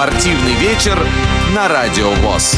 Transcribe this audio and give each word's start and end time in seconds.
Спортивный 0.00 0.54
вечер 0.54 0.98
на 1.54 1.68
Радио 1.68 2.10
ВОЗ. 2.22 2.56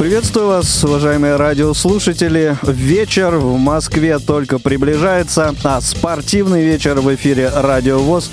Приветствую 0.00 0.48
вас, 0.48 0.82
уважаемые 0.82 1.36
радиослушатели. 1.36 2.56
Вечер 2.62 3.36
в 3.36 3.56
Москве 3.56 4.18
только 4.18 4.58
приближается, 4.58 5.54
а 5.62 5.80
спортивный 5.80 6.64
вечер 6.64 7.00
в 7.00 7.14
эфире 7.14 7.52
Радио 7.54 7.98
ВОЗ 8.00 8.32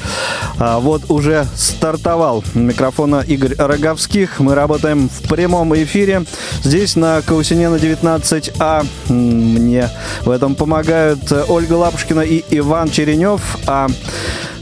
а, 0.57 0.79
вот 0.79 1.11
уже 1.11 1.45
стартовал. 1.55 2.43
Микрофона 2.55 3.23
Игорь 3.27 3.53
Роговских. 3.59 4.39
Мы 4.39 4.55
работаем 4.55 5.09
в 5.09 5.27
прямом 5.27 5.75
эфире. 5.75 6.23
Здесь 6.63 6.95
на 6.95 7.21
Каусинена 7.21 7.75
19А. 7.75 8.83
Мне 9.09 9.89
в 10.21 10.31
этом 10.31 10.55
помогают 10.55 11.31
Ольга 11.49 11.73
Лапушкина 11.73 12.21
и 12.21 12.43
Иван 12.49 12.89
Черенев. 12.89 13.57
А 13.67 13.87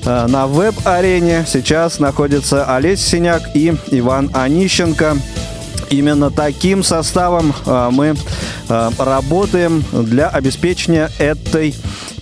на 0.06 0.48
веб-арене 0.48 1.46
сейчас 1.48 2.00
находятся 2.00 2.66
Олесь 2.76 3.02
Синяк 3.02 3.42
и 3.56 3.74
Иван 3.92 4.30
Онищенко. 4.34 5.18
Именно 5.90 6.32
таким 6.32 6.82
составом 6.84 7.54
а, 7.66 7.92
мы 7.92 8.16
а, 8.68 8.92
работаем 8.98 9.84
для 9.92 10.28
обеспечения 10.28 11.12
этой 11.20 11.76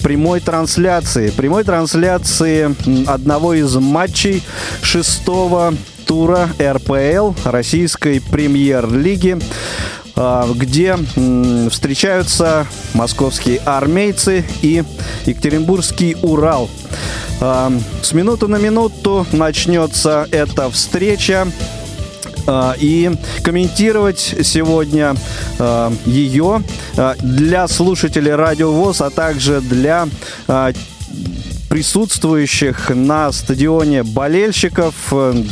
прямой 0.04 0.42
трансляции. 0.42 1.30
Прямой 1.30 1.64
трансляции 1.64 2.76
одного 3.10 3.54
из 3.54 3.74
матчей 3.76 4.44
шестого 4.82 5.74
тура 6.06 6.50
РПЛ 6.60 7.32
Российской 7.46 8.20
премьер-лиги 8.20 9.40
где 10.16 10.98
встречаются 11.70 12.68
московские 12.94 13.60
армейцы 13.60 14.46
и 14.62 14.84
Екатеринбургский 15.26 16.18
Урал. 16.22 16.70
С 17.40 18.14
минуты 18.14 18.48
на 18.48 18.58
минуту 18.58 19.26
начнется 19.32 20.28
эта 20.32 20.70
встреча. 20.70 21.48
А, 22.48 22.76
и 22.80 23.12
комментировать 23.44 24.36
сегодня 24.44 25.16
а, 25.60 25.94
ее 26.06 26.64
а, 26.98 27.16
для 27.20 27.68
слушателей 27.68 28.34
Радио 28.34 28.72
ВОЗ, 28.72 29.02
а 29.02 29.10
также 29.10 29.62
для 29.62 30.08
присутствующих 31.72 32.90
на 32.90 33.32
стадионе 33.32 34.04
болельщиков. 34.04 34.94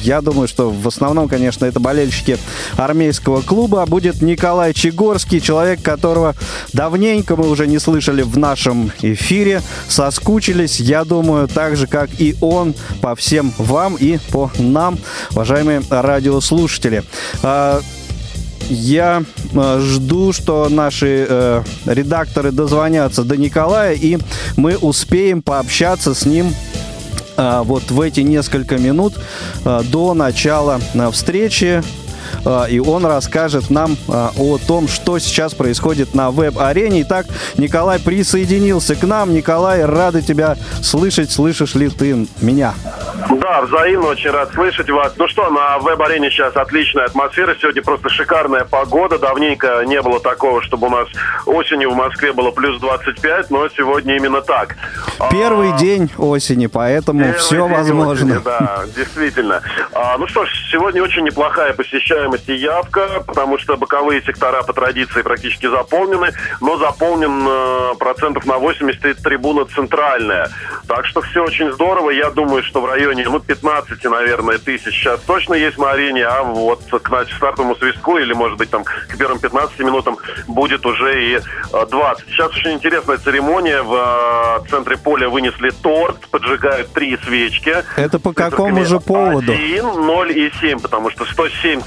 Я 0.04 0.20
думаю, 0.20 0.50
что 0.50 0.70
в 0.70 0.86
основном, 0.86 1.30
конечно, 1.30 1.64
это 1.64 1.80
болельщики 1.80 2.38
армейского 2.76 3.40
клуба. 3.40 3.86
Будет 3.86 4.22
Николай 4.22 4.74
Чегорский, 4.74 5.40
человек, 5.40 5.82
которого 5.82 6.36
давненько 6.74 7.38
мы 7.38 7.50
уже 7.50 7.68
не 7.68 7.80
слышали 7.80 8.22
в 8.22 8.38
нашем 8.38 8.92
эфире. 9.02 9.62
Соскучились, 9.88 10.82
я 10.82 11.06
думаю, 11.06 11.48
так 11.48 11.78
же, 11.78 11.88
как 11.88 12.10
и 12.20 12.36
он, 12.42 12.76
по 13.00 13.16
всем 13.16 13.54
вам 13.58 13.96
и 13.96 14.20
по 14.30 14.52
нам, 14.60 15.00
уважаемые 15.32 15.82
радиослушатели. 15.90 17.06
Я 18.70 19.24
э, 19.54 19.80
жду, 19.82 20.32
что 20.32 20.70
наши 20.70 21.26
э, 21.28 21.64
редакторы 21.86 22.52
дозвонятся 22.52 23.24
до 23.24 23.36
Николая, 23.36 23.94
и 23.94 24.20
мы 24.58 24.78
успеем 24.78 25.42
пообщаться 25.42 26.14
с 26.14 26.26
ним 26.26 26.54
э, 27.36 27.62
вот 27.64 27.90
в 27.90 28.00
эти 28.00 28.22
несколько 28.22 28.78
минут 28.78 29.16
до 29.64 30.14
начала 30.14 30.80
встречи. 31.12 31.84
А, 32.46 32.66
и 32.66 32.80
он 32.80 33.06
расскажет 33.06 33.70
нам 33.70 33.98
а, 34.08 34.32
о 34.38 34.58
том, 34.58 34.88
что 34.88 35.20
сейчас 35.20 35.54
происходит 35.54 36.14
на 36.14 36.32
веб-арене. 36.32 37.02
Итак, 37.04 37.26
Николай 37.58 38.00
присоединился 38.00 38.96
к 38.96 39.04
нам. 39.04 39.34
Николай, 39.34 39.86
рады 39.86 40.22
тебя 40.22 40.56
слышать. 40.82 41.32
Слышишь 41.32 41.76
ли 41.76 41.90
ты 41.90 42.28
меня? 42.42 42.74
Да, 43.30 43.62
взаимно, 43.62 44.08
очень 44.08 44.32
рад 44.32 44.52
слышать 44.54 44.90
вас. 44.90 45.14
Ну 45.18 45.28
что, 45.28 45.50
на 45.50 45.78
веб-арене 45.80 46.30
сейчас 46.30 46.56
отличная 46.56 47.06
атмосфера. 47.06 47.56
Сегодня 47.60 47.82
просто 47.84 48.10
шикарная 48.10 48.66
погода. 48.66 49.20
Давненько 49.20 49.84
не 49.86 50.02
было 50.02 50.20
такого, 50.20 50.62
чтобы 50.62 50.88
у 50.88 50.90
нас 50.90 51.08
осенью 51.46 51.92
в 51.92 51.96
Москве 51.96 52.32
было 52.34 52.52
плюс 52.52 52.80
25, 52.80 53.50
но 53.52 53.68
сегодня 53.70 54.16
именно 54.16 54.42
так. 54.42 54.76
Первый 55.32 55.74
а, 55.74 55.78
день 55.78 56.10
осени, 56.18 56.68
поэтому 56.68 57.34
все 57.34 57.68
возможно. 57.68 58.36
Осени, 58.38 58.44
да, 58.44 58.84
действительно. 58.96 59.62
А, 59.94 60.18
ну 60.18 60.28
что 60.28 60.46
ж, 60.46 60.50
сегодня 60.72 61.04
очень 61.04 61.24
неплохая 61.24 61.74
посещаемость 61.74 62.29
посещаемость 62.30 62.50
и 62.50 62.56
явка, 62.56 63.24
потому 63.26 63.58
что 63.58 63.78
боковые 63.78 64.22
сектора 64.22 64.64
по 64.64 64.74
традиции 64.74 65.22
практически 65.22 65.68
заполнены, 65.68 66.32
но 66.62 66.78
заполнен 66.78 67.46
э, 67.48 67.96
процентов 67.98 68.46
на 68.46 68.58
80 68.58 69.18
трибуна 69.22 69.66
центральная. 69.66 70.50
Так 70.88 71.06
что 71.06 71.22
все 71.22 71.44
очень 71.44 71.72
здорово. 71.72 72.12
Я 72.12 72.30
думаю, 72.32 72.64
что 72.64 72.82
в 72.82 72.86
районе 72.86 73.26
ну, 73.26 73.40
15, 73.40 74.04
наверное, 74.06 74.58
тысяч 74.58 74.94
сейчас 74.94 75.20
точно 75.22 75.54
есть 75.56 75.78
на 75.78 75.92
арене, 75.92 76.26
а 76.26 76.44
вот 76.44 76.82
к 76.90 77.26
стартовому 77.36 77.76
свистку 77.76 78.18
или, 78.18 78.34
может 78.34 78.58
быть, 78.58 78.70
там 78.70 78.84
к 78.84 79.18
первым 79.18 79.40
15 79.40 79.80
минутам 79.80 80.18
будет 80.48 80.86
уже 80.86 81.36
и 81.36 81.40
20. 81.72 82.28
Э, 82.28 82.32
сейчас 82.32 82.52
очень 82.52 82.74
интересная 82.74 83.18
церемония. 83.18 83.82
В 83.82 84.64
э, 84.66 84.70
центре 84.70 84.98
поля 84.98 85.30
вынесли 85.30 85.72
торт, 85.82 86.28
поджигают 86.30 86.92
три 86.94 87.18
свечки. 87.18 87.76
Это 87.96 88.20
по 88.20 88.34
какому 88.34 88.86
же 88.86 89.00
поводу? 89.00 89.52
1, 89.52 89.84
0 89.84 90.32
и 90.32 90.52
7, 90.60 90.80
потому 90.80 91.10
что 91.10 91.26
107 91.26 91.82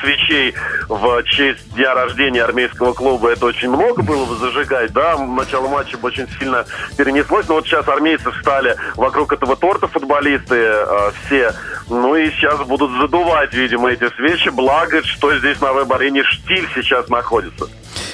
свечей 0.00 0.54
в 0.88 1.22
честь 1.24 1.74
дня 1.74 1.94
рождения 1.94 2.42
армейского 2.42 2.92
клуба. 2.92 3.30
Это 3.30 3.46
очень 3.46 3.68
много 3.68 4.02
было 4.02 4.24
бы 4.24 4.36
зажигать, 4.36 4.92
да, 4.92 5.16
начало 5.18 5.68
матча 5.68 5.98
бы 5.98 6.08
очень 6.08 6.28
сильно 6.38 6.64
перенеслось, 6.96 7.48
но 7.48 7.54
вот 7.54 7.66
сейчас 7.66 7.86
армейцы 7.88 8.30
встали 8.32 8.76
вокруг 8.96 9.32
этого 9.32 9.56
торта 9.56 9.88
футболисты 9.88 10.56
э, 10.56 11.10
все, 11.24 11.52
ну 11.88 12.14
и 12.14 12.30
сейчас 12.30 12.60
будут 12.60 12.90
задувать, 12.92 13.52
видимо, 13.54 13.90
эти 13.90 14.08
свечи, 14.16 14.48
благо, 14.48 15.02
что 15.04 15.36
здесь 15.38 15.60
на 15.60 15.72
веб-арене 15.72 16.22
штиль 16.24 16.68
сейчас 16.74 17.08
находится 17.08 17.68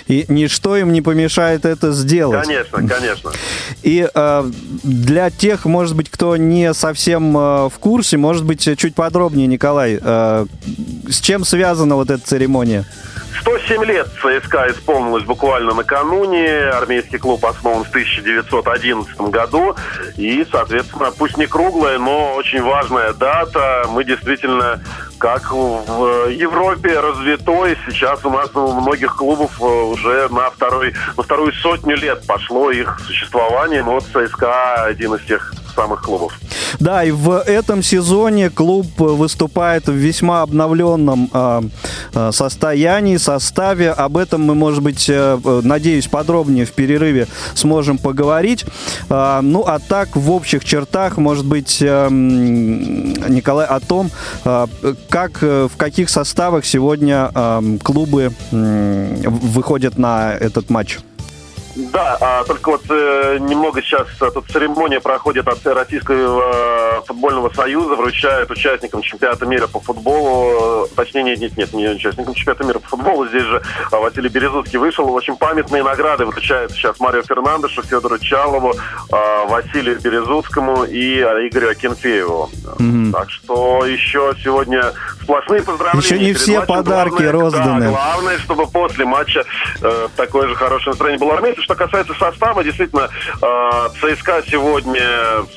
и 0.06 0.25
ничто 0.28 0.76
им 0.76 0.92
не 0.92 1.03
помешает 1.03 1.65
это 1.65 1.92
сделать. 1.92 2.47
Конечно, 2.47 2.87
конечно. 2.87 3.31
И 3.82 4.09
э, 4.12 4.50
для 4.82 5.31
тех, 5.31 5.65
может 5.65 5.97
быть, 5.97 6.10
кто 6.10 6.37
не 6.37 6.75
совсем 6.75 7.37
э, 7.37 7.69
в 7.69 7.75
курсе, 7.81 8.16
может 8.16 8.44
быть, 8.44 8.69
чуть 8.78 8.94
подробнее, 8.94 9.47
Николай, 9.47 9.98
э, 10.00 10.47
с 11.09 11.20
чем 11.20 11.44
связана 11.44 11.97
вот 11.97 12.10
эта 12.10 12.25
церемония? 12.25 12.84
107 13.41 13.84
лет 13.84 14.09
ЦСКА 14.22 14.69
исполнилось 14.70 15.25
буквально 15.25 15.75
накануне. 15.75 16.48
Армейский 16.69 17.19
клуб 17.19 17.44
основан 17.44 17.84
в 17.84 17.88
1911 17.88 19.20
году. 19.31 19.75
И, 20.16 20.47
соответственно, 20.50 21.10
пусть 21.16 21.37
не 21.37 21.47
круглая, 21.47 21.98
но 21.98 22.34
очень 22.34 22.62
важная 22.62 23.12
дата. 23.12 23.84
Мы 23.91 24.04
действительно, 24.04 24.81
как 25.19 25.52
в 25.52 26.28
Европе, 26.28 27.00
развитой. 27.00 27.76
Сейчас 27.86 28.25
у 28.25 28.30
нас 28.30 28.50
у 28.54 28.80
многих 28.80 29.16
клубов 29.16 29.60
уже 29.60 30.28
на, 30.30 30.50
второй, 30.50 30.94
на 31.16 31.22
вторую 31.22 31.52
сотню 31.52 31.97
лет 31.97 32.26
пошло 32.26 32.70
их 32.70 32.98
существование. 33.06 33.82
Но 33.82 33.92
вот 33.92 34.04
ЦСКА 34.04 34.84
один 34.84 35.14
из 35.14 35.25
тех 35.26 35.52
самых 35.75 36.02
клубов. 36.02 36.32
Да, 36.80 37.04
и 37.04 37.10
в 37.10 37.41
этом 37.41 37.82
сезоне 37.82 38.50
клуб 38.50 38.86
выступает 38.98 39.86
в 39.86 39.92
весьма 39.92 40.42
обновленном 40.42 41.31
э, 41.32 42.31
состоянии, 42.32 43.16
составе. 43.16 43.91
Об 43.91 44.16
этом 44.16 44.42
мы, 44.42 44.54
может 44.54 44.82
быть, 44.82 45.08
э, 45.08 45.38
надеюсь, 45.62 46.06
подробнее 46.06 46.64
в 46.64 46.72
перерыве 46.72 47.26
сможем 47.54 47.98
поговорить. 47.98 48.64
Э, 49.08 49.41
ну, 49.42 49.64
а 49.66 49.78
так, 49.78 50.16
в 50.16 50.31
общих 50.31 50.64
чертах, 50.64 51.16
может 51.16 51.44
быть, 51.44 51.78
э, 51.81 52.08
Николай, 52.10 53.66
о 53.66 53.81
том, 53.81 54.10
э, 54.44 54.66
как, 55.14 55.42
в 55.42 55.70
каких 55.76 56.10
составах 56.10 56.66
сегодня 56.66 57.30
э, 57.32 57.78
клубы 57.84 58.32
э, 58.50 59.28
выходят 59.28 59.97
на 59.97 60.34
этот 60.34 60.70
матч. 60.70 60.98
Да, 61.76 62.16
а, 62.20 62.44
только 62.44 62.70
вот 62.70 62.82
э, 62.88 63.38
немного 63.41 63.82
сейчас 63.82 64.06
э, 64.20 64.30
тут 64.32 64.47
церемония 64.48 65.00
проходит 65.00 65.49
от 65.49 65.64
Российского 65.66 66.99
э, 66.99 67.00
футбольного 67.06 67.52
союза, 67.52 67.96
вручают 67.96 68.50
участникам 68.50 69.02
чемпионата 69.02 69.44
мира 69.44 69.66
по 69.66 69.81
футболу, 69.81 70.84
э, 70.84 70.88
точнее, 70.94 71.22
нет, 71.22 71.40
нет, 71.40 71.56
нет, 71.56 71.72
не 71.72 71.88
участникам 71.88 72.34
чемпионата 72.34 72.64
мира 72.64 72.78
по 72.78 72.88
футболу, 72.88 73.26
здесь 73.26 73.43
же 73.43 73.62
а, 73.90 73.99
Василий 73.99 74.28
Березутский 74.28 74.78
вышел, 74.78 75.12
очень 75.12 75.37
памятные 75.37 75.82
награды 75.82 76.26
вручают 76.26 76.70
сейчас 76.72 77.00
Марио 77.00 77.22
Фернандешу, 77.22 77.82
Федору 77.82 78.19
Чалову, 78.19 78.72
э, 78.72 79.46
Василию 79.49 80.00
Березутскому 80.00 80.84
и 80.84 81.20
Игорю 81.20 81.70
Акинфееву. 81.70 82.50
Mm-hmm. 82.78 83.04
Так 83.14 83.31
что 83.31 83.87
еще 83.87 84.34
сегодня 84.43 84.93
сплошные 85.22 85.62
поздравления. 85.62 86.05
Еще 86.05 86.19
не 86.19 86.32
все 86.32 86.58
матчем. 86.58 86.66
подарки 86.66 87.11
главное, 87.22 87.32
розданы. 87.32 87.81
Да, 87.84 87.90
главное, 87.90 88.38
чтобы 88.38 88.66
после 88.66 89.05
матча 89.05 89.44
э, 89.81 90.08
такое 90.16 90.49
же 90.49 90.56
хорошее 90.56 90.88
настроение 90.88 91.20
было 91.20 91.34
армейцев. 91.34 91.62
Что 91.62 91.76
касается 91.76 92.12
состава, 92.14 92.64
действительно, 92.64 93.08
э, 93.40 93.88
ЦСКА 94.00 94.43
сегодня 94.50 95.00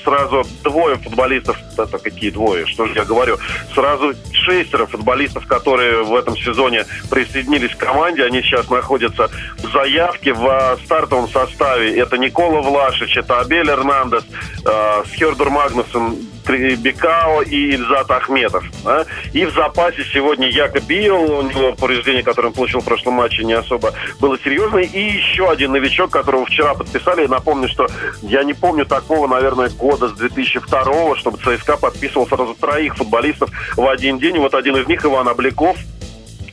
сразу 0.04 0.45
двое 0.63 0.98
футболистов, 0.98 1.57
это 1.75 1.98
какие 1.98 2.30
двое, 2.30 2.68
что 2.68 2.86
же 2.86 2.94
я 2.94 3.06
говорю, 3.06 3.39
сразу 3.74 4.13
шестеро 4.33 4.86
футболистов, 4.86 5.48
которые 5.48 6.03
в 6.03 6.15
этом 6.15 6.38
сезоне 6.38 6.86
присоединились 7.10 7.75
к 7.75 7.80
команде, 7.80 8.24
они 8.24 8.44
сейчас 8.44 8.69
находятся 8.69 9.31
в 9.63 9.71
заявке 9.71 10.33
в 10.33 10.77
стартовом 10.86 11.27
составе. 11.27 11.98
Это 11.98 12.19
Никола 12.19 12.62
Влашич, 12.62 13.18
это 13.18 13.39
Абель 13.39 13.69
Эрнандес, 13.71 14.25
э, 14.63 15.03
Схердур 15.12 15.50
Магнусен, 15.50 16.18
Бекао 16.48 17.42
и 17.48 17.72
Ильзат 17.72 18.10
Ахметов. 18.12 18.64
Да? 18.84 19.06
И 19.34 19.46
в 19.46 19.54
запасе 19.54 20.04
сегодня 20.14 20.50
Яко 20.50 20.80
Био, 20.80 21.16
у 21.16 21.42
него 21.42 21.74
повреждение, 21.74 22.24
которое 22.24 22.50
он 22.50 22.54
получил 22.54 22.82
в 22.82 22.86
прошлом 22.86 23.16
матче, 23.16 23.44
не 23.44 23.54
особо 23.54 23.94
было 24.20 24.38
серьезное. 24.40 24.84
И 24.84 25.00
еще 25.00 25.50
один 25.50 25.72
новичок, 25.72 26.12
которого 26.12 26.46
вчера 26.46 26.74
подписали. 26.74 27.22
Я 27.22 27.28
напомню, 27.28 27.68
что 27.70 27.88
я 28.22 28.44
не 28.44 28.54
помню 28.54 28.86
такого, 28.86 29.28
наверное, 29.28 29.70
года 29.70 30.08
с 30.10 30.14
2002 30.14 31.16
чтобы 31.18 31.38
ЦСКА 31.38 31.78
подписывал 31.78 32.28
сразу 32.28 32.56
троих 32.56 32.96
футболистов 32.96 33.50
в 33.76 33.88
один 33.88 34.20
день. 34.20 34.38
Вот 34.38 34.54
один 34.54 34.76
из 34.78 34.88
них 34.88 35.04
Иван 35.06 35.28
Обликов, 35.28 35.78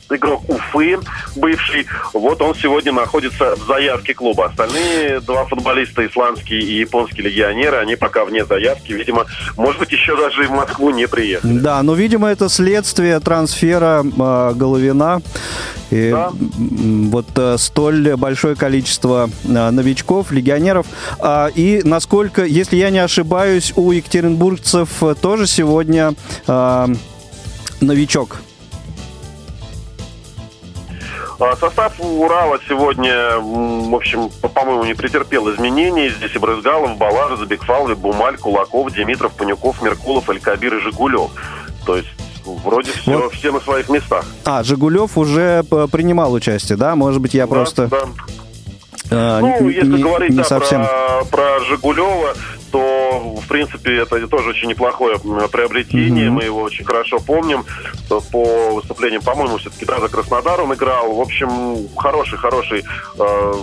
игрок 0.09 0.43
Уфы, 0.49 0.97
бывший. 1.35 1.85
Вот 2.13 2.41
он 2.41 2.55
сегодня 2.55 2.91
находится 2.91 3.55
в 3.55 3.65
заявке 3.67 4.13
клуба. 4.13 4.45
Остальные 4.45 5.19
два 5.21 5.45
футболиста, 5.45 6.05
исландские 6.05 6.61
и 6.61 6.79
японские 6.79 7.27
легионеры, 7.29 7.77
они 7.77 7.95
пока 7.95 8.25
вне 8.25 8.45
заявки. 8.45 8.93
Видимо, 8.93 9.25
может 9.57 9.79
быть, 9.79 9.91
еще 9.91 10.15
даже 10.15 10.43
и 10.43 10.47
в 10.47 10.51
Москву 10.51 10.89
не 10.91 11.07
приехали. 11.07 11.57
Да, 11.59 11.81
но, 11.83 11.93
видимо, 11.93 12.29
это 12.29 12.49
следствие 12.49 13.19
трансфера 13.19 14.03
э, 14.03 14.53
Головина. 14.55 15.21
И 15.91 16.09
Да. 16.11 16.31
вот 16.37 17.27
э, 17.35 17.57
столь 17.57 18.15
большое 18.15 18.55
количество 18.55 19.29
э, 19.43 19.69
новичков, 19.69 20.31
легионеров. 20.31 20.85
А, 21.19 21.47
и 21.53 21.81
насколько, 21.83 22.43
если 22.45 22.75
я 22.75 22.89
не 22.89 22.99
ошибаюсь, 22.99 23.73
у 23.75 23.91
екатеринбургцев 23.91 24.89
э, 25.01 25.15
тоже 25.21 25.47
сегодня 25.47 26.13
э, 26.47 26.87
новичок. 27.81 28.37
А, 31.39 31.55
Состав 31.57 31.93
Урала 31.99 32.59
сегодня, 32.67 33.37
в 33.39 33.93
общем, 33.95 34.29
по- 34.41 34.47
по-моему, 34.47 34.85
не 34.85 34.93
претерпел 34.93 35.53
изменений. 35.53 36.09
Здесь 36.09 36.33
и 36.35 36.39
Брызгалов, 36.39 36.97
Балажа, 36.97 37.35
Забекфалви, 37.37 37.93
Бумаль, 37.93 38.37
Кулаков, 38.37 38.91
Димитров, 38.93 39.33
Панюков, 39.33 39.81
Меркулов, 39.81 40.29
Элькабир 40.29 40.75
и 40.75 40.79
Жигулев. 40.81 41.31
То 41.85 41.97
есть 41.97 42.07
вроде 42.45 42.91
все, 42.93 43.17
Вот. 43.17 43.33
все 43.33 43.51
на 43.51 43.59
своих 43.59 43.89
местах. 43.89 44.23
А, 44.45 44.63
Жигулев 44.63 45.17
уже 45.17 45.63
п- 45.63 45.87
принимал 45.87 46.31
участие, 46.33 46.77
да? 46.77 46.95
Может 46.95 47.19
быть, 47.21 47.33
я 47.33 47.47
Да, 47.47 47.53
просто 47.53 47.87
да. 47.87 47.97
э, 49.11 49.39
Ну, 49.41 49.47
н- 49.57 49.67
если 49.69 49.87
не, 49.87 50.03
говорить 50.03 50.29
не 50.31 50.37
да, 50.37 50.43
совсем... 50.45 50.85
про, 50.85 51.25
про 51.29 51.59
Жигулева, 51.65 52.33
то, 52.75 53.35
в 53.41 53.47
принципе, 53.47 54.01
это 54.01 54.27
тоже 54.27 54.49
очень 54.49 54.67
неплохое 54.67 55.17
приобретение. 55.49 56.25
Мгм. 56.25 56.35
Мы 56.35 56.43
его 56.43 56.61
очень 56.61 56.83
хорошо 56.83 57.19
помним. 57.19 57.63
По 58.09 58.73
выступлениям, 58.73 59.21
по-моему, 59.21 59.57
все-таки 59.57 59.85
даже 59.85 60.09
Краснодар 60.09 60.59
он 60.59 60.73
играл. 60.73 61.13
В 61.13 61.21
общем, 61.21 61.87
хороший-хороший 61.95 62.83
э, 63.17 63.53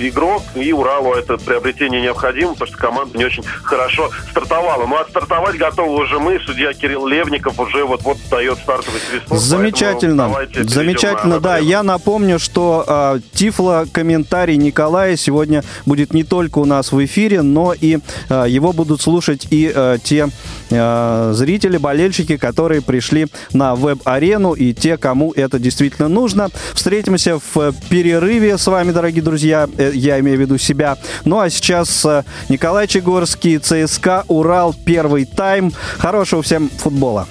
игрок, 0.00 0.42
и 0.54 0.72
Уралу 0.72 1.14
это 1.14 1.36
приобретение 1.38 2.00
необходимо, 2.00 2.52
потому 2.52 2.68
что 2.68 2.78
команда 2.78 3.18
не 3.18 3.24
очень 3.24 3.42
хорошо 3.62 4.10
стартовала. 4.30 4.86
Ну, 4.86 4.96
а 4.96 5.04
стартовать 5.08 5.56
готовы 5.56 6.02
уже 6.02 6.18
мы. 6.18 6.38
Судья 6.40 6.72
Кирилл 6.72 7.06
Левников 7.06 7.58
уже 7.58 7.84
вот-вот 7.84 8.18
дает 8.30 8.58
стартовый 8.58 9.00
свисток. 9.00 9.38
Замечательно, 9.38 10.30
замечательно, 10.64 11.40
да. 11.40 11.58
Я 11.58 11.82
напомню, 11.82 12.38
что 12.38 12.84
э, 12.86 13.20
Тифло 13.32 13.86
комментарий 13.92 14.56
Николая 14.56 15.16
сегодня 15.16 15.62
будет 15.86 16.12
не 16.12 16.24
только 16.24 16.58
у 16.58 16.64
нас 16.64 16.92
в 16.92 17.04
эфире, 17.04 17.42
но 17.42 17.74
и 17.78 17.98
э, 18.28 18.44
его 18.48 18.72
будут 18.72 19.00
слушать 19.00 19.46
и 19.50 19.70
э, 19.74 19.98
те 20.02 20.28
э, 20.70 21.30
зрители, 21.34 21.76
болельщики, 21.76 22.36
которые 22.36 22.82
пришли 22.82 23.26
на 23.52 23.74
веб-арену 23.74 24.52
и 24.52 24.72
те, 24.74 24.96
кому 24.96 25.32
это 25.32 25.58
действительно 25.58 26.08
нужно. 26.08 26.48
Встретимся 26.74 27.38
в 27.38 27.72
перерыве 27.88 28.58
с 28.58 28.66
вами, 28.66 28.92
дорогие 28.92 29.22
друзья. 29.22 29.68
Э, 29.88 29.92
Я 29.94 30.18
имею 30.20 30.36
в 30.38 30.40
виду 30.40 30.58
себя. 30.58 30.96
Ну 31.24 31.40
а 31.40 31.50
сейчас 31.50 32.04
э, 32.04 32.22
Николай 32.48 32.86
Чегорский, 32.86 33.58
ЦСКА, 33.58 34.24
Урал, 34.28 34.74
первый 34.84 35.24
тайм. 35.24 35.72
Хорошего 35.98 36.42
всем 36.42 36.68
футбола. 36.68 37.26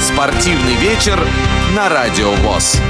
Спортивный 0.00 0.74
вечер 0.74 1.18
на 1.76 1.88
Радио 1.88 2.30
ВОЗ. 2.44 2.80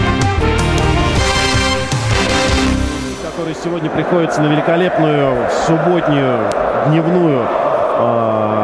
который 3.31 3.55
сегодня 3.63 3.89
приходится 3.89 4.41
на 4.43 4.49
великолепную 4.49 5.49
субботнюю 5.65 6.51
дневную 6.89 7.47
а, 7.49 8.58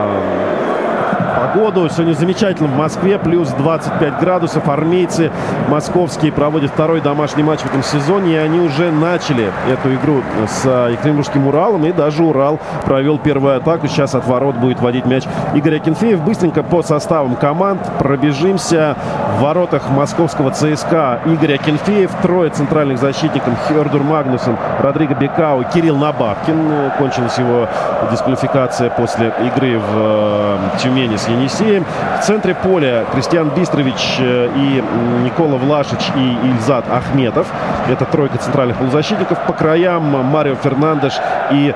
погоду. 1.55 1.89
Сегодня 1.89 2.15
замечательно 2.15 2.69
в 2.69 2.77
Москве, 2.77 3.19
плюс 3.19 3.49
25 3.51 4.19
градусов. 4.19 4.69
Армейцы 4.69 5.31
московские 5.69 6.33
проводят 6.33 6.73
второй 6.73 7.01
домашний 7.01 7.43
матч 7.43 7.61
в 7.61 7.67
этом 7.67 7.83
сезоне, 7.83 8.35
и 8.35 8.37
они 8.37 8.61
уже 8.61 8.91
начали 8.91 9.53
эту 9.71 9.95
игру 9.95 10.23
с 10.49 10.63
а, 10.65 10.91
Екатеринбургским 10.91 11.47
Уралом, 11.47 11.87
и 11.87 11.93
даже 11.93 12.25
Урал 12.25 12.59
провел 12.85 13.19
первую 13.19 13.57
атаку. 13.57 13.87
Сейчас 13.87 14.15
от 14.15 14.27
ворот 14.27 14.57
будет 14.57 14.81
водить 14.81 15.07
мяч 15.07 15.25
Игорь 15.55 15.77
Акинфеев. 15.77 16.21
Быстренько 16.23 16.63
по 16.63 16.83
составам 16.83 17.37
команд 17.37 17.81
пробежимся. 17.99 18.97
В 19.37 19.43
воротах 19.43 19.91
московского 19.91 20.51
ЦСКА 20.51 21.21
Игорь 21.27 21.55
Акинфеев, 21.55 22.11
трое 22.23 22.51
центральных 22.51 22.99
защитников 22.99 23.55
Хердур 23.69 24.03
Магнусен, 24.03 24.57
Родриго 24.81 25.15
Бекау, 25.15 25.65
Кирилл 25.73 25.97
Набабкин. 25.97 26.93
Кончилась 26.99 27.39
его 27.39 27.69
дисквалификация 28.11 28.91
после 28.91 29.33
игры 29.41 29.79
в 29.79 29.83
э, 29.95 30.57
Тюмени 30.79 31.17
с 31.17 31.29
Енисеем. 31.45 31.85
В 32.21 32.25
центре 32.25 32.55
поля 32.55 33.05
Кристиан 33.13 33.51
Бистрович 33.51 34.17
э, 34.19 34.49
и 34.57 34.83
Никола 35.25 35.59
Влашич 35.59 36.01
и 36.17 36.49
Ильзат 36.49 36.87
Ахметов. 36.91 37.47
Это 37.89 38.07
тройка 38.07 38.39
центральных 38.39 38.79
полузащитников. 38.79 39.39
По 39.47 39.53
краям 39.53 40.05
Марио 40.05 40.55
Фернандеш 40.55 41.13
и 41.51 41.75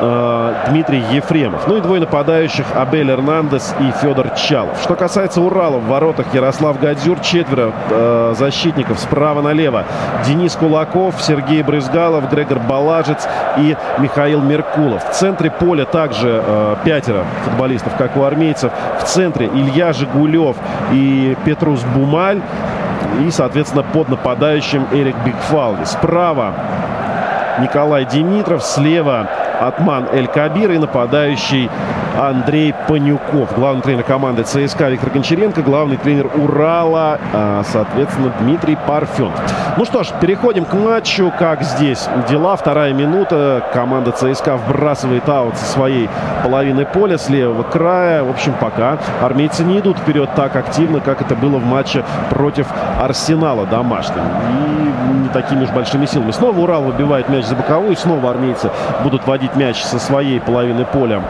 э, 0.00 0.54
Дмитрий 0.68 1.02
Ефремов. 1.12 1.66
Ну 1.66 1.76
и 1.76 1.80
двое 1.80 2.00
нападающих 2.00 2.64
Абель 2.74 3.10
Эрнандес 3.10 3.74
и 3.80 3.90
Федор 4.00 4.30
Чалов. 4.30 4.78
Что 4.82 4.94
касается 4.94 5.40
Урала, 5.40 5.78
в 5.78 5.86
воротах 5.86 6.26
Ярослав 6.32 6.80
Гадзюр, 6.80 7.20
четверо 7.20 7.72
э, 7.90 8.34
защитников 8.36 8.98
справа 8.98 9.42
налево. 9.42 9.84
Денис 10.26 10.54
Кулаков, 10.56 11.14
Сергей 11.20 11.62
Брызгалов, 11.62 12.30
Грегор 12.30 12.58
Балажец 12.58 13.26
и 13.58 13.76
Михаил 13.98 14.40
Меркулов. 14.40 15.08
В 15.08 15.12
центре 15.12 15.50
поля 15.50 15.84
также 15.84 16.42
э, 16.44 16.76
пятеро 16.84 17.24
футболистов, 17.44 17.94
как 17.96 18.16
у 18.16 18.24
армейцев. 18.24 18.72
В 19.00 19.04
центре 19.04 19.46
Илья 19.46 19.92
Жигулев 19.92 20.56
и 20.92 21.36
Петрус 21.44 21.82
Бумаль. 21.94 22.40
И, 23.24 23.30
соответственно, 23.30 23.82
под 23.82 24.08
нападающим 24.08 24.86
Эрик 24.92 25.16
Бигфалви. 25.24 25.84
Справа 25.84 26.52
Николай 27.60 28.04
Димитров, 28.04 28.62
слева 28.62 29.28
Атман 29.60 30.08
Эль 30.12 30.28
Кабир 30.28 30.72
и 30.72 30.78
нападающий 30.78 31.70
Андрей 32.18 32.74
Панюков. 32.88 33.54
Главный 33.54 33.82
тренер 33.82 34.02
команды 34.04 34.42
ЦСКА 34.42 34.88
Виктор 34.88 35.10
Гончаренко, 35.10 35.62
главный 35.62 35.96
тренер 35.96 36.30
Урала, 36.34 37.18
а, 37.32 37.62
соответственно, 37.70 38.32
Дмитрий 38.40 38.76
Парфен. 38.86 39.30
Ну 39.76 39.84
что 39.84 40.02
ж, 40.02 40.08
переходим 40.20 40.64
к 40.64 40.72
матчу. 40.72 41.32
Как 41.38 41.62
здесь 41.62 42.08
дела? 42.28 42.56
Вторая 42.56 42.94
минута. 42.94 43.62
Команда 43.72 44.12
ЦСКА 44.12 44.56
вбрасывает 44.56 45.28
аут 45.28 45.56
со 45.56 45.66
своей 45.66 46.08
половины 46.42 46.86
поля 46.86 47.18
с 47.18 47.28
левого 47.28 47.62
края. 47.62 48.24
В 48.24 48.30
общем, 48.30 48.54
пока 48.58 48.98
армейцы 49.20 49.64
не 49.64 49.80
идут 49.80 49.98
вперед 49.98 50.30
так 50.34 50.56
активно, 50.56 51.00
как 51.00 51.20
это 51.20 51.34
было 51.34 51.58
в 51.58 51.66
матче 51.66 52.04
против 52.30 52.66
Арсенала 52.98 53.66
домашним. 53.66 54.22
И 54.22 55.22
не 55.22 55.28
такими 55.28 55.64
уж 55.64 55.70
большими 55.70 56.06
силами. 56.06 56.30
Снова 56.30 56.58
Урал 56.58 56.82
выбивает 56.82 57.28
мяч 57.28 57.44
за 57.44 57.54
боковую. 57.54 57.96
Снова 57.96 58.30
армейцы 58.30 58.70
будут 59.02 59.26
водить 59.26 59.54
мяч 59.56 59.82
со 59.82 59.98
своей 59.98 60.40
половины 60.40 60.86
поля 60.86 61.22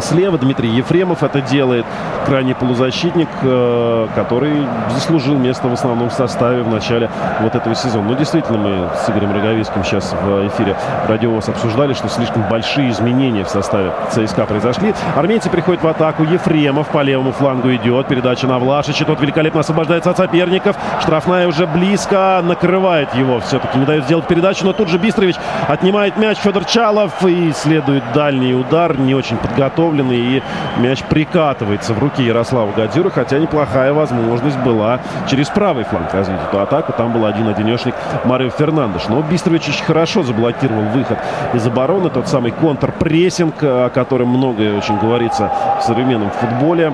Слева 0.00 0.38
Дмитрий 0.38 0.68
Ефремов 0.70 1.22
это 1.22 1.40
делает. 1.40 1.84
Крайний 2.26 2.54
полузащитник, 2.54 3.28
э, 3.42 4.08
который 4.14 4.66
заслужил 4.90 5.36
место 5.36 5.68
в 5.68 5.72
основном 5.72 6.10
составе 6.10 6.62
в 6.62 6.68
начале 6.68 7.10
вот 7.40 7.54
этого 7.54 7.74
сезона. 7.74 8.08
Ну, 8.08 8.14
действительно, 8.14 8.58
мы 8.58 8.88
с 8.94 9.08
Игорем 9.08 9.32
Роговицким 9.32 9.82
сейчас 9.82 10.14
в 10.22 10.46
эфире 10.48 10.76
Радиовоз 11.08 11.48
обсуждали, 11.48 11.94
что 11.94 12.08
слишком 12.08 12.42
большие 12.48 12.90
изменения 12.90 13.44
в 13.44 13.48
составе 13.48 13.92
ЦСКА 14.10 14.44
произошли. 14.46 14.94
Армейцы 15.16 15.48
приходят 15.48 15.82
в 15.82 15.88
атаку. 15.88 16.22
Ефремов 16.24 16.88
по 16.88 17.02
левому 17.02 17.32
флангу 17.32 17.74
идет. 17.74 18.06
Передача 18.08 18.46
на 18.46 18.58
Влашича. 18.58 19.04
Тот 19.04 19.20
великолепно 19.20 19.60
освобождается 19.60 20.10
от 20.10 20.18
соперников. 20.18 20.76
Штрафная 21.00 21.48
уже 21.48 21.66
близко. 21.66 22.40
Накрывает 22.44 23.14
его. 23.14 23.40
Все-таки 23.40 23.78
не 23.78 23.86
дает 23.86 24.04
сделать 24.04 24.26
передачу. 24.26 24.64
Но 24.64 24.72
тут 24.72 24.88
же 24.88 24.98
Бистрович 24.98 25.36
отнимает 25.66 26.16
мяч. 26.18 26.38
Федор 26.38 26.64
Чалов. 26.64 27.24
И 27.24 27.52
следует 27.52 28.04
дальний 28.12 28.54
удар. 28.54 28.98
Не 28.98 29.14
очень 29.14 29.36
подготовленный. 29.38 29.78
Подготовленный, 29.88 30.18
и 30.18 30.42
мяч 30.78 31.02
прикатывается 31.04 31.94
в 31.94 31.98
руки 31.98 32.22
Ярослава 32.22 32.72
Гадюра, 32.72 33.10
хотя 33.10 33.38
неплохая 33.38 33.92
возможность 33.92 34.58
была 34.58 35.00
через 35.28 35.48
правый 35.48 35.84
фланг 35.84 36.12
развить 36.12 36.40
эту 36.48 36.60
атаку. 36.60 36.92
Там 36.92 37.12
был 37.12 37.26
один-одинешник 37.26 37.94
Марио 38.24 38.50
Фернандеш. 38.50 39.08
Но 39.08 39.22
Бистрович 39.22 39.68
очень 39.68 39.84
хорошо 39.84 40.22
заблокировал 40.22 40.82
выход 40.94 41.18
из 41.54 41.66
обороны, 41.66 42.10
тот 42.10 42.28
самый 42.28 42.52
контрпрессинг, 42.52 43.54
о 43.62 43.90
котором 43.90 44.28
многое 44.28 44.76
очень 44.76 44.98
говорится 44.98 45.50
в 45.80 45.82
современном 45.84 46.30
футболе 46.30 46.92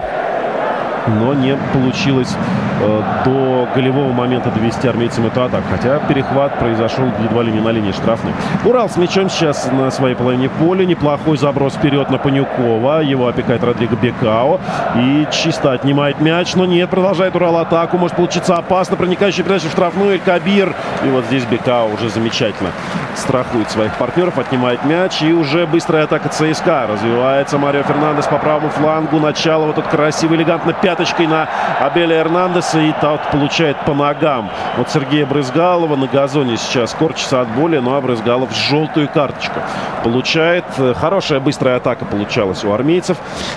но 1.06 1.34
не 1.34 1.56
получилось 1.72 2.34
э, 2.80 3.02
до 3.24 3.68
голевого 3.74 4.12
момента 4.12 4.50
довести 4.50 4.88
армейцам 4.88 5.26
эту 5.26 5.42
атаку. 5.42 5.64
Хотя 5.70 5.98
перехват 6.00 6.58
произошел 6.58 7.06
едва 7.22 7.42
ли 7.42 7.52
не 7.52 7.60
на 7.60 7.70
линии 7.70 7.92
штрафной. 7.92 8.32
Урал 8.64 8.88
с 8.88 8.96
мячом 8.96 9.28
сейчас 9.28 9.70
на 9.70 9.90
своей 9.90 10.14
половине 10.14 10.48
поля. 10.48 10.84
Неплохой 10.84 11.36
заброс 11.36 11.74
вперед 11.74 12.10
на 12.10 12.18
Панюкова. 12.18 13.00
Его 13.02 13.28
опекает 13.28 13.64
Родриго 13.64 13.96
Бекао. 13.96 14.60
И 14.96 15.26
чисто 15.30 15.72
отнимает 15.72 16.20
мяч. 16.20 16.54
Но 16.54 16.64
нет, 16.64 16.90
продолжает 16.90 17.34
Урал 17.34 17.58
атаку. 17.58 17.98
Может 17.98 18.16
получиться 18.16 18.56
опасно. 18.56 18.96
Проникающий 18.96 19.42
передача 19.42 19.68
в 19.68 19.72
штрафную. 19.72 20.20
Кабир. 20.24 20.74
И 21.04 21.08
вот 21.08 21.24
здесь 21.26 21.44
Бекао 21.44 21.88
уже 21.88 22.08
замечательно 22.08 22.70
страхует 23.16 23.70
своих 23.70 23.94
партнеров. 23.96 24.38
Отнимает 24.38 24.84
мяч. 24.84 25.22
И 25.22 25.32
уже 25.32 25.66
быстрая 25.66 26.04
атака 26.04 26.28
ЦСКА. 26.28 26.86
Развивается 26.90 27.58
Марио 27.58 27.82
Фернандес 27.82 28.26
по 28.26 28.38
правому 28.38 28.70
флангу. 28.70 29.18
Начало 29.18 29.66
вот 29.66 29.76
тут 29.76 29.86
красиво, 29.86 30.34
элегантно. 30.34 30.72
Пятый 30.72 30.93
пяточкой 30.94 31.26
на 31.26 31.48
Абеля 31.80 32.20
Эрнандеса 32.20 32.78
и 32.78 32.92
тот 33.00 33.20
получает 33.32 33.76
по 33.84 33.94
ногам. 33.94 34.48
Вот 34.78 34.88
Сергея 34.90 35.26
Брызгалова 35.26 35.96
на 35.96 36.06
газоне 36.06 36.56
сейчас 36.56 36.94
корчится 36.94 37.40
от 37.40 37.48
боли, 37.48 37.78
но 37.78 38.00
Брызгалов 38.00 38.54
желтую 38.54 39.08
карточку 39.08 39.58
получает. 40.04 40.64
Хорошая 40.94 41.40
быстрая 41.40 41.78
атака 41.78 42.04
получалась 42.04 42.62
у 42.62 42.72
армейцев, 42.72 43.16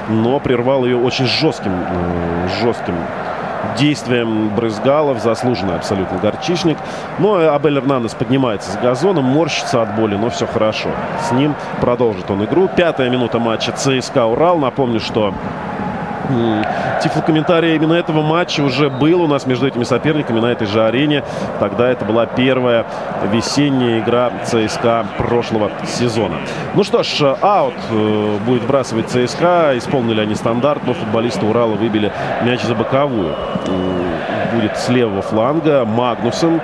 но 0.10 0.40
прервал 0.40 0.84
ее 0.84 0.98
очень 0.98 1.28
жестким, 1.28 1.74
э, 1.74 2.48
жестким 2.64 2.96
действием 3.78 4.50
Брызгалов, 4.56 5.22
заслуженный 5.22 5.76
абсолютно 5.76 6.18
горчичник. 6.18 6.78
Но 7.20 7.36
Абель 7.54 7.78
Эрнандес 7.78 8.16
поднимается 8.16 8.72
с 8.72 8.78
газоном, 8.78 9.26
морщится 9.26 9.84
от 9.84 9.96
боли, 9.96 10.16
но 10.16 10.32
все 10.32 10.48
хорошо. 10.48 10.90
С 11.22 11.32
ним 11.32 11.54
продолжит 11.82 12.32
он 12.32 12.44
игру. 12.46 12.68
Пятая 12.68 13.12
минута 13.12 13.38
матча 13.38 13.72
ЦСКА 13.74 14.26
«Урал». 14.26 14.58
Напомню, 14.58 15.00
что 15.00 15.36
Тифлокомментарий 17.02 17.76
именно 17.76 17.94
этого 17.94 18.22
матча 18.22 18.62
уже 18.62 18.90
был 18.90 19.22
у 19.22 19.28
нас 19.28 19.46
между 19.46 19.68
этими 19.68 19.84
соперниками 19.84 20.40
на 20.40 20.48
этой 20.48 20.68
же 20.68 20.84
арене. 20.86 21.24
Тогда 21.60 21.90
это 21.90 22.06
была 22.06 22.26
первая 22.26 22.86
весенняя 23.32 24.00
игра 24.00 24.32
ЦСКА 24.44 25.06
прошлого 25.18 25.72
сезона. 25.86 26.36
Ну 26.76 26.84
что 26.84 27.04
ж, 27.04 27.36
аут 27.42 27.76
э, 27.92 28.38
будет 28.46 28.64
вбрасывать 28.64 29.10
ЦСКА. 29.10 29.78
Исполнили 29.78 30.22
они 30.22 30.36
стандарт, 30.36 30.82
но 30.86 30.94
футболисты 30.94 31.46
Урала 31.46 31.76
выбили 31.76 32.12
мяч 32.44 32.62
за 32.62 32.76
боковую. 32.76 33.36
Будет 34.54 34.78
с 34.78 34.90
левого 34.90 35.22
фланга 35.22 35.86
Магнусен 35.86 36.62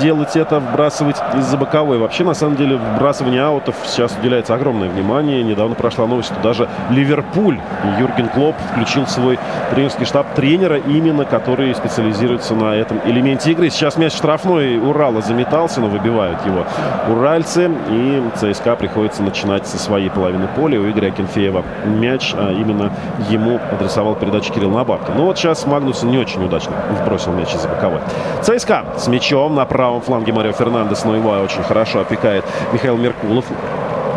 делать 0.00 0.36
это, 0.36 0.60
вбрасывать 0.60 1.16
из-за 1.36 1.56
боковой. 1.56 1.98
Вообще, 1.98 2.24
на 2.24 2.34
самом 2.34 2.56
деле, 2.56 2.76
вбрасывание 2.76 3.42
аутов 3.42 3.76
сейчас 3.86 4.16
уделяется 4.18 4.54
огромное 4.54 4.88
внимание. 4.88 5.42
Недавно 5.42 5.74
прошла 5.74 6.06
новость, 6.06 6.32
что 6.32 6.40
даже 6.42 6.68
Ливерпуль, 6.90 7.58
Юрген 7.98 8.28
Клоп 8.28 8.56
включил 8.72 9.06
свой 9.06 9.38
тренерский 9.70 10.06
штаб 10.06 10.34
тренера, 10.34 10.78
именно 10.78 11.24
который 11.24 11.74
специализируется 11.74 12.54
на 12.54 12.74
этом 12.74 13.00
элементе 13.04 13.52
игры. 13.52 13.70
Сейчас 13.70 13.96
мяч 13.96 14.14
штрафной 14.14 14.78
Урала 14.78 15.20
заметался, 15.22 15.80
но 15.80 15.88
выбивают 15.88 16.44
его 16.46 16.64
уральцы. 17.08 17.70
И 17.90 18.22
ЦСКА 18.36 18.76
приходится 18.76 19.22
начинать 19.22 19.66
со 19.66 19.78
своей 19.78 20.10
половины 20.10 20.48
поля. 20.56 20.80
У 20.80 20.88
Игоря 20.88 21.08
Акинфеева 21.08 21.64
мяч, 21.86 22.34
а 22.36 22.52
именно 22.52 22.92
ему 23.28 23.60
адресовал 23.72 24.14
передачу 24.14 24.52
Кирилл 24.52 24.70
Набабка. 24.70 25.12
Но 25.16 25.26
вот 25.26 25.38
сейчас 25.38 25.66
Магнусон 25.66 26.10
не 26.10 26.18
очень 26.18 26.44
удачно 26.44 26.72
вбросил 27.02 27.32
мяч 27.32 27.54
из-за 27.54 27.68
боковой. 27.68 28.00
ЦСКА 28.42 28.84
с 28.96 29.08
мячом 29.08 29.54
на 29.54 29.63
на 29.64 29.68
правом 29.68 30.02
фланге 30.02 30.30
Марио 30.30 30.52
Фернандес, 30.52 31.04
но 31.06 31.16
его 31.16 31.30
очень 31.30 31.62
хорошо 31.62 32.00
опекает 32.00 32.44
Михаил 32.74 32.98
Меркулов. 32.98 33.46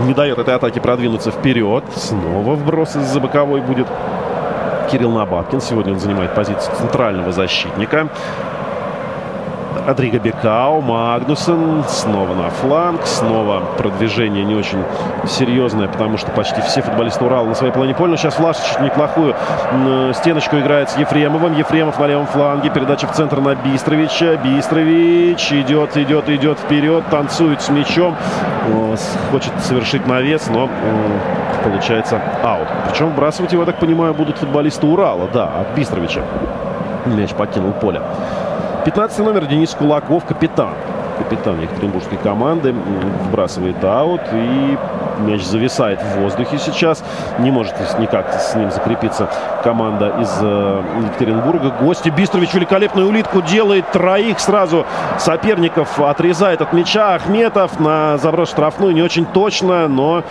Не 0.05 0.13
дает 0.13 0.37
этой 0.37 0.53
атаке 0.53 0.81
продвинуться 0.81 1.31
вперед. 1.31 1.85
Снова 1.95 2.55
вброс 2.55 2.97
из-за 2.97 3.21
боковой 3.21 3.61
будет 3.61 3.87
Кирилл 4.91 5.11
Набаткин. 5.11 5.61
Сегодня 5.61 5.93
он 5.93 5.99
занимает 5.99 6.35
позицию 6.35 6.75
центрального 6.75 7.31
защитника. 7.31 8.09
Адриго 9.87 10.19
Бекау, 10.19 10.81
Магнусен, 10.81 11.83
снова 11.87 12.33
на 12.33 12.49
фланг, 12.49 13.05
снова 13.05 13.61
продвижение 13.77 14.43
не 14.43 14.55
очень 14.55 14.83
серьезное, 15.25 15.87
потому 15.87 16.17
что 16.17 16.31
почти 16.31 16.61
все 16.61 16.81
футболисты 16.81 17.23
Урала 17.23 17.45
на 17.45 17.55
своей 17.55 17.71
половине 17.71 17.95
поля. 17.95 18.11
Но 18.11 18.17
сейчас 18.17 18.37
Влашич 18.39 18.79
неплохую 18.79 19.35
стеночку 20.13 20.57
играет 20.57 20.89
с 20.89 20.97
Ефремовым. 20.97 21.53
Ефремов 21.57 21.99
на 21.99 22.07
левом 22.07 22.27
фланге, 22.27 22.69
передача 22.69 23.07
в 23.07 23.13
центр 23.13 23.39
на 23.39 23.55
Бистровича. 23.55 24.35
Бистрович 24.37 25.51
идет, 25.53 25.95
идет, 25.97 26.29
идет 26.29 26.59
вперед, 26.59 27.03
танцует 27.09 27.61
с 27.61 27.69
мячом, 27.69 28.15
хочет 29.31 29.53
совершить 29.61 30.05
навес, 30.07 30.47
но 30.47 30.69
получается 31.63 32.21
аут. 32.43 32.67
Причем 32.89 33.09
вбрасывать 33.09 33.51
его, 33.53 33.63
я 33.63 33.65
так 33.65 33.79
понимаю, 33.79 34.13
будут 34.13 34.37
футболисты 34.37 34.85
Урала, 34.85 35.29
да, 35.33 35.45
от 35.45 35.75
Бистровича. 35.75 36.21
Мяч 37.05 37.31
покинул 37.33 37.71
поле. 37.71 38.01
15 38.87 39.19
номер 39.19 39.47
Денис 39.47 39.71
Кулаков, 39.71 40.23
капитан. 40.23 40.73
Капитан 41.17 41.61
Екатеринбургской 41.61 42.17
команды 42.17 42.73
вбрасывает 42.73 43.83
аут 43.83 44.21
и 44.31 44.77
мяч 45.19 45.43
зависает 45.43 45.99
в 46.01 46.21
воздухе 46.21 46.57
сейчас. 46.57 47.03
Не 47.39 47.51
может 47.51 47.73
никак 47.99 48.33
с 48.33 48.55
ним 48.55 48.71
закрепиться 48.71 49.29
команда 49.63 50.13
из 50.21 50.29
э, 50.41 50.81
Екатеринбурга. 51.05 51.73
Гости 51.81 52.09
Бистрович 52.09 52.53
великолепную 52.53 53.07
улитку 53.07 53.41
делает. 53.41 53.91
Троих 53.91 54.39
сразу 54.39 54.85
соперников 55.17 55.99
отрезает 55.99 56.61
от 56.61 56.73
мяча. 56.73 57.15
Ахметов 57.15 57.79
на 57.79 58.17
заброс 58.17 58.49
штрафную 58.49 58.93
не 58.93 59.01
очень 59.01 59.25
точно, 59.25 59.87
но 59.87 60.23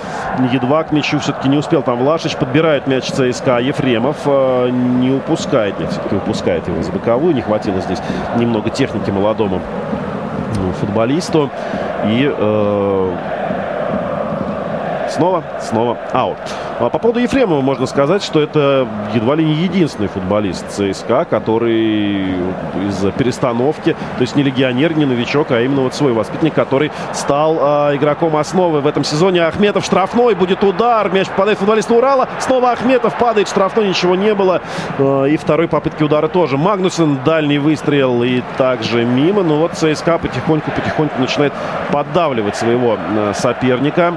едва 0.53 0.85
к 0.85 0.93
мячу 0.93 1.19
все-таки 1.19 1.49
не 1.49 1.57
успел. 1.57 1.83
Там 1.83 1.99
Влашич 1.99 2.37
подбирает 2.37 2.87
мяч 2.87 3.11
ЦСКА. 3.11 3.59
Ефремов 3.59 4.17
э, 4.25 4.69
не 4.71 5.11
упускает. 5.11 5.79
Нет, 5.79 5.91
все-таки 5.91 6.17
упускает 6.17 6.67
его 6.69 6.83
за 6.83 6.93
боковую. 6.93 7.35
Не 7.35 7.43
хватило 7.43 7.81
здесь 7.81 7.99
немного 8.37 8.71
техники 8.71 9.11
молодому 9.11 9.61
футболисту. 10.81 11.51
И 12.07 12.31
э, 12.33 13.17
снова, 15.17 15.45
снова 15.61 15.99
аут. 16.13 16.37
А 16.79 16.91
по 16.91 16.99
поводу 16.99 17.21
Ефремова 17.21 17.63
можно 17.63 17.87
сказать, 17.87 18.23
что 18.23 18.41
это 18.41 18.87
едва 19.15 19.35
ли 19.35 19.45
не 19.45 19.55
единственный 19.55 20.09
футболист 20.09 20.69
ЦСКА, 20.69 21.25
который 21.25 22.35
из-за 22.89 23.13
перестановки, 23.13 23.93
то 23.93 24.21
есть 24.21 24.37
не 24.37 24.43
легионер, 24.43 24.97
не 24.97 25.07
новичок, 25.07 25.51
а 25.53 25.61
именно 25.63 25.83
вот 25.83 25.95
свой 25.95 26.13
воспитанник, 26.13 26.55
который 26.55 26.93
стал 27.15 27.57
э, 27.91 27.97
игроком 27.97 28.37
основы 28.37 28.81
в 28.81 28.87
этом 28.87 29.05
сезоне. 29.05 29.43
Ахметов 29.45 29.85
штрафной, 29.85 30.35
будет 30.35 30.63
удар, 30.63 31.11
мяч 31.11 31.29
попадает 31.29 31.59
в 31.59 31.61
футболиста 31.61 31.95
Урала, 31.95 32.29
снова 32.41 32.73
Ахметов 32.73 33.17
падает, 33.19 33.49
штрафной, 33.49 33.89
ничего 33.89 34.15
не 34.15 34.35
было. 34.35 34.61
Э, 34.99 35.27
и 35.29 35.37
второй 35.37 35.69
попытки 35.69 36.03
удара 36.03 36.29
тоже. 36.29 36.59
Магнусен 36.59 37.19
дальний 37.25 37.59
выстрел 37.59 38.23
и 38.23 38.43
также 38.59 39.05
мимо. 39.05 39.43
Но 39.43 39.57
вот 39.57 39.73
ЦСКА 39.73 40.19
потихоньку-потихоньку 40.19 41.21
начинает 41.21 41.53
поддавливать 41.91 42.57
своего 42.57 42.99
э, 42.99 43.33
соперника 43.35 44.15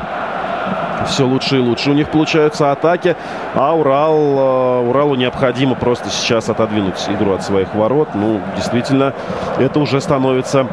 все 1.07 1.25
лучше 1.25 1.57
и 1.57 1.59
лучше 1.59 1.91
у 1.91 1.93
них 1.93 2.09
получаются 2.09 2.71
атаки. 2.71 3.15
А 3.55 3.75
Урал, 3.75 4.17
э, 4.17 4.89
Уралу 4.89 5.15
необходимо 5.15 5.75
просто 5.75 6.09
сейчас 6.09 6.49
отодвинуть 6.49 7.07
игру 7.09 7.33
от 7.33 7.43
своих 7.43 7.73
ворот. 7.75 8.09
Ну, 8.13 8.41
действительно, 8.55 9.13
это 9.57 9.79
уже 9.79 10.01
становится 10.01 10.67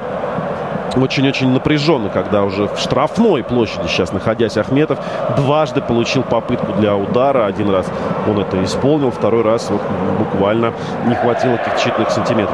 очень-очень 0.96 1.50
напряженно, 1.50 2.08
когда 2.08 2.42
уже 2.44 2.68
в 2.68 2.78
штрафной 2.78 3.44
площади 3.44 3.86
сейчас 3.86 4.12
находясь 4.12 4.56
Ахметов 4.56 4.98
дважды 5.36 5.80
получил 5.80 6.22
попытку 6.22 6.72
для 6.72 6.96
удара. 6.96 7.46
Один 7.46 7.70
раз 7.70 7.86
он 8.26 8.40
это 8.40 8.62
исполнил, 8.64 9.10
второй 9.10 9.42
раз 9.42 9.68
вот 9.70 9.82
буквально 10.18 10.72
не 11.06 11.14
хватило 11.14 11.56
каких-то 11.56 12.02
считанных 12.02 12.50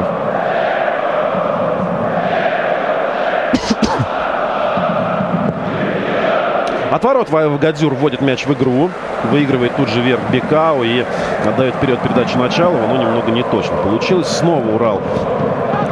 сантиметров. 7.02 7.22
Отворот 7.22 7.60
Гадзюр 7.60 7.94
вводит 7.94 8.20
мяч 8.20 8.46
в 8.46 8.52
игру. 8.52 8.90
Выигрывает 9.30 9.76
тут 9.76 9.88
же 9.88 10.00
вверх 10.00 10.20
Бекау 10.30 10.82
и 10.82 11.04
отдает 11.46 11.74
вперед 11.74 12.00
передачу 12.00 12.38
Началова, 12.38 12.86
но 12.86 12.96
немного 12.96 13.30
не 13.30 13.42
точно 13.42 13.76
получилось. 13.76 14.28
Снова 14.28 14.74
Урал 14.74 15.00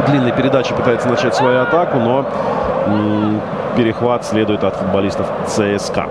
длинной 0.08 0.32
передачи 0.32 0.74
пытается 0.74 1.08
начать 1.08 1.34
свою 1.34 1.60
атаку, 1.60 1.98
но 1.98 2.24
перехват 3.76 4.24
следует 4.24 4.64
от 4.64 4.76
футболистов 4.76 5.26
ЦСКА. 5.46 6.06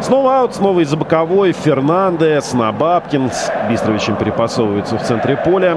Снова 0.00 0.40
аут, 0.40 0.54
снова 0.54 0.80
из-за 0.80 0.96
боковой. 0.96 1.52
Фернандес, 1.52 2.52
Набабкин 2.52 3.32
с 3.32 3.50
Бистровичем 3.68 4.14
перепасовывается 4.14 4.96
в 4.96 5.02
центре 5.02 5.36
поля. 5.36 5.76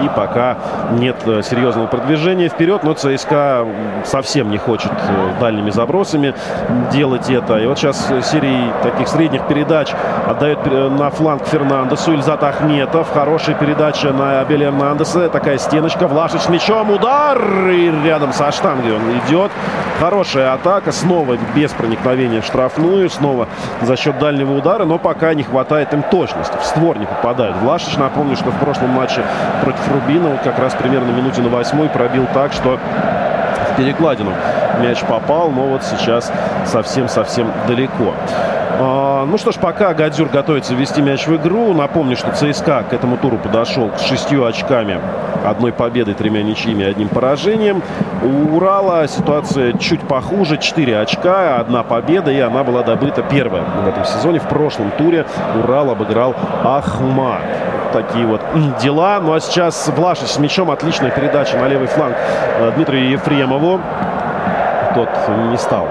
И 0.00 0.08
пока 0.08 0.56
нет 0.92 1.16
э, 1.26 1.42
серьезного 1.42 1.86
продвижения 1.86 2.48
вперед, 2.48 2.82
но 2.84 2.94
ЦСКА 2.94 3.66
совсем 4.04 4.50
не 4.50 4.58
хочет 4.58 4.92
э, 4.92 5.40
дальними 5.40 5.70
забросами 5.70 6.34
делать 6.92 7.28
это. 7.30 7.58
И 7.58 7.66
вот 7.66 7.78
сейчас 7.78 8.08
серии 8.22 8.72
таких 8.82 9.08
средних 9.08 9.46
передач 9.46 9.92
отдает 10.26 10.58
на 10.66 11.10
фланг 11.10 11.46
Фернандесу 11.46 12.12
Ильзат 12.12 12.42
Ахметов. 12.42 13.08
Хорошая 13.12 13.56
передача 13.56 14.12
на 14.12 14.40
Абеля 14.40 14.68
Эрнандеса. 14.68 15.28
Такая 15.28 15.58
стеночка. 15.58 16.06
Влашич 16.06 16.48
мячом. 16.48 16.90
Удар. 16.90 17.38
И 17.68 17.90
рядом 18.04 18.32
со 18.32 18.52
штангой 18.52 18.94
он 18.94 19.02
идет. 19.18 19.50
Хорошая 20.00 20.52
атака. 20.54 20.92
Снова 20.92 21.36
без 21.54 21.72
проникновения 21.72 22.40
в 22.40 22.46
штрафную. 22.46 23.10
Снова 23.10 23.48
за 23.82 23.96
счет 23.96 24.18
дальнего 24.18 24.56
удара. 24.56 24.84
Но 24.84 24.98
пока 24.98 25.34
не 25.34 25.42
хватает 25.42 25.92
им 25.92 26.02
точности. 26.02 26.56
В 26.60 26.64
створ 26.64 26.98
не 26.98 27.06
попадает. 27.06 27.56
Влашич, 27.56 27.96
напомню, 27.96 28.36
что 28.36 28.50
в 28.50 28.58
прошлом 28.58 28.90
матче 28.90 29.22
против 29.62 29.87
Рубина 29.92 30.28
вот 30.30 30.40
как 30.40 30.58
раз 30.58 30.74
примерно 30.74 31.10
минуте 31.10 31.40
на 31.40 31.48
восьмой 31.48 31.88
пробил 31.88 32.26
так, 32.34 32.52
что 32.52 32.78
в 32.78 33.76
перекладину 33.76 34.32
мяч 34.80 35.00
попал, 35.02 35.50
но 35.50 35.66
вот 35.68 35.82
сейчас 35.82 36.32
совсем-совсем 36.66 37.50
далеко. 37.66 38.14
А, 38.80 39.24
ну 39.26 39.38
что 39.38 39.50
ж, 39.50 39.56
пока 39.56 39.92
Гадзюр 39.92 40.28
готовится 40.28 40.74
ввести 40.74 41.02
мяч 41.02 41.26
в 41.26 41.34
игру, 41.36 41.74
напомню, 41.74 42.16
что 42.16 42.30
ЦСКА 42.30 42.84
к 42.88 42.92
этому 42.92 43.16
туру 43.16 43.36
подошел 43.36 43.90
с 43.96 44.02
шестью 44.02 44.44
очками, 44.44 45.00
одной 45.44 45.72
победой, 45.72 46.14
тремя 46.14 46.42
ничьими, 46.42 46.84
одним 46.84 47.08
поражением. 47.08 47.82
У 48.22 48.56
Урала 48.56 49.08
ситуация 49.08 49.72
чуть 49.72 50.00
похуже, 50.02 50.58
4 50.58 51.00
очка, 51.00 51.56
одна 51.58 51.82
победа, 51.82 52.30
и 52.30 52.38
она 52.38 52.62
была 52.62 52.82
добыта 52.82 53.22
первая 53.22 53.64
в 53.64 53.88
этом 53.88 54.04
сезоне. 54.04 54.38
В 54.38 54.48
прошлом 54.48 54.92
туре 54.92 55.26
Урал 55.64 55.90
обыграл 55.90 56.36
Ахма 56.64 57.38
такие 57.92 58.26
вот 58.26 58.40
дела. 58.80 59.20
Ну 59.20 59.32
а 59.32 59.40
сейчас 59.40 59.88
Влашич 59.88 60.28
с 60.28 60.38
мячом. 60.38 60.70
Отличная 60.70 61.10
передача 61.10 61.56
на 61.56 61.68
левый 61.68 61.86
фланг 61.86 62.16
э, 62.58 62.72
Дмитрию 62.76 63.10
Ефремову. 63.10 63.80
Тот 64.94 65.08
не 65.50 65.56
стал 65.56 65.86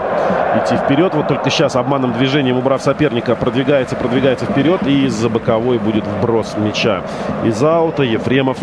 идти 0.57 0.75
вперед. 0.75 1.13
Вот 1.13 1.27
только 1.27 1.49
сейчас 1.49 1.75
обманным 1.75 2.13
движением, 2.13 2.57
убрав 2.57 2.81
соперника, 2.81 3.35
продвигается, 3.35 3.95
продвигается 3.95 4.45
вперед. 4.45 4.85
И 4.85 5.05
из-за 5.05 5.29
боковой 5.29 5.77
будет 5.77 6.05
вброс 6.05 6.55
мяча. 6.57 7.01
Из 7.43 7.61
аута 7.61 8.03
Ефремов 8.03 8.57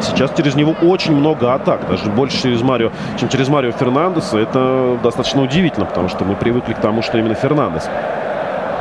Сейчас 0.00 0.32
через 0.36 0.56
него 0.56 0.74
очень 0.82 1.14
много 1.14 1.54
атак, 1.54 1.88
даже 1.88 2.10
больше 2.10 2.42
через 2.42 2.60
Марио, 2.60 2.90
чем 3.20 3.28
через 3.28 3.48
Марио 3.48 3.70
Фернандеса. 3.70 4.36
Это 4.36 4.98
достаточно 5.00 5.42
удивительно, 5.42 5.86
потому 5.86 6.08
что 6.08 6.24
мы 6.24 6.34
привыкли 6.34 6.72
к 6.72 6.78
тому, 6.78 7.02
что 7.02 7.18
именно 7.18 7.34
Фернандес 7.34 7.88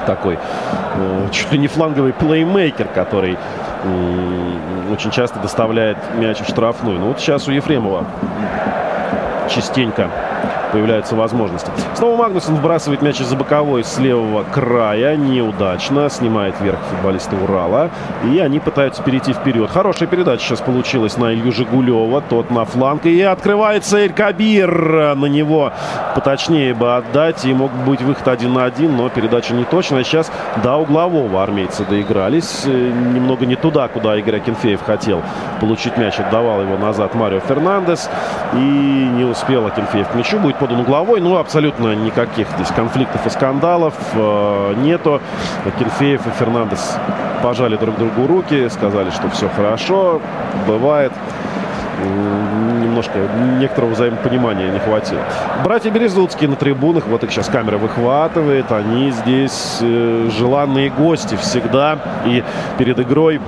такой 0.08 0.40
э, 0.96 1.28
чуть 1.32 1.52
ли 1.52 1.60
не 1.60 1.68
фланговый 1.68 2.14
плеймейкер, 2.14 2.88
который 2.88 3.38
очень 4.92 5.12
часто 5.12 5.40
доставляет 5.40 5.98
мяч 6.16 6.40
в 6.40 6.48
штрафную. 6.48 7.00
Ну 7.00 7.08
вот 7.08 7.20
сейчас 7.20 7.48
у 7.48 7.52
Ефремова 7.52 8.06
частенько 9.50 10.10
появляются 10.72 11.16
возможности. 11.16 11.70
Снова 11.96 12.18
Магнусон 12.18 12.56
вбрасывает 12.56 13.02
мяч 13.02 13.20
из-за 13.22 13.36
боковой 13.36 13.84
с 13.84 13.98
левого 14.00 14.44
края. 14.44 15.16
Неудачно. 15.16 16.10
Снимает 16.10 16.56
вверх 16.60 16.80
футболиста 16.90 17.36
Урала. 17.36 17.92
И 18.32 18.40
они 18.40 18.60
пытаются 18.60 19.04
перейти 19.04 19.34
вперед. 19.34 19.70
Хорошая 19.70 20.08
передача 20.08 20.44
сейчас 20.44 20.62
получилась 20.62 21.18
на 21.18 21.34
Илью 21.34 21.52
Жигулева. 21.52 22.22
Тот 22.22 22.50
на 22.50 22.66
фланг. 22.66 23.06
И 23.06 23.22
открывается 23.22 23.98
Эль 23.98 24.14
Кабир. 24.14 25.16
На 25.16 25.26
него 25.26 25.74
поточнее 26.16 26.74
бы 26.74 26.96
отдать. 26.96 27.46
И 27.46 27.54
мог 27.54 27.72
быть 27.86 28.02
выход 28.02 28.28
один 28.28 28.54
на 28.54 28.66
один. 28.66 28.96
Но 28.96 29.10
передача 29.10 29.54
не 29.54 29.66
точная. 29.66 30.04
Сейчас 30.04 30.32
до 30.64 30.78
углового 30.78 31.44
армейцы 31.44 31.86
доигрались. 31.86 32.64
Э, 32.66 32.70
немного 32.70 33.46
не 33.46 33.56
туда, 33.56 33.88
куда 33.88 34.16
Игорь 34.18 34.38
Акинфеев 34.38 34.82
хотел 34.84 35.22
получить 35.60 35.98
мяч. 35.98 36.20
Отдавал 36.20 36.62
его 36.62 36.78
назад 36.78 37.16
Марио 37.16 37.42
Фернандес. 37.42 38.10
И 38.54 38.58
не 38.58 39.26
успел 39.26 39.66
Акинфеев 39.68 40.08
к 40.08 40.16
мячу. 40.16 40.40
Будет 40.40 40.58
подан 40.62 40.82
угловой. 40.82 41.20
Ну, 41.22 41.38
абсолютно 41.38 41.96
никаких 41.96 42.48
здесь 42.56 42.70
конфликтов 42.70 43.26
и 43.26 43.30
скандалов 43.32 43.96
э, 44.14 44.74
нету. 44.78 45.20
Кенфеев 45.80 46.26
и 46.28 46.30
Фернандес 46.40 46.98
пожали 47.42 47.76
друг 47.78 47.98
другу 47.98 48.28
руки, 48.28 48.70
сказали, 48.70 49.10
что 49.10 49.28
все 49.30 49.50
хорошо, 49.50 50.22
бывает 50.68 51.12
немножко 52.82 53.20
некоторого 53.60 53.92
взаимопонимания 53.92 54.72
не 54.72 54.80
хватило. 54.80 55.22
Братья 55.64 55.92
Березутские 55.92 56.50
на 56.50 56.56
трибунах, 56.56 57.06
вот 57.08 57.24
их 57.24 57.32
сейчас 57.32 57.48
камера 57.48 57.78
выхватывает, 57.78 58.72
они 58.72 59.12
здесь 59.12 59.78
э, 59.82 60.30
желанные 60.38 60.90
гости 60.90 61.36
всегда. 61.36 62.00
И 62.26 62.44
перед 62.78 63.00
игрой 63.00 63.40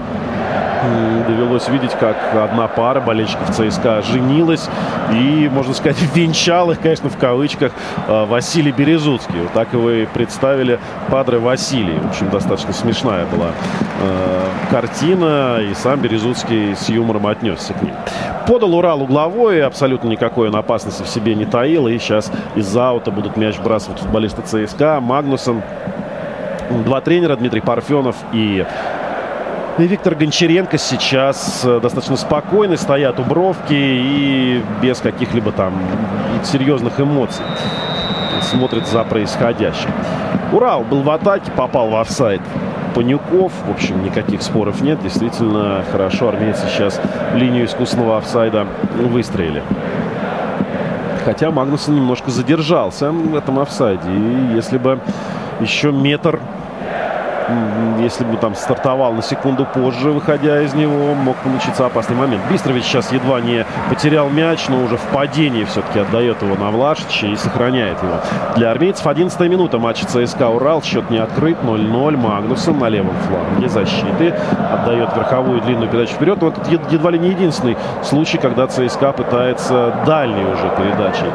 довелось 1.27 1.67
видеть, 1.69 1.91
как 1.99 2.17
одна 2.35 2.67
пара 2.67 3.01
болельщиков 3.01 3.49
ЦСКА 3.51 4.01
женилась 4.01 4.69
и, 5.11 5.49
можно 5.51 5.73
сказать, 5.73 5.97
венчал 6.15 6.71
их, 6.71 6.79
конечно, 6.79 7.09
в 7.09 7.17
кавычках, 7.17 7.71
а, 8.07 8.25
Василий 8.25 8.71
Березуцкий. 8.71 9.41
Вот 9.41 9.53
так 9.53 9.73
его 9.73 9.89
и 9.89 10.05
представили 10.05 10.79
Падре 11.09 11.39
Василий. 11.39 11.97
В 11.99 12.09
общем, 12.09 12.29
достаточно 12.29 12.73
смешная 12.73 13.25
была 13.25 13.51
э, 14.01 14.41
картина, 14.71 15.59
и 15.61 15.73
сам 15.73 15.99
Березуцкий 15.99 16.75
с 16.75 16.89
юмором 16.89 17.27
отнесся 17.27 17.73
к 17.73 17.81
ней. 17.81 17.93
Подал 18.47 18.75
Урал 18.75 19.01
угловой, 19.03 19.63
абсолютно 19.63 20.09
никакой 20.09 20.49
он 20.49 20.55
опасности 20.55 21.03
в 21.03 21.07
себе 21.07 21.35
не 21.35 21.45
таил, 21.45 21.87
и 21.87 21.97
сейчас 21.97 22.31
из-за 22.55 22.89
аута 22.89 23.11
будут 23.11 23.37
мяч 23.37 23.57
вбрасывать 23.57 23.99
футболисты 23.99 24.41
ЦСКА. 24.41 24.99
Магнусон 24.99 25.61
Два 26.85 27.01
тренера, 27.01 27.35
Дмитрий 27.35 27.61
Парфенов 27.61 28.15
и 28.31 28.65
и 29.77 29.83
Виктор 29.83 30.13
Гончаренко 30.15 30.77
сейчас 30.77 31.61
э, 31.63 31.79
достаточно 31.79 32.15
спокойно 32.15 32.77
стоят 32.77 33.19
у 33.19 33.23
бровки 33.23 33.73
и 33.73 34.63
без 34.81 34.99
каких-либо 34.99 35.51
там 35.51 35.73
серьезных 36.43 36.99
эмоций 36.99 37.43
смотрит 38.43 38.87
за 38.87 39.03
происходящим. 39.03 39.89
Урал 40.51 40.83
был 40.83 41.01
в 41.01 41.09
атаке, 41.09 41.51
попал 41.51 41.89
в 41.89 41.95
офсайд. 41.95 42.41
Панюков. 42.93 43.51
В 43.67 43.71
общем, 43.71 44.03
никаких 44.03 44.43
споров 44.43 44.81
нет. 44.81 45.01
Действительно, 45.01 45.83
хорошо 45.91 46.29
армейцы 46.29 46.67
сейчас 46.67 47.01
линию 47.33 47.65
искусственного 47.65 48.17
офсайда 48.17 48.67
выстроили. 48.93 49.63
Хотя 51.25 51.49
Магнусон 51.49 51.95
немножко 51.95 52.29
задержался 52.29 53.11
в 53.11 53.35
этом 53.35 53.57
офсайде. 53.59 54.11
И 54.11 54.55
если 54.55 54.77
бы 54.77 54.99
еще 55.59 55.91
метр 55.91 56.39
если 57.99 58.23
бы 58.23 58.37
там 58.37 58.55
стартовал 58.55 59.13
на 59.13 59.21
секунду 59.21 59.65
позже, 59.65 60.11
выходя 60.11 60.61
из 60.61 60.73
него, 60.73 61.13
мог 61.13 61.35
получиться 61.37 61.85
опасный 61.85 62.15
момент. 62.15 62.41
Бистрович 62.49 62.83
сейчас 62.83 63.11
едва 63.11 63.41
не 63.41 63.65
потерял 63.89 64.29
мяч, 64.29 64.67
но 64.69 64.83
уже 64.83 64.97
в 64.97 65.03
падении 65.13 65.63
все-таки 65.63 65.99
отдает 65.99 66.41
его 66.41 66.55
на 66.55 66.71
Влашича 66.71 67.27
и 67.27 67.35
сохраняет 67.35 68.01
его. 68.01 68.15
Для 68.55 68.71
армейцев 68.71 69.05
11 69.07 69.39
минута 69.41 69.79
матча 69.79 70.05
ЦСКА 70.05 70.49
«Урал». 70.49 70.81
Счет 70.83 71.09
не 71.09 71.17
открыт. 71.17 71.57
0-0. 71.63 72.17
Магнусон 72.17 72.79
на 72.79 72.89
левом 72.89 73.15
фланге 73.27 73.69
защиты. 73.69 74.33
Отдает 74.71 75.15
верховую 75.15 75.61
длинную 75.61 75.89
передачу 75.89 76.13
вперед. 76.13 76.41
Но 76.41 76.49
это 76.49 76.61
едва 76.69 77.11
ли 77.11 77.19
не 77.19 77.29
единственный 77.29 77.77
случай, 78.03 78.37
когда 78.37 78.67
ЦСКА 78.67 79.13
пытается 79.13 79.93
дальней 80.05 80.43
уже 80.43 80.69
передачей 80.77 81.25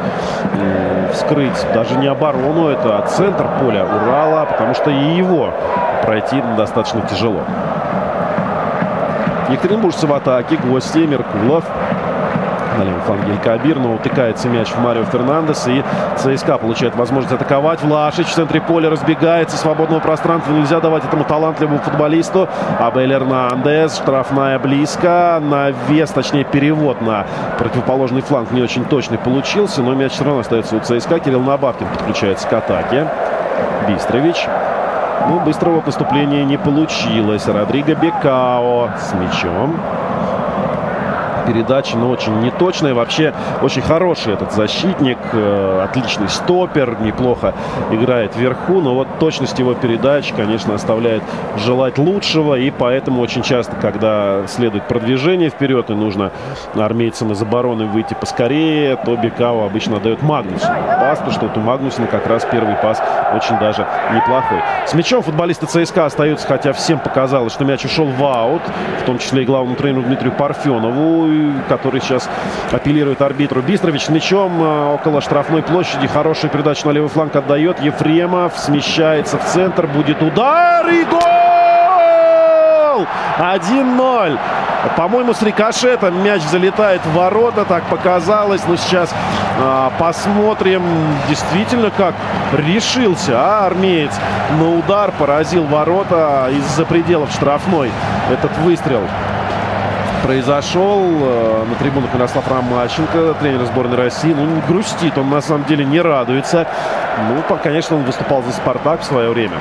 вскрыть 1.13 1.65
даже 1.73 1.95
не 1.95 2.07
оборону, 2.07 2.67
это 2.67 2.99
а 2.99 3.07
центр 3.07 3.45
поля 3.59 3.85
Урала, 3.85 4.45
потому 4.45 4.73
что 4.73 4.89
и 4.89 5.15
его 5.15 5.53
пройти 6.03 6.41
достаточно 6.57 7.01
тяжело. 7.01 7.41
Екатеринбуржцы 9.49 10.05
в 10.05 10.13
атаке. 10.13 10.57
Гости 10.57 10.99
Меркулов. 10.99 11.63
На 12.77 12.83
левом 12.83 13.01
фланге 13.01 13.33
Кабир, 13.43 13.77
но 13.77 13.95
утыкается 13.95 14.47
мяч 14.47 14.69
в 14.69 14.79
Марио 14.79 15.03
Фернандес. 15.03 15.67
И 15.67 15.83
ЦСКА 16.17 16.57
получает 16.59 16.95
возможность 16.95 17.33
атаковать. 17.33 17.81
Влашич 17.81 18.27
в 18.27 18.33
центре 18.33 18.61
поля 18.61 18.89
разбегается. 18.89 19.57
Свободного 19.57 19.99
пространства 19.99 20.53
нельзя 20.53 20.79
давать 20.79 21.03
этому 21.03 21.23
талантливому 21.23 21.79
футболисту. 21.79 22.47
Абель 22.79 23.11
Эрнандес. 23.11 23.97
Штрафная 23.97 24.59
близко. 24.59 25.39
Навес, 25.41 26.11
точнее 26.11 26.45
перевод 26.45 27.01
на 27.01 27.25
противоположный 27.57 28.21
фланг 28.21 28.51
не 28.51 28.61
очень 28.61 28.85
точный 28.85 29.17
получился. 29.17 29.81
Но 29.81 29.95
мяч 29.95 30.13
все 30.13 30.23
равно 30.23 30.41
остается 30.41 30.75
у 30.75 30.79
ЦСКА. 30.79 31.19
Кирилл 31.19 31.41
Набабкин 31.41 31.87
подключается 31.87 32.47
к 32.47 32.53
атаке. 32.53 33.07
Бистрович. 33.87 34.47
Ну, 35.27 35.39
быстрого 35.41 35.83
наступления 35.85 36.43
не 36.45 36.57
получилось. 36.57 37.47
Родриго 37.47 37.95
Бекао 37.95 38.89
с 38.97 39.13
мячом. 39.13 39.79
Передача, 41.49 41.97
но 41.97 42.09
очень 42.09 42.39
неточная. 42.41 42.93
Вообще 42.93 43.33
очень 43.61 43.81
хороший 43.81 44.33
этот 44.33 44.53
защитник, 44.53 45.17
э, 45.33 45.81
отличный 45.83 46.29
стопер, 46.29 46.97
неплохо 47.01 47.55
играет 47.91 48.35
вверху, 48.35 48.81
но 48.81 48.93
вот 48.93 49.07
точность 49.19 49.57
его 49.57 49.73
передач, 49.73 50.31
конечно, 50.35 50.75
оставляет 50.75 51.23
желать 51.57 51.97
лучшего, 51.97 52.55
и 52.55 52.69
поэтому 52.69 53.21
очень 53.21 53.41
часто, 53.41 53.75
когда 53.81 54.45
следует 54.47 54.87
продвижение 54.87 55.49
вперед 55.49 55.89
и 55.89 55.93
нужно 55.93 56.31
армейцам 56.75 57.31
из 57.31 57.41
обороны 57.41 57.85
выйти 57.85 58.15
поскорее, 58.19 58.95
то 58.97 59.15
Бекау 59.15 59.65
обычно 59.65 59.99
дает 59.99 60.21
Магнусу 60.21 60.67
пас, 61.09 61.19
потому 61.19 61.31
что 61.31 61.47
вот 61.47 61.57
у 61.57 61.61
Магнусона 61.61 62.07
как 62.07 62.27
раз 62.27 62.45
первый 62.51 62.75
пас 62.75 63.01
очень 63.35 63.57
даже 63.59 63.85
неплохой. 64.13 64.59
С 64.85 64.93
мячом 64.93 65.23
футболисты 65.23 65.65
ЦСКА 65.65 66.05
остаются, 66.05 66.47
хотя 66.47 66.73
всем 66.73 66.99
показалось, 66.99 67.53
что 67.53 67.65
мяч 67.65 67.85
ушел 67.85 68.05
в 68.05 68.23
аут, 68.23 68.61
в 69.01 69.05
том 69.05 69.17
числе 69.17 69.43
и 69.43 69.45
главному 69.45 69.75
тренеру 69.75 70.03
Дмитрию 70.03 70.33
Парфенову, 70.33 71.27
который 71.67 72.01
сейчас 72.01 72.29
апеллирует 72.71 73.21
арбитру. 73.21 73.61
Бистрович 73.61 74.09
мячом 74.09 74.61
э, 74.61 74.93
около 74.93 75.21
штрафной 75.21 75.63
площади. 75.63 76.07
Хорошую 76.07 76.51
передачу 76.51 76.87
на 76.87 76.91
левый 76.91 77.09
фланг 77.09 77.35
отдает. 77.35 77.79
Ефремов 77.81 78.57
смещается 78.57 79.37
в 79.37 79.45
центр. 79.45 79.87
Будет 79.87 80.21
удар 80.21 80.87
и 80.87 81.03
гол! 81.05 81.19
1-0. 83.39 84.39
По-моему, 84.95 85.33
с 85.33 85.41
рикошетом 85.41 86.23
мяч 86.23 86.41
залетает 86.43 87.01
в 87.05 87.13
ворота, 87.13 87.65
так 87.65 87.83
показалось. 87.85 88.61
Но 88.67 88.75
сейчас 88.75 89.13
а, 89.59 89.91
посмотрим, 89.97 90.83
действительно, 91.27 91.91
как 91.91 92.15
решился 92.53 93.33
а, 93.35 93.65
армеец 93.65 94.11
на 94.57 94.77
удар. 94.77 95.11
Поразил 95.17 95.63
ворота 95.65 96.49
из-за 96.51 96.85
пределов 96.85 97.31
штрафной 97.31 97.91
этот 98.31 98.55
выстрел 98.59 99.01
произошел. 100.23 101.01
Э, 101.01 101.65
на 101.69 101.75
трибунах 101.75 102.13
Ярослав 102.13 102.47
Ромащенко, 102.49 103.35
тренер 103.39 103.65
сборной 103.65 103.97
России. 103.97 104.33
Ну, 104.33 104.45
не 104.45 104.61
грустит, 104.61 105.17
он 105.17 105.29
на 105.29 105.41
самом 105.41 105.65
деле 105.65 105.85
не 105.85 106.01
радуется. 106.01 106.67
Ну, 107.29 107.57
конечно, 107.61 107.97
он 107.97 108.03
выступал 108.03 108.43
за 108.43 108.51
«Спартак» 108.51 109.01
в 109.01 109.03
свое 109.03 109.29
время. 109.29 109.57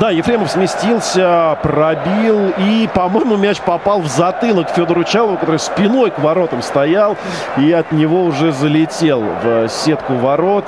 Да, 0.00 0.10
Ефремов 0.10 0.50
сместился, 0.50 1.58
пробил 1.62 2.52
и, 2.56 2.88
по-моему, 2.94 3.36
мяч 3.36 3.60
попал 3.60 4.00
в 4.00 4.06
затылок 4.06 4.70
Федору 4.70 5.04
Чалову, 5.04 5.36
который 5.36 5.58
спиной 5.58 6.10
к 6.10 6.18
воротам 6.18 6.62
стоял 6.62 7.16
и 7.58 7.70
от 7.72 7.92
него 7.92 8.24
уже 8.24 8.52
залетел 8.52 9.22
в 9.42 9.68
сетку 9.68 10.14
ворот. 10.14 10.64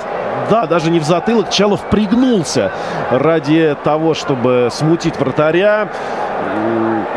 Да, 0.50 0.66
даже 0.66 0.90
не 0.90 1.00
в 1.00 1.04
затылок, 1.04 1.50
Чалов 1.50 1.80
пригнулся 1.90 2.70
ради 3.10 3.76
того, 3.82 4.14
чтобы 4.14 4.68
смутить 4.70 5.18
вратаря. 5.18 5.88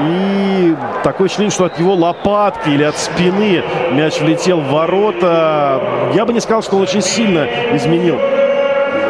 И 0.02 0.76
такое 1.04 1.28
ощущение, 1.28 1.52
что 1.52 1.66
от 1.66 1.78
его 1.80 1.94
лопатки 1.94 2.70
или 2.70 2.84
от 2.84 2.98
спины 2.98 3.64
мяч 3.92 4.20
влетел 4.20 4.62
в 4.62 4.72
ворота. 4.72 5.82
Я 6.14 6.26
бы 6.26 6.34
не 6.34 6.40
сказал, 6.40 6.64
что 6.64 6.78
он 6.78 6.84
очень 6.84 7.02
сильно 7.02 7.46
изменил 7.74 8.18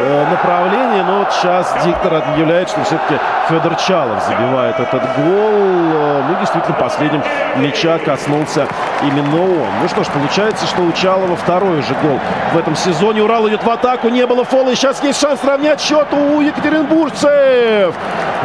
Э, 0.01 0.25
направление. 0.31 1.03
Но 1.03 1.19
вот 1.19 1.33
сейчас 1.33 1.75
диктор 1.83 2.13
объявляет, 2.13 2.69
что 2.69 2.81
все-таки 2.85 3.19
Федор 3.49 3.75
Чалов 3.75 4.23
забивает 4.23 4.79
этот 4.79 5.01
гол. 5.17 5.25
Э, 5.25 6.23
ну, 6.25 6.39
действительно, 6.39 6.73
последним 6.75 7.21
мяча 7.57 7.99
коснулся 7.99 8.65
именно 9.01 9.41
он. 9.41 9.67
Ну 9.81 9.89
что 9.89 10.05
ж, 10.05 10.07
получается, 10.07 10.65
что 10.67 10.83
у 10.83 10.93
Чалова 10.93 11.35
второй 11.35 11.81
же 11.81 11.93
гол 12.01 12.17
в 12.53 12.57
этом 12.57 12.77
сезоне. 12.77 13.23
Урал 13.23 13.49
идет 13.49 13.61
в 13.65 13.69
атаку, 13.69 14.07
не 14.07 14.25
было 14.25 14.45
фола. 14.45 14.69
И 14.69 14.75
сейчас 14.75 15.03
есть 15.03 15.19
шанс 15.19 15.43
равнять 15.43 15.81
счет 15.81 16.07
у 16.13 16.39
екатеринбуржцев. 16.39 17.93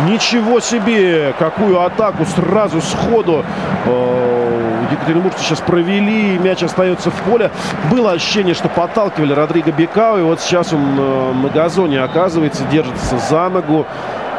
Ничего 0.08 0.58
себе! 0.58 1.34
Какую 1.38 1.80
атаку 1.80 2.24
сразу 2.24 2.80
сходу 2.80 3.44
э, 3.86 4.33
екатеринбуржцы 4.94 5.42
сейчас 5.42 5.60
провели. 5.60 6.38
Мяч 6.38 6.62
остается 6.62 7.10
в 7.10 7.22
поле. 7.22 7.50
Было 7.90 8.12
ощущение, 8.12 8.54
что 8.54 8.68
подталкивали 8.68 9.32
Родриго 9.32 9.72
Бекау. 9.72 10.18
И 10.18 10.22
вот 10.22 10.40
сейчас 10.40 10.72
он 10.72 10.96
на 11.42 11.48
газоне 11.48 12.00
оказывается, 12.00 12.64
держится 12.70 13.18
за 13.18 13.48
ногу 13.48 13.86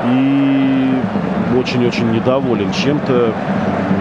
и 0.05 0.99
очень-очень 1.57 2.11
недоволен 2.11 2.71
чем-то. 2.71 3.33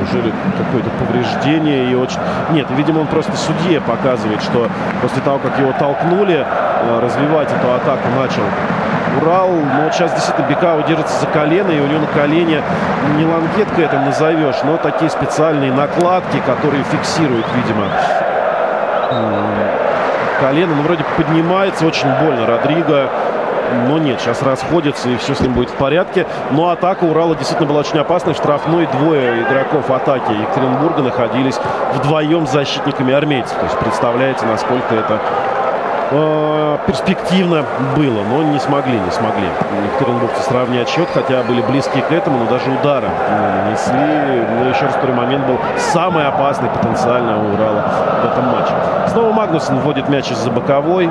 Неужели 0.01 0.33
какое-то 0.59 0.91
повреждение 0.99 1.91
и 1.91 1.95
очень... 1.95 2.19
Нет, 2.53 2.67
видимо, 2.77 3.01
он 3.01 3.07
просто 3.07 3.33
судье 3.37 3.81
показывает, 3.81 4.43
что 4.43 4.69
после 5.03 5.23
того, 5.23 5.39
как 5.39 5.59
его 5.59 5.73
толкнули, 5.79 6.45
э, 6.45 7.01
развивать 7.01 7.49
эту 7.53 7.73
атаку 7.73 8.09
начал 8.19 8.43
Урал. 9.21 9.51
Но 9.51 9.83
вот 9.85 9.95
сейчас 9.95 10.13
действительно 10.13 10.47
Бекау 10.47 10.83
держится 10.83 11.21
за 11.21 11.27
колено, 11.27 11.71
и 11.71 11.81
у 11.81 11.87
него 11.87 12.01
на 12.01 12.07
колене 12.07 12.63
не 13.17 13.25
лангетка 13.25 13.83
это 13.83 13.99
назовешь, 13.99 14.57
но 14.65 14.77
такие 14.77 15.11
специальные 15.11 15.73
накладки, 15.73 16.41
которые 16.47 16.85
фиксируют, 16.85 17.47
видимо, 17.55 17.87
колено. 20.41 20.75
Ну, 20.75 20.83
вроде 20.83 21.05
поднимается, 21.17 21.87
очень 21.87 22.09
больно 22.21 22.47
Родриго. 22.47 23.09
Но 23.89 23.99
нет, 23.99 24.21
сейчас 24.21 24.43
расходится 24.43 25.09
и 25.09 25.17
все 25.17 25.35
с 25.35 25.41
ним 25.41 25.55
будет 25.55 25.71
в 25.71 25.75
порядке. 25.75 26.27
Но 26.51 26.71
атака 26.71 27.05
Урала 27.05 27.35
действительно 27.35 27.69
была 27.69 27.81
очень 27.81 27.99
опасной. 27.99 28.35
Штрафной 28.35 28.87
двое 28.87 29.43
игроков 29.43 29.91
атаки 29.91 30.33
Екатеринбурга 30.33 31.03
находились 31.03 31.59
вдвоем 31.95 32.47
с 32.47 32.53
защитниками 32.53 33.13
армейцев. 33.15 33.57
То 33.57 33.65
есть 33.65 33.79
представляете, 33.79 34.45
насколько 34.47 34.95
это 34.95 35.19
э, 36.11 36.79
перспективно 36.87 37.65
было, 37.97 38.23
но 38.23 38.43
не 38.43 38.59
смогли, 38.59 38.99
не 38.99 39.11
смогли. 39.11 39.47
Екатеринбургцы 39.87 40.43
сравнять 40.43 40.89
счет, 40.89 41.09
хотя 41.13 41.43
были 41.43 41.63
близки 41.63 42.01
к 42.01 42.13
этому, 42.13 42.39
но 42.39 42.47
даже 42.47 42.71
удара 42.71 43.09
нанесли. 43.65 44.47
Но 44.61 44.69
еще 44.69 44.87
раз 44.87 44.95
второй 44.95 45.17
момент 45.17 45.47
был 45.47 45.59
самый 45.79 46.27
опасный 46.27 46.69
потенциально 46.69 47.39
у 47.39 47.55
Урала 47.55 47.85
в 48.23 48.33
этом 48.33 48.45
матче. 48.47 48.73
Снова 49.09 49.33
Магнусон 49.33 49.79
вводит 49.81 50.09
мяч 50.09 50.31
из-за 50.31 50.51
боковой 50.51 51.11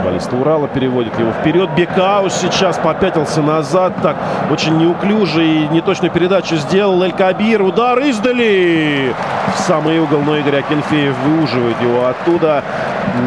футболиста 0.00 0.36
Урала, 0.36 0.66
переводит 0.68 1.18
его 1.18 1.32
вперед. 1.32 1.70
Бекаус 1.76 2.34
сейчас 2.34 2.78
попятился 2.78 3.42
назад, 3.42 3.92
так 4.02 4.16
очень 4.50 4.78
неуклюже 4.78 5.44
и 5.44 5.68
неточную 5.68 6.10
передачу 6.10 6.56
сделал 6.56 7.02
Эль 7.02 7.12
Кабир. 7.12 7.62
Удар 7.62 7.98
издали 8.00 9.14
в 9.54 9.58
самый 9.58 9.98
угол, 9.98 10.20
но 10.20 10.36
Игорь 10.36 10.56
Акинфеев 10.56 11.14
выуживает 11.24 11.76
его 11.82 12.06
оттуда, 12.06 12.64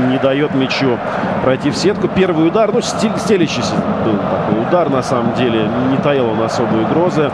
не 0.09 0.17
дает 0.17 0.55
мячу 0.55 0.97
пройти 1.43 1.69
в 1.69 1.75
сетку. 1.75 2.07
Первый 2.07 2.47
удар, 2.47 2.71
ну, 2.73 2.81
стелящийся 2.81 3.75
был 4.05 4.17
такой 4.17 4.61
удар, 4.67 4.89
на 4.89 5.03
самом 5.03 5.35
деле, 5.35 5.67
не 5.91 5.97
таил 5.97 6.29
он 6.29 6.41
особой 6.41 6.83
угрозы 6.83 7.29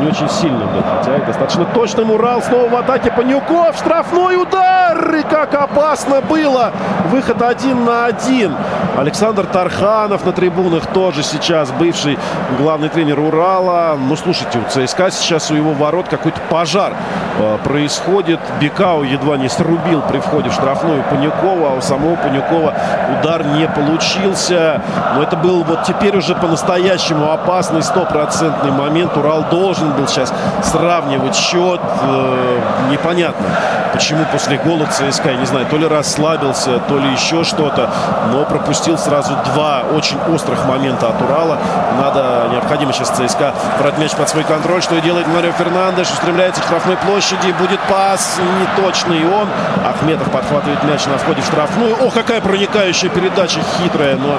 не 0.00 0.06
очень 0.08 0.28
сильно 0.28 0.66
был, 0.66 0.82
хотя 0.82 1.18
достаточно 1.24 1.64
точным 1.66 2.10
Урал 2.10 2.42
снова 2.42 2.68
в 2.68 2.76
атаке 2.76 3.10
Панюков, 3.10 3.76
штрафной 3.76 4.40
удар, 4.40 5.14
и 5.14 5.22
как 5.22 5.54
опасно 5.54 6.20
было, 6.20 6.72
выход 7.10 7.42
один 7.42 7.84
на 7.84 8.06
один. 8.06 8.54
Александр 8.96 9.44
Тарханов 9.46 10.24
на 10.24 10.32
трибунах 10.32 10.86
тоже 10.86 11.24
сейчас 11.24 11.72
бывший 11.72 12.16
главный 12.58 12.88
тренер 12.88 13.18
Урала. 13.18 13.98
Ну, 13.98 14.14
слушайте, 14.14 14.60
у 14.60 14.70
ЦСКА 14.70 15.10
сейчас 15.10 15.50
у 15.50 15.54
его 15.56 15.72
ворот 15.72 16.06
какой-то 16.08 16.40
пожар 16.48 16.92
э, 17.38 17.58
происходит. 17.64 18.38
Бекау 18.60 19.02
едва 19.02 19.36
не 19.36 19.48
срубил 19.48 20.00
при 20.02 20.18
входе 20.20 20.50
в 20.50 20.52
штрафную 20.52 21.02
Панюкова, 21.10 21.72
а 21.72 21.74
у 21.74 21.80
самого 21.80 22.14
Панюкова 22.14 22.74
удар 23.18 23.44
не 23.44 23.66
получился. 23.66 24.80
Но 25.16 25.24
это 25.24 25.36
был 25.36 25.64
вот 25.64 25.82
теперь 25.82 26.16
уже 26.16 26.36
по-настоящему 26.36 27.32
опасный 27.32 27.82
стопроцентный 27.82 28.70
момент. 28.70 29.16
Урал 29.16 29.44
должен 29.50 29.83
был 29.92 30.06
сейчас 30.06 30.32
сравнивать 30.62 31.34
счет. 31.34 31.80
Э, 32.02 32.60
непонятно, 32.90 33.46
почему 33.92 34.24
после 34.32 34.58
гола 34.58 34.86
ЦСКА, 34.86 35.30
я 35.30 35.36
не 35.36 35.46
знаю, 35.46 35.66
то 35.66 35.76
ли 35.76 35.86
расслабился, 35.86 36.78
то 36.80 36.98
ли 36.98 37.10
еще 37.12 37.44
что-то, 37.44 37.90
но 38.32 38.44
пропустил 38.44 38.98
сразу 38.98 39.36
два 39.52 39.82
очень 39.94 40.18
острых 40.32 40.64
момента 40.66 41.08
от 41.08 41.20
Урала. 41.22 41.58
Надо, 42.00 42.48
необходимо 42.52 42.92
сейчас 42.92 43.10
ЦСКА 43.10 43.54
брать 43.78 43.98
мяч 43.98 44.12
под 44.12 44.28
свой 44.28 44.44
контроль, 44.44 44.82
что 44.82 44.96
и 44.96 45.00
делает 45.00 45.26
Марио 45.26 45.52
Фернандеш, 45.52 46.10
устремляется 46.10 46.60
к 46.60 46.64
штрафной 46.64 46.96
площади, 46.96 47.54
будет 47.58 47.80
пас, 47.88 48.38
неточный 48.60 49.24
он. 49.26 49.48
Ахметов 49.86 50.30
подхватывает 50.30 50.82
мяч 50.84 51.06
на 51.06 51.18
входе 51.18 51.42
в 51.42 51.46
штрафную. 51.46 51.96
О, 52.04 52.10
какая 52.10 52.40
проникающая 52.40 53.08
передача, 53.08 53.60
хитрая, 53.78 54.16
но 54.16 54.38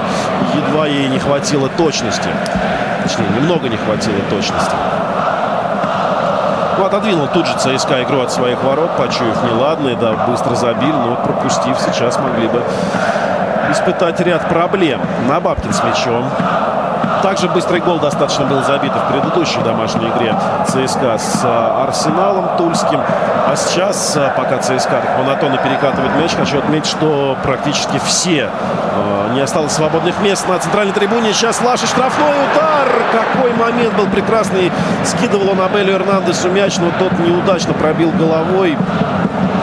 едва 0.56 0.88
ей 0.88 1.08
не 1.08 1.20
хватило 1.20 1.70
точности. 1.70 2.30
Точнее, 3.04 3.28
немного 3.36 3.70
не 3.70 3.78
хватило 3.78 4.18
точности. 4.30 4.76
Ну, 6.78 6.86
отодвинул 6.86 7.28
тут 7.28 7.46
же 7.46 7.54
ЦСКА 7.58 8.04
игру 8.04 8.22
от 8.22 8.32
своих 8.32 8.62
ворот, 8.62 8.92
почуяв 8.98 9.44
неладное, 9.44 9.96
да, 9.96 10.14
быстро 10.28 10.56
забили, 10.56 10.92
но 10.92 11.16
пропустив, 11.16 11.78
сейчас 11.80 12.20
могли 12.20 12.48
бы 12.48 12.62
испытать 13.72 14.20
ряд 14.20 14.48
проблем. 14.50 15.02
На 15.30 15.40
Бабкин 15.40 15.74
с 15.74 15.84
мячом. 15.84 16.26
Также 17.22 17.48
быстрый 17.50 17.82
гол 17.82 18.00
достаточно 18.00 18.46
был 18.46 18.64
забит 18.64 18.92
в 18.94 19.12
предыдущей 19.12 19.62
домашней 19.62 20.10
игре 20.10 20.36
ЦСКА 20.68 21.18
с 21.18 21.44
Арсеналом 21.84 22.58
Тульским. 22.58 23.02
А 23.48 23.56
сейчас, 23.56 24.18
пока 24.36 24.58
ЦСКА 24.60 25.02
так 25.02 25.18
монотонно 25.18 25.58
перекатывает 25.58 26.16
мяч, 26.18 26.32
хочу 26.36 26.60
отметить, 26.60 26.88
что 26.88 27.38
практически 27.44 28.00
все 28.06 28.50
не 29.34 29.42
осталось 29.42 29.74
свободных 29.74 30.20
мест 30.22 30.48
на 30.48 30.58
центральной 30.60 30.94
трибуне. 30.94 31.34
Сейчас 31.34 31.62
Лаша 31.62 31.86
штрафной 31.88 32.32
удар. 32.32 32.88
Какой 33.12 33.54
момент 33.54 33.94
был 33.96 34.08
прекрасный. 34.08 34.72
Скидывал 35.04 35.52
он 35.52 35.62
Абелю 35.62 35.94
Эрнандесу 35.94 36.50
мяч, 36.50 36.78
но 36.78 36.92
тот 36.98 37.18
неудачно 37.20 37.74
пробил 37.74 38.12
головой. 38.12 38.78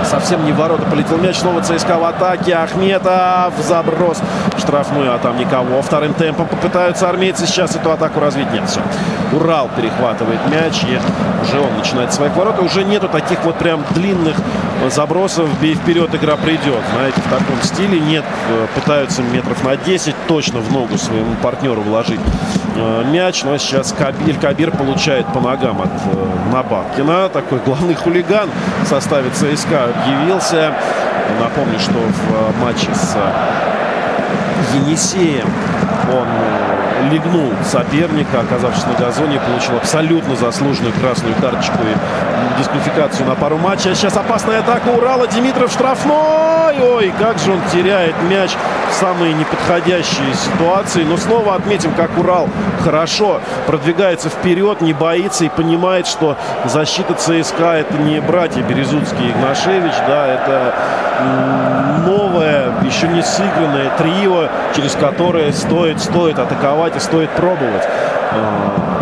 Совсем 0.04 0.44
не 0.44 0.52
в 0.52 0.56
ворота 0.56 0.84
полетел 0.90 1.18
мяч. 1.18 1.38
Снова 1.38 1.62
ЦСКА 1.62 1.98
в 1.98 2.04
атаке. 2.04 2.54
Ахметов 2.54 3.54
заброс 3.58 4.18
штрафную, 4.58 5.14
а 5.14 5.18
там 5.18 5.38
никого. 5.38 5.82
Вторым 5.82 6.14
темпом 6.14 6.46
попытаются 6.46 7.08
армейцы 7.08 7.46
сейчас 7.46 7.76
эту 7.76 7.90
атаку 7.90 8.20
развить. 8.20 8.50
Нет, 8.52 8.68
все. 8.68 8.80
Урал 9.33 9.71
перехватывает 9.75 10.40
мяч. 10.51 10.85
И 10.85 10.99
уже 11.42 11.61
он 11.61 11.77
начинает 11.77 12.12
своих 12.12 12.37
ворот. 12.37 12.59
Уже 12.61 12.85
нету 12.85 13.09
таких 13.09 13.42
вот 13.45 13.57
прям 13.57 13.85
длинных 13.90 14.37
забросов. 14.90 15.49
Бей 15.61 15.75
вперед, 15.75 16.14
игра 16.14 16.37
придет. 16.37 16.81
Знаете, 16.95 17.21
в 17.21 17.31
таком 17.31 17.62
стиле 17.62 17.99
нет. 18.01 18.25
Э, 18.49 18.66
пытаются 18.75 19.23
метров 19.23 19.62
на 19.64 19.77
10 19.77 20.14
точно 20.27 20.61
в 20.61 20.73
ногу 20.73 20.99
своему 20.99 21.35
партнеру 21.42 21.81
вложить 21.83 22.21
э, 22.77 23.05
мяч. 23.11 23.45
Но 23.45 23.57
сейчас 23.59 23.92
Кабиль 23.92 24.38
Кабир 24.38 24.71
получает 24.71 25.27
по 25.27 25.40
ногам 25.40 25.81
от 25.81 25.88
э, 25.88 26.53
Набаткина. 26.53 27.29
Такой 27.29 27.61
главный 27.61 27.95
хулиган 27.95 28.51
в 28.85 28.87
составе 28.87 29.31
ЦСКА 29.31 29.85
объявился. 29.85 30.75
Напомню, 31.40 31.79
что 31.79 31.92
в 31.92 32.62
матче 32.62 32.88
с 32.95 33.16
Енисеем 34.75 35.49
он 36.12 36.27
легнул 37.10 37.52
соперника, 37.64 38.40
оказавшись 38.40 38.86
на 38.86 38.94
газоне, 38.94 39.40
получил 39.40 39.76
абсолютно 39.76 40.36
заслуженную 40.36 40.92
красную 40.94 41.34
карточку 41.36 41.78
и 41.82 42.58
дисквалификацию 42.58 43.26
на 43.26 43.34
пару 43.34 43.58
матчей. 43.58 43.92
А 43.92 43.94
сейчас 43.94 44.16
опасная 44.16 44.60
атака 44.60 44.88
Урала. 44.88 45.26
Димитров 45.26 45.72
штрафной. 45.72 46.78
Ой, 46.80 47.12
как 47.18 47.38
же 47.38 47.52
он 47.52 47.60
теряет 47.72 48.14
мяч 48.28 48.50
самые 48.92 49.33
неподходящие 49.35 50.35
ситуации. 50.35 51.05
Но 51.05 51.16
снова 51.16 51.55
отметим, 51.55 51.92
как 51.94 52.16
Урал 52.18 52.48
хорошо 52.85 53.40
продвигается 53.66 54.28
вперед, 54.28 54.81
не 54.81 54.92
боится 54.92 55.44
и 55.44 55.48
понимает, 55.48 56.07
что 56.07 56.37
защита 56.64 57.14
ЦСКА 57.14 57.74
это 57.74 57.98
не 57.98 58.20
братья 58.20 58.62
Березутский 58.62 59.26
и 59.26 59.31
Игнашевич, 59.31 59.92
да, 60.07 60.26
это 60.26 60.74
новое, 62.07 62.72
еще 62.85 63.09
не 63.09 63.22
сыгранное 63.22 63.90
трио, 63.96 64.48
через 64.74 64.92
которое 64.92 65.52
стоит, 65.52 66.00
стоит 66.00 66.38
атаковать 66.38 66.96
и 66.96 67.00
стоит 67.00 67.31
пробовать. 67.31 67.83
Э, 68.33 68.92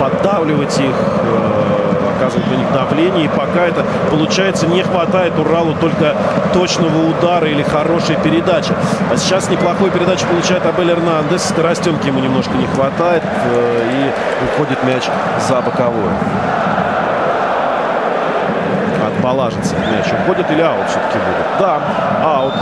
поддавливать 0.00 0.78
их, 0.78 0.94
э, 1.22 1.45
оказывать 2.16 2.50
на 2.50 2.54
них 2.54 2.72
давление. 2.72 3.26
И 3.26 3.28
пока 3.28 3.66
это 3.66 3.84
получается, 4.10 4.66
не 4.66 4.82
хватает 4.82 5.38
Уралу 5.38 5.74
только 5.74 6.14
точного 6.52 7.08
удара 7.08 7.48
или 7.48 7.62
хорошей 7.62 8.16
передачи. 8.16 8.72
А 9.12 9.16
сейчас 9.16 9.50
неплохой 9.50 9.90
передачу 9.90 10.26
получает 10.26 10.64
Абель 10.66 10.90
Эрнандес. 10.90 11.44
Скоростенки 11.48 12.06
ему 12.06 12.20
немножко 12.20 12.56
не 12.56 12.66
хватает. 12.66 13.22
Э, 13.22 13.82
и 13.92 14.44
уходит 14.44 14.82
мяч 14.84 15.04
за 15.48 15.60
боковую 15.60 16.10
отбалажится 19.06 19.74
мяч. 19.76 20.06
Уходит 20.22 20.50
или 20.50 20.62
аут 20.62 20.86
все-таки 20.88 21.18
будет? 21.18 21.46
Да, 21.58 21.80
аут. 22.24 22.54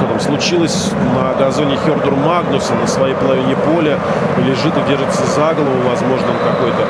Что 0.00 0.08
там 0.08 0.20
случилось 0.20 0.92
на 1.14 1.34
газоне 1.34 1.76
Хердур 1.84 2.16
Магнуса 2.16 2.72
на 2.74 2.86
своей 2.86 3.14
половине 3.14 3.54
поля. 3.54 3.98
Лежит 4.38 4.74
и 4.74 4.88
держится 4.88 5.26
за 5.26 5.52
голову. 5.52 5.76
Возможно, 5.86 6.26
он 6.30 6.54
какое-то 6.54 6.86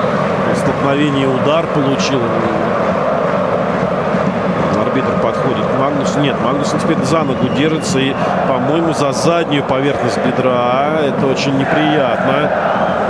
столкновение, 0.55 1.27
удар 1.27 1.67
получил. 1.67 2.21
Арбитр 4.81 5.11
подходит 5.21 5.67
к 5.67 5.81
Магнусу. 5.81 6.21
Нет, 6.21 6.37
Магнус 6.41 6.73
теперь 6.81 6.99
за 7.03 7.25
ногу 7.25 7.49
держится 7.49 7.99
и, 7.99 8.15
по-моему, 8.47 8.93
за 8.93 9.11
заднюю 9.11 9.65
поверхность 9.65 10.19
бедра. 10.25 11.01
Это 11.03 11.27
очень 11.27 11.59
неприятно. 11.59 12.49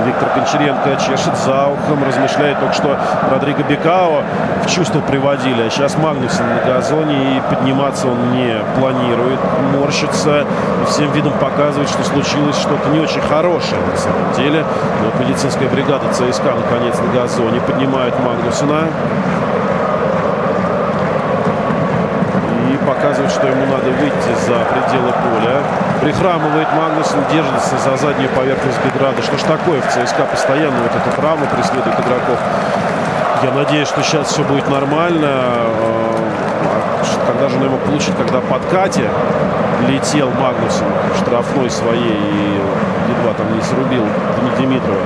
Виктор 0.05 0.29
Гончаренко 0.35 0.97
чешет 0.97 1.37
за 1.37 1.67
ухом, 1.67 2.05
размышляет 2.07 2.59
только 2.61 2.75
что 2.75 2.99
Родриго 3.31 3.63
Бекао 3.63 4.23
в 4.65 4.67
чувство 4.71 5.01
приводили. 5.01 5.63
А 5.63 5.71
сейчас 5.71 5.97
Магнусон 5.97 6.47
на 6.49 6.73
газоне 6.73 7.37
и 7.37 7.41
подниматься 7.49 8.09
он 8.09 8.33
не 8.33 8.55
планирует, 8.79 9.39
морщится 9.75 10.41
и 10.83 10.85
всем 10.87 11.11
видом 11.13 11.33
показывает, 11.35 11.89
что 11.89 12.03
случилось 12.05 12.57
что-то 12.57 12.89
не 12.91 13.01
очень 13.01 13.21
хорошее 13.23 13.81
на 13.91 13.97
самом 13.97 14.33
деле. 14.37 14.65
Но 15.03 15.25
медицинская 15.25 15.69
бригада 15.69 16.07
ЦСКА 16.13 16.55
наконец 16.55 16.99
на 16.99 17.13
газоне 17.13 17.61
поднимает 17.61 18.19
Магнусона. 18.21 18.85
показывает, 22.91 23.31
что 23.31 23.47
ему 23.47 23.67
надо 23.67 23.91
выйти 23.91 24.33
за 24.47 24.65
пределы 24.65 25.13
поля. 25.13 25.90
Прихрамывает 26.01 26.69
Магнусон, 26.73 27.21
держится 27.31 27.77
за 27.79 27.97
заднюю 27.99 28.31
поверхность 28.31 28.79
бедра. 28.83 29.13
Да 29.15 29.23
что 29.23 29.37
ж 29.37 29.43
такое 29.43 29.83
в 29.83 29.87
ЦСКА 29.87 30.25
постоянно 30.25 30.79
вот 30.81 30.93
эта 30.95 31.15
травма 31.15 31.47
преследует 31.47 31.99
игроков. 32.01 32.39
Я 33.43 33.51
надеюсь, 33.53 33.89
что 33.89 34.03
сейчас 34.03 34.29
все 34.29 34.43
будет 34.43 34.67
нормально. 34.71 35.29
А, 35.29 36.01
когда 37.27 37.49
же 37.49 37.57
он 37.57 37.65
его 37.65 37.77
получит, 37.77 38.15
когда 38.17 38.41
под 38.41 38.65
Кате 38.67 39.11
летел 39.89 40.31
Магнусон 40.31 40.89
штрафной 41.19 41.71
своей 41.71 42.01
и 42.01 42.61
едва 43.11 43.35
там 43.37 43.55
не 43.55 43.63
срубил 43.63 44.05
Димитрова. 44.59 45.01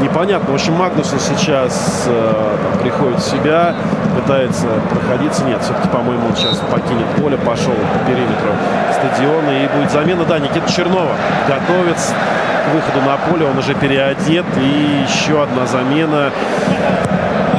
Непонятно. 0.00 0.52
В 0.52 0.54
общем, 0.54 0.74
Магнусон 0.74 1.18
сейчас 1.18 2.04
э, 2.06 2.56
там, 2.62 2.80
приходит 2.80 3.18
в 3.18 3.28
себя, 3.28 3.74
пытается 4.14 4.66
проходиться. 4.88 5.44
Нет, 5.44 5.60
все-таки, 5.62 5.88
по-моему, 5.88 6.28
он 6.28 6.36
сейчас 6.36 6.56
покинет 6.70 7.06
поле, 7.20 7.36
пошел 7.36 7.72
по 7.72 8.10
периметру 8.10 8.50
стадиона. 8.92 9.50
И 9.50 9.68
будет 9.76 9.90
замена, 9.90 10.24
да, 10.24 10.38
Никита 10.38 10.70
Чернова 10.70 11.12
готовится 11.48 12.14
к 12.14 12.74
выходу 12.74 13.04
на 13.04 13.16
поле. 13.16 13.46
Он 13.46 13.58
уже 13.58 13.74
переодет. 13.74 14.46
И 14.56 15.04
еще 15.06 15.42
одна 15.42 15.66
замена 15.66 16.30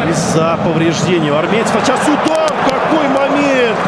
из-за 0.09 0.57
повреждения 0.63 1.31
у 1.31 1.35
армейцев. 1.35 1.75
А 1.75 1.85
сейчас 1.85 1.99
удар! 2.07 2.30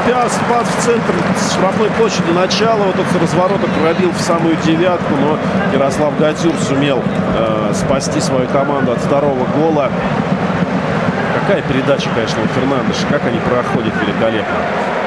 Пяс 0.06 0.38
пас 0.50 0.68
в 0.68 0.84
центр 0.84 1.14
штрафной 1.50 1.90
площади. 1.92 2.32
Начало 2.36 2.84
вот 2.84 2.96
этот 2.96 3.22
разворота 3.22 3.68
пробил 3.82 4.12
в 4.12 4.20
самую 4.20 4.58
девятку, 4.58 5.14
но 5.16 5.38
Ярослав 5.72 6.20
Гатюр 6.20 6.54
сумел 6.68 7.02
э, 7.38 7.72
спасти 7.74 8.20
свою 8.20 8.50
команду 8.50 8.92
от 8.92 8.98
второго 8.98 9.46
гола. 9.56 9.90
Какая 11.40 11.62
передача, 11.62 12.10
конечно, 12.14 12.42
у 12.44 12.48
Фернандеша. 12.48 13.08
Как 13.10 13.26
они 13.26 13.40
проходят 13.40 13.94
великолепно. 14.02 14.56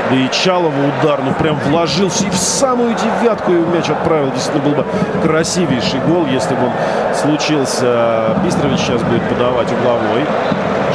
Да 0.08 0.16
и 0.16 0.30
Чалова 0.30 0.72
удар, 0.72 1.20
ну 1.22 1.34
прям 1.34 1.56
вложился 1.56 2.24
и 2.24 2.30
в 2.30 2.36
самую 2.36 2.94
девятку 2.94 3.52
и 3.52 3.56
мяч 3.56 3.90
отправил. 3.90 4.30
Действительно 4.30 4.64
был 4.64 4.82
бы 4.82 4.86
красивейший 5.22 6.00
гол, 6.08 6.24
если 6.26 6.54
бы 6.54 6.66
он 6.66 6.72
случился. 7.14 8.34
Бистрович 8.42 8.78
сейчас 8.78 9.02
будет 9.02 9.22
подавать 9.28 9.70
угловой. 9.72 10.24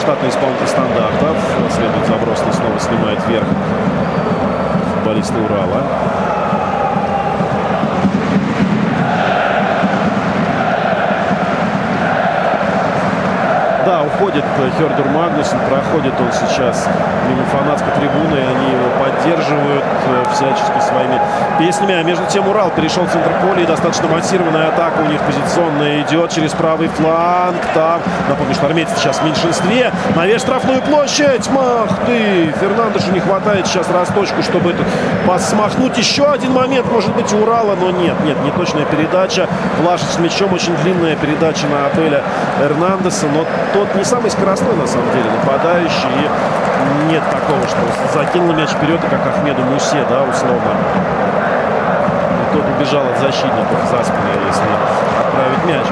Штатный 0.02 0.30
исполнитель 0.30 0.68
стандартов. 0.68 1.38
Следует 1.70 2.08
заброс, 2.08 2.42
но 2.44 2.52
снова 2.52 2.80
снимает 2.80 3.20
вверх 3.28 3.46
футболисты 4.96 5.40
Урала. 5.40 6.31
Да, 14.34 14.39
уходит 14.39 14.46
Хердур 14.78 15.08
Магнусен, 15.12 15.58
проходит 15.70 16.13
он 16.20 16.32
сейчас 16.32 16.88
мимо 17.28 17.44
фанатской 17.46 17.91
трибуны, 17.94 18.38
они 18.38 18.72
его 18.72 18.89
поддерживают 19.00 19.84
э, 19.84 20.24
всячески 20.34 20.80
своими 20.80 21.20
песнями. 21.60 21.96
А 21.96 22.04
между 22.04 22.26
тем 22.28 22.48
Урал 22.48 22.70
перешел 22.72 23.06
в 23.06 23.12
центр 23.12 23.32
поля, 23.41 23.63
и 23.63 23.65
достаточно 23.65 24.08
массированная 24.08 24.70
атака 24.70 25.00
у 25.02 25.06
них 25.08 25.20
позиционная 25.22 26.02
идет 26.02 26.32
через 26.32 26.52
правый 26.52 26.88
фланг. 26.89 27.58
Там, 27.74 28.02
напомню, 28.30 28.54
что 28.54 28.67
армейцы 28.67 28.94
сейчас 28.98 29.20
в 29.20 29.26
меньшинстве. 29.26 29.91
Навес 30.15 30.41
штрафную 30.41 30.82
площадь. 30.82 31.50
Мах 31.50 31.89
ты! 32.06 32.54
Фернандешу 32.60 33.12
не 33.12 33.20
хватает 33.20 33.67
сейчас 33.67 33.89
расточку, 33.89 34.41
чтобы 34.44 34.72
этот 34.72 34.88
пас 35.27 35.49
смахнуть. 35.49 35.97
Еще 35.97 36.25
один 36.25 36.53
момент, 36.53 36.91
может 36.91 37.13
быть, 37.13 37.31
у 37.34 37.38
Урала, 37.38 37.75
но 37.75 37.91
нет, 37.91 38.15
нет, 38.23 38.38
не 38.43 38.51
точная 38.51 38.86
передача. 38.86 39.47
Влашич 39.81 40.07
с 40.07 40.19
мячом, 40.19 40.53
очень 40.53 40.75
длинная 40.77 41.15
передача 41.15 41.67
на 41.67 41.86
Апеля 41.88 42.23
Эрнандеса, 42.62 43.27
но 43.27 43.45
тот 43.73 43.93
не 43.95 44.03
самый 44.03 44.31
скоростной, 44.31 44.75
на 44.75 44.88
самом 44.88 45.12
деле, 45.12 45.25
нападающий. 45.31 46.10
И 46.21 47.12
нет 47.12 47.23
такого, 47.31 47.62
что 47.67 47.77
закинул 48.13 48.53
мяч 48.53 48.69
вперед, 48.69 48.99
как 49.10 49.19
Ахмеду 49.27 49.62
Мусе, 49.63 50.05
да, 50.10 50.23
условно. 50.23 50.71
И 52.41 52.55
тот 52.55 52.63
убежал 52.75 53.03
от 53.07 53.19
защитников 53.19 53.79
за 53.89 54.03
спиной, 54.03 54.39
если 54.47 54.65
отправить 55.41 55.65
мяч. 55.65 55.86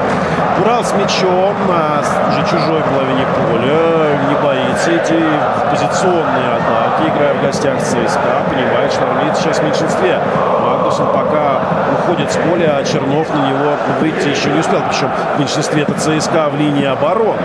Урал 0.60 0.84
с 0.84 0.92
мячом 0.92 1.54
на 1.68 2.00
уже 2.28 2.42
чужой 2.50 2.82
половине 2.82 3.26
поля. 3.34 4.18
Не 4.28 4.34
боится 4.36 4.96
идти 4.96 5.18
в 5.18 5.70
позиционные 5.70 6.54
атаки, 6.54 7.08
играя 7.08 7.34
в 7.34 7.42
гостях 7.42 7.78
ЦСКА. 7.80 8.44
Понимает, 8.48 8.92
что 8.92 9.04
армейцы 9.04 9.42
сейчас 9.42 9.58
в 9.58 9.64
меньшинстве. 9.64 10.20
Магнус 10.62 10.96
Фергюсон 10.96 11.06
пока 11.12 11.60
уходит 11.92 12.30
с 12.30 12.36
поля, 12.36 12.76
а 12.78 12.84
Чернов 12.84 13.28
на 13.30 13.48
него 13.48 13.72
выйти 14.00 14.28
еще 14.28 14.50
не 14.50 14.60
успел. 14.60 14.80
Причем 14.88 15.10
в 15.36 15.38
меньшинстве 15.38 15.82
это 15.82 15.94
ЦСКА 15.94 16.48
в 16.50 16.56
линии 16.56 16.86
обороны. 16.86 17.42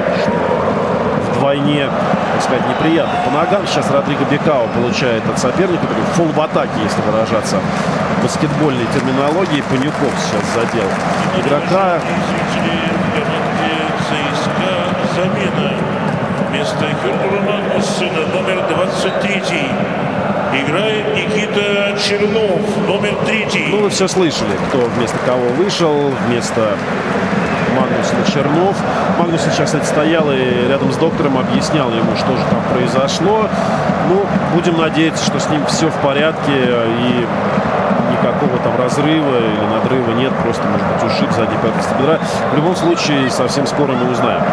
Вдвойне, 1.31 1.89
так 2.33 2.41
сказать, 2.41 2.67
неприятно. 2.67 3.13
По 3.25 3.31
ногам 3.31 3.67
сейчас 3.67 3.89
Родриго 3.91 4.25
Бекао 4.25 4.67
получает 4.73 5.23
от 5.29 5.39
соперника. 5.39 5.85
Фол 6.15 6.27
в 6.27 6.41
атаке, 6.41 6.71
если 6.83 7.01
выражаться 7.01 7.57
баскетбольной 8.25 8.87
терминологии. 8.91 9.61
Панюков 9.69 10.11
сейчас 10.17 10.43
задел 10.55 10.89
игрока. 11.39 11.99
Замена. 15.15 15.73
Вместо 16.49 16.85
Хюрбурана 17.01 17.55
номер 18.33 18.65
23 18.67 19.41
играет 20.53 21.15
Никита 21.15 21.95
Чернов, 22.01 22.87
номер 22.87 23.15
третий. 23.25 23.67
Ну, 23.69 23.83
вы 23.83 23.89
все 23.89 24.07
слышали, 24.07 24.57
кто 24.69 24.79
вместо 24.79 25.17
кого 25.25 25.47
вышел. 25.49 26.11
Вместо 26.27 26.75
Магнусона 27.75 28.25
Чернов. 28.33 28.75
Магнусон 29.19 29.51
сейчас, 29.51 29.67
кстати, 29.67 29.85
стоял 29.85 30.31
и 30.31 30.67
рядом 30.67 30.91
с 30.91 30.97
доктором 30.97 31.37
объяснял 31.37 31.91
ему, 31.91 32.15
что 32.15 32.35
же 32.35 32.43
там 32.49 32.61
произошло. 32.73 33.47
Ну, 34.09 34.25
будем 34.53 34.77
надеяться, 34.77 35.23
что 35.23 35.39
с 35.39 35.49
ним 35.49 35.65
все 35.67 35.89
в 35.89 35.95
порядке 35.95 36.53
и 36.53 37.27
никакого 38.35 38.57
там 38.63 38.77
разрыва 38.81 39.37
или 39.37 39.65
надрыва 39.65 40.11
нет. 40.11 40.33
Просто, 40.43 40.63
может 40.67 40.85
быть, 40.87 41.03
ушиб 41.03 41.31
задней 41.31 41.57
поверхности 41.57 41.93
бедра. 41.99 42.19
В 42.51 42.55
любом 42.55 42.75
случае, 42.75 43.29
совсем 43.29 43.65
скоро 43.67 43.93
мы 43.93 44.11
узнаем, 44.11 44.43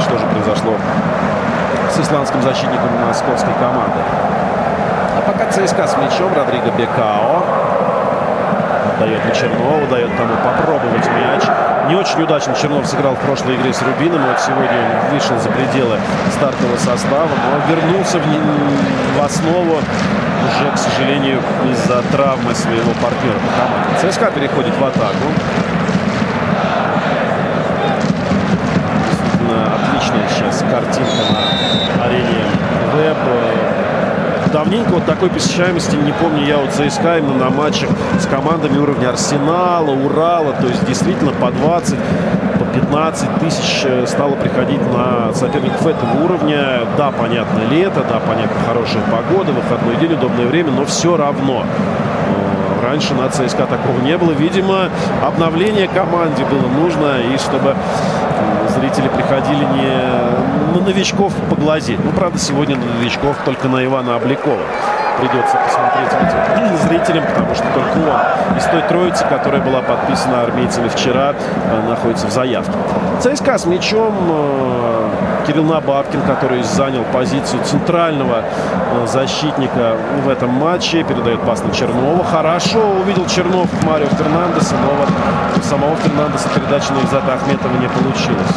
что 0.00 0.18
же 0.18 0.26
произошло 0.26 0.72
с 1.90 2.00
исландским 2.00 2.42
защитником 2.42 2.88
московской 3.06 3.54
команды. 3.54 4.00
А 5.16 5.22
пока 5.26 5.50
ЦСКА 5.50 5.86
с 5.86 5.96
мячом 5.96 6.34
Родриго 6.34 6.70
Бекао 6.76 7.44
дает 9.00 9.20
Чернову, 9.34 9.86
дает 9.88 10.10
тому 10.16 10.34
попробовать 10.44 11.06
мяч. 11.06 11.42
Не 11.88 11.94
очень 11.94 12.20
удачно 12.20 12.52
Чернов 12.54 12.84
сыграл 12.84 13.14
в 13.14 13.20
прошлой 13.20 13.54
игре 13.54 13.72
с 13.72 13.80
Рубином. 13.80 14.20
Вот 14.26 14.40
сегодня 14.40 14.76
он 15.04 15.14
вышел 15.14 15.38
за 15.38 15.48
пределы 15.50 15.98
стартового 16.32 16.76
состава, 16.78 17.28
но 17.28 17.72
вернулся 17.72 18.18
в, 18.18 18.22
в 18.22 19.24
основу 19.24 19.76
уже, 19.76 20.70
к 20.74 20.78
сожалению, 20.78 21.40
из-за 21.70 22.02
травмы 22.10 22.54
своего 22.56 22.90
партнера 23.00 23.38
по. 23.38 24.10
ЦСКА 24.10 24.32
переходит 24.32 24.76
в 24.76 24.84
атаку. 24.84 25.26
Отличная 29.76 30.28
сейчас 30.28 30.64
картинка 30.68 31.22
на 31.98 32.04
арене 32.04 32.44
Веб. 32.94 33.16
Давненько 34.52 34.90
вот 34.90 35.04
такой 35.06 35.28
посещаемости 35.28 35.96
не 35.96 36.12
помню 36.12 36.44
я 36.46 36.58
у 36.58 36.66
ЦСКА 36.68 37.18
именно 37.18 37.34
на 37.34 37.50
матчах 37.50 37.90
с 38.20 38.26
командами 38.26 38.78
уровня 38.78 39.10
Арсенала, 39.10 39.90
Урала. 39.90 40.52
То 40.52 40.68
есть 40.68 40.84
действительно 40.86 41.32
по 41.32 41.50
20, 41.50 41.96
по 42.58 42.64
15 42.74 43.40
тысяч 43.40 43.82
э, 43.84 44.06
стало 44.06 44.34
приходить 44.36 44.80
на 44.92 45.32
соперников 45.34 45.86
этого 45.86 46.24
уровня. 46.24 46.80
Да, 46.96 47.10
понятно, 47.10 47.60
лето, 47.70 48.04
да, 48.08 48.20
понятно, 48.20 48.56
хорошая 48.66 49.02
погода, 49.10 49.52
выходной 49.52 49.96
день, 49.96 50.12
удобное 50.12 50.46
время, 50.46 50.70
но 50.70 50.84
все 50.84 51.16
равно. 51.16 51.64
Э, 51.64 52.86
раньше 52.86 53.14
на 53.14 53.28
ЦСКА 53.28 53.66
такого 53.66 53.98
не 54.02 54.16
было. 54.16 54.32
Видимо, 54.32 54.90
обновление 55.24 55.88
команде 55.88 56.44
было 56.44 56.68
нужно, 56.68 57.20
и 57.20 57.36
чтобы 57.38 57.74
зрители 58.76 59.08
приходили 59.08 59.64
не 59.64 60.76
на 60.76 60.84
новичков 60.84 61.32
поглазеть. 61.50 61.98
Ну, 62.04 62.10
правда, 62.12 62.38
сегодня 62.38 62.76
на 62.76 62.84
новичков 62.84 63.36
только 63.44 63.68
на 63.68 63.84
Ивана 63.84 64.16
Обликова 64.16 64.62
придется 65.18 65.56
посмотреть 65.56 66.12
этим 66.12 66.88
зрителям, 66.88 67.24
потому 67.26 67.54
что 67.54 67.64
только 67.72 67.96
он 67.96 68.58
из 68.58 68.64
той 68.64 68.82
троицы, 68.82 69.24
которая 69.24 69.62
была 69.62 69.80
подписана 69.80 70.42
армейцами 70.42 70.88
вчера, 70.88 71.34
э, 71.34 71.88
находится 71.88 72.26
в 72.26 72.30
заявке. 72.30 72.72
ЦСКА 73.20 73.58
с 73.58 73.64
мячом. 73.64 74.14
Кирилл 75.46 75.64
Набабкин, 75.64 76.22
который 76.22 76.62
занял 76.64 77.04
позицию 77.12 77.62
центрального 77.64 78.42
э, 78.42 79.06
защитника 79.06 79.96
в 80.24 80.28
этом 80.28 80.50
матче, 80.50 81.04
передает 81.04 81.40
пас 81.42 81.62
на 81.62 81.72
Чернова. 81.72 82.24
Хорошо 82.24 82.80
увидел 83.00 83.26
Чернов 83.26 83.68
Марио 83.84 84.08
Фернандеса, 84.08 84.74
но 84.74 84.90
вот 84.94 85.64
самого 85.64 85.94
Фернандеса 85.96 86.48
передачи 86.48 86.90
на 86.90 87.06
Изата 87.06 87.34
Ахметова 87.34 87.76
не 87.78 87.88
получилось. 87.88 88.54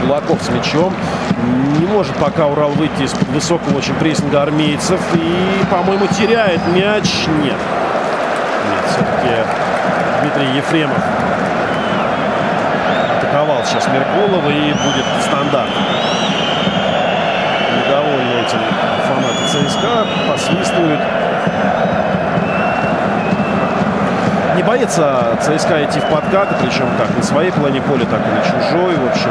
Кулаков 0.00 0.42
с 0.42 0.48
мячом. 0.48 0.94
Не 1.80 1.86
может 1.86 2.14
пока 2.16 2.46
Урал 2.46 2.70
выйти 2.70 3.02
из-под 3.02 3.28
высокого 3.28 3.76
очень 3.76 3.94
прессинга 3.94 4.42
армейцев. 4.42 5.00
И, 5.14 5.64
по-моему, 5.70 6.06
теряет 6.06 6.60
мяч. 6.74 7.26
Нет. 7.42 7.56
Нет, 8.70 8.84
все-таки 8.88 9.34
Дмитрий 10.22 10.56
Ефремов 10.56 11.02
атаковал 13.36 13.64
сейчас 13.64 13.86
Меркулова 13.88 14.50
и 14.50 14.72
будет 14.72 15.05
стандарт. 15.26 15.70
Недовольны 17.76 18.32
этим 18.40 18.60
фанаты 19.06 19.68
ЦСКА. 19.68 20.06
Посвистывают. 20.30 21.00
не 24.56 24.62
боится 24.62 25.36
ЦСКА 25.42 25.84
идти 25.84 26.00
в 26.00 26.04
подкаты, 26.06 26.54
причем 26.62 26.88
как 26.96 27.14
на 27.14 27.22
своей 27.22 27.52
половине 27.52 27.82
поля, 27.82 28.06
так 28.06 28.20
и 28.26 28.30
на 28.30 28.40
чужой. 28.40 28.96
В 28.96 29.06
общем, 29.10 29.30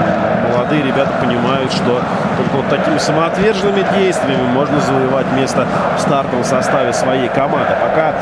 молодые 0.53 0.83
ребята 0.83 1.11
понимают, 1.19 1.73
что 1.73 1.99
только 2.37 2.55
вот 2.57 2.69
такими 2.69 2.99
самоотверженными 2.99 3.83
действиями 3.97 4.43
можно 4.53 4.79
завоевать 4.79 5.25
место 5.33 5.65
в 5.97 6.01
стартовом 6.01 6.43
составе 6.43 6.93
своей 6.93 7.27
команды. 7.29 7.73
Пока 7.81 8.13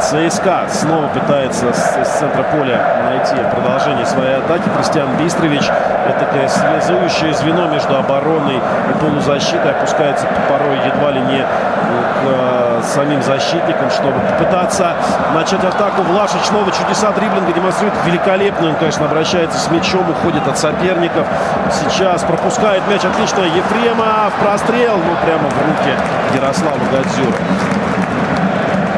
ЦСКА 0.00 0.68
снова 0.68 1.08
пытается 1.08 1.72
с, 1.72 1.98
с 2.04 2.18
центра 2.18 2.42
поля 2.44 2.80
найти 3.04 3.36
продолжение 3.50 4.06
своей 4.06 4.36
атаки, 4.36 4.68
Кристиан 4.76 5.16
Бистрович 5.16 5.70
это 6.08 6.20
такое 6.20 6.48
связующее 6.48 7.34
звено 7.34 7.68
между 7.68 7.96
обороной 7.96 8.56
и 8.56 8.98
полузащитой 9.00 9.72
опускается 9.72 10.26
порой 10.48 10.78
едва 10.86 11.10
ли 11.10 11.20
не 11.20 11.42
к 11.42 12.20
э, 12.24 12.82
самим 12.82 13.22
защитникам, 13.22 13.90
чтобы 13.90 14.18
попытаться 14.20 14.94
начать 15.34 15.62
атаку. 15.64 16.02
Влашич 16.02 16.42
снова 16.44 16.70
чудеса 16.72 17.12
дриблинга 17.12 17.52
демонстрирует 17.52 17.98
великолепно. 18.06 18.68
Он, 18.68 18.74
конечно, 18.76 19.04
обращается 19.04 19.58
с 19.58 19.70
мячом, 19.70 20.08
уходит 20.10 20.46
от 20.48 20.58
соперников. 20.58 21.26
Сейчас 21.70 22.22
пропускает 22.22 22.82
мяч 22.88 23.04
отлично 23.04 23.42
Ефрема 23.42 24.30
в 24.30 24.42
прострел, 24.42 24.96
ну 24.96 25.14
прямо 25.24 25.48
в 25.48 25.58
руки 25.66 25.94
Ярослава 26.34 26.78
Гадзюра. 26.90 27.77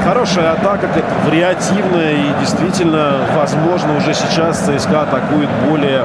Хорошая 0.05 0.53
атака, 0.53 0.89
как 0.89 1.05
вариативная 1.27 2.13
и 2.13 2.41
действительно, 2.41 3.21
возможно, 3.37 3.97
уже 3.97 4.15
сейчас 4.15 4.59
ЦСКА 4.59 5.03
атакует 5.03 5.49
более 5.69 6.05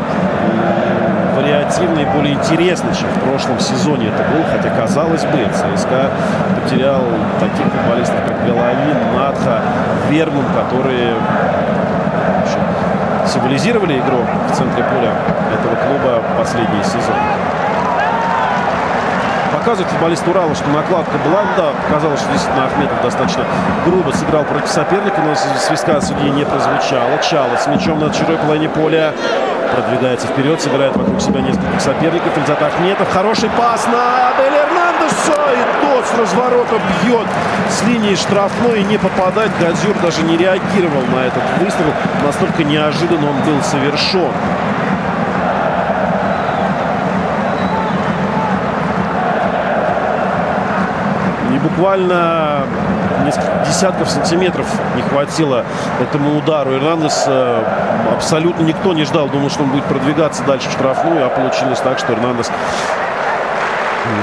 вариативный 1.36 2.06
более 2.06 2.34
интересный, 2.34 2.94
чем 2.96 3.10
в 3.10 3.30
прошлом 3.30 3.60
сезоне 3.60 4.08
это 4.08 4.24
был. 4.32 4.44
Хотя, 4.52 4.70
казалось 4.70 5.24
бы, 5.24 5.46
ЦСКА 5.54 6.10
потерял 6.62 7.04
таких 7.40 7.66
футболистов, 7.66 8.18
как 8.28 8.46
Головин, 8.46 8.98
Надха, 9.16 9.62
Верман, 10.10 10.46
которые 10.56 11.16
общем, 12.46 12.62
символизировали 13.28 14.00
игру 14.00 14.20
в 14.50 14.56
центре 14.56 14.84
поля 14.84 15.12
этого 15.54 15.76
клуба 15.76 16.22
последний 16.38 16.84
сезон. 16.84 17.16
Показывает 19.66 19.92
футболист 19.94 20.28
Урала, 20.28 20.54
что 20.54 20.70
накладка 20.70 21.18
была. 21.26 21.42
Да, 21.58 21.72
показалось, 21.88 22.20
что 22.20 22.32
действительно 22.32 22.66
Ахметов 22.66 23.02
достаточно 23.02 23.46
грубо 23.84 24.12
сыграл 24.12 24.44
против 24.44 24.68
соперника, 24.68 25.20
но 25.26 25.34
свистка 25.34 26.00
судьи 26.02 26.30
не 26.30 26.46
прозвучало. 26.46 27.18
Чало 27.28 27.58
с 27.58 27.66
мячом 27.66 28.00
на 28.00 28.14
чужой 28.14 28.38
половине 28.38 28.70
поля 28.70 29.12
продвигается 29.74 30.28
вперед, 30.28 30.62
собирает 30.62 30.96
вокруг 30.96 31.20
себя 31.20 31.42
нескольких 31.42 31.82
соперников. 31.82 32.38
Ильзат 32.38 32.62
Ахметов. 32.62 33.12
Хороший 33.12 33.50
пас 33.58 33.88
на 33.88 34.30
Адель 34.30 34.54
Эрнандеса. 34.54 35.34
И 35.34 35.84
тот 35.84 36.06
с 36.06 36.20
разворота 36.20 36.76
бьет 37.02 37.26
с 37.72 37.82
линии 37.88 38.14
штрафной 38.14 38.82
и 38.82 38.84
не 38.84 39.00
попадает. 39.00 39.50
Гадзюр 39.60 39.96
даже 40.04 40.22
не 40.22 40.38
реагировал 40.38 41.02
на 41.12 41.26
этот 41.26 41.42
выстрел. 41.60 41.92
Настолько 42.24 42.64
неожиданно 42.64 43.32
он 43.32 43.38
был 43.42 43.60
совершен. 43.64 44.32
Буквально 51.76 52.64
несколько 53.26 53.66
десятков 53.68 54.10
сантиметров 54.10 54.66
не 54.96 55.02
хватило 55.02 55.66
этому 56.02 56.38
удару. 56.38 56.74
Эрнандес 56.74 57.26
э, 57.28 57.64
абсолютно 58.14 58.64
никто 58.64 58.94
не 58.94 59.04
ждал. 59.04 59.28
Думал, 59.28 59.50
что 59.50 59.64
он 59.64 59.70
будет 59.70 59.84
продвигаться 59.86 60.44
дальше 60.44 60.70
в 60.70 60.72
штрафную, 60.72 61.26
а 61.26 61.30
получилось 61.30 61.80
так, 61.80 62.00
что 62.00 62.14
Эрнандес 62.14 62.50
ну, 62.50 62.54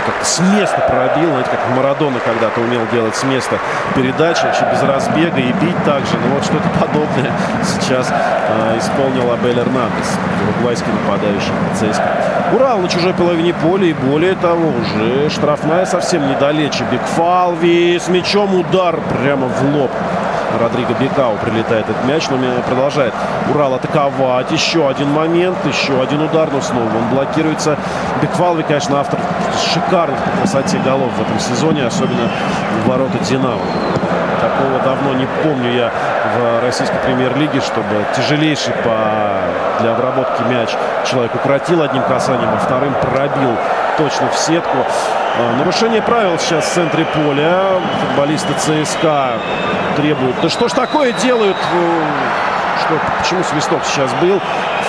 как 0.07 0.25
с 0.25 0.40
места 0.40 0.79
пробил, 0.88 1.31
знаете, 1.31 1.51
как 1.51 1.77
Марадона 1.77 2.18
когда-то 2.21 2.61
умел 2.61 2.83
делать 2.92 3.16
с 3.16 3.25
места 3.25 3.59
передачи, 3.95 4.45
вообще 4.45 4.66
без 4.73 4.83
разбега 4.83 5.38
и 5.38 5.53
бить 5.53 5.85
также. 5.85 6.12
Ну 6.18 6.35
вот 6.35 6.45
что-то 6.45 6.68
подобное 6.81 7.33
сейчас 7.64 8.09
э, 8.11 8.79
исполнил 8.79 9.33
Абель 9.33 9.59
Эрнандес, 9.59 10.18
уругвайский 10.42 10.92
нападающий 10.92 11.53
ЦСКА. 11.75 12.33
Урал 12.55 12.79
на 12.79 12.88
чужой 12.88 13.14
половине 13.14 13.55
поля 13.55 13.87
и 13.87 13.92
более 13.92 14.35
того, 14.35 14.68
уже 14.68 15.31
штрафная 15.31 15.87
совсем 15.87 16.29
недалече. 16.29 16.85
Бигфалви 16.90 17.99
с 17.99 18.09
мячом 18.09 18.55
удар 18.55 18.99
прямо 19.11 19.47
в 19.47 19.75
лоб 19.75 19.90
Родриго 20.61 20.95
Бекау 20.95 21.37
прилетает 21.37 21.88
этот 21.88 22.05
мяч, 22.05 22.29
но 22.31 22.37
продолжает 22.67 23.15
Урал 23.53 23.75
атаковать. 23.75 24.51
Еще 24.51 24.88
один 24.88 25.11
момент, 25.11 25.57
еще 25.67 26.01
один 26.01 26.23
удар, 26.23 26.49
но 26.53 26.61
снова 26.61 26.85
он 26.85 27.09
блокируется. 27.11 27.77
Бекфалви, 28.21 28.62
конечно, 28.62 29.01
автор 29.01 29.19
шикарных 29.73 30.19
по 30.19 30.31
красоте 30.38 30.79
голов 30.79 31.11
в 31.17 31.23
этом 31.23 31.38
сезоне, 31.38 31.85
особенно 31.87 32.29
в 32.85 32.88
ворота 32.88 33.19
Динамо. 33.19 33.61
Такого 34.41 34.79
давно 34.85 35.15
не 35.15 35.27
помню 35.43 35.73
я 35.73 35.91
в 36.37 36.62
российской 36.62 36.99
премьер-лиге, 36.99 37.61
чтобы 37.61 38.05
тяжелейший 38.17 38.73
по... 38.85 38.97
для 39.81 39.93
обработки 39.93 40.43
мяч 40.43 40.71
человек 41.05 41.35
укротил 41.35 41.83
одним 41.83 42.03
касанием, 42.03 42.49
а 42.53 42.59
вторым 42.59 42.95
пробил 42.95 43.57
точно 43.97 44.29
в 44.29 44.37
сетку. 44.37 44.79
А, 45.35 45.57
нарушение 45.57 46.03
правил 46.03 46.38
сейчас 46.38 46.64
в 46.66 46.75
центре 46.75 47.07
поля. 47.07 47.81
Футболисты 48.01 48.53
ЦСКА 48.59 49.38
требуют. 49.97 50.37
Да 50.42 50.51
что 50.51 50.68
ж 50.68 50.73
такое 50.73 51.12
делают? 51.12 51.57
Э, 51.57 52.03
что, 52.85 53.01
почему 53.18 53.42
свисток 53.42 53.81
сейчас 53.87 54.12
был? 54.21 54.40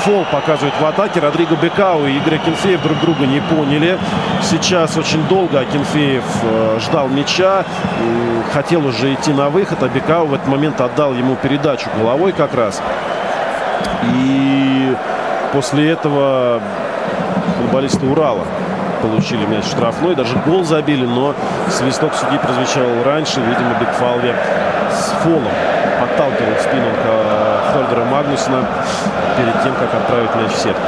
Фол 0.02 0.26
показывает 0.34 0.74
в 0.82 0.86
атаке. 0.86 1.22
Родриго 1.22 1.56
Бекау 1.56 2.06
и 2.06 2.18
Игорь 2.18 2.36
Акинфеев 2.36 2.82
друг 2.82 3.00
друга 3.00 3.26
не 3.26 3.40
поняли. 3.40 3.98
Сейчас 4.42 4.98
очень 4.98 5.26
долго 5.28 5.62
Акинфеев 5.62 6.26
э, 6.44 6.80
ждал 6.82 7.08
мяча. 7.08 7.64
Хотел 8.52 8.86
уже 8.86 9.14
идти 9.14 9.32
на 9.32 9.50
выход, 9.50 9.82
а 9.82 9.88
Бекау 9.88 10.26
в 10.26 10.34
этот 10.34 10.48
момент 10.50 10.82
отдал 10.82 11.14
ему 11.14 11.38
передачу 11.38 11.88
головой 11.98 12.34
как 12.34 12.54
раз. 12.54 12.82
И 14.14 14.94
после 15.54 15.92
этого 15.92 16.62
футболисты 17.62 18.06
Урала 18.06 18.46
получили 19.04 19.46
мяч 19.46 19.66
штрафной, 19.66 20.16
даже 20.16 20.36
гол 20.46 20.64
забили, 20.64 21.06
но 21.06 21.36
свисток 21.70 22.14
судьи 22.16 22.38
прозвучал 22.38 22.88
раньше. 23.06 23.42
Видимо, 23.42 23.76
Бигфалве 23.80 24.34
с 24.92 25.24
фолом 25.24 25.52
подталкивал 26.00 26.56
спину 26.62 26.88
Хольдера 27.74 28.06
Магнусона 28.06 28.66
перед 29.38 29.62
тем, 29.64 29.74
как 29.74 29.94
отправить 29.94 30.34
мяч 30.36 30.52
в 30.52 30.58
сетку. 30.58 30.82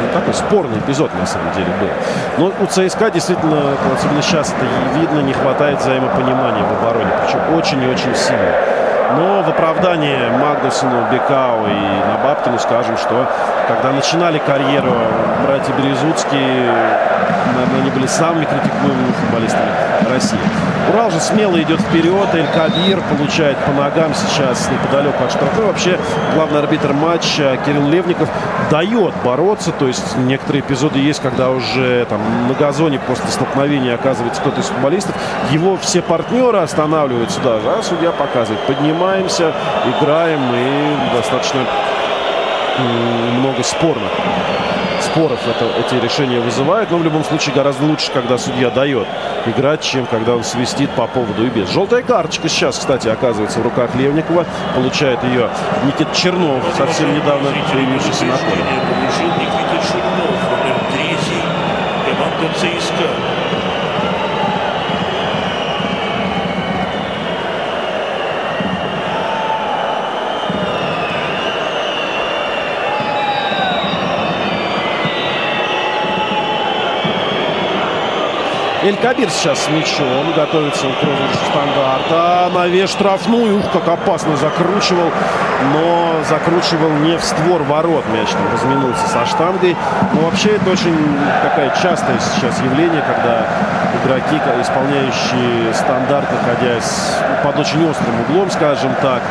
Ну, 0.00 0.18
такой 0.18 0.34
спорный 0.34 0.78
эпизод 0.78 1.10
на 1.18 1.26
самом 1.26 1.52
деле 1.52 1.66
был. 1.80 1.88
Но 2.38 2.64
у 2.64 2.66
ЦСКА 2.66 3.10
действительно, 3.10 3.72
особенно 3.94 4.22
сейчас 4.22 4.54
это 4.56 4.66
видно, 4.98 5.20
не 5.20 5.32
хватает 5.32 5.80
взаимопонимания 5.80 6.64
в 6.64 6.82
обороне. 6.82 7.10
Причем 7.24 7.40
очень 7.54 7.82
и 7.82 7.88
очень 7.88 8.14
сильно. 8.14 8.71
Но 9.16 9.42
в 9.42 9.48
оправдании 9.48 10.30
Магнусону, 10.38 11.06
Бекау 11.10 11.66
и 11.66 12.08
Набабкину 12.08 12.58
скажем, 12.58 12.96
что 12.96 13.26
когда 13.68 13.92
начинали 13.92 14.38
карьеру 14.38 14.94
братья 15.46 15.72
Березуцкие, 15.74 16.72
наверное, 17.54 17.80
они 17.80 17.90
были 17.90 18.06
самыми 18.06 18.44
критикуемыми 18.44 19.12
футболистами 19.12 19.91
России. 20.08 20.38
Урал 20.92 21.10
же 21.10 21.20
смело 21.20 21.60
идет 21.60 21.80
вперед. 21.80 22.28
Эль 22.34 22.46
Кабир 22.54 23.00
получает 23.16 23.56
по 23.58 23.72
ногам 23.72 24.12
сейчас 24.14 24.68
неподалеку 24.70 25.24
от 25.24 25.30
штрафной. 25.30 25.66
Вообще, 25.66 25.98
главный 26.34 26.60
арбитр 26.60 26.92
матча 26.92 27.58
Кирилл 27.64 27.88
Левников 27.88 28.28
дает 28.70 29.14
бороться. 29.24 29.72
То 29.72 29.86
есть 29.86 30.16
некоторые 30.16 30.62
эпизоды 30.62 30.98
есть, 30.98 31.20
когда 31.20 31.50
уже 31.50 32.06
там 32.06 32.20
на 32.48 32.54
газоне 32.54 32.98
после 32.98 33.28
столкновения 33.28 33.94
оказывается 33.94 34.40
кто-то 34.40 34.60
из 34.60 34.66
футболистов. 34.66 35.14
Его 35.50 35.76
все 35.76 36.02
партнеры 36.02 36.58
останавливают 36.58 37.30
сюда, 37.30 37.58
а 37.64 37.80
судья 37.82 38.10
показывает. 38.10 38.60
Поднимаемся, 38.66 39.52
играем 39.86 40.40
и 40.54 41.16
достаточно 41.16 41.60
много 43.38 43.62
спорно 43.62 44.08
споров 45.12 45.40
это, 45.46 45.66
эти 45.78 46.02
решения 46.02 46.40
вызывают, 46.40 46.90
но 46.90 46.98
в 46.98 47.04
любом 47.04 47.24
случае 47.24 47.54
гораздо 47.54 47.84
лучше, 47.84 48.10
когда 48.12 48.38
судья 48.38 48.70
дает 48.70 49.06
играть, 49.46 49.82
чем 49.82 50.06
когда 50.06 50.36
он 50.36 50.44
свистит 50.44 50.90
по 50.90 51.06
поводу 51.06 51.46
и 51.46 51.50
без. 51.50 51.68
Желтая 51.68 52.02
карточка 52.02 52.48
сейчас, 52.48 52.78
кстати, 52.78 53.08
оказывается 53.08 53.60
в 53.60 53.62
руках 53.62 53.94
Левникова. 53.94 54.46
Получает 54.74 55.22
ее 55.24 55.50
Никит 55.84 56.12
Чернов, 56.12 56.62
совсем 56.76 57.14
недавно 57.14 57.50
появившийся 57.72 58.24
на 58.24 58.36
поле. 58.36 58.64
Никита 59.38 59.86
Чернов, 59.86 60.38
номер 60.50 60.80
третий, 60.92 61.42
команда 62.06 62.54
ЦСКА. 62.58 63.42
Эль 78.84 78.96
Кабир 78.96 79.30
сейчас 79.30 79.68
мячом. 79.68 80.32
Готовится 80.34 80.88
к 80.88 81.50
стандарта. 81.50 82.50
На 82.52 82.66
вес 82.66 82.90
штрафную. 82.90 83.60
Ух, 83.60 83.70
как 83.72 83.86
опасно 83.86 84.36
закручивал. 84.36 85.08
Но 85.72 86.16
закручивал 86.28 86.90
не 86.90 87.16
в 87.16 87.22
створ 87.22 87.62
ворот. 87.62 88.04
Мяч 88.12 88.30
там 88.30 88.52
разминулся 88.52 89.06
со 89.06 89.24
штангой. 89.24 89.76
Но 90.14 90.22
вообще 90.22 90.56
это 90.56 90.70
очень 90.70 90.96
такая 91.44 91.70
частое 91.80 92.18
сейчас 92.34 92.58
явление, 92.60 93.02
когда 93.02 93.46
игроки, 94.02 94.40
исполняющие 94.60 95.72
стандарт, 95.74 96.26
находясь 96.32 97.18
под 97.44 97.60
очень 97.60 97.88
острым 97.88 98.20
углом, 98.22 98.50
скажем 98.50 98.92
так, 99.00 99.22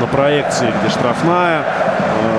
на 0.00 0.06
проекции, 0.06 0.72
где 0.80 0.90
штрафная, 0.90 1.64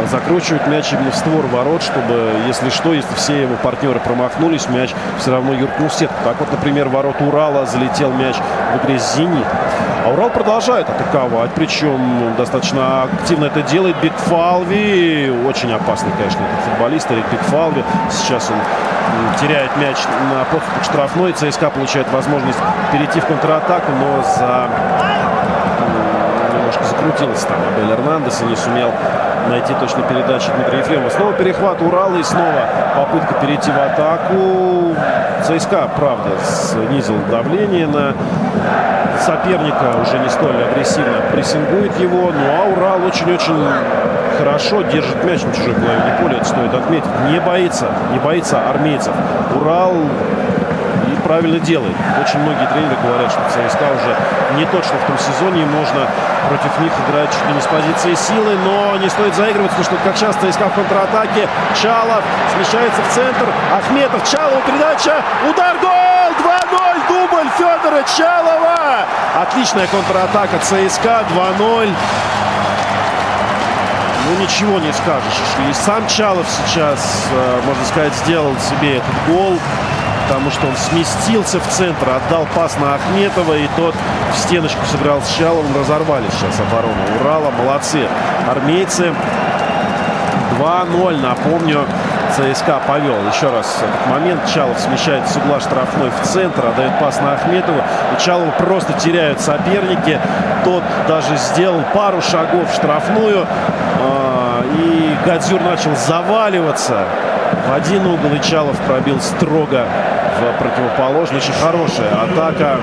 закручивают 0.10 0.68
мяч 0.68 0.92
именно 0.94 1.12
в 1.12 1.16
створ 1.16 1.46
ворот, 1.48 1.82
чтобы, 1.82 2.32
если 2.48 2.70
что, 2.70 2.94
если 2.94 3.14
все 3.16 3.42
его 3.42 3.56
партнеры 3.56 4.00
промахнулись, 4.00 4.68
мяч 4.70 4.92
все 5.20 5.32
равно 5.32 5.54
юркнул 5.54 5.90
в 5.90 5.94
сетку. 5.94 6.16
Так 6.24 6.40
вот, 6.40 6.52
например, 6.52 6.90
ворот 6.90 7.22
Урала 7.22 7.66
залетел 7.66 8.12
мяч 8.12 8.36
в 8.36 8.84
игре 8.84 9.00
с 9.00 9.16
«Зенит». 9.16 9.46
А 10.06 10.10
Урал 10.10 10.30
продолжает 10.30 10.90
атаковать, 10.90 11.52
причем 11.54 12.34
достаточно 12.36 13.04
активно 13.04 13.46
это 13.46 13.62
делает 13.62 13.96
Бигфалви. 14.02 15.32
Очень 15.48 15.72
опасный, 15.74 16.12
конечно, 16.18 16.40
этот 16.40 16.72
футболист, 16.72 17.12
Эрик 17.12 17.26
Бигфалви. 17.32 17.84
Сейчас 18.10 18.50
он 18.50 18.58
теряет 19.40 19.76
мяч 19.78 19.98
на 20.34 20.44
подступе 20.46 20.80
к 20.82 20.84
штрафной. 20.86 21.34
ЦСКА 21.34 21.70
получает 21.70 22.12
возможность 22.12 22.58
перейти 22.92 23.20
в 23.20 23.26
контратаку, 23.26 23.92
но 23.92 24.24
за 24.24 24.70
немножко 26.72 26.84
закрутился 26.86 27.48
там 27.48 27.58
Абель 27.74 27.92
Эрнандес 27.92 28.42
и 28.42 28.46
не 28.46 28.56
сумел 28.56 28.92
найти 29.50 29.74
точно 29.80 30.04
передачи 30.04 30.50
Дмитрия 30.56 30.80
Ефремова. 30.80 31.10
Снова 31.10 31.34
перехват 31.34 31.82
Урала 31.82 32.16
и 32.16 32.24
снова 32.24 32.66
попытка 32.96 33.34
перейти 33.36 33.72
в 33.72 33.78
атаку. 33.78 34.96
ЦСКА, 35.44 35.90
правда, 35.96 36.30
снизил 36.44 37.16
давление 37.30 37.88
на 37.88 38.14
соперника, 39.20 39.96
уже 40.02 40.20
не 40.20 40.30
столь 40.30 40.64
агрессивно 40.72 41.14
прессингует 41.32 41.98
его. 42.00 42.32
Ну 42.32 42.44
а 42.50 42.72
Урал 42.72 43.06
очень-очень 43.06 43.68
хорошо 44.38 44.82
держит 44.84 45.24
мяч 45.24 45.44
на 45.44 45.54
чужой 45.54 45.74
половине 45.74 46.18
поля, 46.22 46.38
это 46.38 46.46
стоит 46.46 46.74
отметить. 46.74 47.10
Не 47.30 47.40
боится, 47.40 47.88
не 48.14 48.20
боится 48.20 48.60
армейцев. 48.70 49.14
Урал 49.60 49.94
правильно 51.22 51.60
делает. 51.60 51.96
Очень 52.22 52.40
многие 52.40 52.68
тренеры 52.68 52.96
говорят, 53.02 53.32
что 53.32 53.42
ЦСКА 53.50 53.86
уже 53.96 54.16
не 54.58 54.66
точно 54.66 54.98
в 54.98 55.06
том 55.08 55.18
сезоне, 55.18 55.66
можно 55.66 56.08
против 56.50 56.80
них 56.80 56.92
играть 57.08 57.30
чуть 57.32 57.48
ли 57.48 57.54
не 57.54 57.62
с 57.62 57.68
позиции 57.68 58.14
силы, 58.16 58.56
но 58.66 58.98
не 58.98 59.10
стоит 59.10 59.36
заигрываться, 59.36 59.78
потому 59.78 59.98
что 59.98 60.10
как 60.10 60.18
часто 60.18 60.52
ЦСКА 60.52 60.70
в 60.70 60.74
контратаке. 60.74 61.48
Чалов 61.82 62.24
смещается 62.56 63.02
в 63.02 63.14
центр. 63.14 63.48
Ахметов, 63.74 64.30
Чалов, 64.30 64.64
передача, 64.66 65.24
удар, 65.50 65.78
гол! 65.80 65.92
2-0, 66.32 67.08
дубль 67.08 67.50
Федора 67.58 68.04
Чалова! 68.18 69.06
Отличная 69.42 69.88
контратака 69.88 70.60
ЦСКА, 70.60 71.26
2-0. 71.34 71.90
Ну, 74.28 74.42
ничего 74.42 74.80
не 74.80 74.94
скажешь. 74.94 75.42
И 75.70 75.74
сам 75.74 76.08
Чалов 76.08 76.46
сейчас, 76.66 77.28
э, 77.32 77.62
можно 77.66 77.84
сказать, 77.86 78.14
сделал 78.16 78.54
себе 78.60 78.98
этот 78.98 79.16
гол 79.28 79.58
потому 80.32 80.50
что 80.50 80.66
он 80.66 80.76
сместился 80.78 81.60
в 81.60 81.68
центр, 81.68 82.08
отдал 82.10 82.48
пас 82.56 82.78
на 82.80 82.96
Ахметова, 82.96 83.54
и 83.54 83.68
тот 83.76 83.94
в 84.34 84.38
стеночку 84.38 84.80
сыграл 84.86 85.22
с 85.22 85.38
Чаловым, 85.38 85.78
разорвали 85.78 86.24
сейчас 86.32 86.58
оборону 86.62 86.94
Урала. 87.20 87.52
Молодцы 87.52 88.08
армейцы. 88.50 89.14
2-0, 90.58 91.22
напомню, 91.22 91.86
ЦСКА 92.32 92.80
повел. 92.88 93.18
Еще 93.34 93.50
раз 93.50 93.78
этот 93.84 94.08
момент. 94.08 94.40
Чалов 94.54 94.80
смещает 94.80 95.28
с 95.28 95.36
угла 95.36 95.60
штрафной 95.60 96.12
в 96.12 96.26
центр, 96.26 96.66
отдает 96.66 96.98
пас 96.98 97.20
на 97.20 97.34
Ахметова. 97.34 97.84
И 98.16 98.22
Чалова 98.22 98.52
просто 98.52 98.94
теряют 98.94 99.42
соперники. 99.42 100.18
Тот 100.64 100.84
даже 101.10 101.36
сделал 101.36 101.82
пару 101.94 102.22
шагов 102.22 102.72
в 102.72 102.74
штрафную. 102.74 103.46
А, 104.00 104.64
и 104.78 105.14
Гадзюр 105.26 105.60
начал 105.60 105.94
заваливаться 106.08 107.04
в 107.68 107.74
один 107.74 108.06
угол. 108.08 108.32
И 108.34 108.40
Чалов 108.40 108.78
пробил 108.88 109.20
строго 109.20 109.86
в 110.50 110.58
противоположный. 110.58 111.38
Очень 111.38 111.54
хорошая 111.54 112.10
атака. 112.24 112.80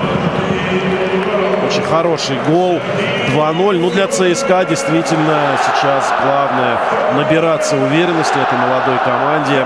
Очень 1.67 1.83
хороший 1.83 2.37
гол. 2.47 2.79
2-0. 3.35 3.79
Ну, 3.79 3.89
для 3.91 4.07
ЦСКА 4.07 4.65
действительно 4.65 5.37
сейчас 5.65 6.11
главное 6.23 6.77
набираться 7.15 7.75
уверенности 7.75 8.37
этой 8.37 8.57
молодой 8.57 8.97
команде. 9.03 9.65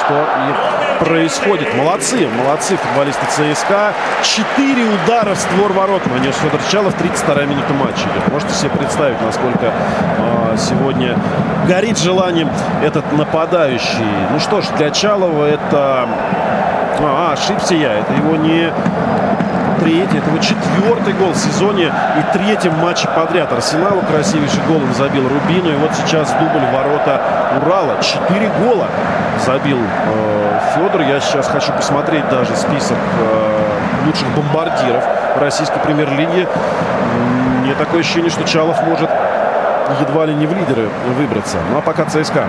Что 0.00 0.14
и 0.14 0.87
происходит. 0.98 1.74
Молодцы, 1.74 2.28
молодцы 2.28 2.76
футболисты 2.76 3.24
ЦСКА. 3.26 3.92
Четыре 4.22 4.84
удара 4.84 5.34
в 5.34 5.38
створ 5.38 5.72
ворот 5.72 6.04
нанес 6.06 6.34
Федор 6.36 6.60
Чалов. 6.70 6.94
32-я 6.94 7.46
минута 7.46 7.72
матча 7.72 8.02
идет. 8.02 8.30
Можете 8.32 8.54
себе 8.54 8.70
представить, 8.70 9.20
насколько 9.22 9.72
э, 10.18 10.56
сегодня 10.58 11.16
горит 11.66 11.98
желанием 11.98 12.50
этот 12.82 13.10
нападающий. 13.12 14.04
Ну 14.30 14.38
что 14.40 14.60
ж, 14.60 14.66
для 14.76 14.90
Чалова 14.90 15.46
это... 15.46 16.08
А, 17.00 17.32
ошибся 17.32 17.74
я. 17.74 17.94
Это 17.94 18.12
его 18.12 18.36
не 18.36 18.72
третий, 19.80 20.18
это 20.18 20.28
его 20.28 20.38
четвертый 20.38 21.14
гол 21.14 21.30
в 21.30 21.36
сезоне 21.36 21.86
и 21.86 22.36
третьем 22.36 22.74
матче 22.78 23.08
подряд. 23.14 23.52
Арсеналу 23.52 24.02
красивейший 24.02 24.60
гол 24.66 24.80
забил 24.96 25.28
Рубину. 25.28 25.70
И 25.70 25.76
вот 25.76 25.90
сейчас 25.94 26.32
дубль 26.32 26.66
ворота 26.72 27.20
Урала. 27.62 28.02
Четыре 28.02 28.50
гола 28.60 28.88
забил 29.44 29.78
э, 29.78 30.60
Федор. 30.74 31.00
Я 31.02 31.20
сейчас 31.20 31.48
хочу 31.48 31.72
посмотреть 31.72 32.28
даже 32.28 32.56
список 32.56 32.96
э, 33.20 34.06
лучших 34.06 34.28
бомбардиров 34.34 35.04
российской 35.36 35.80
премьер-лиги. 35.80 36.48
Мне 37.62 37.74
такое 37.74 38.00
ощущение, 38.00 38.30
что 38.30 38.44
Чалов 38.44 38.82
может 38.82 39.10
едва 40.00 40.26
ли 40.26 40.34
не 40.34 40.46
в 40.46 40.54
лидеры 40.54 40.88
выбраться. 41.16 41.58
Ну 41.70 41.78
а 41.78 41.80
пока 41.80 42.04
ЦСКА 42.04 42.44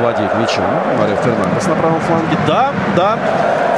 владеет 0.00 0.34
мячом. 0.36 0.64
Марио 0.98 1.16
Фернандес 1.16 1.66
на 1.66 1.74
правом 1.74 2.00
фланге. 2.00 2.36
Да, 2.46 2.70
да, 2.96 3.18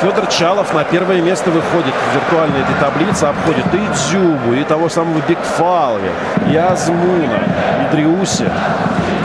Федор 0.01 0.27
Чалов 0.27 0.73
на 0.75 0.85
первое 0.85 1.21
место 1.21 1.51
выходит 1.51 1.95
в 1.95 2.15
виртуальной 2.15 2.61
этой 2.61 2.75
таблице. 2.81 3.25
Обходит 3.25 3.67
и 3.75 3.87
Дзюбу, 3.95 4.55
и 4.55 4.65
того 4.65 4.89
самого 4.89 5.21
Бигфалви, 5.29 6.11
и 6.51 6.57
Азмуна, 6.57 7.41
и 7.83 7.95
Дриуси, 7.95 8.51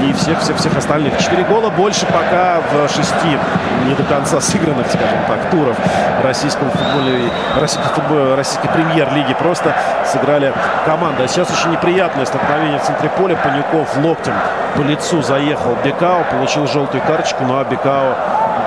и 0.10 0.14
всех-всех-всех 0.14 0.78
остальных. 0.78 1.18
Четыре 1.18 1.44
гола 1.44 1.70
больше 1.70 2.06
пока 2.06 2.60
в 2.72 2.88
шести 2.90 3.38
не 3.86 3.94
до 3.96 4.04
конца 4.04 4.40
сыгранных, 4.40 4.88
скажем 4.88 5.20
так, 5.28 5.50
туров 5.52 5.78
российского 6.24 6.70
футбола, 6.70 7.30
российской, 7.60 7.94
футбол, 7.94 8.36
российской 8.36 8.68
премьер-лиги. 8.70 9.34
Просто 9.34 9.74
сыграли 10.06 10.54
команда. 10.86 11.28
Сейчас 11.28 11.50
очень 11.52 11.72
неприятное 11.72 12.26
столкновение 12.26 12.80
в 12.80 12.84
центре 12.84 13.10
поля. 13.10 13.36
Панюков 13.36 13.96
локтем 13.98 14.34
по 14.76 14.82
лицу 14.82 15.22
заехал 15.22 15.76
Бекао, 15.84 16.24
получил 16.32 16.68
желтую 16.68 17.04
карточку, 17.04 17.44
ну 17.44 17.60
а 17.60 17.64
Бекао 17.64 18.16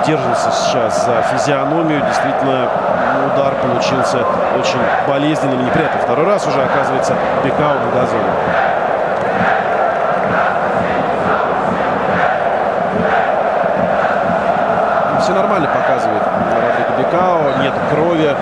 держится 0.05 0.51
сейчас 0.51 1.05
за 1.05 1.21
физиономию. 1.23 2.01
Действительно, 2.05 2.69
удар 3.33 3.53
получился 3.55 4.23
очень 4.57 4.79
болезненным 5.07 5.59
и 5.61 5.63
неприятным. 5.63 6.01
Второй 6.01 6.25
раз 6.25 6.45
уже 6.47 6.61
оказывается 6.61 7.15
Бекао 7.43 7.73
на 7.73 7.91
газоне. 7.91 8.23
Все 15.21 15.33
нормально 15.33 15.67
показывает 15.67 16.23
Родриго 16.23 16.97
Бекао. 16.97 17.61
Нет 17.61 17.73
крови. 17.91 18.35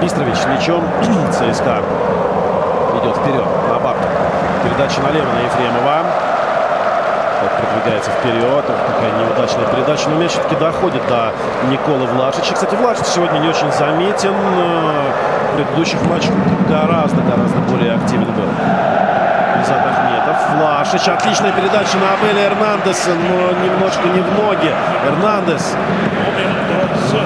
Бистрович 0.00 0.36
мячом. 0.66 0.84
ЦСКА 1.32 1.82
идет 3.00 3.16
вперед 3.16 3.44
на 3.70 3.78
Барту. 3.78 4.02
Передача 4.64 5.00
налево 5.00 5.26
на 5.32 5.40
Ефремова. 5.40 6.02
Тот 7.40 7.50
продвигается 7.52 8.10
вперед. 8.10 8.64
Такая 8.64 9.12
неудачная 9.18 9.66
передача. 9.66 10.08
Но 10.08 10.16
мяч 10.16 10.32
все-таки 10.32 10.56
доходит 10.56 11.06
до 11.08 11.32
Николы 11.70 12.06
Влашича. 12.06 12.54
Кстати, 12.54 12.74
Влашич 12.74 13.06
сегодня 13.06 13.38
не 13.38 13.48
очень 13.48 13.70
заметен. 13.72 14.34
В 15.52 15.56
предыдущих 15.56 16.02
матчах 16.02 16.32
гораздо-гораздо 16.68 17.58
более 17.70 17.94
активен 17.94 18.24
был. 18.24 18.48
Изад 19.62 19.82
Ахметов. 19.86 20.36
Влашич. 20.56 21.08
Отличная 21.08 21.52
передача 21.52 21.96
на 21.98 22.14
Абеля 22.14 22.46
Эрнандеса, 22.46 23.10
но 23.14 23.64
немножко 23.64 24.08
не 24.08 24.20
в 24.20 24.42
ноги. 24.42 24.72
Эрнандес 25.06 25.76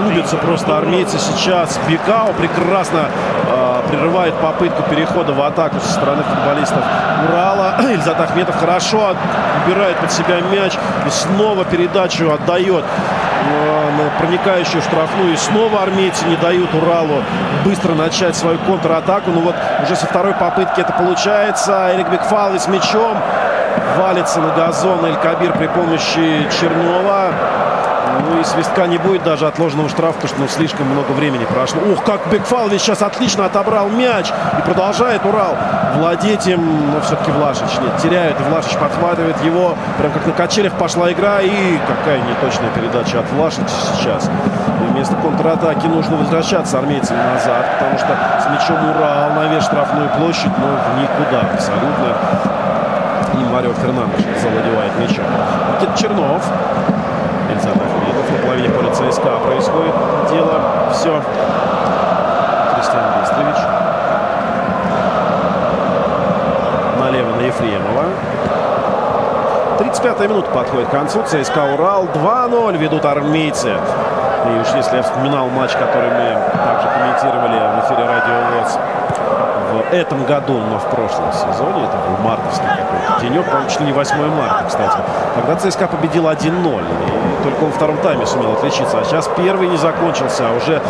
губятся 0.05 0.37
просто 0.37 0.77
армейцы 0.77 1.19
сейчас. 1.19 1.79
Бекао 1.89 2.33
прекрасно 2.33 3.07
э, 3.49 3.83
прерывает 3.89 4.35
попытку 4.35 4.83
перехода 4.91 5.33
в 5.33 5.43
атаку 5.43 5.77
со 5.81 5.93
стороны 5.93 6.23
футболистов 6.23 6.83
Урала. 7.29 7.77
Ильзат 7.93 8.21
Ахметов 8.21 8.57
хорошо 8.57 9.15
убирает 9.65 9.97
под 9.99 10.13
себя 10.13 10.41
мяч 10.53 10.75
и 11.07 11.11
снова 11.11 11.65
передачу 11.65 12.31
отдает 12.33 12.85
э, 12.85 13.81
проникающую 14.19 14.83
штрафную. 14.83 15.35
И 15.35 15.37
снова 15.37 15.83
армейцы 15.83 16.27
не 16.27 16.37
дают 16.37 16.73
Уралу 16.75 17.23
быстро 17.65 17.95
начать 17.95 18.37
свою 18.37 18.59
контратаку. 18.59 19.31
Ну 19.31 19.41
вот 19.41 19.55
уже 19.83 19.97
со 19.97 20.07
второй 20.07 20.35
попытки 20.35 20.81
это 20.81 20.93
получается. 20.93 21.91
Эрик 21.95 22.09
Бекфал 22.09 22.55
с 22.59 22.69
мячом 22.69 23.17
валится 23.99 24.41
на 24.41 24.51
газон 24.55 25.05
Эль 25.05 25.17
Кабир 25.17 25.53
при 25.53 25.67
помощи 25.67 26.49
Чернова. 26.59 27.33
Ну 28.31 28.41
и 28.41 28.45
свистка 28.45 28.87
не 28.87 28.97
будет 28.97 29.25
даже 29.25 29.49
отложенного 29.49 29.89
штрафа, 29.89 30.15
потому 30.15 30.29
что 30.29 30.41
ну, 30.41 30.49
слишком 30.49 30.87
много 30.87 31.11
времени 31.11 31.45
прошло. 31.45 31.81
Ух, 31.83 32.05
как 32.05 32.29
Бекфалович 32.31 32.81
сейчас 32.81 33.03
отлично 33.03 33.47
отобрал 33.47 33.89
мяч 33.89 34.31
и 34.57 34.63
продолжает 34.63 35.25
Урал 35.27 35.57
владеть 35.97 36.47
им. 36.47 36.93
Но 36.93 37.01
все-таки 37.01 37.33
Влашич 37.33 37.81
нет, 37.83 37.97
теряет. 38.01 38.39
И 38.41 38.43
Влашич 38.45 38.77
подхватывает 38.77 39.43
его. 39.43 39.75
Прям 39.99 40.13
как 40.13 40.27
на 40.27 40.33
качелях 40.33 40.75
пошла 40.75 41.11
игра. 41.11 41.41
И 41.41 41.79
какая 41.89 42.21
неточная 42.21 42.71
передача 42.71 43.19
от 43.19 43.31
Влашича 43.33 43.67
сейчас. 43.97 44.31
И 44.81 44.93
вместо 44.93 45.17
контратаки 45.17 45.87
нужно 45.87 46.17
возвращаться 46.17 46.79
армейцам 46.79 47.17
назад, 47.17 47.67
потому 47.79 47.99
что 47.99 48.17
с 48.41 48.47
мячом 48.51 48.91
Урал 48.91 49.31
на 49.31 49.53
весь 49.53 49.65
штрафную 49.65 50.09
площадь, 50.11 50.53
в 50.53 51.01
никуда 51.01 51.41
абсолютно. 51.53 52.15
И 53.35 53.45
Марио 53.53 53.73
Фернандеш 53.75 54.25
завладевает 54.41 54.93
мячом. 55.01 55.25
Никита 55.81 55.99
Чернов. 55.99 56.43
На 57.49 58.00
половине 58.51 58.69
поля 58.71 58.91
ЦСКА 58.91 59.39
происходит 59.47 59.95
дело. 60.29 60.61
Все. 60.93 61.23
Кристиан 62.75 63.05
Быстрович. 63.21 63.57
Налево 66.99 67.37
на 67.37 67.43
Ефремова. 67.43 68.05
35-я 69.79 70.27
минута 70.27 70.51
подходит 70.51 70.89
к 70.89 70.91
концу. 70.91 71.23
ЦСКА 71.23 71.75
Урал 71.75 72.07
2-0 72.07 72.77
ведут 72.77 73.05
армейцы. 73.05 73.69
И 73.69 74.61
уж 74.61 74.67
если 74.75 74.97
я 74.97 75.03
вспоминал 75.05 75.49
матч, 75.51 75.71
который 75.75 76.11
мы 76.11 76.37
также 76.65 76.89
комментировали 76.89 77.55
в 77.55 77.85
эфире 77.87 78.05
Радио 78.05 78.35
ВОЗ 78.51 78.79
в 79.71 79.95
этом 79.95 80.25
году, 80.25 80.55
но 80.55 80.81
в 80.81 80.87
прошлом 80.87 81.33
сезоне, 81.33 81.85
это 81.85 81.97
был 81.99 82.25
мартовский 82.25 82.67
какой-то 82.67 83.21
денек, 83.21 83.45
по 83.45 83.71
чуть 83.71 83.81
ли 83.81 83.87
не 83.87 83.93
8 83.93 84.17
марта, 84.35 84.65
кстати, 84.67 84.99
когда 85.37 85.55
ЦСКА 85.55 85.87
победил 85.87 86.27
1-0. 86.27 87.10
Только 87.43 87.65
он 87.65 87.71
в 87.71 87.77
втором 87.77 87.97
тайме 87.99 88.27
сумел 88.27 88.53
отличиться. 88.53 88.99
А 88.99 89.05
сейчас 89.05 89.29
первый 89.37 89.69
не 89.69 89.77
закончился, 89.77 90.49
а 90.49 90.57
уже 90.57 90.81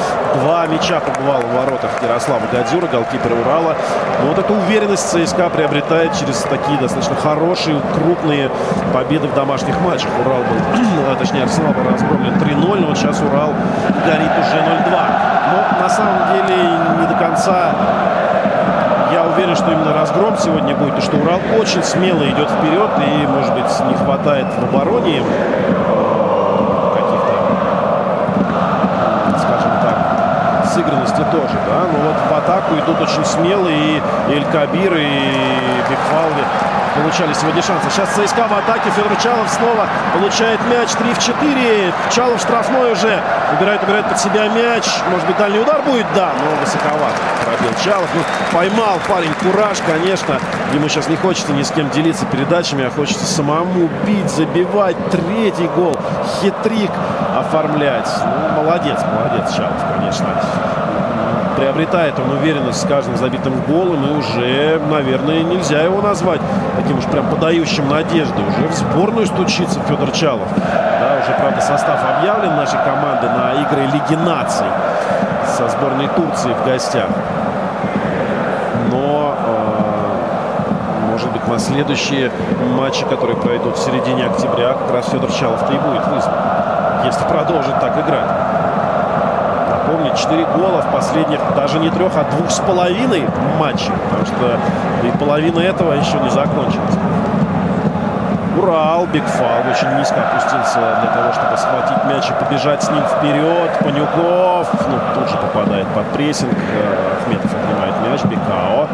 два 0.40 0.66
мяча 0.66 1.00
побывал 1.00 1.40
в 1.40 1.54
воротах 1.54 1.90
Ярослава 2.02 2.42
Гадюра, 2.52 2.86
голкипера 2.86 3.34
Урала. 3.34 3.76
Но 4.20 4.28
вот 4.28 4.38
эту 4.38 4.54
уверенность 4.54 5.08
ЦСКА 5.08 5.50
приобретает 5.50 6.12
через 6.14 6.38
такие 6.42 6.78
достаточно 6.78 7.14
хорошие, 7.16 7.80
крупные 7.94 8.50
победы 8.92 9.28
в 9.28 9.34
домашних 9.34 9.80
матчах. 9.80 10.10
Урал 10.24 10.40
был, 10.40 11.16
точнее, 11.18 11.44
Арсенал 11.44 11.72
был 11.72 11.90
разгромлен 11.90 12.34
3-0, 12.34 12.80
но 12.80 12.86
вот 12.88 12.98
сейчас 12.98 13.20
Урал 13.20 13.54
горит 14.04 14.32
уже 14.38 14.58
0-2. 14.58 15.30
Но 15.52 15.82
на 15.82 15.88
самом 15.88 16.32
деле 16.32 16.56
не 17.00 17.06
до 17.06 17.14
конца 17.14 17.72
я 19.12 19.24
уверен, 19.24 19.56
что 19.56 19.72
именно 19.72 19.92
разгром 19.92 20.36
сегодня 20.38 20.74
будет, 20.74 20.98
и 20.98 21.00
что 21.00 21.16
Урал 21.16 21.40
очень 21.58 21.82
смело 21.82 22.22
идет 22.24 22.48
вперед, 22.48 22.90
и, 22.98 23.26
может 23.26 23.52
быть, 23.54 23.88
не 23.88 23.94
хватает 23.94 24.46
в 24.56 24.74
обороне 24.74 25.22
сыгранности 30.70 31.24
тоже, 31.32 31.56
да, 31.66 31.86
но 31.92 31.98
вот 32.08 32.16
в 32.30 32.36
атаку 32.36 32.74
идут 32.74 33.00
очень 33.00 33.24
смело 33.24 33.68
и 33.68 34.00
Эль 34.28 34.44
Кабир, 34.52 34.94
и 34.96 35.69
Бекфалви 35.90 36.44
получали 36.94 37.32
сегодня 37.34 37.62
шансы. 37.62 37.90
Сейчас 37.90 38.08
ЦСКА 38.10 38.46
в 38.48 38.52
атаке. 38.52 38.90
Федор 38.90 39.16
Чалов 39.16 39.48
снова 39.48 39.86
получает 40.14 40.60
мяч. 40.66 40.90
3 40.90 41.14
в 41.14 41.18
4. 41.18 41.92
Чалов 42.10 42.40
штрафной 42.40 42.92
уже. 42.92 43.20
Убирает, 43.56 43.82
убирает 43.82 44.08
под 44.08 44.18
себя 44.18 44.48
мяч. 44.48 44.84
Может 45.10 45.26
быть, 45.26 45.36
дальний 45.36 45.58
удар 45.58 45.82
будет? 45.82 46.06
Да, 46.14 46.30
но 46.38 46.60
высоковато 46.60 47.16
пробил 47.44 47.74
Чалов. 47.84 48.08
Ну, 48.14 48.20
поймал 48.52 48.98
парень 49.08 49.34
кураж, 49.34 49.78
конечно. 49.86 50.38
Ему 50.72 50.88
сейчас 50.88 51.08
не 51.08 51.16
хочется 51.16 51.52
ни 51.52 51.62
с 51.62 51.70
кем 51.70 51.90
делиться 51.90 52.26
передачами, 52.26 52.84
а 52.84 52.90
хочется 52.90 53.24
самому 53.24 53.88
бить, 54.06 54.30
забивать. 54.30 54.96
Третий 55.10 55.68
гол. 55.74 55.96
Хитрик 56.40 56.90
оформлять. 57.36 58.08
Ну, 58.24 58.62
молодец, 58.62 58.98
молодец 59.12 59.54
Чалов, 59.54 59.72
конечно 59.96 60.69
приобретает 61.60 62.18
он 62.18 62.30
уверенность 62.30 62.80
с 62.80 62.86
каждым 62.86 63.18
забитым 63.18 63.52
голом, 63.68 64.02
и 64.06 64.16
уже, 64.16 64.80
наверное, 64.90 65.42
нельзя 65.42 65.82
его 65.82 66.00
назвать 66.00 66.40
таким 66.76 66.98
уж 66.98 67.04
прям 67.04 67.26
подающим 67.26 67.86
надежды. 67.86 68.40
Уже 68.48 68.68
в 68.68 68.74
сборную 68.74 69.26
стучится 69.26 69.78
Федор 69.86 70.10
Чалов. 70.12 70.48
Да, 70.56 71.18
уже, 71.22 71.38
правда, 71.38 71.60
состав 71.60 72.00
объявлен 72.16 72.56
нашей 72.56 72.78
команды 72.78 73.28
на 73.28 73.62
игры 73.62 73.82
Лиги 73.92 74.14
наций 74.24 74.66
со 75.46 75.68
сборной 75.68 76.08
Турции 76.08 76.54
в 76.54 76.64
гостях. 76.64 77.08
Но, 78.90 79.34
э, 79.46 81.10
может 81.10 81.30
быть, 81.30 81.46
на 81.46 81.58
следующие 81.58 82.30
матчи, 82.74 83.04
которые 83.04 83.36
пройдут 83.36 83.76
в 83.76 83.84
середине 83.84 84.24
октября, 84.24 84.72
как 84.72 84.94
раз 84.94 85.10
Федор 85.10 85.30
Чалов-то 85.30 85.70
и 85.74 85.78
будет 85.78 86.06
вызван, 86.06 86.34
если 87.04 87.24
продолжит 87.24 87.78
так 87.80 87.98
играть. 87.98 88.39
Напомню, 90.10 90.16
4 90.16 90.44
гола 90.56 90.82
в 90.82 90.92
последних 90.92 91.40
даже 91.54 91.78
не 91.78 91.90
трех, 91.90 92.12
а 92.16 92.24
двух 92.30 92.50
с 92.50 92.58
половиной 92.60 93.24
матчей, 93.58 93.92
потому 94.08 94.26
что 94.26 94.58
и 95.06 95.18
половина 95.18 95.60
этого 95.60 95.92
еще 95.92 96.18
не 96.20 96.30
закончилась. 96.30 96.96
Урал, 98.58 99.06
Бигфал 99.06 99.60
очень 99.70 99.96
низко 99.96 100.16
опустился 100.16 100.80
для 101.00 101.10
того, 101.12 101.32
чтобы 101.32 101.56
схватить 101.56 102.04
мяч 102.06 102.28
и 102.28 102.44
побежать 102.44 102.82
с 102.82 102.90
ним 102.90 103.02
вперед. 103.04 103.70
Панюков, 103.80 104.68
ну, 104.88 104.98
тут 105.14 105.30
же 105.30 105.36
попадает 105.36 105.86
под 105.88 106.06
прессинг. 106.08 106.52
Э, 106.52 107.22
Ахметов 107.22 107.59
мяч, 108.10 108.22
Бекао. 108.24 108.88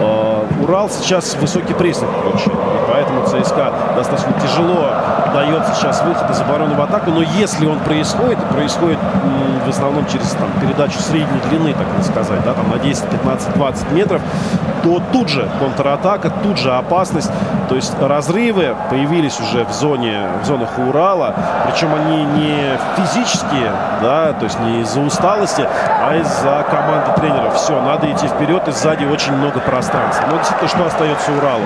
Э, 0.00 0.62
Урал 0.62 0.90
сейчас 0.90 1.34
высокий 1.36 1.74
прессинг 1.74 2.10
получил, 2.22 2.52
и 2.52 2.92
поэтому 2.92 3.24
ЦСКА 3.26 3.72
достаточно 3.96 4.32
тяжело 4.40 4.90
дает 5.32 5.62
сейчас 5.74 6.02
выход 6.02 6.28
из 6.30 6.40
обороны 6.40 6.74
в 6.74 6.80
атаку, 6.80 7.10
но 7.10 7.22
если 7.22 7.66
он 7.66 7.78
происходит, 7.80 8.38
происходит 8.50 8.98
в 9.64 9.68
основном 9.68 10.06
через 10.06 10.30
там, 10.30 10.48
передачу 10.60 10.98
средней 10.98 11.40
длины, 11.48 11.74
так 11.74 11.86
сказать, 12.04 12.42
да, 12.44 12.54
там 12.54 12.68
на 12.70 12.78
10, 12.78 13.04
15, 13.04 13.54
20 13.54 13.92
метров, 13.92 14.22
то 14.82 15.00
тут 15.12 15.28
же 15.28 15.48
контратака, 15.58 16.30
тут 16.42 16.58
же 16.58 16.72
опасность. 16.72 17.30
То 17.70 17.76
есть 17.76 17.94
разрывы 18.00 18.74
появились 18.90 19.38
уже 19.38 19.64
в 19.64 19.70
зоне, 19.70 20.26
в 20.42 20.44
зонах 20.44 20.76
Урала. 20.76 21.36
Причем 21.66 21.94
они 21.94 22.24
не 22.24 22.76
физические, 22.96 23.70
да, 24.02 24.32
то 24.32 24.46
есть 24.46 24.58
не 24.58 24.80
из-за 24.80 25.00
усталости, 25.00 25.64
а 26.04 26.16
из-за 26.16 26.66
команды 26.68 27.12
тренеров. 27.20 27.54
Все, 27.54 27.80
надо 27.80 28.10
идти 28.10 28.26
вперед, 28.26 28.66
и 28.66 28.72
сзади 28.72 29.04
очень 29.04 29.34
много 29.34 29.60
пространства. 29.60 30.26
Но 30.28 30.38
действительно, 30.38 30.68
что 30.68 30.86
остается 30.86 31.30
Уралу? 31.30 31.62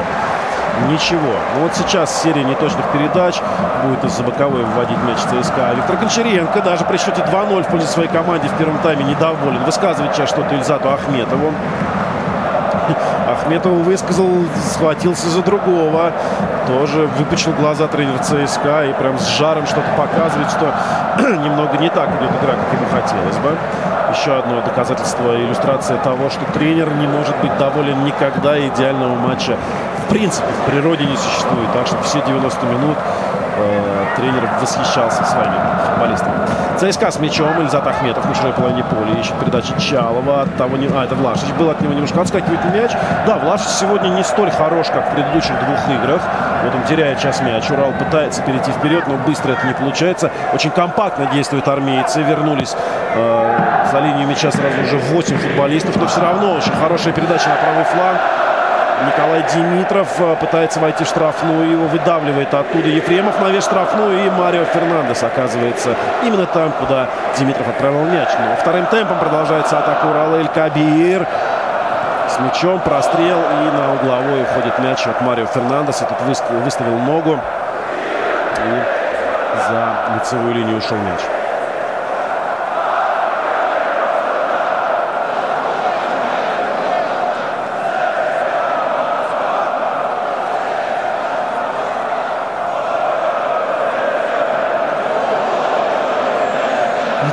Ничего. 0.91 1.33
Ну 1.55 1.63
вот 1.63 1.75
сейчас 1.75 2.23
серия 2.23 2.45
неточных 2.45 2.85
передач 2.93 3.41
будет 3.85 4.05
из-за 4.05 4.25
боковой 4.25 4.65
вводить 4.65 4.99
мяч 5.05 5.19
ЦСКА. 5.19 5.73
Виктор 5.75 5.97
Гончаренко 5.97 6.61
даже 6.61 6.85
при 6.85 6.99
счете 6.99 7.23
2-0 7.23 7.63
в 7.63 7.69
пользу 7.69 7.87
своей 7.87 8.09
команде 8.09 8.49
в 8.49 8.59
первом 8.59 8.79
тайме 8.79 9.05
недоволен. 9.05 9.65
Высказывает 9.65 10.15
сейчас 10.15 10.29
что-то 10.29 10.55
Ильзату 10.55 10.91
Ахметову. 10.93 11.53
Ахметов 13.35 13.73
высказал, 13.73 14.29
схватился 14.73 15.29
за 15.29 15.43
другого. 15.43 16.13
Тоже 16.67 17.09
выпучил 17.19 17.53
глаза 17.53 17.89
тренер 17.89 18.19
ЦСКА 18.21 18.87
и 18.87 18.93
прям 18.95 19.19
с 19.19 19.27
жаром 19.37 19.67
что-то 19.67 19.89
показывает, 19.97 20.51
что 20.51 20.73
немного 21.45 21.77
не 21.79 21.91
так 21.91 22.09
идет 22.11 22.31
игра, 22.31 22.55
как 22.55 22.73
ему 22.73 22.87
хотелось 22.91 23.37
бы. 23.39 23.57
Еще 24.17 24.39
одно 24.39 24.61
доказательство, 24.63 25.37
иллюстрация 25.37 25.99
того, 25.99 26.31
что 26.31 26.45
тренер 26.53 26.95
не 26.95 27.07
может 27.07 27.37
быть 27.39 27.57
доволен 27.59 28.05
никогда 28.05 28.59
идеального 28.69 29.15
матча. 29.17 29.57
В 30.07 30.11
принципе, 30.11 30.47
в 30.47 30.71
природе 30.71 31.05
не 31.05 31.17
существует. 31.17 31.73
Так 31.73 31.87
что 31.87 32.01
все 32.03 32.23
90 32.23 32.67
минут 32.67 32.97
э, 33.57 34.05
тренер 34.17 34.49
восхищался 34.61 35.25
своими 35.25 35.55
футболистами. 35.87 36.35
ЦСКА 36.79 37.11
с 37.11 37.19
мячом. 37.21 37.61
Ильзат 37.61 37.87
Ахметов 37.87 38.25
на 38.27 38.35
чужой 38.35 38.53
половине 38.53 38.85
поля. 38.85 39.19
Ищет 39.19 39.35
передачи 39.39 39.73
Чалова. 39.79 40.43
От 40.43 40.57
того 40.57 40.77
не... 40.77 40.89
А, 40.89 41.05
это 41.05 41.15
Влашич 41.15 41.51
был 41.59 41.71
от 41.71 41.81
него 41.81 41.93
немножко 41.93 42.21
отскакивает 42.21 42.65
мяч. 42.75 42.91
Да, 43.27 43.39
Влашич 43.39 43.69
сегодня 43.69 44.09
не 44.09 44.25
столь 44.25 44.51
хорош, 44.51 44.89
как 44.89 45.11
в 45.11 45.15
предыдущих 45.15 45.55
двух 45.65 45.89
играх. 45.89 46.21
Вот 46.65 46.75
он 46.75 46.83
теряет 46.85 47.21
сейчас 47.21 47.41
мяч. 47.43 47.71
Урал 47.71 47.93
пытается 47.93 48.43
перейти 48.43 48.71
вперед, 48.73 49.05
но 49.07 49.17
быстро 49.19 49.53
это 49.53 49.67
не 49.67 49.75
получается. 49.75 50.31
Очень 50.53 50.71
компактно 50.71 51.27
действуют 51.27 51.69
армейцы. 51.69 52.23
Вернулись 52.23 52.75
э, 53.15 53.59
за 53.93 54.01
линию 54.01 54.27
мяча 54.27 54.51
сразу 54.51 54.83
уже 54.83 54.99
8 54.99 55.39
футболистов. 55.39 55.97
Но 55.97 56.07
все 56.07 56.21
равно 56.21 56.55
очень 56.55 56.73
хорошая 56.73 57.13
передача 57.13 57.49
на 57.49 57.57
правый 57.57 57.85
фланг. 57.85 58.21
Николай 59.07 59.45
Димитров 59.53 60.09
э, 60.19 60.37
пытается 60.41 60.81
войти 60.81 61.05
в 61.05 61.07
штрафную, 61.07 61.71
его 61.71 61.87
выдавливает 61.87 62.53
оттуда 62.55 62.89
Ефремов 62.89 63.41
на 63.41 63.49
вес 63.49 63.65
штрафную, 63.65 64.27
и 64.27 64.31
Марио 64.31 64.65
Фернандес 64.65 65.23
оказывается 65.23 65.95
именно 66.23 66.47
там, 66.47 66.73
куда 66.73 67.09
Димитров 67.39 67.69
отправил 67.69 68.05
мяч. 68.05 68.29
Но 68.39 68.57
вторым 68.57 68.87
темпом 68.87 69.19
продолжается 69.19 69.79
атака 69.79 70.07
Урала 70.07 70.37
Эль 70.37 70.49
Кабир. 70.49 71.27
С 72.29 72.39
мячом 72.41 72.81
прострел 72.81 73.39
и 73.39 73.71
на 73.77 73.95
угловой 73.95 74.43
уходит 74.43 74.79
мяч 74.79 75.07
от 75.07 75.21
Марио 75.21 75.47
Фернандеса. 75.47 76.07
Тут 76.07 76.21
выставил 76.23 76.99
ногу 76.99 77.39
и 78.59 79.71
за 79.71 80.17
лицевую 80.17 80.55
линию 80.55 80.79
ушел 80.79 80.97
мяч. 80.97 81.21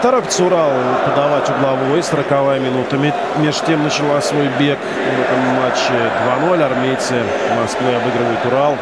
Торопится 0.01 0.43
Урал 0.43 0.71
подавать 1.05 1.49
угловой. 1.49 2.03
40 2.03 2.59
минута. 2.59 2.97
Меж 2.97 3.55
тем 3.65 3.83
начала 3.83 4.19
свой 4.21 4.47
бег 4.59 4.79
в 4.79 5.21
этом 5.21 5.39
матче 5.61 5.93
2-0. 6.41 6.63
Армейцы 6.63 7.21
Москвы 7.59 7.93
обыгрывают 7.93 8.45
Урал 8.45 8.77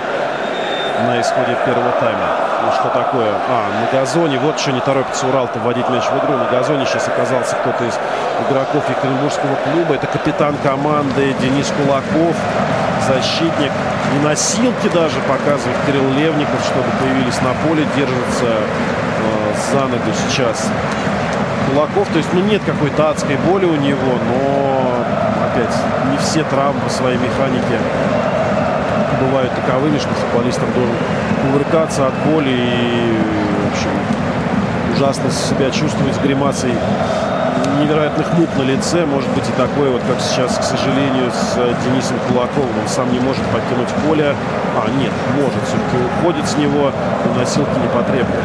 на 1.05 1.22
исходе 1.22 1.55
первого 1.65 1.91
тайма. 1.99 2.49
Ну, 2.63 2.72
что 2.72 2.89
такое? 2.89 3.32
А, 3.49 3.67
на 3.82 3.97
газоне. 3.97 4.39
Вот 4.39 4.59
что 4.59 4.72
не 4.72 4.82
торопится 4.82 5.28
Урал-то 5.28 5.59
вводить 5.59 5.89
мяч 5.89 6.03
в 6.03 6.17
игру. 6.17 6.38
На 6.38 6.45
газоне 6.45 6.86
сейчас 6.86 7.07
оказался 7.07 7.55
кто-то 7.55 7.84
из 7.86 7.97
игроков 8.49 8.84
Екатеринбургского 8.89 9.55
клуба. 9.63 9.95
Это 9.95 10.07
капитан 10.07 10.55
команды 10.63 11.34
Денис 11.41 11.72
Кулаков, 11.78 12.36
защитник. 13.07 13.72
И 14.15 14.26
носилки 14.26 14.88
даже 14.93 15.20
показывает 15.22 15.78
Кирилл 15.86 16.09
Левников, 16.13 16.63
чтобы 16.65 16.88
появились 16.99 17.39
на 17.41 17.53
поле. 17.67 17.86
Держится 17.95 18.45
э, 18.45 19.72
за 19.72 19.82
ногу 19.88 20.11
сейчас 20.28 20.67
Кулаков. 21.72 22.07
То 22.09 22.17
есть, 22.17 22.30
ну, 22.34 22.41
нет 22.41 22.61
какой-то 22.65 23.09
адской 23.09 23.38
боли 23.47 23.65
у 23.65 23.76
него, 23.76 24.13
но, 24.30 25.05
опять, 25.45 25.76
не 26.11 26.17
все 26.17 26.43
травмы 26.43 26.89
своей 26.89 27.17
механике 27.17 27.80
бывают 29.20 29.51
таковыми, 29.53 29.97
что 29.97 30.09
футболистам 30.09 30.67
должен 30.74 30.95
кувыркаться 31.41 32.07
от 32.07 32.13
боли 32.26 32.49
и, 32.49 33.17
в 33.65 33.72
общем, 33.72 33.89
ужасно 34.95 35.30
себя 35.30 35.70
чувствовать 35.72 36.15
с 36.15 36.20
гримасой 36.20 36.72
невероятных 37.82 38.34
мук 38.34 38.49
на 38.57 38.63
лице. 38.63 39.05
Может 39.05 39.30
быть 39.32 39.47
и 39.47 39.51
такое, 39.53 39.91
вот 39.91 40.01
как 40.07 40.20
сейчас, 40.22 40.57
к 40.57 40.63
сожалению, 40.63 41.32
с 41.32 41.55
Денисом 41.84 42.17
Кулаковым. 42.28 42.70
Он 42.82 42.88
сам 42.88 43.11
не 43.11 43.20
может 43.20 43.43
покинуть 43.45 43.89
поле. 44.05 44.36
А, 44.76 44.89
нет, 44.99 45.11
может, 45.36 45.61
все-таки 45.67 45.97
уходит 46.05 46.47
с 46.47 46.57
него, 46.57 46.91
но 47.26 47.39
носилки 47.39 47.78
не 47.80 47.88
потребует. 47.88 48.43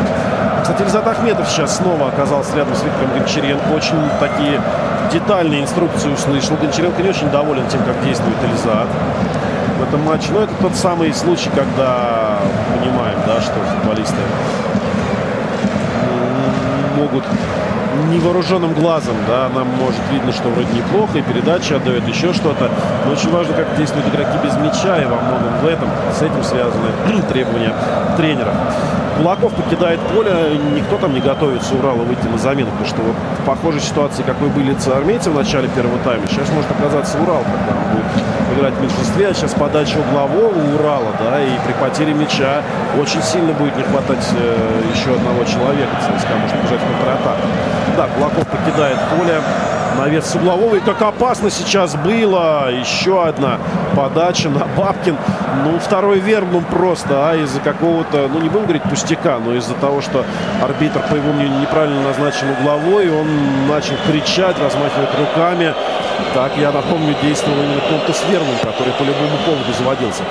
Кстати, 0.65 0.81
Ильзат 0.81 1.07
Ахметов 1.07 1.47
сейчас 1.51 1.77
снова 1.77 2.09
оказался 2.09 2.57
рядом 2.57 2.75
с 2.75 2.83
Виктором 2.83 3.11
Гончаренко. 3.19 3.69
Очень 3.77 3.99
такие 4.19 4.59
детальные 5.13 5.61
инструкции 5.61 6.11
услышал. 6.11 6.57
Гончаренко 6.57 7.03
не 7.03 7.11
очень 7.11 7.29
доволен 7.29 7.69
тем, 7.69 7.83
как 7.83 8.03
действует 8.03 8.37
Ильзат 8.43 8.89
в 9.79 9.83
этом 9.83 10.03
матче. 10.05 10.29
Но 10.33 10.41
это 10.41 10.55
тот 10.63 10.75
самый 10.75 11.13
случай, 11.13 11.51
когда 11.55 12.39
понимаем, 12.79 13.19
да, 13.27 13.43
что 13.43 13.53
футболисты 13.53 14.17
могут 16.97 17.25
невооруженным 18.11 18.75
глазом, 18.75 19.17
да, 19.27 19.49
нам 19.55 19.69
может 19.69 20.01
видно, 20.11 20.33
что 20.33 20.49
вроде 20.49 20.69
неплохо, 20.73 21.19
и 21.19 21.23
передача 21.23 21.77
отдает 21.77 22.07
еще 22.09 22.33
что-то. 22.33 22.71
Но 23.07 23.13
очень 23.13 23.31
важно, 23.31 23.55
как 23.55 23.77
действуют 23.77 24.07
игроки 24.09 24.39
без 24.43 24.57
мяча, 24.57 25.01
и 25.01 25.05
во 25.05 25.17
многом 25.17 25.59
в 25.63 25.67
этом, 25.67 25.89
с 26.13 26.23
этим 26.23 26.43
связаны 26.43 26.89
требования 27.33 27.75
тренера. 28.17 28.53
Кулаков 29.17 29.53
покидает 29.55 30.01
поле, 30.13 30.59
никто 30.75 30.99
там 30.99 31.15
не 31.15 31.21
готовится 31.21 31.75
Урала 31.77 32.03
выйти 32.03 32.27
на 32.27 32.37
замену, 32.37 32.71
потому 32.71 32.87
что 32.87 33.03
вот 33.03 33.15
в 33.41 33.45
похожей 33.47 33.81
ситуации, 33.81 34.23
какой 34.23 34.49
были 34.49 34.75
армейцы 34.93 35.31
в 35.31 35.35
начале 35.35 35.69
первого 35.69 35.99
тайма, 36.01 36.27
сейчас 36.27 36.51
может 36.51 36.71
оказаться 36.73 37.17
Урал, 37.19 37.45
когда 37.45 37.84
играть 38.55 38.75
в 38.75 38.81
меньшинстве, 38.81 39.29
а 39.29 39.35
сейчас 39.35 39.55
подача 39.55 39.99
углового 39.99 40.55
Урала, 40.75 41.13
да, 41.19 41.43
и 41.43 41.59
при 41.67 41.73
потере 41.73 42.15
мяча 42.15 42.63
очень 43.01 43.23
сильно 43.23 43.53
будет 43.53 43.77
не 43.77 43.83
хватать 43.83 44.27
э, 44.37 44.83
еще 44.95 45.15
одного 45.15 45.45
человека, 45.45 45.91
ЦСКА 46.01 46.35
может 46.41 46.57
бежать 46.63 46.81
в 46.81 46.99
контратаку. 46.99 47.47
Да, 47.97 48.09
Кулаков 48.09 48.47
покидает 48.49 48.99
поле, 49.17 49.41
навес 49.97 50.35
углового. 50.35 50.77
И 50.77 50.81
как 50.81 51.01
опасно 51.03 51.51
сейчас 51.51 51.95
было. 51.97 52.71
Еще 52.71 53.23
одна 53.23 53.59
подача 53.97 54.49
на 54.49 54.67
Бабкин. 54.77 55.17
Ну, 55.65 55.79
второй 55.79 56.19
верблюд 56.19 56.67
просто, 56.67 57.31
а 57.31 57.37
из-за 57.37 57.61
какого-то, 57.61 58.29
ну, 58.33 58.41
не 58.41 58.49
будем 58.49 58.65
говорить 58.65 58.83
пустяка, 58.83 59.39
но 59.39 59.55
из-за 59.55 59.75
того, 59.75 60.01
что 60.01 60.25
арбитр, 60.63 61.01
по 61.09 61.15
его 61.15 61.33
мнению, 61.33 61.61
неправильно 61.61 62.03
назначен 62.03 62.49
угловой, 62.59 63.09
он 63.11 63.27
начал 63.69 63.95
кричать, 64.07 64.57
размахивать 64.59 65.11
руками. 65.19 65.75
Так, 66.33 66.57
я 66.57 66.73
напомню, 66.73 67.15
действовал 67.23 67.59
именно 67.59 67.81
Тонтус 67.89 68.23
Верман, 68.29 68.57
который 68.63 68.93
по 68.95 69.03
любому 69.03 69.37
поводу 69.47 69.73
заводился. 69.73 70.23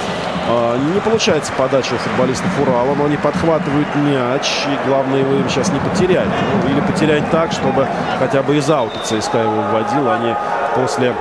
А, 0.49 0.77
не 0.77 0.99
получается 0.99 1.51
подача 1.57 1.93
у 1.93 1.97
футболистов 1.97 2.49
Урала, 2.61 2.93
но 2.95 3.05
они 3.05 3.17
подхватывают 3.17 3.87
мяч, 3.95 4.65
и 4.67 4.87
главное 4.87 5.19
его 5.19 5.33
им 5.33 5.47
сейчас 5.49 5.69
не 5.71 5.79
потерять. 5.79 6.27
Ну, 6.63 6.69
или 6.69 6.81
потерять 6.81 7.29
так, 7.31 7.51
чтобы 7.51 7.87
хотя 8.19 8.43
бы 8.43 8.57
из 8.57 8.69
аута 8.69 8.99
ЦСКА 8.99 9.39
его 9.39 9.61
вводил, 9.71 10.09
а 10.09 10.17
не 10.19 10.35
после... 10.75 11.13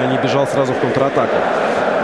А 0.00 0.22
бежал 0.22 0.46
сразу 0.46 0.72
в 0.72 0.80
контратаку. 0.80 1.34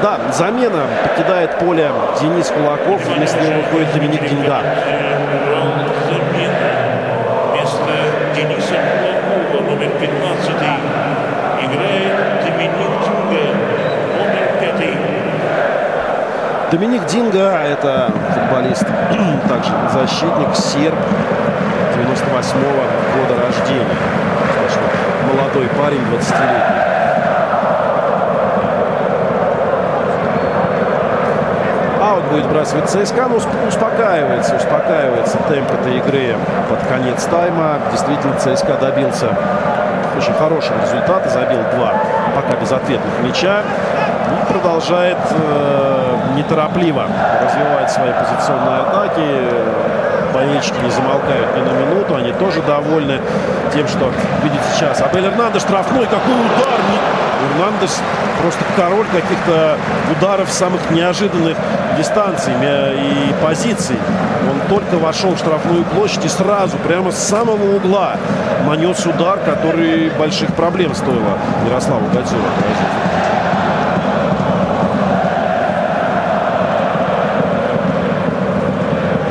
Да, 0.03 0.19
замена 0.33 0.87
покидает 1.03 1.59
поле 1.59 1.91
Денис 2.21 2.49
Кулаков. 2.49 3.01
Вместо 3.07 3.41
него 3.41 3.63
выходит 3.63 3.93
Доминик 3.95 4.29
Динга. 4.29 4.61
Вместо 7.53 7.93
Дениса 8.35 8.75
Кулакова, 9.01 9.71
номер 9.71 9.91
15, 9.99 10.51
играет 11.63 12.45
Доминик 12.45 12.93
Динга, 13.05 13.45
номер 14.19 14.47
5. 14.61 15.15
Доминик 16.75 17.07
Динга– 17.07 17.61
это 17.65 18.11
футболист, 18.35 18.85
также 19.49 19.71
защитник, 19.93 20.57
серб 20.57 20.99
98-го 21.95 22.83
года 23.17 23.41
рождения. 23.41 23.87
Молодой 25.33 25.69
парень, 25.69 26.01
20-летний. 26.01 26.83
Аут 32.03 32.25
будет 32.25 32.49
бросать 32.49 32.91
ЦСКА, 32.91 33.29
но 33.29 33.37
успокаивается, 33.69 34.57
успокаивается 34.57 35.39
темп 35.49 35.71
этой 35.81 35.99
игры 35.99 36.35
под 36.69 36.81
конец 36.89 37.23
тайма. 37.27 37.79
Действительно, 37.93 38.35
ЦСКА 38.35 38.79
добился 38.81 39.29
очень 40.19 40.35
хорошего 40.35 40.75
результата, 40.83 41.29
забил 41.29 41.61
два 41.77 41.93
пока 42.35 42.61
безответных 42.61 43.13
мяча 43.23 43.61
и 43.61 44.53
продолжает 44.53 45.19
э, 45.31 45.94
неторопливо 46.35 47.07
развивать 47.43 47.91
свои 47.91 48.11
позиционные 48.13 48.81
атаки. 48.81 49.25
Болельщики 50.33 50.77
не 50.83 50.91
замолкают 50.91 51.57
ни 51.57 51.61
на 51.61 51.73
минуту, 51.79 52.17
они 52.17 52.33
тоже 52.33 52.61
довольны 52.63 53.21
тем, 53.73 53.87
что 53.87 54.11
видит 54.43 54.61
сейчас. 54.73 55.01
Абель 55.01 55.27
Эрнандес 55.27 55.63
штрафной, 55.63 56.07
какой 56.07 56.35
удар! 56.35 56.81
Эрнандес 57.53 58.01
просто 58.41 58.65
король 58.77 59.07
каких-то 59.07 59.77
ударов 60.11 60.51
самых 60.51 60.91
неожиданных 60.91 61.57
дистанций 61.97 62.53
и 62.63 63.35
позиций. 63.45 63.97
Он 64.51 64.61
только 64.69 64.97
вошел 64.97 65.35
в 65.35 65.39
штрафную 65.39 65.85
площадь 65.85 66.25
и 66.25 66.29
сразу, 66.29 66.77
прямо 66.79 67.13
с 67.13 67.19
самого 67.19 67.77
угла, 67.77 68.17
нанес 68.67 69.07
удар, 69.07 69.39
который 69.39 70.11
больших 70.19 70.53
проблем 70.55 70.95
стоило 70.95 71.39
Ярославу 71.67 72.07
Гадзюру. 72.13 72.43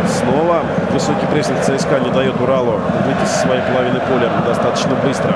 Снова 0.08 0.62
высокий 0.92 1.23
прессинг 1.34 1.60
ЦСКА 1.62 2.00
не 2.00 2.12
дает 2.12 2.40
Уралу 2.40 2.80
выйти 3.06 3.26
со 3.26 3.40
своей 3.40 3.62
половины 3.64 4.00
поля 4.02 4.30
достаточно 4.46 4.94
быстро. 5.04 5.34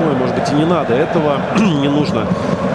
Ну 0.00 0.12
и 0.12 0.14
может 0.14 0.34
быть 0.34 0.50
и 0.50 0.54
не 0.54 0.64
надо 0.64 0.94
этого, 0.94 1.36
не 1.58 1.88
нужно 1.88 2.26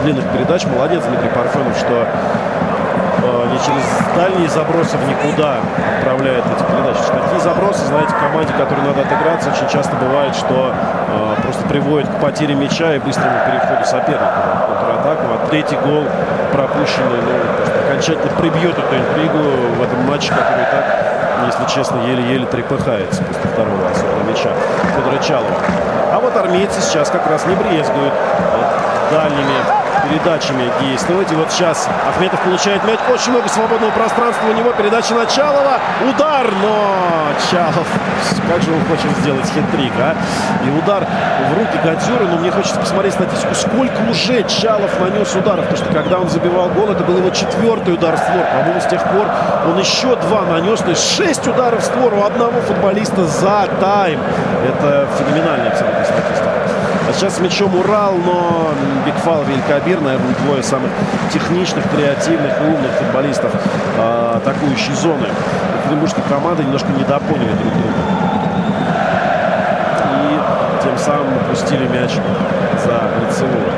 длинных 0.03 0.25
передач. 0.25 0.65
Молодец 0.65 1.03
Дмитрий 1.05 1.29
Парфенов, 1.29 1.75
что 1.75 2.05
э, 2.05 3.47
не 3.51 3.57
через 3.57 3.83
дальние 4.15 4.47
забросы 4.47 4.95
в 4.97 5.09
никуда 5.09 5.55
отправляет 5.97 6.45
эти 6.45 6.63
передачи. 6.71 7.01
Что 7.01 7.13
такие 7.13 7.39
забросы, 7.41 7.85
знаете, 7.85 8.13
команде, 8.13 8.53
которой 8.53 8.81
надо 8.81 9.01
отыграться, 9.01 9.49
очень 9.49 9.67
часто 9.73 9.95
бывает, 9.95 10.35
что 10.35 10.71
э, 10.71 11.41
просто 11.41 11.65
приводит 11.67 12.07
к 12.09 12.19
потере 12.21 12.53
мяча 12.53 12.93
и 12.93 12.99
быстрому 12.99 13.39
переходу 13.43 13.83
соперника 13.85 14.67
контратаку. 14.67 15.23
А 15.33 15.47
третий 15.49 15.77
гол 15.77 16.03
пропущенный, 16.53 17.21
ну, 17.25 17.87
окончательно 17.87 18.31
прибьет 18.39 18.77
эту 18.77 18.95
интригу 18.95 19.39
в 19.77 19.81
этом 19.81 20.05
матче, 20.07 20.29
который 20.29 20.65
так, 20.71 21.06
если 21.45 21.65
честно, 21.73 21.99
еле-еле 21.99 22.45
трепыхается 22.45 23.23
после 23.23 23.49
второго 23.51 23.89
особого 23.89 24.23
мяча 24.23 24.51
Федора 24.95 25.21
Чалова. 25.21 25.55
А 26.11 26.19
вот 26.19 26.35
армейцы 26.35 26.81
сейчас 26.81 27.09
как 27.09 27.27
раз 27.27 27.45
не 27.45 27.55
брезгуют 27.55 28.13
дальними 29.11 29.55
передачами 30.07 30.69
действовать. 30.81 31.31
И 31.31 31.35
вот 31.35 31.51
сейчас 31.51 31.87
Ахметов 32.07 32.39
получает 32.41 32.83
мяч. 32.85 32.99
Очень 33.11 33.31
много 33.31 33.47
свободного 33.49 33.91
пространства 33.91 34.47
у 34.49 34.53
него. 34.53 34.71
Передача 34.73 35.13
на 35.13 35.25
Чалова. 35.25 35.79
Удар, 36.09 36.51
но 36.61 37.29
Чалов, 37.51 37.87
как 38.49 38.61
же 38.61 38.71
он 38.71 38.83
хочет 38.85 39.11
сделать 39.17 39.45
хитрик, 39.45 39.93
а? 39.99 40.15
И 40.65 40.69
удар 40.77 41.05
в 41.05 41.57
руки 41.57 41.79
Гадзюра. 41.83 42.25
Но 42.25 42.37
мне 42.37 42.51
хочется 42.51 42.79
посмотреть 42.79 43.13
статистику, 43.13 43.53
сколько 43.55 44.01
уже 44.09 44.43
Чалов 44.43 44.99
нанес 44.99 45.35
ударов. 45.35 45.65
Потому 45.67 45.77
что 45.77 45.93
когда 45.93 46.19
он 46.19 46.29
забивал 46.29 46.69
гол, 46.69 46.91
это 46.91 47.03
был 47.03 47.17
его 47.17 47.29
четвертый 47.29 47.93
удар 47.93 48.15
в 48.15 48.19
створ. 48.19 48.45
По-моему, 48.45 48.81
с 48.81 48.85
тех 48.85 49.03
пор 49.03 49.27
он 49.65 49.77
еще 49.79 50.15
два 50.15 50.43
нанес. 50.43 50.79
То 50.79 50.89
есть 50.89 51.15
шесть 51.15 51.47
ударов 51.47 51.81
в 51.81 51.85
створ 51.85 52.13
у 52.13 52.23
одного 52.23 52.61
футболиста 52.61 53.25
за 53.25 53.67
тайм. 53.79 54.19
Это 54.65 55.07
феноменальная 55.17 55.69
абсолютно 55.69 56.03
статистика. 56.03 56.66
А 57.07 57.13
сейчас 57.13 57.37
с 57.37 57.39
мячом 57.39 57.73
Урал, 57.73 58.15
но 58.15 58.71
Бигфал 59.05 59.43
Великобир, 59.43 60.01
наверное, 60.01 60.35
двое 60.43 60.61
самых 60.61 60.91
техничных, 61.31 61.89
креативных 61.89 62.59
и 62.59 62.63
умных 62.65 62.91
футболистов 62.91 63.51
э, 63.97 64.33
атакующей 64.35 64.93
зоны. 64.93 65.27
Екатеринбургские 65.77 66.25
команды 66.27 66.63
немножко 66.63 66.89
недопоняли 66.89 67.53
друг 67.53 67.73
друга. 67.73 67.99
И 70.03 70.83
тем 70.83 70.97
самым 70.97 71.37
упустили 71.37 71.87
мяч 71.87 72.11
за 72.83 73.01
лицевую. 73.25 73.71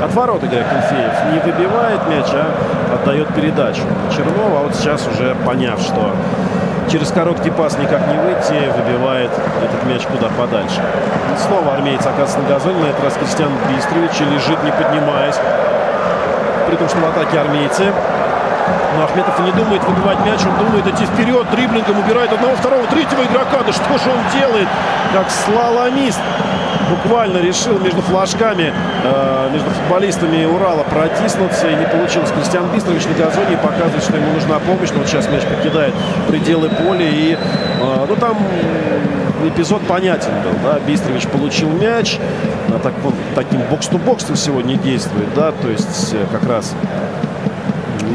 От 0.00 0.14
ворот 0.14 0.40
Кенфеев. 0.42 1.32
Не 1.32 1.40
выбивает 1.40 2.06
мяч, 2.08 2.26
а 2.34 2.54
отдает 2.94 3.34
передачу. 3.34 3.82
Чернова, 4.14 4.60
а 4.60 4.62
вот 4.62 4.76
сейчас 4.76 5.08
уже 5.08 5.34
поняв, 5.44 5.80
что 5.80 6.12
через 6.90 7.10
короткий 7.10 7.50
пас 7.50 7.78
никак 7.78 8.06
не 8.08 8.18
выйти, 8.18 8.72
выбивает 8.76 9.30
этот 9.62 9.84
мяч 9.86 10.06
куда 10.06 10.28
подальше. 10.28 10.80
И 11.34 11.38
снова 11.46 11.74
армеец 11.74 12.00
оказывается 12.00 12.38
на 12.40 12.48
газоне, 12.48 12.80
на 12.80 12.86
этот 12.86 13.04
раз 13.04 13.14
Кристиан 13.14 13.52
Бистрович 13.68 14.20
лежит, 14.20 14.62
не 14.64 14.72
поднимаясь. 14.72 15.36
При 16.66 16.76
том, 16.76 16.88
что 16.88 16.98
в 16.98 17.04
атаке 17.06 17.38
армейцы. 17.38 17.92
Но 18.96 19.04
Ахметов 19.04 19.38
и 19.40 19.42
не 19.42 19.52
думает 19.52 19.82
выбивать 19.84 20.18
мяч, 20.24 20.40
он 20.46 20.64
думает 20.64 20.86
идти 20.86 21.04
вперед, 21.04 21.46
дриблингом 21.50 21.98
убирает 21.98 22.32
одного, 22.32 22.56
второго, 22.56 22.86
третьего 22.86 23.22
игрока. 23.22 23.62
Да 23.66 23.72
что 23.72 23.98
же 23.98 24.10
он 24.10 24.40
делает, 24.40 24.68
как 25.12 25.26
слаломист 25.30 26.20
буквально 26.88 27.38
решил 27.38 27.78
между 27.78 28.02
флажками, 28.02 28.72
э, 29.04 29.50
между 29.52 29.70
футболистами 29.70 30.44
Урала 30.46 30.84
протиснуться. 30.84 31.68
И 31.68 31.74
не 31.74 31.86
получилось. 31.86 32.30
Кристиан 32.30 32.66
Бистрович 32.72 33.04
на 33.06 33.24
газоне 33.24 33.56
показывает, 33.58 34.02
что 34.02 34.16
ему 34.16 34.32
нужна 34.32 34.58
помощь. 34.58 34.90
Но 34.92 35.00
вот 35.00 35.08
сейчас 35.08 35.28
мяч 35.28 35.42
покидает 35.42 35.94
пределы 36.28 36.68
поля. 36.70 37.08
И 37.08 37.34
э, 37.34 38.06
ну, 38.08 38.16
там 38.16 38.38
эпизод 39.46 39.82
понятен 39.86 40.32
был. 40.42 40.52
Да? 40.62 40.78
Бистрович 40.80 41.26
получил 41.28 41.70
мяч. 41.70 42.18
Так, 42.82 42.92
он 43.04 43.14
таким 43.34 43.60
бокс-то-боксом 43.70 44.36
сегодня 44.36 44.76
действует. 44.76 45.32
Да? 45.34 45.52
То 45.52 45.68
есть 45.68 46.14
э, 46.14 46.26
как 46.30 46.48
раз 46.48 46.74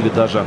или 0.03 0.09
даже 0.09 0.43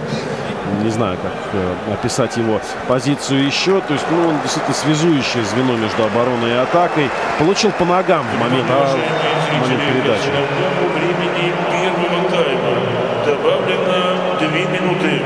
не 0.82 0.90
знаю, 0.90 1.16
как 1.22 1.32
э, 1.52 1.94
описать 1.94 2.36
его 2.36 2.61
позицию 2.88 3.46
еще. 3.46 3.80
То 3.80 3.94
есть, 3.94 4.04
ну, 4.11 4.28
он 4.28 4.40
действительно 4.42 4.74
связующее 4.74 5.44
звено 5.44 5.76
между 5.76 6.04
обороной 6.04 6.50
и 6.50 6.54
атакой. 6.54 7.09
Получил 7.38 7.70
по 7.72 7.84
ногам 7.84 8.24
в 8.24 8.40
момент, 8.40 8.66
а, 8.68 8.86
в 8.86 9.61
момент 9.62 9.82
передачи. 9.82 10.28
времени 10.94 11.52
первого 11.70 12.30
тайма 12.30 12.76
добавлено 13.24 14.38
2 14.38 14.48
минуты. 14.48 15.22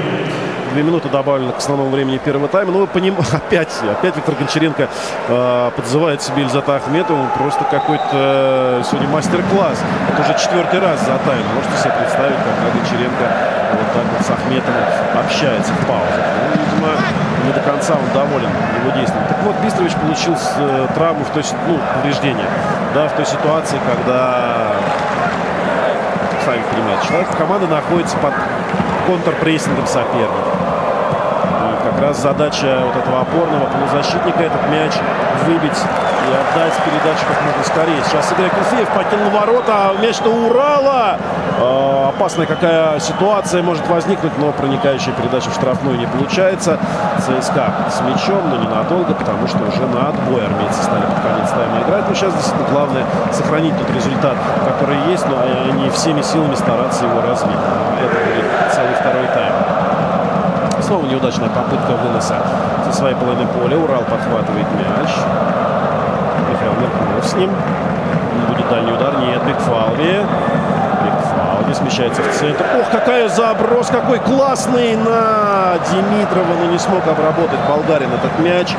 Две 0.73 0.83
минуты 0.85 1.09
добавлено 1.09 1.53
к 1.53 1.57
основному 1.57 1.91
времени 1.91 2.19
первого 2.19 2.47
тайма. 2.47 2.71
Ну, 2.71 2.81
вы 2.81 2.87
понимаете, 2.87 3.37
опять, 3.37 3.73
опять 3.91 4.15
Виктор 4.15 4.35
Гончаренко 4.37 4.89
э, 5.29 5.71
подзывает 5.75 6.23
себе 6.23 6.43
Ильзата 6.43 6.77
Ахметова. 6.77 7.27
Просто 7.37 7.65
какой-то 7.65 8.11
э, 8.13 8.83
сегодня 8.89 9.09
мастер-класс. 9.09 9.83
Это 10.13 10.23
уже 10.23 10.39
четвертый 10.39 10.81
раз 10.81 11.01
за 11.01 11.19
тайм. 11.27 11.43
Можете 11.55 11.77
себе 11.83 11.93
представить, 11.99 12.37
как 12.37 12.75
Гончаренко 12.75 13.60
вот 13.73 13.93
так 13.93 14.05
вот 14.13 14.27
с 14.27 14.31
Ахметовым 14.31 14.85
общается 15.19 15.73
в 15.73 15.87
паузах. 15.87 16.25
Ну, 16.45 16.61
видимо, 16.61 16.93
не 17.47 17.53
до 17.53 17.61
конца 17.61 17.95
он 17.95 18.07
доволен 18.15 18.51
его 18.83 18.91
действием. 18.97 19.25
Так 19.29 19.39
вот, 19.43 19.57
Бистрович 19.63 19.95
получил 19.95 20.35
э, 20.35 20.87
травму 20.95 21.25
в 21.25 21.31
той, 21.31 21.43
ну, 21.69 21.79
повреждение, 21.95 22.47
да, 22.95 23.09
в 23.09 23.13
той 23.13 23.27
ситуации, 23.27 23.79
когда 23.87 24.71
сами 26.45 26.63
понимаете, 26.73 27.07
человек 27.07 27.29
команда 27.37 27.67
находится 27.67 28.17
под 28.19 28.33
контрпрессингом 29.07 29.87
соперника. 29.87 30.51
И 31.61 31.91
как 31.91 32.01
раз 32.01 32.21
задача 32.21 32.81
вот 32.85 32.97
этого 32.97 33.21
опорного 33.21 33.67
полузащитника 33.67 34.43
этот 34.43 34.69
мяч 34.71 34.93
выбить 35.47 35.79
и 36.31 36.33
отдать 36.33 36.75
передачу 36.85 37.27
как 37.27 37.43
можно 37.43 37.65
скорее. 37.65 38.03
Сейчас 38.05 38.31
Игорь 38.33 38.51
Куфеев 38.51 38.89
покинул 38.91 39.31
ворота, 39.31 39.93
мяч 40.01 40.21
на 40.21 40.31
Урала. 40.31 41.19
Э, 41.59 42.09
опасная 42.09 42.47
какая 42.47 43.01
ситуация 43.01 43.63
может 43.63 43.87
возникнуть, 43.89 44.33
но 44.39 44.53
проникающая 44.53 45.13
передача 45.13 45.51
в 45.51 45.55
штрафную 45.55 45.99
не 45.99 46.07
получается. 46.07 46.79
ЦСКА 47.19 47.91
с 47.91 48.01
мячом, 48.03 48.49
но 48.49 48.57
ненадолго, 48.57 49.15
потому 49.15 49.47
что 49.49 49.59
уже 49.59 49.87
на 49.87 50.09
отбой 50.09 50.45
армейцы 50.45 50.83
стали 50.83 51.03
под 51.03 51.21
конец 51.21 51.51
тайма 51.51 51.83
играть. 51.83 52.09
Но 52.09 52.15
сейчас 52.15 52.33
действительно 52.35 52.69
главное 52.71 53.05
сохранить 53.33 53.77
тот 53.77 53.91
результат, 53.91 54.37
который 54.65 54.99
есть, 55.11 55.27
но 55.27 55.37
они 55.69 55.91
всеми 55.91 56.23
силами 56.23 56.55
стараться 56.55 57.05
его 57.07 57.21
развить. 57.21 57.59
Это 57.99 58.17
будет 58.25 58.47
целый 58.73 58.95
второй 58.95 59.27
тайм. 59.35 59.53
Снова 60.81 61.05
неудачная 61.07 61.49
попытка 61.51 61.93
выноса 61.93 62.37
со 62.87 62.93
своей 62.97 63.15
половины 63.15 63.47
поля. 63.49 63.77
Урал 63.77 64.03
подхватывает 64.03 64.67
мяч. 64.75 65.11
Михаил 66.51 66.73
Меркулов 66.73 67.25
с 67.25 67.35
ним. 67.35 67.51
Будет 68.49 68.69
дальний 68.69 68.93
удар. 68.93 69.19
Нет, 69.19 69.43
Бигфалви. 69.45 70.25
не 71.69 71.75
смещается 71.75 72.23
в 72.23 72.33
центр. 72.33 72.65
Ох, 72.81 72.91
какая 72.91 73.29
заброс, 73.29 73.89
какой 73.89 74.19
классный 74.19 74.97
на 74.97 75.79
Димитрова, 75.91 76.55
но 76.59 76.71
не 76.71 76.79
смог 76.79 77.07
обработать 77.07 77.61
болгарин 77.69 78.11
этот 78.13 78.39
мяч. 78.41 78.75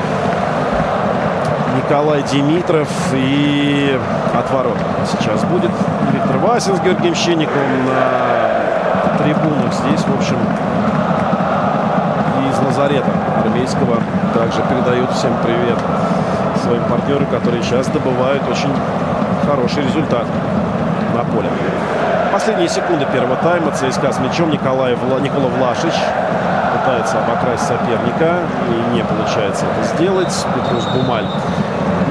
Николай 1.77 2.21
Димитров 2.23 2.89
и 3.13 3.97
отворот 4.37 4.77
сейчас 5.09 5.43
будет. 5.45 5.71
Виктор 6.11 6.37
Васин 6.39 6.75
с 6.75 6.81
Георгием 6.81 7.15
Щенниковым 7.15 7.85
на 7.85 9.17
трибунах. 9.23 9.73
Здесь, 9.73 10.01
в 10.01 10.13
общем, 10.17 10.37
из 12.49 12.59
лазарета 12.65 13.09
армейского 13.45 13.97
также 14.33 14.61
передают 14.63 15.11
всем 15.11 15.31
привет 15.43 15.77
своим 16.61 16.83
партнерам, 16.83 17.25
которые 17.25 17.63
сейчас 17.63 17.87
добывают 17.87 18.43
очень 18.49 18.73
хороший 19.45 19.83
результат 19.83 20.25
на 21.15 21.23
поле. 21.23 21.49
Последние 22.31 22.69
секунды 22.69 23.05
первого 23.11 23.35
тайма. 23.37 23.71
ЦСКА 23.71 24.13
с 24.13 24.19
мячом. 24.19 24.49
Николай 24.49 24.95
Вла... 24.95 25.19
Никола 25.19 25.47
Влашич 25.47 25.93
пытается 26.73 27.19
обокрасть 27.19 27.67
соперника. 27.67 28.39
И 28.69 28.95
не 28.95 29.03
получается 29.03 29.65
это 29.65 29.95
сделать. 29.95 30.33
Петрус 30.55 30.85
Бумаль 30.85 31.25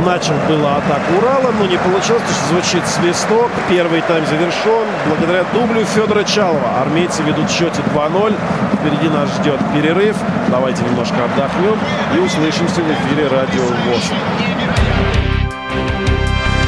начал 0.05 0.35
было 0.49 0.77
атаку 0.77 1.19
Урала, 1.19 1.53
но 1.59 1.67
не 1.67 1.77
получилось, 1.77 2.23
потому 2.23 2.39
что 2.39 2.49
звучит 2.49 2.87
свисток. 2.87 3.51
Первый 3.69 4.03
тайм 4.03 4.25
завершен. 4.27 4.87
Благодаря 5.07 5.45
дублю 5.53 5.85
Федора 5.85 6.25
Чалова. 6.25 6.81
Армейцы 6.81 7.23
ведут 7.23 7.49
в 7.49 7.53
счете 7.53 7.83
2-0. 7.95 8.35
Впереди 8.81 9.09
нас 9.11 9.28
ждет 9.37 9.61
перерыв. 9.74 10.16
Давайте 10.49 10.83
немножко 10.85 11.16
отдохнем 11.24 11.78
и 12.16 12.18
услышимся 12.18 12.81
в 12.81 12.91
эфире 12.91 13.28
Радио 13.28 13.62
ВОЗ. 13.62 14.11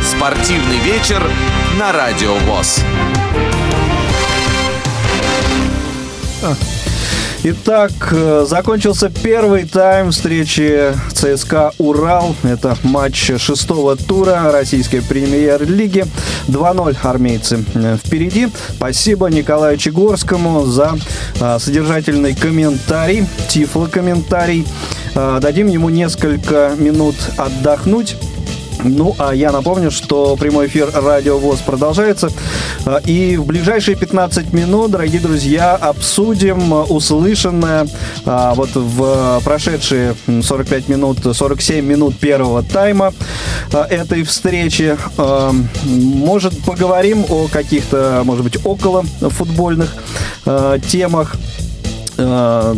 Спортивный 0.05 0.77
вечер 0.79 1.23
на 1.79 1.91
Радио 1.93 2.35
ВОЗ. 2.35 2.83
Итак, 7.45 7.91
э, 8.13 8.47
закончился 8.49 9.11
первый 9.11 9.65
тайм 9.65 10.13
встречи 10.13 10.95
ЦСКА 11.13 11.73
«Урал». 11.79 12.37
Это 12.45 12.77
матч 12.85 13.33
шестого 13.39 13.97
тура 13.97 14.53
российской 14.53 15.03
премьер-лиги. 15.03 16.05
2-0 16.49 16.97
армейцы 17.03 17.65
э, 17.75 17.97
впереди. 17.97 18.49
Спасибо 18.77 19.29
Николаю 19.29 19.77
Чегорскому 19.77 20.65
за 20.67 20.95
э, 21.41 21.59
содержательный 21.59 22.35
комментарий, 22.35 23.27
тифло-комментарий. 23.49 24.67
Дадим 25.15 25.67
ему 25.67 25.91
несколько 25.91 26.75
минут 26.79 27.17
отдохнуть. 27.37 28.17
Ну, 28.85 29.15
а 29.19 29.33
я 29.33 29.53
напомню, 29.53 29.91
что 29.91 30.37
прямой 30.37 30.67
эфир 30.67 30.91
Радио 30.93 31.39
ВОЗ 31.39 31.61
продолжается. 31.61 32.31
А, 32.85 32.99
и 32.99 33.37
в 33.37 33.47
ближайшие 33.47 33.97
15 33.97 34.53
минут, 34.53 34.91
дорогие 34.91 35.21
друзья, 35.21 35.77
обсудим 35.77 36.73
услышанное 36.91 37.87
а, 38.25 38.55
вот 38.55 38.71
в 38.75 39.41
прошедшие 39.45 40.15
45 40.27 40.89
минут, 40.89 41.19
47 41.33 41.85
минут 41.85 42.19
первого 42.19 42.63
тайма 42.63 43.07
а, 43.07 43.13
этой 43.75 44.23
встречи. 44.25 44.97
Может, 45.85 46.63
поговорим 46.65 47.25
о 47.29 47.49
каких-то, 47.49 48.23
может 48.25 48.45
быть, 48.45 48.65
около 48.65 49.03
футбольных 49.03 49.95
темах. 50.89 51.37
Э, 52.19 52.75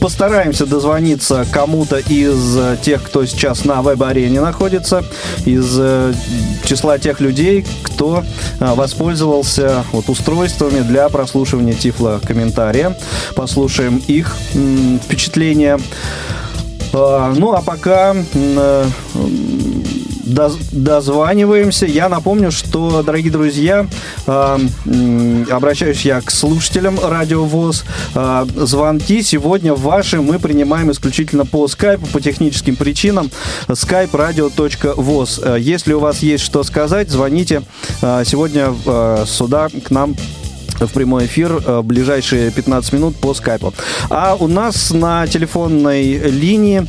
постараемся 0.00 0.66
дозвониться 0.66 1.46
кому-то 1.50 1.98
из 1.98 2.80
тех, 2.80 3.02
кто 3.02 3.24
сейчас 3.26 3.64
на 3.64 3.82
веб-арене 3.82 4.40
находится, 4.40 5.04
из 5.44 5.76
э, 5.78 6.14
числа 6.64 6.98
тех 6.98 7.20
людей, 7.20 7.66
кто 7.82 8.24
э, 8.60 8.74
воспользовался 8.74 9.84
вот 9.92 10.08
устройствами 10.08 10.80
для 10.80 11.08
прослушивания 11.08 11.74
тифла 11.74 12.20
комментария. 12.24 12.96
Послушаем 13.34 14.02
их 14.06 14.36
впечатления. 15.04 15.78
Ну, 16.90 17.52
а 17.52 17.60
пока 17.60 18.16
дозваниваемся. 20.28 21.86
Я 21.86 22.08
напомню, 22.08 22.50
что, 22.50 23.02
дорогие 23.02 23.32
друзья, 23.32 23.86
э, 24.26 24.58
обращаюсь 25.50 26.02
я 26.02 26.20
к 26.20 26.30
слушателям 26.30 26.98
Радио 27.02 27.44
ВОЗ. 27.44 27.84
Э, 28.14 28.46
звонки 28.56 29.22
сегодня 29.22 29.74
ваши 29.74 30.20
мы 30.20 30.38
принимаем 30.38 30.90
исключительно 30.90 31.46
по 31.46 31.66
скайпу, 31.68 32.06
по 32.06 32.20
техническим 32.20 32.76
причинам. 32.76 33.30
skype 33.68 34.10
radio.voz. 34.10 35.40
Э, 35.44 35.60
если 35.60 35.92
у 35.92 36.00
вас 36.00 36.20
есть 36.20 36.44
что 36.44 36.62
сказать, 36.62 37.10
звоните 37.10 37.62
э, 38.02 38.22
сегодня 38.24 38.74
э, 38.86 39.24
сюда 39.26 39.68
к 39.68 39.90
нам 39.90 40.14
в 40.80 40.88
прямой 40.92 41.26
эфир 41.26 41.52
в 41.54 41.82
ближайшие 41.82 42.50
15 42.50 42.92
минут 42.92 43.16
по 43.16 43.34
скайпу. 43.34 43.74
А 44.10 44.36
у 44.38 44.46
нас 44.46 44.90
на 44.90 45.26
телефонной 45.26 46.14
линии 46.18 46.86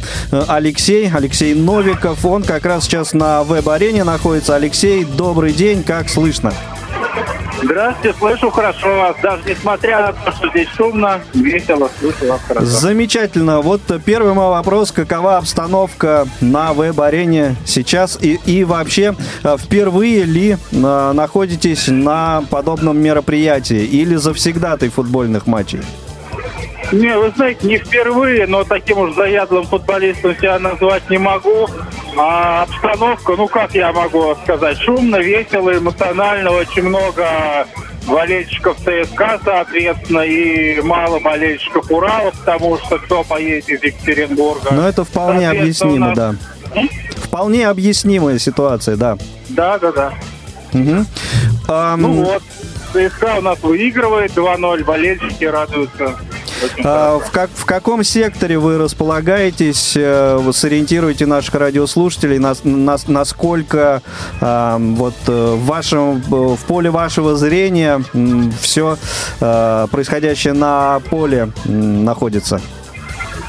Алексей, 0.47 1.09
Алексей 1.09 1.53
Новиков. 1.53 2.25
Он 2.25 2.43
как 2.43 2.65
раз 2.65 2.85
сейчас 2.85 3.13
на 3.13 3.43
веб-арене 3.43 4.03
находится. 4.03 4.55
Алексей, 4.55 5.03
добрый 5.05 5.53
день, 5.53 5.83
как 5.83 6.09
слышно? 6.09 6.53
Здравствуйте, 7.61 8.17
слышу 8.17 8.49
хорошо 8.49 8.87
вас. 8.97 9.15
Даже 9.21 9.43
несмотря 9.47 10.01
на 10.07 10.13
то, 10.13 10.31
что 10.31 10.49
здесь 10.49 10.69
шумно, 10.69 11.19
весело, 11.33 11.89
слышу 11.99 12.27
вас 12.27 12.41
хорошо. 12.47 12.65
Замечательно. 12.65 13.61
Вот 13.61 13.81
первый 14.05 14.33
мой 14.33 14.49
вопрос. 14.49 14.91
Какова 14.91 15.37
обстановка 15.37 16.25
на 16.41 16.73
веб-арене 16.73 17.55
сейчас? 17.65 18.17
И, 18.21 18.39
и 18.45 18.63
вообще, 18.63 19.15
э, 19.43 19.57
впервые 19.59 20.23
ли 20.23 20.51
э, 20.71 21.11
находитесь 21.13 21.87
на 21.87 22.43
подобном 22.49 22.97
мероприятии? 23.01 23.83
Или 23.83 24.15
завсегдатой 24.15 24.89
футбольных 24.89 25.45
матчей? 25.47 25.81
Не, 26.91 27.17
вы 27.17 27.31
знаете, 27.35 27.67
не 27.67 27.77
впервые, 27.77 28.47
но 28.47 28.63
таким 28.63 28.99
уж 28.99 29.15
заядлым 29.15 29.65
футболистом 29.65 30.35
себя 30.35 30.59
назвать 30.59 31.09
не 31.09 31.17
могу. 31.17 31.67
А 32.17 32.63
обстановка, 32.63 33.33
ну 33.35 33.47
как 33.47 33.73
я 33.75 33.93
могу 33.93 34.35
сказать, 34.43 34.77
шумно, 34.77 35.17
весело, 35.17 35.77
эмоционально, 35.77 36.51
очень 36.51 36.83
много 36.83 37.67
болельщиков 38.07 38.77
ЦСКА, 38.77 39.39
соответственно, 39.43 40.21
и 40.21 40.81
мало 40.81 41.19
болельщиков 41.19 41.89
Урала, 41.91 42.31
потому 42.31 42.77
что 42.79 42.97
кто 42.97 43.23
поедет 43.23 43.69
из 43.69 43.83
Екатеринбурга. 43.83 44.71
Но 44.71 44.87
это 44.87 45.03
вполне 45.03 45.49
объяснимо, 45.49 46.07
нас... 46.07 46.17
да. 46.17 46.35
Вполне 47.17 47.67
объяснимая 47.67 48.39
ситуация, 48.39 48.95
да. 48.95 49.17
Да, 49.49 49.77
да, 49.77 49.91
да. 49.91 50.13
Угу. 50.73 51.05
Um... 51.67 51.97
Ну 51.97 52.23
вот, 52.23 52.43
ЦСКА 52.93 53.35
у 53.37 53.41
нас 53.41 53.59
выигрывает 53.61 54.31
2-0, 54.31 54.83
болельщики 54.83 55.45
радуются. 55.45 56.17
А, 56.83 57.19
в, 57.19 57.31
как, 57.31 57.49
в 57.53 57.65
каком 57.65 58.03
секторе 58.03 58.57
вы 58.57 58.77
располагаетесь? 58.77 59.93
Э, 59.95 60.37
вы 60.37 60.53
сориентируете 60.53 61.25
наших 61.25 61.55
радиослушателей, 61.55 62.39
на, 62.39 62.53
на, 62.63 62.97
насколько 63.07 64.01
а, 64.41 64.77
вот 64.77 65.15
э, 65.27 65.31
в 65.31 65.65
вашем 65.65 66.21
в 66.21 66.59
поле 66.67 66.89
вашего 66.89 67.35
зрения 67.35 68.03
все 68.61 68.97
а, 69.41 69.87
происходящее 69.87 70.53
на 70.53 70.99
поле 71.09 71.49
находится? 71.65 72.61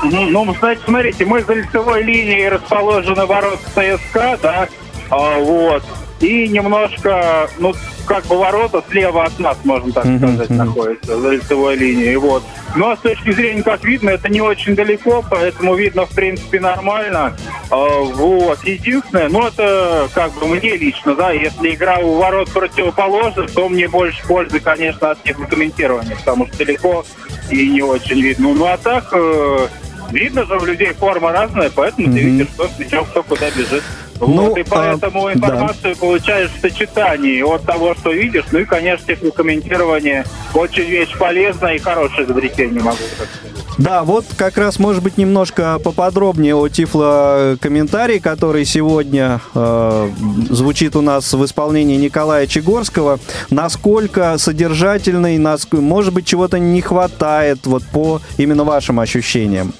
Ну, 0.03 0.55
знаете, 0.59 0.83
смотрите, 0.85 1.25
мы 1.27 1.43
за 1.43 1.55
лицевой 1.55 2.03
линией 2.03 2.49
расположены 2.49 3.27
ворот 3.27 3.61
ЦСКА, 3.75 4.39
да, 4.43 4.69
а, 5.11 5.39
вот, 5.39 5.83
и 6.21 6.49
немножко, 6.49 7.49
ну, 7.59 7.75
как 8.07 8.27
бы 8.27 8.39
ворота 8.39 8.83
слева 8.91 9.25
от 9.25 9.39
нас, 9.39 9.57
можно 9.65 9.93
так 9.93 10.05
сказать, 10.05 10.51
находятся 10.51 11.21
за 11.21 11.31
лицевой 11.31 11.77
линией. 11.77 12.17
Вот. 12.17 12.43
А 12.75 12.97
с 12.97 13.01
точки 13.01 13.33
зрения, 13.33 13.63
как 13.63 13.85
видно, 13.85 14.11
это 14.11 14.29
не 14.29 14.41
очень 14.41 14.75
далеко, 14.75 15.25
поэтому 15.29 15.75
видно, 15.75 16.07
в 16.07 16.11
принципе, 16.11 16.61
нормально. 16.61 17.37
А, 17.71 17.77
вот. 18.01 18.63
Единственное, 18.65 19.29
ну 19.29 19.47
это 19.47 20.09
как 20.15 20.33
бы 20.35 20.47
мне 20.47 20.77
лично, 20.77 21.15
да, 21.15 21.33
если 21.33 21.75
игра 21.75 21.99
у 21.99 22.15
ворот 22.15 22.51
противоположных, 22.51 23.51
то 23.53 23.69
мне 23.69 23.89
больше 23.89 24.27
пользы, 24.27 24.61
конечно, 24.61 25.11
от 25.11 25.25
них 25.25 25.37
комментирования, 25.49 26.17
потому 26.17 26.47
что 26.47 26.59
далеко 26.59 27.05
и 27.51 27.69
не 27.69 27.83
очень 27.83 28.21
видно. 28.21 28.55
Ну 28.55 28.65
а 28.67 28.77
так, 28.77 29.09
э, 29.13 29.69
видно 30.11 30.45
же, 30.47 30.57
у 30.57 30.65
людей 30.65 30.93
форма 30.93 31.33
разная, 31.33 31.71
поэтому 31.75 32.09
mm-hmm. 32.09 32.13
ты 32.13 32.21
видишь, 32.21 32.89
что 32.89 33.05
кто 33.05 33.23
куда 33.23 33.51
бежит. 33.51 33.83
Ну, 34.21 34.49
вот, 34.49 34.59
и 34.59 34.63
поэтому 34.63 35.27
а, 35.27 35.33
информацию 35.33 35.95
да. 35.95 36.01
получаешь 36.01 36.51
в 36.51 36.61
сочетании 36.61 37.43
от 37.43 37.63
того, 37.63 37.95
что 37.95 38.11
видишь, 38.11 38.45
ну 38.53 38.61
и, 38.61 38.65
конечно, 38.65 39.07
технокомментирование 39.07 40.25
очень 40.55 40.85
вещь 40.85 41.17
полезная 41.17 41.75
и 41.75 41.79
хорошее 41.79 42.27
изобретение, 42.27 42.83
могу 42.83 42.99
так 43.19 43.29
сказать. 43.29 43.61
Да, 43.79 44.05
вот 44.05 44.27
как 44.37 44.59
раз, 44.59 44.79
может 44.79 45.03
быть, 45.03 45.17
немножко 45.17 45.79
поподробнее 45.83 46.55
о 46.55 46.69
тифло-комментарии, 46.69 48.19
который 48.19 48.67
сегодня 48.67 49.41
э, 49.55 50.11
звучит 50.51 50.97
у 50.97 51.01
нас 51.01 51.33
в 51.33 51.43
исполнении 51.47 51.97
Николая 51.97 52.47
Чегорского. 52.47 53.19
Насколько 53.49 54.37
содержательный, 54.37 55.39
нас, 55.39 55.67
может 55.73 56.13
быть, 56.13 56.27
чего-то 56.27 56.59
не 56.59 56.83
хватает 56.83 57.61
вот 57.65 57.83
по 57.85 58.21
именно 58.37 58.65
вашим 58.65 59.01
ощущениям? 59.01 59.73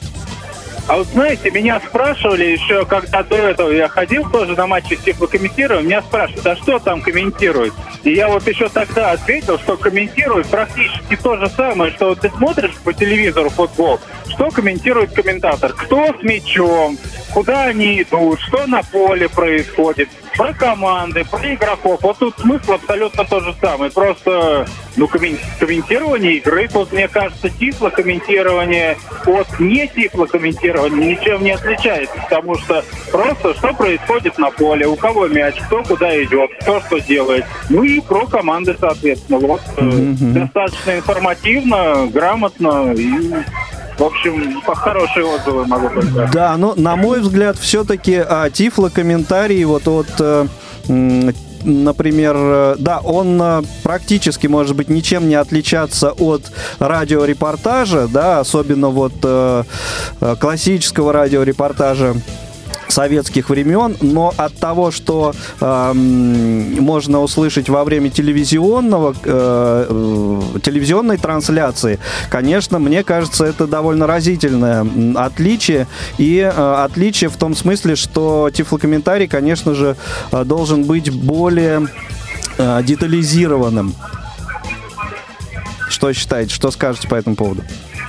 А 0.89 0.97
вот 0.97 1.07
знаете, 1.09 1.51
меня 1.51 1.81
спрашивали 1.81 2.45
еще, 2.45 2.85
когда 2.85 3.23
до 3.23 3.37
этого 3.37 3.71
я 3.71 3.89
ходил 3.89 4.29
тоже 4.31 4.57
на 4.57 4.67
матчи 4.67 4.97
типа 4.97 5.27
комментирую, 5.27 5.83
меня 5.83 6.03
спрашивают, 6.03 6.47
а 6.47 6.57
что 6.57 6.79
там 6.79 7.01
комментируют? 7.01 7.75
И 8.03 8.13
я 8.13 8.29
вот 8.29 8.47
еще 8.49 8.69
тогда 8.69 9.13
ответил, 9.13 9.59
что 9.59 9.77
комментируют 9.77 10.49
практически 10.49 11.17
то 11.17 11.37
же 11.37 11.49
самое, 11.51 11.93
что 11.93 12.11
вот 12.11 12.21
ты 12.21 12.31
смотришь 12.31 12.75
по 12.83 12.93
телевизору 12.93 13.51
футбол, 13.51 14.01
что 14.29 14.51
комментирует 14.51 15.13
комментатор, 15.13 15.73
кто 15.73 16.15
с 16.19 16.23
мячом, 16.23 16.99
куда 17.33 17.65
они 17.65 18.03
идут, 18.03 18.41
что 18.41 18.67
на 18.67 18.83
поле 18.83 19.29
происходит, 19.29 20.09
про 20.37 20.53
команды, 20.53 21.25
про 21.25 21.55
игроков. 21.55 22.01
Вот 22.03 22.19
тут 22.19 22.39
смысл 22.39 22.73
абсолютно 22.73 23.25
тот 23.25 23.45
же 23.45 23.55
самый. 23.61 23.91
Просто 23.91 24.67
ну, 24.97 25.09
комментирование 25.09 26.37
игры, 26.37 26.69
тут, 26.69 26.93
мне 26.93 27.09
кажется, 27.09 27.49
тифлокомментирование 27.51 28.97
от 29.27 29.61
не 29.61 29.87
тифлокомментирования 29.89 31.17
ничем 31.17 31.43
не 31.43 31.53
отличается, 31.53 32.15
потому 32.29 32.57
что 32.57 32.85
просто 33.11 33.55
что 33.55 33.73
происходит 33.75 34.39
на 34.39 34.51
поле, 34.51 34.87
у 34.87 34.97
кого 34.97 35.27
мяч, 35.29 35.55
кто 35.67 35.83
куда 35.83 36.23
идет, 36.23 36.51
кто 36.61 36.81
что 36.81 36.99
делает. 37.01 37.45
Ну 37.69 37.83
и 37.83 38.01
про 38.01 38.27
команды, 38.27 38.77
соответственно. 38.79 39.39
Вот 39.39 39.61
mm-hmm. 39.77 40.33
достаточно 40.33 40.97
информативно, 40.97 42.09
грамотно 42.13 42.93
и 42.93 43.33
в 44.01 44.05
общем, 44.05 44.63
хорошие 44.63 45.27
отзывы 45.27 45.67
могу 45.67 45.91
только. 45.91 46.31
Да, 46.33 46.57
но 46.57 46.75
на 46.75 46.97
мой 46.97 47.21
взгляд, 47.21 47.59
все-таки 47.59 48.15
а, 48.17 48.49
Тифло 48.49 48.89
комментарии 48.89 49.63
вот 49.65 49.87
от 49.87 50.09
а, 50.19 50.47
например, 51.63 52.35
э, 52.39 52.77
да, 52.79 53.01
он 53.01 53.39
э, 53.43 53.63
практически 53.83 54.47
может 54.47 54.75
быть 54.75 54.89
ничем 54.89 55.29
не 55.29 55.35
отличаться 55.35 56.13
от 56.13 56.51
радиорепортажа, 56.79 58.09
да, 58.09 58.41
особенно 58.41 58.89
вот 58.89 59.13
э, 59.23 59.65
классического 60.41 61.13
радиорепортажа 61.13 62.15
советских 62.91 63.51
времен, 63.51 63.97
но 64.01 64.33
от 64.37 64.57
того, 64.57 64.91
что 64.91 65.35
э, 65.61 65.93
можно 65.93 67.21
услышать 67.21 67.69
во 67.69 67.85
время 67.85 68.11
телевизионного, 68.11 69.15
э, 69.25 69.87
э, 69.89 70.59
телевизионной 70.61 71.19
трансляции, 71.19 71.99
конечно, 72.29 72.79
мне 72.79 73.05
кажется, 73.05 73.45
это 73.45 73.67
довольно 73.67 74.07
разительное 74.07 74.87
отличие. 75.17 75.87
И 76.19 76.39
э, 76.39 76.85
отличие 76.85 77.31
в 77.31 77.37
том 77.37 77.55
смысле, 77.55 77.97
что 77.97 78.51
тифлокомментарий, 78.53 79.29
конечно 79.29 79.75
же, 79.75 79.97
э, 80.33 80.45
должен 80.45 80.85
быть 80.85 81.11
более 81.11 81.89
э, 82.59 82.83
детализированным. 82.83 83.95
Что 85.89 86.13
считаете, 86.13 86.55
что 86.55 86.71
скажете 86.71 87.09
по 87.09 87.17
этому 87.17 87.37
поводу? 87.37 87.63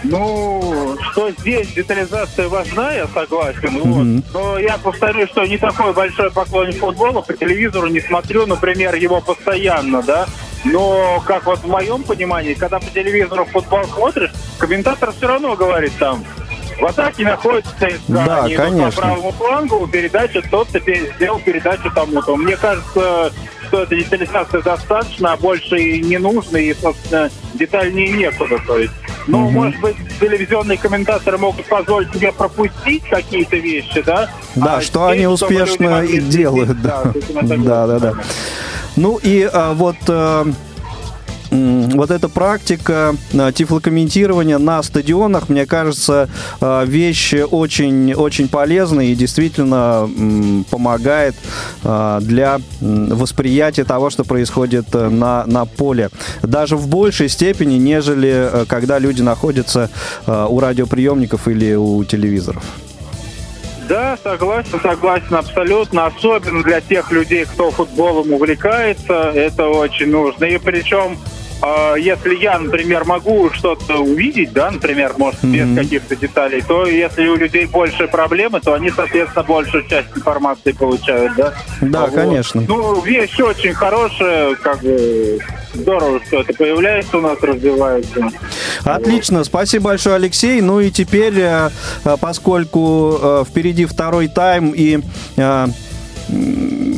Ну, 0.04 0.97
что 1.12 1.32
здесь 1.32 1.74
детализация 1.74 2.47
важна, 2.47 2.93
я 2.93 3.08
согласен. 3.08 3.78
Mm-hmm. 3.78 4.16
Вот. 4.16 4.34
Но 4.34 4.60
я 4.60 4.78
повторю, 4.78 5.28
что 5.28 5.45
не 5.45 5.58
такой 5.58 5.93
большой 5.93 6.32
поклонник 6.32 6.80
футбола, 6.80 7.22
по 7.22 7.34
телевизору 7.34 7.88
не 7.88 8.02
смотрю, 8.02 8.45
например, 8.45 8.95
его 8.95 9.22
постоянно, 9.22 10.02
да. 10.02 10.26
Но, 10.64 11.22
как 11.26 11.45
вот 11.45 11.60
в 11.60 11.68
моем 11.68 12.04
понимании, 12.04 12.54
когда 12.54 12.80
по 12.80 12.86
телевизору 12.88 13.45
футбол 13.45 13.84
смотришь, 13.86 14.32
комментатор 14.60 15.12
все 15.12 15.28
равно 15.28 15.56
говорит 15.56 15.93
там, 15.97 16.24
в 16.80 16.86
атаке 16.86 17.24
находится 17.26 17.72
ЦСКА. 17.76 17.99
Да, 18.08 18.43
Они 18.43 18.56
конечно. 18.56 18.91
По 18.91 18.97
правому 18.97 19.32
флангу 19.32 19.88
передача 19.88 20.41
тот-то 20.49 20.80
сделал 20.80 21.39
передачу 21.39 21.91
тому-то. 21.93 22.36
Мне 22.36 22.58
кажется, 22.58 23.32
что 23.72 23.84
эта 23.84 23.96
детализация 23.96 24.62
достаточно, 24.62 25.32
а 25.32 25.38
больше 25.38 25.78
и 25.78 26.02
не 26.02 26.18
нужно, 26.18 26.58
и, 26.58 26.74
собственно, 26.74 27.30
детальнее 27.54 28.10
некуда. 28.12 28.60
То 28.68 28.78
есть 28.78 28.92
ну, 29.28 29.46
угу. 29.46 29.52
может 29.52 29.80
быть, 29.80 29.96
телевизионные 30.20 30.78
комментаторы 30.78 31.38
могут 31.38 31.66
позволить 31.68 32.14
себе 32.14 32.34
пропустить 32.34 33.04
какие-то 33.10 33.56
вещи, 33.56 34.02
да? 34.02 34.30
Да, 34.56 34.76
а 34.76 34.82
что 34.82 35.08
здесь, 35.08 35.18
они 35.18 35.28
успешно 35.28 36.04
и 36.04 36.20
делают. 36.20 36.82
Да, 36.82 37.14
да, 37.42 37.88
да, 37.88 38.00
да. 38.00 38.14
Ну 38.98 39.18
и 39.24 39.50
а, 39.52 39.74
вот... 39.74 39.96
А, 40.10 40.46
вот 41.52 42.12
эта 42.12 42.30
практика 42.30 43.16
э, 43.34 43.52
тифлокомментирования 43.54 44.58
на 44.58 44.82
стадионах, 44.82 45.49
мне 45.49 45.66
кажется, 45.66 46.30
э, 46.62 46.86
вещь 46.86 47.34
очень, 47.34 48.14
очень 48.14 48.47
полезная 48.47 49.06
и 49.06 49.16
действительно 49.16 50.10
помогает 50.70 51.36
э, 51.84 52.20
для 52.22 52.60
восприятия 52.80 53.84
того, 53.84 54.10
что 54.10 54.24
происходит 54.24 54.93
на, 54.93 55.45
на 55.45 55.66
поле. 55.66 56.10
Даже 56.41 56.78
в 56.78 56.88
большей 56.88 57.28
степени, 57.28 57.76
нежели 57.76 58.66
когда 58.68 58.99
люди 58.99 59.22
находятся 59.22 59.89
у 60.28 60.60
радиоприемников 60.60 61.47
или 61.47 61.74
у 61.76 62.04
телевизоров. 62.04 62.64
Да, 63.89 64.18
согласен, 64.24 64.80
согласен 64.82 65.36
абсолютно. 65.36 66.06
Особенно 66.06 66.64
для 66.64 66.80
тех 66.80 67.12
людей, 67.12 67.45
кто 67.45 67.72
футболом 67.72 68.32
увлекается, 68.32 69.32
это 69.34 69.68
очень 69.68 70.10
нужно. 70.10 70.45
И 70.45 70.58
причем 70.58 71.18
если 71.97 72.36
я, 72.36 72.57
например, 72.57 73.05
могу 73.05 73.49
что-то 73.51 73.97
увидеть, 73.97 74.53
да, 74.53 74.72
например, 74.72 75.14
может, 75.18 75.43
mm-hmm. 75.43 75.76
без 75.76 75.84
каких-то 75.84 76.16
деталей, 76.16 76.62
то 76.62 76.86
если 76.86 77.28
у 77.28 77.36
людей 77.36 77.66
больше 77.66 78.07
проблемы, 78.07 78.59
то 78.59 78.74
они, 78.74 78.89
соответственно, 78.89 79.43
большую 79.43 79.88
часть 79.88 80.09
информации 80.16 80.72
получают, 80.72 81.36
да? 81.36 81.53
Да, 81.82 82.05
вот. 82.05 82.14
конечно. 82.14 82.64
Ну, 82.68 83.01
вещь 83.01 83.39
очень 83.39 83.74
хорошая, 83.74 84.55
как 84.55 84.82
бы 84.82 85.39
здорово, 85.74 86.20
что 86.26 86.41
это 86.41 86.53
появляется 86.53 87.18
у 87.18 87.22
нас, 87.22 87.38
развивается. 87.41 88.30
Отлично, 88.84 89.39
вот. 89.39 89.47
спасибо 89.47 89.86
большое, 89.86 90.16
Алексей. 90.16 90.62
Ну 90.62 90.80
и 90.80 90.91
теперь, 90.91 91.38
э, 91.38 91.70
э, 92.03 92.18
поскольку 92.20 93.18
э, 93.22 93.43
впереди 93.47 93.86
второй 93.86 94.28
тайм 94.28 94.74
и 94.76 94.99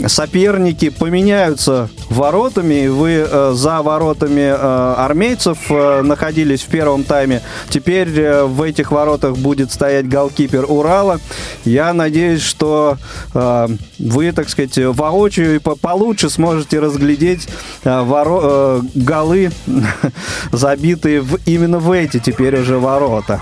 соперники 0.08 0.89
поменяются 0.89 1.89
воротами. 2.10 2.88
Вы 2.88 3.26
э, 3.30 3.51
за 3.54 3.82
воротами 3.82 4.41
э, 4.41 4.93
армейцев 4.97 5.58
э, 5.70 6.01
находились 6.01 6.62
в 6.62 6.68
первом 6.68 7.04
тайме. 7.04 7.41
Теперь 7.70 8.10
э, 8.20 8.43
в 8.43 8.62
этих 8.62 8.91
воротах 8.91 9.38
будет 9.38 9.72
стоять 9.72 10.08
голкипер 10.08 10.66
Урала. 10.68 11.20
Я 11.66 11.93
надеюсь, 11.93 12.41
что 12.41 12.97
э, 13.34 13.68
вы, 13.99 14.32
так 14.32 14.49
сказать, 14.49 14.78
воочию 14.78 15.56
и 15.56 15.60
получше 15.60 16.30
сможете 16.30 16.80
разглядеть 16.80 17.47
э, 17.84 17.89
воро- 17.89 18.41
э, 18.43 18.82
голы, 18.95 19.51
забитые 20.51 21.22
в, 21.22 21.39
именно 21.45 21.80
в 21.80 21.91
эти 21.91 22.20
теперь 22.20 22.60
уже 22.60 22.78
ворота. 22.78 23.41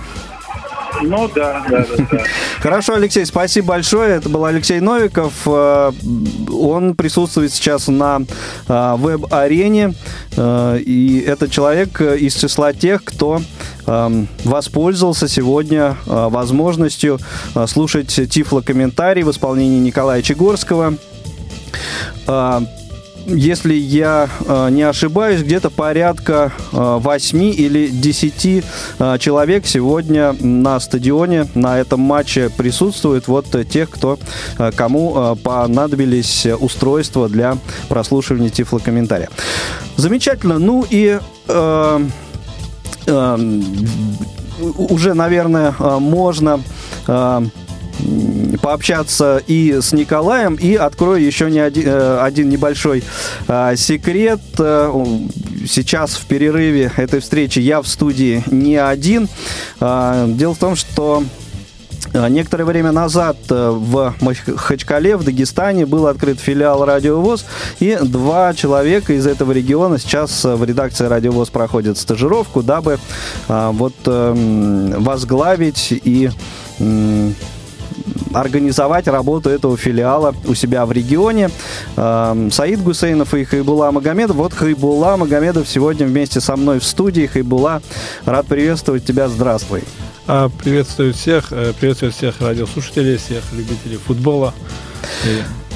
Ну 1.02 1.30
да, 1.34 1.66
да, 1.70 1.86
да. 2.12 2.24
Хорошо, 2.60 2.96
Алексей, 2.96 3.26
спасибо 3.26 3.68
большое. 3.68 4.16
Это 4.16 4.30
был 4.30 4.46
Алексей 4.46 4.80
Новиков. 4.80 5.34
Э, 5.46 5.92
он 6.52 6.96
присутствует 6.96 7.52
сейчас 7.52 7.88
на 7.88 8.22
э, 8.68 8.96
веб-арене. 8.98 9.94
Э, 10.38 10.78
и 10.80 11.20
это 11.22 11.50
человек 11.50 12.02
из 12.02 12.36
числа 12.36 12.74
тех, 12.74 13.04
кто 13.04 13.42
воспользовался 14.46 15.28
сегодня 15.28 15.98
возможностью 16.06 17.20
слушать 17.66 18.08
тифло-комментарий 18.30 19.24
в 19.24 19.32
исполнении 19.32 19.80
Николая 19.80 20.22
Чегорского 20.22 20.94
если 23.26 23.74
я 23.74 24.30
э, 24.46 24.70
не 24.72 24.84
ошибаюсь, 24.84 25.42
где-то 25.42 25.70
порядка 25.70 26.52
э, 26.72 26.98
8 27.02 27.44
или 27.44 27.88
10 27.88 28.66
э, 29.00 29.18
человек 29.20 29.66
сегодня 29.66 30.34
на 30.40 30.80
стадионе 30.80 31.48
на 31.56 31.80
этом 31.80 32.00
матче 32.00 32.50
присутствует. 32.50 33.28
Вот 33.28 33.54
э, 33.56 33.64
тех, 33.64 33.90
кто, 33.90 34.20
э, 34.58 34.72
кому 34.76 35.14
э, 35.16 35.36
понадобились 35.36 36.46
устройства 36.60 37.30
для 37.30 37.58
прослушивания 37.90 38.50
тифлокомментария. 38.50 39.30
Замечательно. 39.98 40.60
Ну 40.60 40.86
и... 40.90 41.20
Э, 41.48 42.08
э, 43.08 43.62
уже, 44.62 45.14
наверное, 45.14 45.74
э, 45.78 45.98
можно 46.00 46.62
э, 47.08 47.42
пообщаться 48.62 49.42
и 49.48 49.80
с 49.82 49.94
Николаем, 49.94 50.56
и 50.56 50.76
открою 50.76 51.24
еще 51.24 51.50
не 51.50 51.60
один, 51.60 51.84
э, 51.88 52.20
один 52.22 52.50
небольшой 52.50 53.04
а, 53.48 53.76
секрет. 53.76 54.42
Э, 54.58 54.92
сейчас 55.68 56.16
в 56.16 56.26
перерыве 56.26 56.92
этой 56.96 57.20
встречи 57.20 57.60
я 57.60 57.82
в 57.82 57.88
студии 57.88 58.44
не 58.48 58.78
один. 58.78 59.28
А, 59.80 60.28
дело 60.28 60.54
в 60.54 60.58
том, 60.58 60.76
что 60.76 61.24
э, 62.14 62.28
Некоторое 62.30 62.66
время 62.66 62.92
назад 62.92 63.38
в 63.48 64.16
Махачкале, 64.22 65.18
в 65.18 65.24
Дагестане, 65.24 65.86
был 65.86 66.08
открыт 66.08 66.40
филиал 66.40 66.84
Радиовоз, 66.86 67.46
и 67.80 67.98
два 68.02 68.54
человека 68.54 69.14
из 69.14 69.28
этого 69.28 69.52
региона 69.52 69.98
сейчас 69.98 70.44
в 70.44 70.64
редакции 70.64 71.06
Радиовоз 71.06 71.50
проходят 71.50 71.98
стажировку, 71.98 72.64
дабы 72.64 73.00
вот 73.48 73.96
эм, 74.06 75.04
возглавить 75.04 75.88
и 75.92 76.30
организовать 78.34 79.08
работу 79.08 79.50
этого 79.50 79.78
филиала 79.78 80.36
у 80.46 80.54
себя 80.54 80.86
в 80.86 80.92
регионе. 80.92 81.50
Эм, 81.96 82.52
Саид 82.52 82.82
Гусейнов 82.82 83.34
и 83.34 83.44
Хайбула 83.44 83.92
Магомедов. 83.92 84.36
Вот 84.38 84.54
Хайбула 84.54 85.18
Магомедов 85.18 85.68
сегодня 85.68 86.06
вместе 86.06 86.42
со 86.42 86.56
мной 86.56 86.80
в 86.80 86.84
студии. 86.84 87.28
Хайбула, 87.28 87.82
рад 88.26 88.48
приветствовать 88.48 89.06
тебя. 89.06 89.28
Здравствуй. 89.28 89.84
А, 90.28 90.50
приветствую 90.50 91.14
всех, 91.14 91.52
э, 91.52 91.74
приветствую 91.80 92.12
всех 92.12 92.40
радиослушателей, 92.42 93.18
всех 93.18 93.44
любителей 93.54 93.98
футбола. 93.98 94.54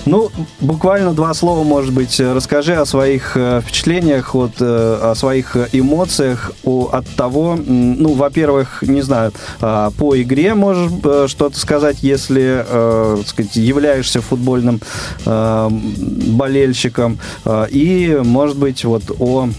Ну, 0.06 0.30
буквально 0.62 1.14
два 1.14 1.34
слова, 1.34 1.64
может 1.64 1.94
быть. 1.94 2.20
Расскажи 2.20 2.76
о 2.76 2.86
своих 2.86 3.36
э, 3.36 3.62
впечатлениях, 3.62 4.36
вот, 4.36 4.52
э, 4.60 5.00
о 5.02 5.16
своих 5.16 5.58
эмоциях 5.72 6.52
от 6.64 7.08
того, 7.16 7.58
ну, 7.58 8.14
во-первых, 8.14 8.84
не 8.84 9.02
знаю, 9.02 9.32
а, 9.62 9.92
по 9.92 10.20
игре 10.22 10.54
можешь 10.54 10.92
э, 11.04 11.26
что-то 11.28 11.58
сказать, 11.58 11.98
если, 12.04 12.66
э, 12.68 13.16
так 13.20 13.28
сказать, 13.28 13.56
являешься 13.56 14.22
футбольным 14.22 14.80
э, 15.26 15.70
болельщиком, 15.70 17.18
э, 17.46 17.68
и, 17.72 18.20
может 18.24 18.58
быть, 18.58 18.86
вот 18.86 19.04
о 19.20 19.50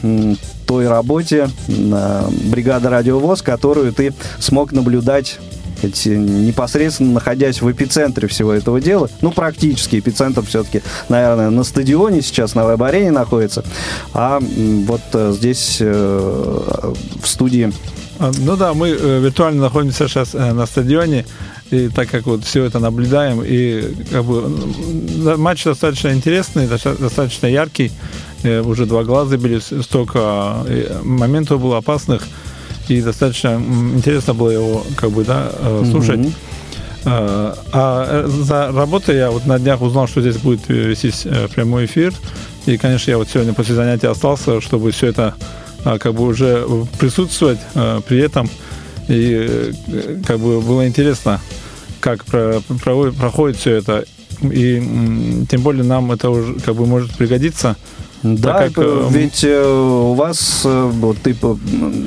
той 0.67 0.89
работе 0.89 1.49
э, 1.69 2.29
бригады 2.51 2.89
«Радиовоз», 2.89 3.43
которую 3.43 3.93
ты 3.93 4.13
смог 4.39 4.73
наблюдать 4.73 5.39
сказать, 5.95 6.07
непосредственно 6.07 7.13
находясь 7.13 7.61
в 7.63 7.71
эпицентре 7.71 8.29
всего 8.29 8.53
этого 8.53 8.81
дела, 8.81 9.09
ну, 9.21 9.31
практически 9.31 9.99
эпицентр 9.99 10.45
все-таки, 10.45 10.83
наверное, 11.09 11.51
на 11.51 11.65
стадионе 11.65 12.23
сейчас, 12.23 12.55
на 12.55 12.65
веб-арене 12.65 13.11
находится, 13.11 13.65
а 14.13 14.41
вот 14.41 15.03
э, 15.13 15.33
здесь 15.37 15.79
э, 15.81 16.93
в 17.23 17.27
студии. 17.29 17.73
А, 18.19 18.33
Ну 18.39 18.57
да, 18.57 18.75
мы 18.75 18.89
э, 18.89 19.21
виртуально 19.21 19.63
находимся 19.63 20.09
сейчас 20.09 20.35
э, 20.35 20.53
на 20.53 20.67
стадионе, 20.67 21.27
и 21.71 21.89
так 21.89 22.09
как 22.09 22.27
вот 22.27 22.45
все 22.45 22.65
это 22.65 22.79
наблюдаем, 22.79 23.43
и 23.45 23.95
как 24.11 24.25
бы 24.25 25.37
матч 25.37 25.65
достаточно 25.65 26.13
интересный, 26.13 26.67
доста- 26.67 26.97
достаточно 26.97 27.47
яркий, 27.47 27.91
Э, 28.47 28.61
уже 28.61 28.87
два 28.87 29.03
глаза 29.03 29.37
были, 29.37 29.59
столько 29.59 30.65
э, 30.67 31.01
моментов 31.03 31.61
было 31.61 31.79
опасных, 31.79 32.23
и 32.89 33.03
достаточно 33.03 33.61
интересно 33.95 34.35
было 34.35 34.51
его 34.51 34.87
как 34.97 35.11
бы 35.11 35.25
да 35.25 35.51
э, 35.53 35.85
слушать. 35.91 36.21
Э, 37.05 37.55
А 37.73 38.25
э, 38.25 38.29
за 38.29 38.73
работой 38.73 39.17
я 39.17 39.31
вот 39.31 39.47
на 39.47 39.59
днях 39.59 39.81
узнал, 39.81 40.09
что 40.09 40.21
здесь 40.21 40.37
будет 40.37 40.69
вестись 40.69 41.27
прямой 41.55 41.87
эфир. 41.87 42.13
И, 42.67 42.77
конечно, 42.79 43.11
я 43.11 43.19
вот 43.19 43.29
сегодня 43.29 43.53
после 43.55 43.75
занятия 43.75 44.09
остался, 44.09 44.61
чтобы 44.61 44.91
все 44.91 45.09
это 45.09 45.35
как 45.85 46.15
бы 46.15 46.25
уже 46.25 46.67
присутствовать 46.99 47.61
при 48.09 48.19
этом. 48.19 48.51
И 49.09 49.73
как 50.27 50.41
бы 50.41 50.61
было 50.61 50.89
интересно, 50.89 51.41
как 52.01 52.25
проходит 52.25 53.57
все 53.57 53.75
это. 53.77 54.05
И 54.43 55.47
тем 55.49 55.63
более 55.63 55.85
нам 55.85 56.11
это 56.11 56.29
уже 56.31 56.55
как 56.55 56.75
бы 56.75 56.87
может 56.87 57.13
пригодиться. 57.13 57.77
Да, 58.35 58.69
как, 58.69 58.73
э, 58.77 59.07
ведь 59.11 59.45
э, 59.45 59.65
у 59.65 60.15
вас, 60.15 60.63
э, 60.65 60.91
вот 60.93 61.19
ты 61.19 61.35
по- 61.35 61.59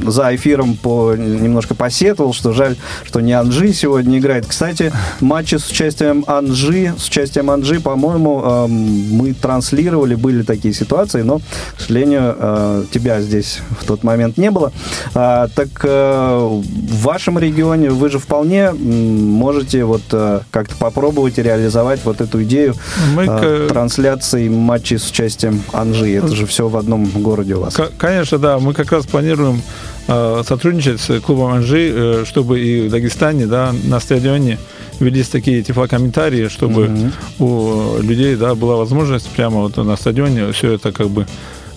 за 0.07 0.35
эфиром 0.35 0.75
по, 0.75 1.15
немножко 1.15 1.75
посетовал, 1.75 2.33
что 2.33 2.51
жаль, 2.51 2.75
что 3.05 3.21
не 3.21 3.33
Анжи 3.33 3.73
сегодня 3.73 4.19
играет. 4.19 4.45
Кстати, 4.45 4.91
матчи 5.21 5.55
с 5.55 5.69
участием 5.69 6.25
Анжи, 6.27 6.93
с 6.97 7.07
участием 7.07 7.49
Анжи, 7.49 7.79
по-моему, 7.79 8.41
э, 8.43 8.67
мы 8.67 9.33
транслировали, 9.33 10.15
были 10.15 10.43
такие 10.43 10.73
ситуации, 10.73 11.21
но, 11.21 11.39
к 11.39 11.81
сожалению, 11.81 12.85
тебя 12.91 13.21
здесь 13.21 13.59
в 13.79 13.85
тот 13.85 14.03
момент 14.03 14.37
не 14.37 14.51
было. 14.51 14.71
А, 15.13 15.47
так 15.47 15.83
в 15.83 16.63
вашем 17.01 17.39
регионе 17.39 17.89
вы 17.89 18.09
же 18.09 18.19
вполне 18.19 18.71
можете 18.71 19.83
вот 19.83 20.01
как-то 20.09 20.75
попробовать 20.77 21.37
реализовать 21.37 22.01
вот 22.03 22.21
эту 22.21 22.43
идею 22.43 22.73
Мы, 23.15 23.67
трансляции 23.69 24.49
матчей 24.49 24.97
с 24.97 25.09
участием 25.09 25.61
Анжи. 25.73 26.08
Это 26.13 26.35
же 26.35 26.45
все 26.45 26.67
в 26.67 26.77
одном 26.77 27.05
городе 27.05 27.55
у 27.55 27.61
вас. 27.61 27.77
Конечно, 27.97 28.37
да. 28.37 28.59
Мы 28.59 28.73
как 28.73 28.91
раз 28.91 29.05
планируем 29.05 29.61
э, 30.07 30.43
сотрудничать 30.47 30.99
с 30.99 31.19
клубом 31.21 31.53
Анжи, 31.53 31.91
э, 31.93 32.25
чтобы 32.27 32.59
и 32.59 32.87
в 32.87 32.91
Дагестане, 32.91 33.45
да, 33.45 33.73
на 33.83 33.99
стадионе 33.99 34.57
велись 34.99 35.29
такие 35.29 35.63
тифлокомментарии, 35.63 36.47
чтобы 36.47 36.87
Мгм. 36.87 37.11
у 37.39 38.01
людей, 38.01 38.35
да, 38.35 38.55
была 38.55 38.75
возможность 38.75 39.27
прямо 39.29 39.61
вот 39.61 39.77
на 39.77 39.95
стадионе 39.95 40.51
все 40.51 40.73
это 40.73 40.91
как 40.91 41.09
бы 41.09 41.25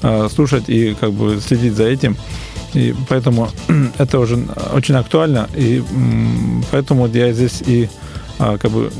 э, 0.02 0.28
слушать 0.34 0.64
и 0.68 0.94
как 0.98 1.12
бы 1.12 1.40
следить 1.40 1.74
за 1.74 1.84
этим. 1.84 2.16
И 2.74 2.94
поэтому 3.08 3.48
это 3.98 4.18
уже 4.18 4.38
очень 4.74 4.94
актуально, 4.96 5.48
и 5.54 5.82
поэтому 6.70 7.06
я 7.06 7.32
здесь 7.32 7.62
и 7.66 7.88
а, 8.38 8.58
как 8.58 8.70
бы 8.70 8.90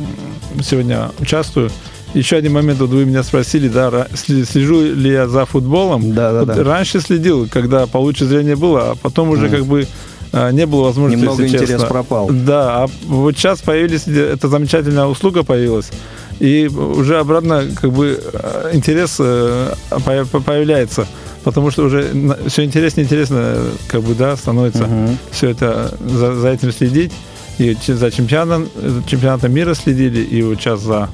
сегодня 0.62 1.10
участвую. 1.18 1.70
Еще 2.14 2.36
один 2.36 2.52
момент, 2.52 2.78
вот 2.80 2.90
вы 2.90 3.06
меня 3.06 3.22
спросили, 3.22 3.68
да, 3.68 4.06
слежу 4.14 4.82
ли 4.82 5.10
я 5.10 5.28
за 5.28 5.46
футболом. 5.46 6.12
Да, 6.12 6.32
да, 6.32 6.38
Вот 6.40 6.48
да. 6.56 6.62
Раньше 6.64 7.00
следил, 7.00 7.48
когда 7.50 7.86
получше 7.86 8.26
зрение 8.26 8.54
было, 8.56 8.90
а 8.90 8.94
потом 8.96 9.30
уже 9.30 9.46
Мгм. 9.46 9.56
как 9.56 9.64
бы 9.66 9.86
а, 10.34 10.50
не 10.50 10.66
было 10.66 10.84
возможности, 10.84 11.22
Немного 11.22 11.42
если 11.42 11.56
интерес 11.56 11.70
честно. 11.70 11.86
пропал. 11.88 12.28
Да, 12.30 12.84
а 12.84 12.86
вот 13.06 13.36
сейчас 13.36 13.60
появились, 13.60 14.06
эта 14.06 14.48
замечательная 14.48 15.04
услуга 15.06 15.42
появилась, 15.42 15.90
и 16.38 16.68
уже 16.68 17.18
обратно 17.18 17.64
как 17.80 17.92
бы 17.92 18.18
э, 18.32 18.70
интерес 18.72 19.16
э, 19.18 19.74
по- 19.90 20.24
по- 20.24 20.40
появляется, 20.40 21.06
потому 21.44 21.70
что 21.70 21.84
уже 21.84 22.10
все 22.46 22.64
интереснее 22.64 23.04
интересно, 23.04 23.36
э, 23.40 23.70
как 23.88 24.02
бы, 24.02 24.14
да, 24.14 24.36
становится 24.36 24.84
Мгм. 24.86 25.18
все 25.30 25.50
это, 25.50 25.94
за, 26.00 26.34
за 26.34 26.48
этим 26.48 26.72
следить, 26.72 27.12
и 27.58 27.76
за 27.86 28.10
чемпионатом, 28.10 28.68
чемпионатом 29.06 29.52
мира 29.52 29.74
следили, 29.74 30.20
и 30.20 30.42
вот 30.42 30.58
сейчас 30.58 30.80
за 30.80 31.10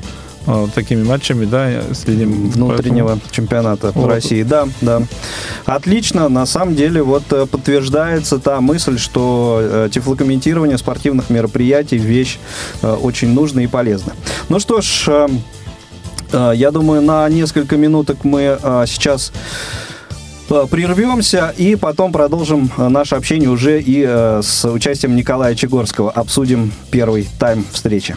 такими 0.75 1.03
матчами, 1.03 1.45
да, 1.45 1.83
следим. 1.93 2.51
внутреннего 2.51 3.19
чемпионата 3.31 3.93
Вот. 3.95 4.09
России. 4.09 4.43
Да, 4.43 4.67
да. 4.81 5.03
Отлично. 5.67 6.29
На 6.29 6.47
самом 6.47 6.75
деле 6.75 7.03
вот 7.03 7.25
э, 7.33 7.47
подтверждается 7.47 8.39
та 8.39 8.61
мысль, 8.61 8.99
что 8.99 9.61
э, 9.61 9.89
тифлокомментирование 9.93 10.79
спортивных 10.79 11.31
мероприятий 11.31 11.99
вещь 11.99 12.39
э, 12.83 12.93
очень 12.93 13.33
нужная 13.33 13.65
и 13.65 13.67
полезная. 13.67 14.17
Ну 14.49 14.59
что 14.59 14.81
ж, 14.81 15.05
э, 15.09 15.29
э, 16.33 16.53
я 16.55 16.71
думаю, 16.71 17.03
на 17.03 17.29
несколько 17.29 17.77
минуток 17.77 18.25
мы 18.25 18.59
э, 18.63 18.85
сейчас 18.87 19.33
э, 20.51 20.67
прервемся 20.71 21.53
и 21.57 21.77
потом 21.77 22.13
продолжим 22.13 22.71
э, 22.79 22.89
наше 22.89 23.17
общение 23.17 23.51
уже 23.51 23.81
и 23.81 24.05
э, 24.07 24.41
с 24.43 24.65
участием 24.71 25.15
Николая 25.17 25.55
Чегорского. 25.55 26.11
Обсудим 26.11 26.73
первый 26.91 27.29
тайм 27.39 27.65
встречи. 27.71 28.17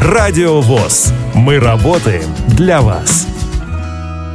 Радио 0.00 0.60
ВОЗ. 0.60 1.12
Мы 1.34 1.58
работаем 1.60 2.24
для 2.48 2.80
вас. 2.80 3.26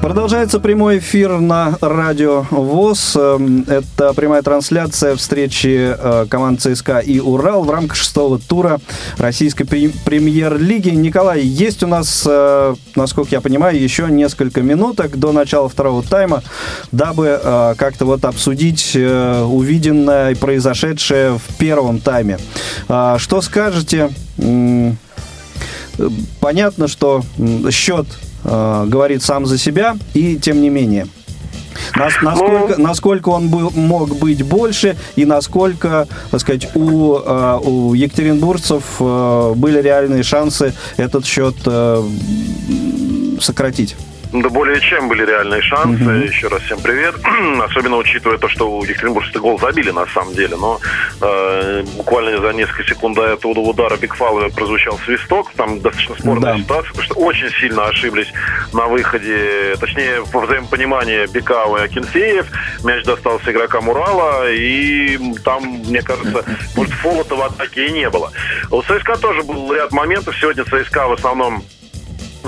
Продолжается 0.02 0.60
прямой 0.60 1.00
эфир 1.00 1.40
на 1.40 1.76
радио 1.82 2.46
ВОЗ. 2.52 3.16
Эм, 3.16 3.66
Это 3.68 4.14
прямая 4.14 4.44
трансляция 4.44 5.16
встречи 5.16 5.96
э, 5.98 6.28
команд 6.30 6.62
ЦСКА 6.62 7.00
и 7.00 7.20
Урал 7.20 7.64
в 7.64 7.72
рамках 7.72 7.96
шестого 7.98 8.38
тура 8.38 8.80
российской 9.18 9.64
пре- 9.64 9.92
премьер-лиги. 10.06 10.90
Николай, 10.90 11.42
есть 11.42 11.82
у 11.82 11.88
нас, 11.88 12.24
э, 12.28 12.76
насколько 12.96 13.32
я 13.32 13.42
понимаю, 13.42 13.82
еще 13.82 14.06
несколько 14.08 14.62
минуток 14.62 15.18
до 15.18 15.32
начала 15.32 15.68
второго 15.68 16.04
тайма, 16.04 16.44
дабы 16.92 17.40
э, 17.44 17.74
как-то 17.76 18.06
вот 18.06 18.24
обсудить 18.26 18.96
увиденное 18.96 20.32
и 20.32 20.36
произошедшее 20.36 21.40
в 21.40 21.56
первом 21.58 22.00
тайме. 22.00 22.38
Что 23.18 23.42
скажете? 23.42 24.12
Понятно, 26.40 26.88
что 26.88 27.24
счет 27.72 28.06
э, 28.44 28.86
говорит 28.88 29.24
сам 29.24 29.46
за 29.46 29.58
себя, 29.58 29.98
и 30.14 30.38
тем 30.38 30.62
не 30.62 30.70
менее. 30.70 31.08
Нас- 31.96 32.14
насколько, 32.22 32.82
насколько 32.82 33.30
он 33.30 33.50
был, 33.50 33.72
мог 33.72 34.16
быть 34.18 34.44
больше, 34.44 34.96
и 35.16 35.26
насколько, 35.26 36.08
так 36.32 36.42
сказать, 36.42 36.70
у, 36.76 37.16
э, 37.18 37.60
у 37.64 37.94
екатеринбургцев 37.94 38.84
э, 39.00 39.54
были 39.56 39.82
реальные 39.82 40.24
шансы 40.24 40.74
этот 40.98 41.26
счет 41.26 41.56
э, 41.66 42.04
сократить. 43.40 43.96
Да 44.42 44.50
более 44.50 44.82
чем 44.82 45.08
были 45.08 45.26
реальные 45.26 45.62
шансы. 45.62 46.04
Мгм. 46.04 46.22
Еще 46.24 46.48
раз 46.48 46.62
всем 46.64 46.80
привет. 46.82 47.16
Особенно 47.64 47.96
учитывая 47.98 48.38
то, 48.38 48.50
что 48.50 48.70
у 48.70 48.84
Екатеринбуржцы 48.84 49.40
гол 49.40 49.58
забили 49.60 49.92
на 49.92 50.06
самом 50.08 50.34
деле. 50.34 50.58
Но 50.58 50.80
э, 51.22 51.84
буквально 51.96 52.40
за 52.42 52.52
несколько 52.52 52.84
секунд 52.84 53.16
до 53.16 53.26
этого 53.28 53.52
удара 53.60 53.96
Бигфала 53.96 54.50
прозвучал 54.50 54.98
свисток. 55.06 55.52
Там 55.56 55.80
достаточно 55.80 56.16
спорная 56.16 56.54
Да. 56.54 56.60
ситуация, 56.60 56.90
потому 56.90 57.04
что 57.04 57.16
очень 57.20 57.50
сильно 57.62 57.86
ошиблись 57.86 58.32
на 58.74 58.88
выходе. 58.88 59.76
Точнее, 59.80 60.24
по 60.32 60.42
взаимопониманию 60.42 61.30
Бекау 61.30 61.78
и 61.78 61.82
Акинфеев. 61.82 62.46
Мяч 62.84 63.06
достался 63.06 63.52
игрокам 63.52 63.88
Урала. 63.88 64.52
И 64.52 65.18
там, 65.46 65.64
мне 65.64 66.02
кажется, 66.02 66.44
может, 66.76 66.94
фола-то 66.96 67.36
в 67.38 67.42
атаке 67.42 67.88
и 67.88 67.92
не 67.92 68.10
было. 68.10 68.32
У 68.70 68.82
ЦСКА 68.82 69.18
тоже 69.18 69.44
был 69.44 69.74
ряд 69.74 69.92
моментов. 69.94 70.36
Сегодня 70.40 70.66
ЦСКА 70.66 71.08
в 71.08 71.14
основном 71.14 71.64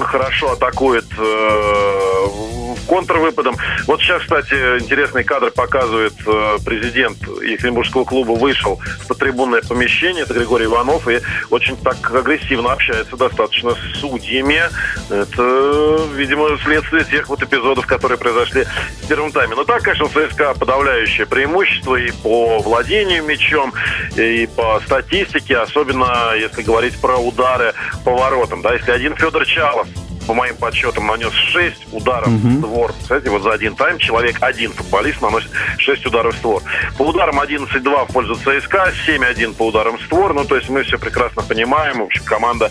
хорошо 0.03 0.51
атакует 0.51 1.05
э, 1.17 2.66
контрвыпадом. 2.87 3.55
Вот 3.85 4.01
сейчас, 4.01 4.21
кстати, 4.23 4.53
интересный 4.79 5.23
кадр 5.23 5.51
показывает 5.51 6.13
э, 6.25 6.57
президент 6.65 7.17
Екатеринбургского 7.21 8.05
клуба 8.05 8.31
вышел 8.31 8.79
в 9.01 9.07
потрибунное 9.07 9.61
помещение, 9.61 10.23
это 10.23 10.33
Григорий 10.33 10.65
Иванов, 10.65 11.07
и 11.07 11.19
очень 11.49 11.77
так 11.77 11.97
агрессивно 12.13 12.71
общается 12.71 13.15
достаточно 13.15 13.71
с 13.71 13.99
судьями. 13.99 14.61
Это, 15.09 15.99
видимо, 16.15 16.57
следствие 16.63 17.03
тех 17.05 17.27
вот 17.29 17.41
эпизодов, 17.43 17.85
которые 17.85 18.17
произошли 18.17 18.65
в 19.03 19.07
первом 19.07 19.31
тайме. 19.31 19.55
Но 19.55 19.63
так, 19.63 19.83
конечно, 19.83 20.07
ЦСКА 20.07 20.53
подавляющее 20.53 21.25
преимущество 21.25 21.95
и 21.95 22.11
по 22.11 22.59
владению 22.59 23.23
мячом, 23.23 23.73
и 24.15 24.47
по 24.55 24.81
статистике, 24.85 25.57
особенно 25.57 26.33
если 26.35 26.61
говорить 26.61 26.99
про 26.99 27.17
удары 27.17 27.73
по 28.03 28.11
воротам. 28.11 28.61
Да, 28.61 28.73
если 28.73 28.91
один 28.91 29.15
Федор 29.15 29.45
Чалов 29.45 29.87
по 30.27 30.33
моим 30.33 30.55
подсчетам, 30.57 31.07
нанес 31.07 31.31
6 31.31 31.93
ударов 31.93 32.27
в 32.27 32.57
створ. 32.59 32.93
Кстати, 33.01 33.27
вот 33.29 33.43
за 33.43 33.53
один 33.53 33.75
тайм 33.75 33.97
человек, 33.97 34.37
один 34.41 34.73
футболист 34.73 35.21
наносит 35.21 35.49
6 35.77 36.05
ударов 36.05 36.35
в 36.35 36.37
створ. 36.37 36.61
По 36.97 37.03
ударам 37.03 37.39
11-2 37.39 38.09
в 38.09 38.13
пользу 38.13 38.35
ЦСКА, 38.35 38.91
7-1 39.07 39.53
по 39.53 39.67
ударам 39.67 39.97
в 39.97 40.01
створ. 40.01 40.33
Ну, 40.33 40.43
то 40.43 40.57
есть 40.57 40.69
мы 40.69 40.83
все 40.83 40.99
прекрасно 40.99 41.41
понимаем. 41.41 41.99
В 41.99 42.03
общем, 42.03 42.23
команда. 42.25 42.69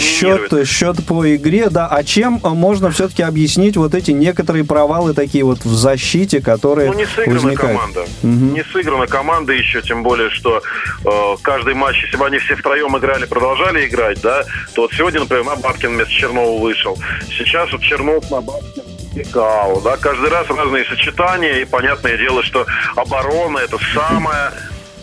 Счет, 0.00 0.68
счет 0.68 1.06
по 1.06 1.34
игре, 1.34 1.68
да. 1.70 1.86
А 1.88 2.02
чем 2.04 2.40
э, 2.42 2.48
можно 2.48 2.90
все-таки 2.90 3.22
объяснить 3.22 3.76
вот 3.76 3.94
эти 3.94 4.10
некоторые 4.10 4.64
провалы 4.64 5.14
такие 5.14 5.44
вот 5.44 5.64
в 5.64 5.74
защите, 5.74 6.40
которые 6.40 6.90
Ну, 6.90 6.96
не 6.98 7.06
сыграна 7.06 7.40
возникают? 7.40 7.76
команда. 7.78 8.04
Мгм. 8.22 8.54
Не 8.54 8.64
сыграна 8.64 9.06
команда 9.06 9.52
еще, 9.52 9.80
тем 9.82 10.02
более, 10.02 10.30
что 10.30 10.60
э, 11.04 11.10
каждый 11.42 11.74
матч, 11.74 12.02
если 12.04 12.16
бы 12.16 12.26
они 12.26 12.38
все 12.38 12.56
втроем 12.56 12.96
играли, 12.98 13.24
продолжали 13.26 13.86
играть, 13.86 14.20
да, 14.20 14.44
то 14.74 14.82
вот 14.82 14.92
сегодня, 14.92 15.20
например, 15.20 15.44
Набаткин 15.44 15.90
вместо 15.94 16.12
Чернова 16.12 16.60
вышел. 16.60 16.98
Сейчас 17.36 17.70
вот 17.72 17.80
Чернов, 17.82 18.30
Набаткин, 18.30 18.82
Бекау, 19.14 19.80
да, 19.80 19.96
каждый 19.96 20.28
раз 20.30 20.46
разные 20.48 20.84
сочетания, 20.84 21.60
и 21.60 21.64
понятное 21.64 22.16
дело, 22.18 22.42
что 22.42 22.66
оборона 22.96 23.58
это 23.58 23.78
самая 23.94 24.48
м, 24.48 24.52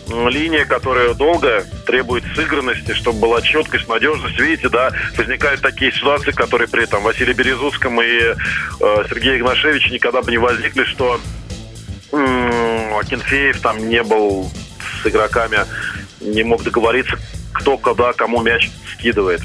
линия, 0.08 0.64
которая 0.64 1.14
долго 1.14 1.64
требует 1.86 2.24
сыгранности, 2.34 2.94
чтобы 2.94 3.20
была 3.20 3.42
четкость, 3.42 3.88
надежность. 3.88 4.38
Видите, 4.38 4.68
да, 4.68 4.90
возникают 5.16 5.60
такие 5.60 5.92
ситуации, 5.92 6.30
которые 6.30 6.68
при 6.68 6.84
этом 6.84 7.02
Василии 7.02 7.32
Березутском 7.32 8.00
и 8.00 8.06
э, 8.06 8.34
Сергею 9.08 9.38
Игнашевиче 9.38 9.90
никогда 9.90 10.22
бы 10.22 10.30
не 10.30 10.38
возникли, 10.38 10.84
что 10.84 11.20
М, 12.12 12.96
Акинфеев 12.96 13.60
там 13.60 13.88
не 13.88 14.02
был 14.02 14.50
с 15.02 15.06
игроками, 15.06 15.58
не 16.20 16.42
мог 16.42 16.62
договориться, 16.62 17.18
кто 17.52 17.76
когда 17.76 18.12
кому 18.12 18.42
мяч 18.42 18.70
скидывает. 18.92 19.42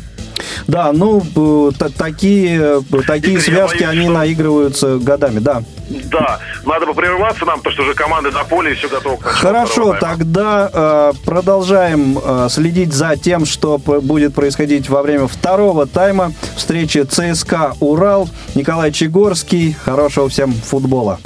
Да, 0.68 0.92
ну, 0.94 1.22
э, 1.36 1.72
та- 1.78 1.90
такие, 1.90 2.60
э, 2.62 2.82
такие 3.08 3.34
Игорь, 3.34 3.44
связки, 3.44 3.78
боюсь, 3.84 3.90
они 3.92 4.04
что- 4.06 4.14
наигрываются 4.14 4.98
годами, 4.98 5.40
да. 5.40 5.64
Да, 5.90 6.40
надо 6.66 6.86
бы 6.86 6.94
прерваться 6.94 7.46
нам, 7.46 7.58
потому 7.58 7.74
что 7.74 7.84
уже 7.84 7.94
команды 7.94 8.32
на 8.32 8.44
поле 8.46 8.72
и 8.72 8.76
все 8.76 8.88
готово 8.88 9.18
к 9.18 9.24
Хорошо, 9.24 9.96
тогда 10.00 10.70
э, 10.74 11.14
продолжаем 11.26 12.18
э, 12.24 12.48
следить 12.50 12.94
за 12.94 13.18
тем, 13.18 13.46
что 13.46 13.78
п- 13.78 14.00
будет 14.00 14.34
происходить 14.34 14.88
во 14.90 15.02
время 15.02 15.28
второго 15.28 15.86
тайма 15.88 16.32
встречи 16.56 17.04
ЦСКА 17.04 17.74
Урал. 17.82 18.30
Николай 18.56 18.92
Чегорский. 18.94 19.76
Хорошего 19.84 20.30
всем 20.30 20.54
футбола. 20.54 21.20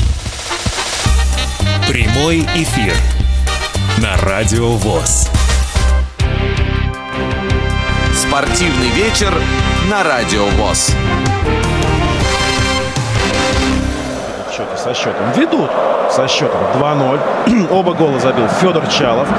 Прямой 1.88 2.40
эфир 2.56 2.94
на 4.00 4.18
Радио 4.18 4.70
ВОЗ. 4.72 5.30
Спортивный 8.36 8.90
вечер 8.90 9.34
на 9.90 10.04
Радио 10.04 10.44
ВОЗ. 10.58 10.94
в 14.46 14.52
счете 14.52 14.76
со 14.76 14.94
счетом. 14.94 15.32
Ведут 15.38 15.72
со 16.12 16.28
счетом 16.28 16.60
2-0. 16.74 17.70
Оба 17.72 17.94
гола 17.94 18.20
забил 18.20 18.50
Федор 18.60 18.86
Чалов, 18.88 19.30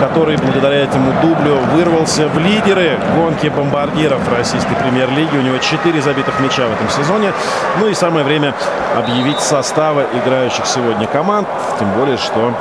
который 0.00 0.38
благодаря 0.38 0.76
этому 0.76 1.12
дублю 1.20 1.58
вырвался 1.74 2.28
в 2.28 2.38
лидеры 2.38 2.98
гонки 3.14 3.48
бомбардиров 3.48 4.26
российской 4.32 4.74
премьер-лиги. 4.76 5.36
У 5.36 5.42
него 5.42 5.58
4 5.58 6.00
забитых 6.00 6.40
мяча 6.40 6.66
в 6.66 6.72
этом 6.72 6.88
сезоне. 6.88 7.34
Ну 7.78 7.88
и 7.88 7.94
самое 7.94 8.24
время 8.24 8.54
объявить 8.96 9.40
составы 9.40 10.06
играющих 10.14 10.64
сегодня 10.64 11.06
команд. 11.06 11.46
Тем 11.78 11.92
более, 11.92 12.16
что 12.16 12.54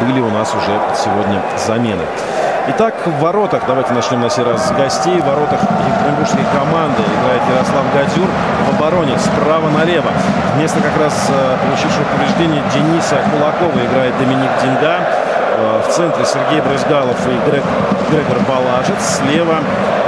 были 0.00 0.20
у 0.20 0.30
нас 0.30 0.54
уже 0.54 0.80
сегодня 0.94 1.42
замены. 1.66 2.04
Итак, 2.68 2.94
в 3.06 3.20
воротах, 3.20 3.62
давайте 3.68 3.92
начнем 3.92 4.20
на 4.20 4.28
сей 4.28 4.42
раз 4.44 4.68
с 4.68 4.72
гостей. 4.72 5.20
В 5.20 5.24
воротах 5.24 5.60
екатеринбургской 5.62 6.42
команды 6.52 7.00
играет 7.02 7.42
Ярослав 7.48 7.84
Гадюр. 7.94 8.28
В 8.66 8.74
обороне 8.76 9.16
справа 9.18 9.68
налево. 9.70 10.10
Вместо 10.56 10.80
как 10.80 10.96
раз 10.98 11.14
э, 11.30 11.56
получившего 11.64 12.02
повреждение 12.12 12.62
Дениса 12.74 13.16
Кулакова 13.30 13.78
играет 13.86 14.18
Доминик 14.18 14.50
Динга. 14.62 14.98
Э, 15.58 15.80
В 15.86 15.92
центре 15.92 16.24
Сергей 16.24 16.60
Брызгалов 16.60 17.16
и 17.28 17.50
Грег- 17.50 17.62
Грегор 18.10 18.38
Балажец. 18.48 19.20
Слева 19.22 19.58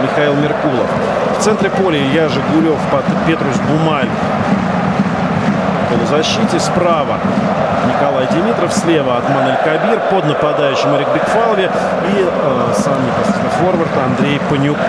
Михаил 0.02 0.34
Меркулов. 0.34 0.86
В 1.38 1.42
центре 1.42 1.70
поля 1.70 1.98
Илья 1.98 2.28
Жигулев 2.28 2.78
Петрус 3.26 3.56
Бумаль 3.68 4.08
полузащите. 5.98 6.58
Справа 6.60 7.18
Николай 7.86 8.26
Димитров, 8.32 8.72
слева 8.72 9.18
Атман 9.18 9.46
Аль-Кабир, 9.48 10.00
под 10.10 10.24
нападающим 10.26 10.94
Эрик 10.96 11.08
Бекфалви 11.14 11.64
и 11.64 12.26
э, 12.26 12.72
сам 12.74 12.94
непосредственно 13.06 13.50
форвард 13.60 13.90
Андрей 14.04 14.40
Панюков. 14.50 14.84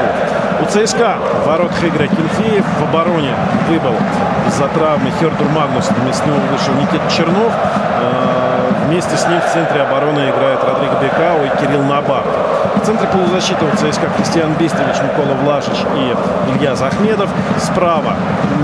У 0.61 0.65
ЦСКА 0.65 1.17
в 1.43 1.47
воротах 1.47 1.83
Игорь 1.83 2.05
Акинфеев, 2.05 2.65
в 2.65 2.83
обороне 2.83 3.33
выбыл 3.69 3.95
из-за 4.47 4.67
травмы 4.67 5.11
Хердур 5.19 5.47
Магнус, 5.49 5.89
вместо 5.89 6.27
него 6.27 6.37
вышел 6.51 6.73
Никита 6.73 7.09
Чернов. 7.09 7.53
Э, 8.01 8.71
вместе 8.87 9.15
с 9.15 9.27
ним 9.27 9.39
в 9.39 9.53
центре 9.53 9.81
обороны 9.81 10.29
играют 10.29 10.63
Родриго 10.63 10.95
Бекау 11.01 11.45
и 11.45 11.49
Кирилл 11.61 11.83
Набак. 11.83 12.25
В 12.81 12.85
центре 12.85 13.07
полузащиты 13.09 13.65
у 13.65 13.75
ЦСКА 13.75 14.07
Кристиан 14.15 14.53
Бестович, 14.53 14.95
Никола 15.03 15.35
Влашич 15.43 15.77
и 15.97 16.15
Илья 16.55 16.75
Захмедов. 16.75 17.29
Справа 17.57 18.13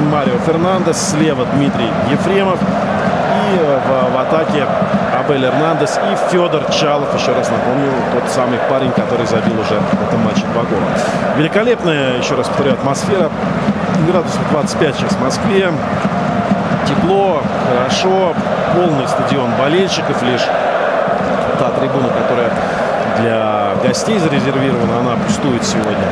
Марио 0.10 0.38
Фернандес, 0.46 1.10
слева 1.12 1.46
Дмитрий 1.54 1.90
Ефремов. 2.10 2.58
И 2.62 3.58
э, 3.60 3.80
в, 3.86 4.16
в 4.16 4.18
атаке 4.18 4.66
Абель 5.20 5.46
Эрнандес 5.46 6.00
и 6.12 6.32
Федор 6.32 6.64
Чалов. 6.72 7.14
Еще 7.14 7.34
раз 7.34 7.50
напомню, 7.52 7.92
тот 8.14 8.32
самый 8.32 8.58
парень, 8.70 8.92
который 8.92 9.26
забил 9.26 9.60
уже 9.60 9.78
в 9.80 10.08
этом 10.08 10.22
матче 10.24 10.44
два 10.54 10.64
гола. 10.64 10.88
Великолепная, 11.36 12.18
еще 12.18 12.36
раз 12.36 12.48
повторю, 12.48 12.74
атмосфера. 12.74 13.30
Градусов 14.08 14.40
25 14.52 14.96
сейчас 14.96 15.12
в 15.12 15.22
Москве. 15.22 15.72
Тепло, 16.88 17.42
хорошо, 17.68 18.34
полный 18.74 19.08
стадион 19.10 19.52
болельщиков. 19.60 20.24
Лишь 20.24 20.48
та 21.60 21.70
трибуна, 21.72 22.08
которая 22.10 22.50
для 23.20 23.65
гостей 23.86 24.18
зарезервирована, 24.18 25.00
она 25.00 25.16
пустует 25.28 25.64
сегодня. 25.64 26.08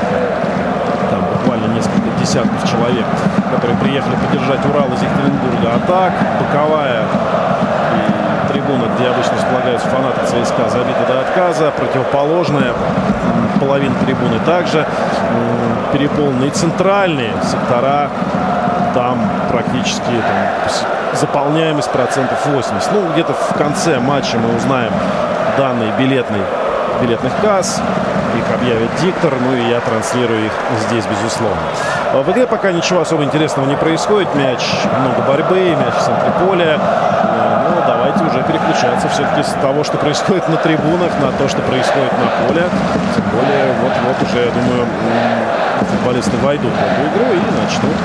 Там 1.09 1.21
буквально 1.33 1.73
несколько 1.73 2.09
десятков 2.19 2.69
человек, 2.69 3.05
которые 3.51 3.77
приехали 3.79 4.15
поддержать 4.15 4.63
Урал 4.65 4.87
из 4.93 5.01
Екатеринбурга. 5.01 5.73
А 5.75 5.79
так, 5.87 6.13
боковая 6.39 7.03
трибуна, 8.51 8.85
где 8.95 9.07
обычно 9.07 9.33
располагаются 9.37 9.87
фанаты 9.87 10.19
ЦСКА, 10.27 10.69
забита 10.69 11.05
до 11.07 11.21
отказа. 11.21 11.71
Противоположная 11.71 12.73
половина 13.59 13.95
трибуны 14.05 14.39
также 14.45 14.79
м, 14.79 14.85
переполнена. 15.91 16.45
И 16.45 16.49
центральные 16.51 17.33
сектора 17.43 18.09
там 18.93 19.17
практически 19.49 20.11
там, 20.11 21.15
заполняемость 21.19 21.89
процентов 21.89 22.37
80. 22.45 22.91
Ну, 22.93 23.11
где-то 23.13 23.33
в 23.33 23.57
конце 23.57 23.99
матча 23.99 24.37
мы 24.37 24.55
узнаем 24.55 24.91
данные 25.57 25.91
билетной, 25.97 26.41
билетных 27.03 27.34
касс. 27.41 27.81
Их 28.38 28.55
объявит 28.55 28.89
диктор, 28.99 29.34
ну 29.39 29.55
и 29.55 29.69
я 29.69 29.80
транслирую 29.80 30.45
их 30.45 30.51
здесь, 30.88 31.05
безусловно. 31.05 31.61
А 32.13 32.23
В 32.23 32.31
игре 32.31 32.47
пока 32.47 32.71
ничего 32.71 33.01
особо 33.01 33.23
интересного 33.23 33.67
не 33.67 33.75
происходит. 33.75 34.34
Мяч, 34.34 34.61
много 34.99 35.21
борьбы, 35.27 35.75
мяч 35.75 35.93
в 35.93 36.01
центре 36.01 36.31
поля. 36.39 36.80
Э, 36.80 37.69
Ну, 37.69 37.81
давайте 37.85 38.23
уже 38.23 38.43
переключаться 38.43 39.07
все-таки 39.09 39.43
с 39.43 39.53
того, 39.61 39.84
что 39.84 39.97
происходит 39.97 40.47
на 40.49 40.57
трибунах, 40.57 41.11
на 41.21 41.31
то, 41.38 41.47
что 41.47 41.61
происходит 41.61 42.11
на 42.13 42.47
поле. 42.47 42.63
Тем 43.15 43.25
более, 43.31 43.65
вот-вот 43.81 44.30
уже, 44.30 44.45
я 44.45 44.51
думаю, 44.51 44.88
футболисты 45.89 46.38
войдут 46.38 46.71
в 46.71 46.75
эту 46.75 47.01
игру 47.09 47.34
и 47.34 47.61
начнут 47.61 47.95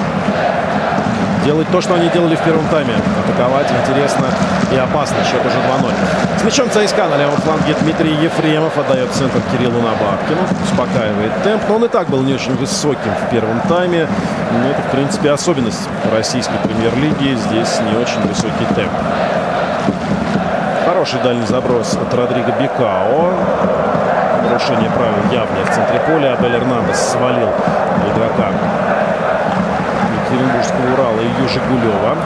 делать 1.48 1.68
то, 1.72 1.80
что 1.80 1.94
они 1.94 2.10
делали 2.10 2.36
в 2.36 2.42
первом 2.42 2.66
тайме. 2.68 2.92
Атаковать 3.24 3.66
интересно 3.80 4.26
и 4.70 4.76
опасно. 4.76 5.16
Счет 5.24 5.40
уже 5.40 5.56
2-0. 5.56 5.90
С 6.40 6.44
мячом 6.44 6.68
ЦСКА 6.68 7.08
на 7.08 7.16
левом 7.16 7.36
фланге 7.38 7.74
Дмитрий 7.80 8.12
Ефремов 8.16 8.76
отдает 8.76 9.10
центр 9.12 9.40
Кириллу 9.50 9.80
Набабкину. 9.80 10.42
Успокаивает 10.62 11.32
темп. 11.42 11.62
Но 11.70 11.76
он 11.76 11.84
и 11.86 11.88
так 11.88 12.10
был 12.10 12.20
не 12.20 12.34
очень 12.34 12.54
высоким 12.56 13.12
в 13.26 13.30
первом 13.30 13.60
тайме. 13.62 14.06
Но 14.52 14.68
это, 14.68 14.82
в 14.82 14.90
принципе, 14.90 15.30
особенность 15.30 15.88
российской 16.12 16.58
премьер-лиги. 16.64 17.34
Здесь 17.36 17.80
не 17.80 17.96
очень 17.96 18.20
высокий 18.28 18.66
темп. 18.76 18.92
Хороший 20.84 21.18
дальний 21.22 21.46
заброс 21.46 21.96
от 21.96 22.12
Родриго 22.12 22.52
Бекао. 22.60 23.32
Нарушение 24.42 24.90
правил 24.90 25.32
явное 25.32 25.64
в 25.64 25.74
центре 25.74 25.98
поля. 26.00 26.34
Абель 26.34 26.56
Эрнандес 26.56 26.98
свалил 26.98 27.48
игрока 28.12 28.52
Екатеринбургского 30.28 30.92
Урала 30.92 31.20
Илью 31.20 31.48
Жигулева. 31.48 32.16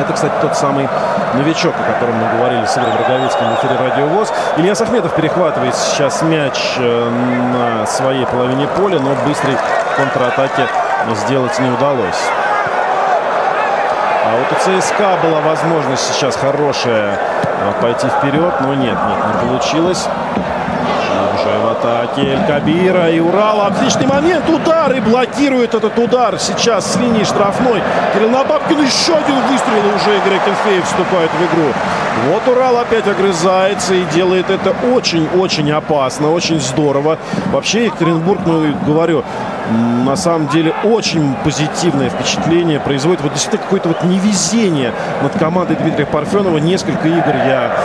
Это, 0.00 0.12
кстати, 0.12 0.32
тот 0.40 0.56
самый 0.56 0.88
новичок, 1.34 1.74
о 1.74 1.92
котором 1.92 2.16
мы 2.16 2.28
говорили 2.36 2.64
с 2.64 2.76
Игорем 2.76 2.96
Роговицким 2.98 3.46
в 3.46 3.58
эфире 3.58 3.76
Радио 3.76 4.06
ВОЗ. 4.08 4.32
Илья 4.56 4.74
Сахметов 4.74 5.14
перехватывает 5.14 5.74
сейчас 5.74 6.22
мяч 6.22 6.76
э, 6.78 7.10
на 7.52 7.86
своей 7.86 8.26
половине 8.26 8.68
поля, 8.68 9.00
но 9.00 9.14
быстрой 9.26 9.56
контратаке 9.96 10.68
сделать 11.14 11.58
не 11.58 11.70
удалось. 11.70 12.20
А 14.24 14.36
вот 14.38 14.52
у 14.52 14.80
ЦСКА 14.80 15.16
была 15.22 15.40
возможность 15.40 16.12
сейчас 16.12 16.36
хорошая 16.36 17.18
э, 17.42 17.72
пойти 17.80 18.08
вперед, 18.08 18.54
но 18.60 18.74
нет, 18.74 18.98
нет, 19.08 19.18
не 19.26 19.48
получилось. 19.48 20.08
Атаке 21.76 22.22
Эль 22.22 22.46
Кабира 22.46 23.10
и 23.10 23.20
Урал. 23.20 23.62
Отличный 23.62 24.06
момент. 24.06 24.48
Удар 24.48 24.92
и 24.92 25.00
блокирует 25.00 25.74
этот 25.74 25.98
удар. 25.98 26.38
Сейчас 26.38 26.92
с 26.92 26.96
линии 26.96 27.24
штрафной. 27.24 27.82
Кирилл 28.14 28.30
Набабкин 28.30 28.82
еще 28.82 29.14
один 29.14 29.36
выстрел. 29.50 29.94
Уже 29.94 30.16
Игорь 30.16 30.40
Кенфеев 30.44 30.84
вступает 30.84 31.30
в 31.30 31.54
игру. 31.54 31.72
Вот 32.30 32.48
Урал 32.48 32.78
опять 32.78 33.06
огрызается 33.06 33.94
и 33.94 34.04
делает 34.04 34.48
это 34.48 34.74
очень-очень 34.94 35.70
опасно. 35.70 36.32
Очень 36.32 36.60
здорово. 36.60 37.18
Вообще 37.52 37.86
Екатеринбург, 37.86 38.40
ну, 38.46 38.74
говорю, 38.86 39.22
на 40.04 40.16
самом 40.16 40.48
деле 40.48 40.72
очень 40.84 41.34
позитивное 41.44 42.08
впечатление 42.08 42.80
производит. 42.80 43.20
Вот 43.20 43.32
действительно 43.32 43.64
какое-то 43.64 43.88
вот 43.88 44.02
невезение 44.04 44.92
над 45.22 45.38
командой 45.38 45.76
Дмитрия 45.76 46.06
Парфенова. 46.06 46.56
Несколько 46.58 47.08
игр 47.08 47.34
я 47.34 47.76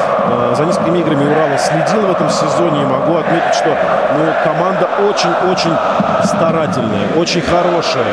за 0.56 0.66
несколькими 0.66 1.00
играми 1.00 1.24
Урала 1.26 1.58
следил 1.58 2.08
в 2.08 2.12
этом 2.12 2.30
сезоне 2.30 2.82
и 2.82 2.86
могу 2.86 3.18
отметить, 3.18 3.54
что 3.54 3.70
ну, 4.18 4.32
команда 4.44 4.88
очень-очень 5.10 5.74
старательная, 6.26 7.08
очень 7.18 7.42
хорошая, 7.42 8.04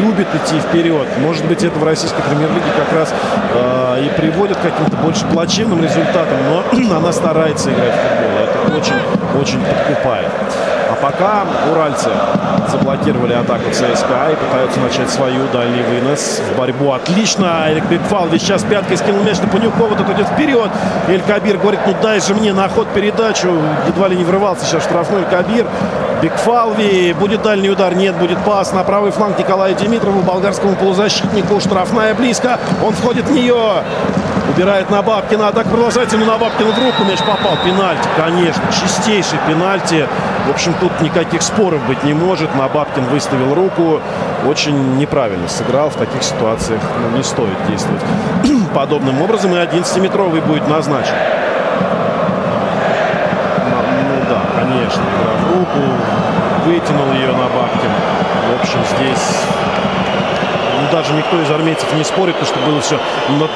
любит 0.00 0.28
идти 0.34 0.58
вперед. 0.60 1.06
Может 1.18 1.44
быть, 1.46 1.62
это 1.62 1.78
в 1.78 1.84
российской 1.84 2.22
премьер-лиге 2.22 2.70
как 2.76 2.98
раз 2.98 3.12
э, 3.54 4.04
и 4.04 4.08
приводит 4.20 4.56
к 4.56 4.62
каким-то 4.62 4.96
больше 4.96 5.26
плачевным 5.26 5.82
результатам, 5.82 6.38
но 6.48 6.96
она 6.96 7.12
старается 7.12 7.72
играть 7.72 7.92
в 7.92 8.08
футбол. 8.08 8.44
Это 8.44 8.78
очень-очень 8.78 9.60
подкупает. 9.64 10.30
А 10.92 10.94
пока 10.96 11.44
уральцы 11.70 12.10
заблокировали 12.68 13.32
атаку 13.32 13.70
ЦСКА 13.70 14.30
и 14.30 14.36
пытаются 14.36 14.78
начать 14.80 15.08
свою 15.08 15.48
дальний 15.48 15.82
вынос 15.82 16.42
в 16.52 16.58
борьбу. 16.58 16.92
Отлично. 16.92 17.64
Эрик 17.68 17.84
Бекфалви 17.86 18.36
сейчас 18.36 18.62
пяткой 18.62 18.98
скинул 18.98 19.22
мяч 19.22 19.38
на 19.38 19.48
Панюкова. 19.48 19.96
Тот 19.96 20.10
идет 20.10 20.26
вперед. 20.28 20.70
Эль 21.08 21.22
Кабир 21.22 21.56
говорит, 21.56 21.80
ну 21.86 21.94
дай 22.02 22.20
же 22.20 22.34
мне 22.34 22.52
на 22.52 22.68
ход 22.68 22.88
передачу. 22.88 23.48
Едва 23.86 24.08
ли 24.08 24.16
не 24.16 24.24
врывался 24.24 24.66
сейчас 24.66 24.84
штрафной 24.84 25.24
Кабир. 25.24 25.66
Бекфалви. 26.20 27.14
Будет 27.18 27.42
дальний 27.42 27.70
удар. 27.70 27.94
Нет, 27.94 28.14
будет 28.16 28.38
пас 28.44 28.72
на 28.72 28.84
правый 28.84 29.12
фланг 29.12 29.38
Николая 29.38 29.72
Димитрову, 29.72 30.20
болгарскому 30.20 30.76
полузащитнику. 30.76 31.58
Штрафная 31.58 32.14
близко. 32.14 32.58
Он 32.84 32.92
входит 32.92 33.24
в 33.24 33.32
нее. 33.32 33.82
Убирает 34.54 34.90
на 34.90 35.00
Бабкина. 35.02 35.48
Атака 35.48 35.70
продолжается, 35.70 36.18
но 36.18 36.26
на 36.26 36.36
Бабкина 36.36 36.70
в 36.70 36.78
руку 36.78 37.04
мяч 37.08 37.18
попал. 37.20 37.56
Пенальти, 37.64 38.06
конечно. 38.16 38.62
Чистейший 38.70 39.38
пенальти. 39.48 40.06
В 40.46 40.50
общем, 40.50 40.74
тут 40.80 41.00
никаких 41.00 41.40
споров 41.42 41.86
быть 41.86 42.02
не 42.02 42.14
может. 42.14 42.54
На 42.56 42.68
Бабкин 42.68 43.04
выставил 43.04 43.54
руку. 43.54 44.00
Очень 44.46 44.96
неправильно 44.96 45.48
сыграл. 45.48 45.88
В 45.90 45.94
таких 45.94 46.22
ситуациях 46.22 46.80
ну, 47.00 47.16
не 47.16 47.22
стоит 47.22 47.56
действовать 47.68 48.02
подобным 48.74 49.22
образом. 49.22 49.54
И 49.54 49.56
11-метровый 49.56 50.40
будет 50.40 50.66
назначен. 50.68 51.14
Ну 53.70 54.24
да, 54.28 54.42
конечно. 54.60 55.02
Игра 55.02 55.32
в 55.38 55.58
руку. 55.58 55.80
Вытянул 56.66 57.12
ее 57.12 57.32
на 57.32 57.48
Бабкин. 57.48 57.90
В 58.50 58.60
общем, 58.60 58.78
здесь 58.96 59.36
ну, 60.80 60.90
даже 60.90 61.12
никто 61.14 61.40
из 61.40 61.50
армейцев 61.50 61.92
не 61.94 62.02
спорит, 62.02 62.34
потому 62.34 62.46
что 62.46 62.66
было 62.66 62.80
все 62.80 62.98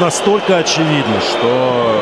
настолько 0.00 0.58
очевидно, 0.58 1.20
что 1.20 2.00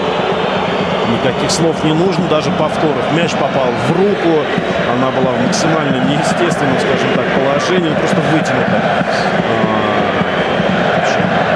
никаких 1.14 1.50
слов 1.50 1.82
не 1.84 1.92
нужно, 1.92 2.26
даже 2.28 2.50
повторов. 2.52 3.04
Мяч 3.12 3.32
попал 3.32 3.68
в 3.88 3.92
руку, 3.92 4.44
она 4.92 5.10
была 5.10 5.32
в 5.32 5.46
максимально 5.46 6.04
неестественном, 6.04 6.76
скажем 6.78 7.08
так, 7.14 7.24
положении, 7.38 7.94
просто 7.94 8.20
вытянута. 8.32 8.82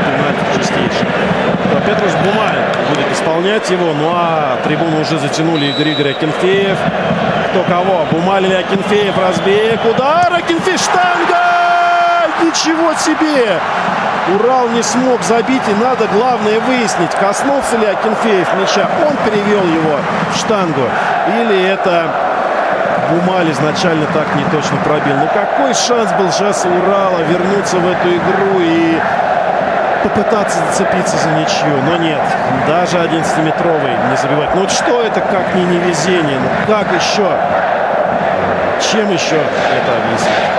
Пенальти 0.05 0.59
чистейший. 0.59 1.09
Петрус 1.87 2.13
Бумай 2.25 2.57
будет 2.91 3.13
исполнять 3.13 3.71
его, 3.71 3.93
ну 3.95 4.13
а 4.15 4.59
трибуну 4.65 5.01
уже 5.01 5.19
затянули 5.19 5.67
Игорь 5.67 5.89
Игорь 5.89 6.11
Акинфеев. 6.11 6.79
Кто 7.51 7.63
кого? 7.63 8.07
Бумаль 8.11 8.45
или 8.45 8.55
Акинфеев? 8.55 9.17
Разбег, 9.17 9.81
удар, 9.85 10.33
Акинфеев, 10.35 10.81
штанга! 10.81 12.29
Ничего 12.45 12.93
себе! 12.95 13.59
Урал 14.35 14.69
не 14.69 14.83
смог 14.83 15.23
забить, 15.23 15.63
и 15.69 15.75
надо, 15.83 16.07
главное, 16.13 16.61
выяснить, 16.61 17.15
коснулся 17.21 17.77
ли 17.77 17.87
Акинфеев 17.87 18.49
мяча. 18.61 18.89
Он 19.07 19.17
перевел 19.25 19.65
его 19.65 19.99
в 20.33 20.37
штангу. 20.37 20.83
Или 21.41 21.69
это 21.69 22.07
Бумаль 23.11 23.51
изначально 23.53 24.07
так 24.13 24.35
не 24.35 24.45
точно 24.45 24.77
пробил. 24.85 25.17
Ну 25.17 25.29
какой 25.33 25.73
шанс 25.73 26.13
был 26.13 26.31
сейчас 26.31 26.67
у 26.67 26.69
Урала 26.69 27.23
вернуться 27.23 27.77
в 27.79 27.91
эту 27.91 28.09
игру 28.09 28.61
и 28.61 29.01
попытаться 30.03 30.59
зацепиться 30.67 31.17
за 31.17 31.31
ничью. 31.31 31.75
Но 31.87 31.97
нет, 31.97 32.21
даже 32.67 32.99
11-метровый 32.99 33.97
не 34.11 34.17
забивать. 34.17 34.55
Ну 34.55 34.63
вот 34.63 34.71
что 34.71 35.03
это, 35.03 35.21
как 35.21 35.55
не 35.55 35.65
невезение? 35.65 36.39
Ну 36.39 36.73
как 36.73 36.87
еще? 36.93 37.31
Чем 38.81 39.11
еще 39.11 39.37
это 39.37 39.97
объяснить? 39.97 40.59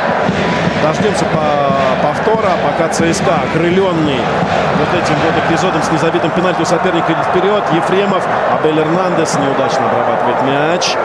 Дождемся 0.83 1.25
по 1.25 2.07
повтора, 2.07 2.51
пока 2.63 2.89
ЦСКА, 2.89 3.41
окрыленный 3.49 4.19
вот 4.77 5.03
этим 5.03 5.15
вот 5.25 5.33
эпизодом 5.45 5.81
с 5.83 5.91
незабитым 5.91 6.31
пенальти 6.31 6.61
у 6.61 6.65
соперника 6.65 7.11
идет 7.11 7.25
вперед. 7.25 7.63
Ефремов, 7.73 8.23
Абель 8.53 8.79
Эрнандес 8.79 9.35
неудачно 9.35 9.85
обрабатывает 9.85 10.41
мяч. 10.43 10.95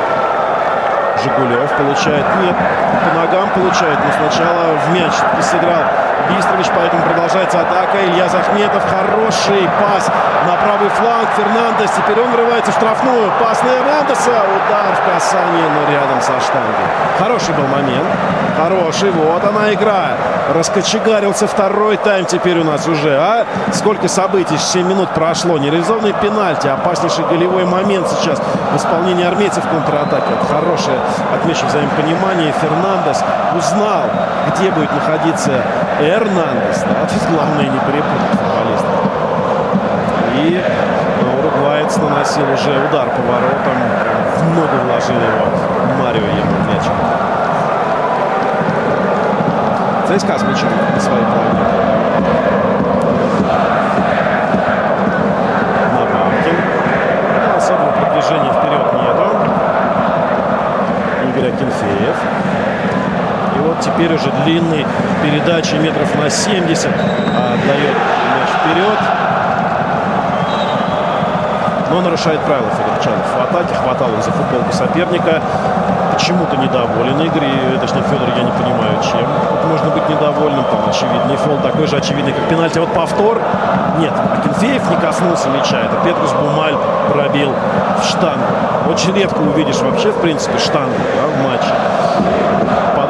Жигулев 1.22 1.70
получает, 1.72 2.24
нет, 2.42 2.56
по 3.04 3.18
ногам 3.18 3.48
получает, 3.50 3.98
но 3.98 4.28
сначала 4.28 4.74
в 4.86 4.92
мяч 4.92 5.12
сыграл 5.40 5.82
Бистрович, 6.30 6.66
поэтому 6.74 7.02
продолжается 7.02 7.60
атака. 7.60 8.04
Илья 8.04 8.28
Захметов, 8.28 8.82
хороший 8.88 9.68
пас 9.80 10.10
на 10.46 10.56
правый 10.56 10.88
фланг. 10.90 11.28
Фернандес, 11.36 11.90
теперь 11.96 12.20
он 12.20 12.30
врывается 12.32 12.72
в 12.72 12.74
штрафную. 12.74 13.30
Пас 13.40 13.62
на 13.62 13.68
Эрнандеса, 13.68 14.30
удар 14.30 14.94
в 14.94 15.12
касание, 15.12 15.68
но 15.68 15.92
рядом 15.92 16.20
со 16.20 16.32
штангой. 16.40 16.86
Хороший 17.18 17.54
был 17.54 17.66
момент, 17.66 18.06
хороший, 18.56 19.10
вот 19.10 19.44
она 19.44 19.72
игра. 19.72 20.08
Раскочегарился 20.54 21.46
второй 21.46 21.96
тайм 21.96 22.26
теперь 22.26 22.58
у 22.58 22.64
нас 22.64 22.86
уже, 22.86 23.16
а? 23.16 23.46
Сколько 23.72 24.08
событий, 24.08 24.58
7 24.58 24.86
минут 24.86 25.08
прошло. 25.10 25.58
Нереализованный 25.58 26.12
пенальти, 26.12 26.66
опаснейший 26.66 27.24
голевой 27.24 27.64
момент 27.64 28.08
сейчас 28.08 28.40
в 28.72 28.76
исполнении 28.76 29.24
армейцев 29.24 29.64
в 29.64 29.68
контратаке. 29.68 30.26
Это 30.34 30.54
хорошее, 30.54 30.98
отмечу 31.34 31.66
взаимопонимание. 31.66 32.52
Фернандес 32.60 33.24
узнал, 33.54 34.04
где 34.48 34.70
будет 34.70 34.92
находиться 34.92 35.62
Эрнандес. 36.00 36.82
Да? 36.82 37.06
Тут 37.06 37.22
главное 37.30 37.64
не 37.64 37.78
перепутать 37.78 38.32
футболиста. 38.32 38.88
И 40.34 40.62
уругваец 41.38 41.96
наносил 41.96 42.44
уже 42.52 42.86
удар 42.86 43.08
по 43.08 43.22
воротам. 43.22 43.78
В 44.36 44.54
ногу 44.54 44.76
вложил 44.84 45.16
его 45.16 45.46
Марио 46.02 46.26
ему 46.26 46.56
мяч. 46.68 46.84
ЦСКА 50.06 50.38
с 50.38 50.42
мячом 50.42 50.68
на 50.94 51.00
своей 51.00 51.24
половине. 51.24 51.64
Набавкин. 55.92 56.56
Ну, 57.46 57.56
особого 57.56 57.90
продвижения 57.92 58.52
вперед 58.52 58.92
нету. 58.92 59.26
Игорь 61.28 61.48
Акинфеев. 61.52 62.16
И 63.54 63.58
вот 63.60 63.72
теперь 63.84 64.12
уже 64.14 64.30
длинный 64.44 64.86
передачи 65.22 65.74
метров 65.74 66.14
на 66.16 66.30
70 66.30 66.86
отдает 66.86 67.96
мяч 68.34 68.48
вперед. 68.60 68.98
Но 71.90 72.00
нарушает 72.00 72.40
правила 72.40 72.70
Федор 72.70 73.04
Чалов. 73.04 73.26
В 73.38 73.42
атаке 73.42 73.74
хватал 73.74 74.08
он 74.12 74.22
за 74.22 74.32
футболку 74.32 74.72
соперника. 74.72 75.40
Почему-то 76.12 76.56
недоволен 76.56 77.20
Игорь. 77.20 77.44
И, 77.44 77.78
точнее, 77.78 78.02
Федор, 78.02 78.28
я 78.36 78.42
не 78.42 78.50
понимаю, 78.52 78.96
чем. 79.02 79.20
Тут 79.20 79.70
можно 79.70 79.90
быть 79.90 80.08
недовольным. 80.08 80.64
Там, 80.64 80.88
очевидный 80.88 81.36
фол, 81.36 81.58
такой 81.58 81.86
же 81.86 81.96
очевидный, 81.96 82.32
как 82.32 82.44
пенальти. 82.48 82.78
Вот 82.78 82.92
повтор. 82.92 83.40
Нет, 83.98 84.12
Акинфеев 84.38 84.90
не 84.90 84.96
коснулся 84.96 85.48
мяча. 85.50 85.80
Это 85.82 85.94
Петрус 86.04 86.32
Бумаль 86.32 86.76
пробил 87.12 87.52
в 88.00 88.04
штангу. 88.04 88.44
Очень 88.90 89.14
редко 89.14 89.38
увидишь 89.38 89.78
вообще, 89.78 90.10
в 90.10 90.20
принципе, 90.20 90.58
штангу 90.58 90.96
да, 91.16 91.26
в 91.28 91.44
матче. 91.44 92.03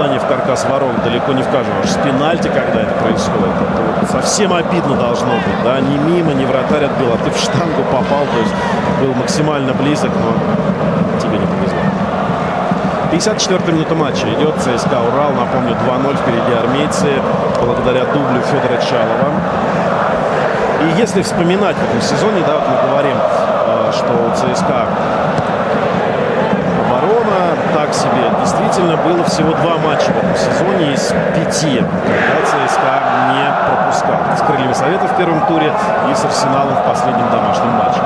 Попадание 0.04 0.20
в 0.20 0.28
каркас 0.28 0.66
ворот 0.66 1.02
далеко 1.02 1.32
не 1.32 1.42
в 1.42 1.48
каждом. 1.48 1.72
Аж 1.82 1.88
с 1.88 1.96
пенальти, 1.96 2.48
когда 2.48 2.82
это 2.82 2.92
происходит. 3.00 3.56
Это 3.56 4.02
вот 4.02 4.10
совсем 4.10 4.52
обидно 4.52 4.96
должно 4.96 5.32
быть. 5.32 5.64
Да? 5.64 5.80
Не 5.80 5.96
мимо, 5.96 6.34
не 6.34 6.44
вратарь 6.44 6.84
отбил, 6.84 7.08
а 7.14 7.16
ты 7.24 7.30
в 7.30 7.38
штангу 7.38 7.82
попал. 7.90 8.26
То 8.26 8.38
есть 8.38 8.54
был 9.00 9.14
максимально 9.14 9.72
близок, 9.72 10.10
но 10.10 11.18
тебе 11.18 11.38
не 11.38 11.46
повезло. 11.46 11.78
54 13.12 13.72
минута 13.72 13.94
матча. 13.94 14.26
Идет 14.34 14.56
ЦСКА 14.56 15.00
Урал. 15.00 15.32
Напомню, 15.32 15.72
2-0 15.72 16.16
впереди 16.18 16.52
армейцы. 16.52 17.08
Благодаря 17.64 18.04
дублю 18.04 18.42
Федора 18.42 18.78
Чалова. 18.82 19.32
И 20.82 21.00
если 21.00 21.22
вспоминать 21.22 21.76
в 21.76 21.82
этом 21.82 22.02
сезоне, 22.02 22.42
да, 22.46 22.58
вот 22.58 22.68
мы 22.68 22.90
говорим, 22.90 23.16
э, 23.16 23.90
что 23.94 24.12
у 24.12 24.28
ЦСКА 24.36 24.84
себе. 27.94 28.26
Действительно, 28.40 28.96
было 28.96 29.22
всего 29.24 29.52
два 29.54 29.78
матча 29.78 30.10
в 30.10 30.18
этом 30.18 30.36
сезоне 30.36 30.92
из 30.92 31.14
пяти, 31.34 31.78
когда 31.78 32.38
ЦСКА 32.44 32.94
не 33.32 33.46
пропускал. 33.66 34.18
С 34.36 34.42
Крыльями 34.42 34.72
Совета 34.72 35.06
в 35.06 35.16
первом 35.16 35.46
туре 35.46 35.72
и 36.10 36.14
с 36.14 36.24
Арсеналом 36.24 36.74
в 36.74 36.82
последнем 36.82 37.30
домашнем 37.30 37.70
матче. 37.78 38.00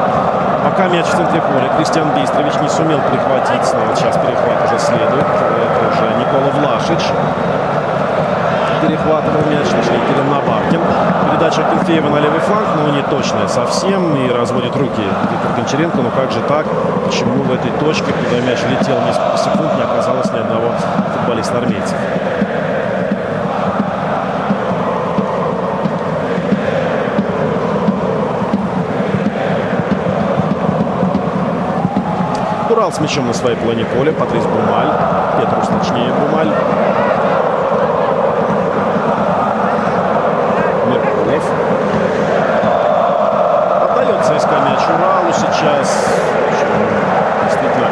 Пока 0.64 0.88
мяч 0.88 1.06
в 1.06 1.16
центре 1.16 1.40
поля. 1.40 1.68
Кристиан 1.76 2.10
Бейстрович 2.10 2.54
не 2.60 2.68
сумел 2.68 3.00
прихватить. 3.10 3.64
Но 3.74 3.94
сейчас 3.94 4.16
перехват 4.16 4.58
уже 4.66 4.78
следует. 4.78 5.24
Это 5.24 5.88
уже 5.90 6.06
Никола 6.18 6.50
Влашич 6.60 7.12
перехватывал 8.80 9.40
мяч, 9.50 9.66
точнее, 9.66 10.00
Кирилл 10.08 10.24
Набавкин. 10.30 10.80
Передача 11.30 11.62
Кенфеева 11.62 12.08
на 12.08 12.20
левый 12.20 12.40
фланг, 12.40 12.68
но 12.76 12.88
не 12.90 13.02
точная 13.02 13.48
совсем, 13.48 14.16
и 14.16 14.30
разводит 14.30 14.74
руки 14.76 15.02
Виктор 15.30 15.52
Гончаренко. 15.56 15.98
Но 15.98 16.10
как 16.10 16.30
же 16.32 16.40
так? 16.40 16.66
Почему 17.04 17.42
в 17.42 17.52
этой 17.52 17.70
точке, 17.72 18.12
куда 18.12 18.40
мяч 18.40 18.58
летел 18.70 18.96
несколько 19.06 19.36
секунд, 19.38 19.74
не 19.76 19.82
оказалось 19.82 20.30
ни 20.32 20.38
одного 20.38 20.70
футболиста 21.14 21.58
армейцев? 21.58 21.96
Урал 32.78 32.92
с 32.92 33.00
мячом 33.00 33.26
на 33.26 33.34
своей 33.34 33.56
половине 33.56 33.84
поля. 33.86 34.12
Патрис 34.12 34.44
Бумаль. 34.44 34.92
Петрус, 35.36 35.66
точнее, 35.66 36.12
Бумаль. 36.12 36.48
Меркулов. 40.86 41.44
Отдает 43.82 44.24
ЦСКА 44.24 44.54
мяч 44.60 44.80
Уралу 44.94 45.32
сейчас. 45.58 46.06
Действительно, 47.44 47.88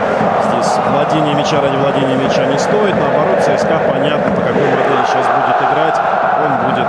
здесь 0.50 0.78
владение 0.92 1.34
мяча 1.34 1.60
ради 1.60 1.76
владения 1.76 2.14
мяча 2.16 2.44
не 2.46 2.58
стоит. 2.58 2.94
Наоборот, 2.94 3.40
ЦСКА 3.40 3.80
понятно, 3.90 4.30
по 4.32 4.40
какой 4.40 4.62
модели 4.62 5.02
сейчас 5.06 5.26
будет 5.26 5.58
играть. 5.70 6.00
Он 6.44 6.70
будет 6.70 6.88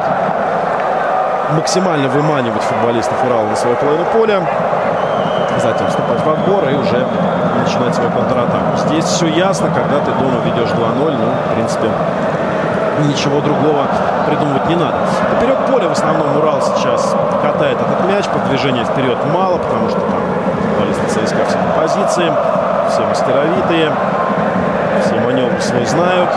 максимально 1.56 2.08
выманивать 2.10 2.62
футболистов 2.62 3.24
Урала 3.26 3.48
на 3.48 3.56
свою 3.56 3.76
половину 3.78 4.06
поля 4.14 4.41
затем 5.60 5.88
вступать 5.88 6.22
в 6.24 6.30
отбор 6.30 6.70
и 6.70 6.76
уже 6.76 7.04
начинать 7.64 7.95
свою 7.95 8.12
контратаку. 8.12 8.78
Здесь 8.78 9.06
все 9.06 9.26
ясно, 9.26 9.70
когда 9.74 9.99
ты 10.06 10.12
дома 10.12 10.40
ведешь 10.45 10.70
2-0, 10.70 11.18
ну, 11.18 11.32
в 11.49 11.56
принципе, 11.56 11.90
ничего 13.06 13.41
другого 13.41 13.88
придумывать 14.28 14.68
не 14.68 14.76
надо. 14.76 14.98
Поперек 15.32 15.58
поля 15.70 15.90
в 15.90 15.91
основном 15.91 16.38
Урал 16.38 16.62
сейчас 16.62 17.16
катает 17.41 17.78
этот 17.80 18.08
мяч, 18.08 18.26
продвижения 18.26 18.84
вперед 18.84 19.18
мало, 19.34 19.58
потому 19.58 19.90
что 19.90 19.99
там 19.99 20.36
ЦСКА 21.26 21.45
все 21.48 21.57
на 21.57 21.81
позиции, 21.81 22.34
все 22.89 23.06
мастеровитые, 23.06 23.91
все 25.03 25.15
маневры 25.19 25.60
свой 25.61 25.85
знают, 25.85 26.30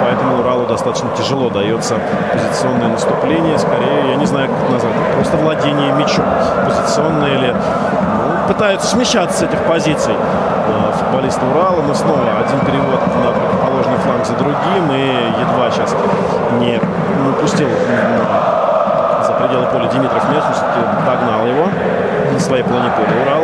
поэтому 0.00 0.40
Уралу 0.40 0.66
достаточно 0.66 1.08
тяжело 1.16 1.50
дается 1.50 1.96
позиционное 2.32 2.88
наступление, 2.88 3.58
скорее, 3.58 4.10
я 4.10 4.16
не 4.16 4.26
знаю, 4.26 4.48
как 4.48 4.58
это 4.62 4.72
назвать, 4.72 4.94
просто 5.14 5.36
владение 5.36 5.92
мячом, 5.92 6.24
позиционное 6.66 7.34
или 7.34 7.54
ну, 7.54 8.48
пытаются 8.48 8.88
смещаться 8.88 9.38
с 9.38 9.42
этих 9.42 9.60
позиций. 9.64 10.14
Футболисты 10.98 11.44
Урала, 11.46 11.82
но 11.82 11.94
снова 11.94 12.22
один 12.40 12.60
перевод 12.60 13.00
на 13.22 13.30
противоположный 13.30 13.98
фланг 13.98 14.24
за 14.24 14.32
другим, 14.34 14.90
и 14.92 15.40
едва 15.40 15.70
сейчас 15.70 15.94
не 16.58 16.80
упустил 17.28 17.68
за 19.22 19.32
пределы 19.32 19.66
поля 19.66 19.88
Димитров 19.88 20.24
мяч, 20.30 20.42
догнал 21.04 21.46
его 21.46 21.68
на 22.32 22.40
своей 22.40 22.62
половине 22.62 22.90
поля 22.92 23.22
Урал. 23.22 23.42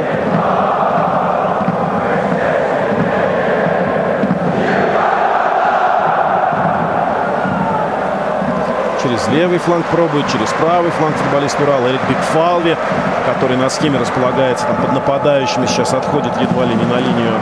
Через 9.03 9.27
левый 9.29 9.59
фланг 9.59 9.85
пробует, 9.87 10.27
через 10.31 10.51
правый 10.51 10.91
фланг 10.93 11.17
футболист 11.17 11.59
Урала 11.61 11.89
Эрик 11.89 12.01
Бигфалви, 12.09 12.77
который 13.27 13.57
на 13.57 13.69
схеме 13.69 13.99
располагается 13.99 14.67
там, 14.67 14.77
под 14.77 14.93
нападающими, 14.93 15.67
сейчас 15.67 15.93
отходит 15.93 16.33
едва 16.41 16.65
ли 16.65 16.75
не 16.75 16.85
на 16.85 16.99
линию 16.99 17.33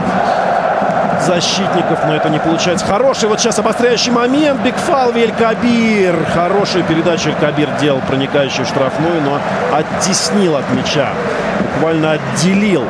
защитников, 1.25 1.99
но 2.07 2.15
это 2.15 2.29
не 2.29 2.39
получается. 2.39 2.85
Хороший 2.85 3.29
вот 3.29 3.39
сейчас 3.39 3.59
обостряющий 3.59 4.11
момент. 4.11 4.59
Бигфалви 4.61 5.21
Эль 5.21 5.33
Кабир. 5.33 6.15
Хорошую 6.33 6.83
передачу 6.83 7.29
Эль 7.29 7.35
Кабир 7.35 7.69
делал, 7.79 8.01
проникающую 8.07 8.65
в 8.65 8.69
штрафную, 8.69 9.21
но 9.21 9.39
оттеснил 9.75 10.57
от 10.57 10.67
мяча. 10.71 11.09
Буквально 11.75 12.13
отделил 12.13 12.85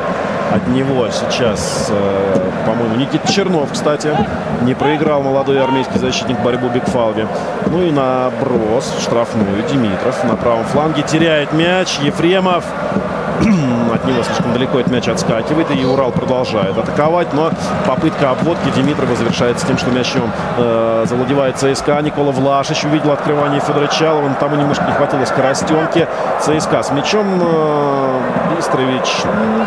от 0.52 0.68
него 0.68 1.08
сейчас, 1.10 1.88
э, 1.90 2.50
по-моему, 2.66 2.96
Никита 2.96 3.32
Чернов, 3.32 3.72
кстати, 3.72 4.14
не 4.62 4.74
проиграл 4.74 5.22
молодой 5.22 5.62
армейский 5.62 5.98
защитник 5.98 6.38
борьбу 6.40 6.68
Бигфалви. 6.68 7.26
Ну 7.66 7.82
и 7.82 7.90
наброс 7.90 8.92
штрафную 9.00 9.62
Димитров 9.70 10.22
на 10.24 10.36
правом 10.36 10.64
фланге 10.64 11.02
теряет 11.02 11.52
мяч. 11.52 11.98
Ефремов 12.00 12.64
от 13.94 14.04
него 14.04 14.22
слишком 14.22 14.52
далеко 14.52 14.80
этот 14.80 14.92
мяч 14.92 15.08
отскакивает, 15.08 15.70
и 15.70 15.84
Урал 15.84 16.12
продолжает 16.12 16.76
атаковать, 16.76 17.32
но 17.32 17.50
попытка 17.86 18.30
обводки 18.30 18.70
Димитрова 18.74 19.14
завершается 19.16 19.66
тем, 19.66 19.78
что 19.78 19.90
мячом 19.90 20.30
э, 20.58 21.04
завладевает 21.08 21.56
ЦСКА. 21.56 22.00
Никола 22.02 22.32
Влашич 22.32 22.84
увидел 22.84 23.10
открывание 23.10 23.60
Федора 23.60 23.88
Чалова, 23.88 24.28
но 24.28 24.34
тому 24.38 24.56
немножко 24.56 24.84
не 24.84 24.92
хватило 24.92 25.24
скоростенки. 25.24 26.06
ЦСКА 26.40 26.82
с 26.82 26.90
мячом 26.92 27.26
э, 27.42 28.20
Бистрович. 28.56 29.24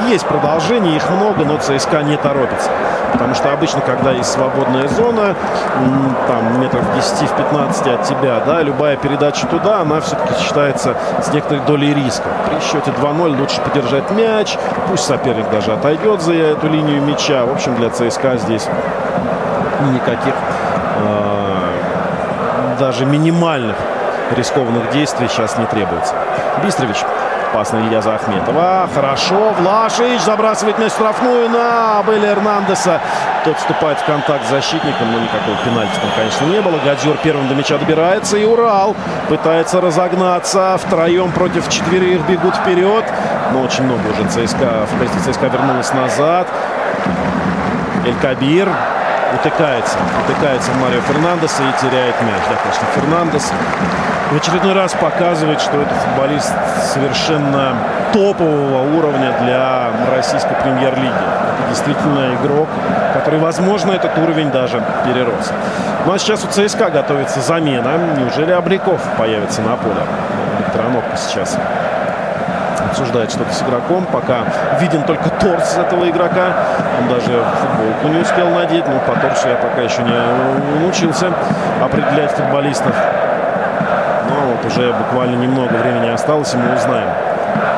Есть 0.09 0.25
продолжение, 0.25 0.95
их 0.95 1.09
много, 1.09 1.43
но 1.43 1.57
ЦСКА 1.57 2.03
не 2.03 2.17
торопится. 2.17 2.69
Потому 3.15 3.33
что 3.33 3.53
обычно, 3.53 3.79
когда 3.79 4.11
есть 4.11 4.29
свободная 4.29 4.89
зона, 4.89 5.35
там 6.27 6.59
метров 6.59 6.83
10 6.95 7.29
в 7.29 7.35
15 7.37 7.87
от 7.87 8.03
тебя, 8.03 8.41
да, 8.45 8.61
любая 8.61 8.97
передача 8.97 9.47
туда, 9.47 9.79
она 9.79 10.01
все-таки 10.01 10.33
считается 10.43 10.95
с 11.23 11.31
некоторой 11.31 11.63
долей 11.65 11.93
риска. 11.93 12.27
При 12.49 12.59
счете 12.59 12.91
2-0 12.91 13.39
лучше 13.39 13.61
подержать 13.61 14.11
мяч, 14.11 14.57
пусть 14.89 15.05
соперник 15.05 15.49
даже 15.49 15.71
отойдет 15.71 16.21
за 16.21 16.33
эту 16.33 16.67
линию 16.67 17.01
мяча. 17.01 17.45
В 17.45 17.53
общем, 17.53 17.75
для 17.75 17.89
ЦСКА 17.89 18.35
здесь 18.35 18.67
никаких 19.93 20.33
э, 20.97 22.75
даже 22.79 23.05
минимальных 23.05 23.77
рискованных 24.35 24.91
действий 24.91 25.29
сейчас 25.29 25.57
не 25.57 25.65
требуется. 25.67 26.13
Бистрович 26.63 26.97
опасно 27.55 27.77
Илья 27.87 28.01
Захметова. 28.01 28.89
Хорошо. 28.93 29.53
Влашич 29.59 30.19
забрасывает 30.21 30.77
мяч 30.77 30.91
штрафную 30.91 31.49
на 31.49 31.99
Абеля 31.99 32.31
Эрнандеса. 32.33 32.99
Тот 33.45 33.57
вступает 33.57 33.97
в 33.97 34.05
контакт 34.05 34.45
с 34.45 34.49
защитником, 34.49 35.09
но 35.11 35.19
никакого 35.19 35.55
пенальти 35.63 35.93
там, 36.01 36.09
конечно, 36.17 36.45
не 36.45 36.59
было. 36.61 36.77
Гадзюр 36.83 37.15
первым 37.23 37.47
до 37.47 37.55
мяча 37.55 37.77
добирается. 37.77 38.35
И 38.35 38.43
Урал 38.43 38.93
пытается 39.29 39.79
разогнаться. 39.79 40.77
Втроем 40.85 41.31
против 41.31 41.69
четверых 41.69 42.27
бегут 42.27 42.55
вперед. 42.55 43.05
Но 43.53 43.61
очень 43.61 43.85
много 43.85 44.01
уже 44.09 44.27
ЦСКА, 44.27 44.85
футболисты 44.89 45.31
ЦСКА 45.31 45.47
вернулась 45.47 45.93
назад. 45.93 46.47
Эль 48.05 48.15
Кабир 48.21 48.69
утыкается. 49.35 49.97
Утыкается 50.23 50.71
Марио 50.81 51.01
Фернандеса 51.01 51.63
и 51.63 51.81
теряет 51.81 52.15
мяч. 52.21 52.41
Да, 52.49 52.55
конечно, 52.61 52.87
Фернандес 52.95 53.51
в 54.31 54.35
очередной 54.35 54.73
раз 54.73 54.93
показывает, 54.93 55.61
что 55.61 55.81
это 55.81 55.93
футболист 55.93 56.51
совершенно 56.93 57.75
топового 58.11 58.97
уровня 58.97 59.33
для 59.41 59.89
российской 60.15 60.55
премьер-лиги. 60.55 61.11
Это 61.13 61.69
действительно 61.69 62.35
игрок, 62.35 62.67
который, 63.13 63.39
возможно, 63.39 63.91
этот 63.91 64.17
уровень 64.17 64.49
даже 64.51 64.81
перерос. 65.05 65.51
Ну 66.05 66.13
а 66.13 66.19
сейчас 66.19 66.43
у 66.43 66.47
ЦСКА 66.47 66.89
готовится 66.89 67.39
замена. 67.41 67.97
Неужели 68.17 68.51
Абриков 68.51 69.01
появится 69.17 69.61
на 69.61 69.75
поле? 69.75 70.01
Электроногка 70.59 71.17
сейчас 71.17 71.57
обсуждает 72.95 73.29
что-то 73.29 73.53
с 73.53 73.61
игроком. 73.61 74.05
Пока 74.05 74.45
виден 74.79 75.03
только 75.03 75.29
торс 75.29 75.77
этого 75.77 76.09
игрока. 76.09 76.53
Он 77.01 77.09
даже 77.09 77.25
футболку 77.25 78.07
не 78.07 78.21
успел 78.21 78.49
надеть. 78.49 78.85
Ну, 78.87 78.99
по 79.05 79.19
торсу 79.19 79.49
я 79.49 79.55
пока 79.55 79.81
еще 79.81 80.01
не 80.03 80.79
научился 80.79 81.31
определять 81.83 82.31
футболистов. 82.31 82.95
Но 84.29 84.53
Вот 84.53 84.65
уже 84.65 84.93
буквально 84.93 85.35
немного 85.35 85.73
времени 85.73 86.07
осталось, 86.07 86.53
и 86.53 86.57
мы 86.57 86.73
узнаем, 86.73 87.09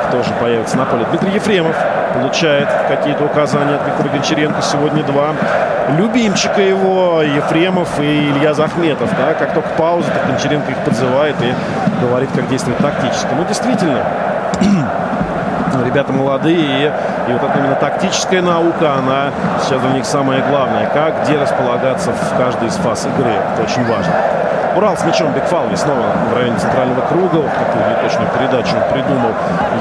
кто 0.08 0.22
же 0.22 0.32
появится 0.40 0.78
на 0.78 0.86
поле. 0.86 1.06
Дмитрий 1.10 1.32
Ефремов 1.32 1.76
получает 2.14 2.70
какие-то 2.88 3.26
указания 3.26 3.76
от 3.76 3.88
Виктора 3.88 4.10
Гончаренко. 4.10 4.62
Сегодня 4.62 5.04
два 5.04 5.30
любимчика 5.98 6.62
его, 6.62 7.24
Ефремов 7.24 8.00
и 8.00 8.30
Илья 8.30 8.54
Захметов. 8.54 9.10
Да? 9.18 9.34
Как 9.34 9.54
только 9.54 9.70
пауза, 9.78 10.12
так 10.12 10.28
Гончаренко 10.28 10.72
их 10.72 10.78
подзывает 10.78 11.36
и 11.42 11.54
говорит, 12.02 12.30
как 12.36 12.48
действовать 12.50 12.80
тактически. 12.80 13.30
Ну, 13.36 13.44
действительно, 13.46 14.04
ребята 15.84 16.12
молодые, 16.14 16.94
и, 17.28 17.32
вот 17.34 17.44
это 17.44 17.60
именно 17.60 17.76
тактическая 17.76 18.42
наука, 18.42 18.96
она 18.96 19.32
сейчас 19.64 19.82
для 19.82 19.92
них 19.92 20.06
самое 20.06 20.42
главное. 20.50 20.90
Как, 20.94 21.24
где 21.24 21.38
располагаться 21.38 22.12
в 22.12 22.38
каждой 22.38 22.68
из 22.68 22.76
фаз 22.76 23.06
игры. 23.06 23.32
Это 23.32 23.64
очень 23.64 23.86
важно. 23.86 24.14
Урал 24.78 24.96
с 24.96 25.04
мячом 25.04 25.32
Бекфалви 25.32 25.74
снова 25.76 26.06
в 26.30 26.36
районе 26.36 26.56
центрального 26.60 27.02
круга. 27.08 27.38
Вот 27.38 27.52
такую 27.52 27.90
неточную 27.90 28.30
передачу 28.30 28.76
придумал. 28.94 29.32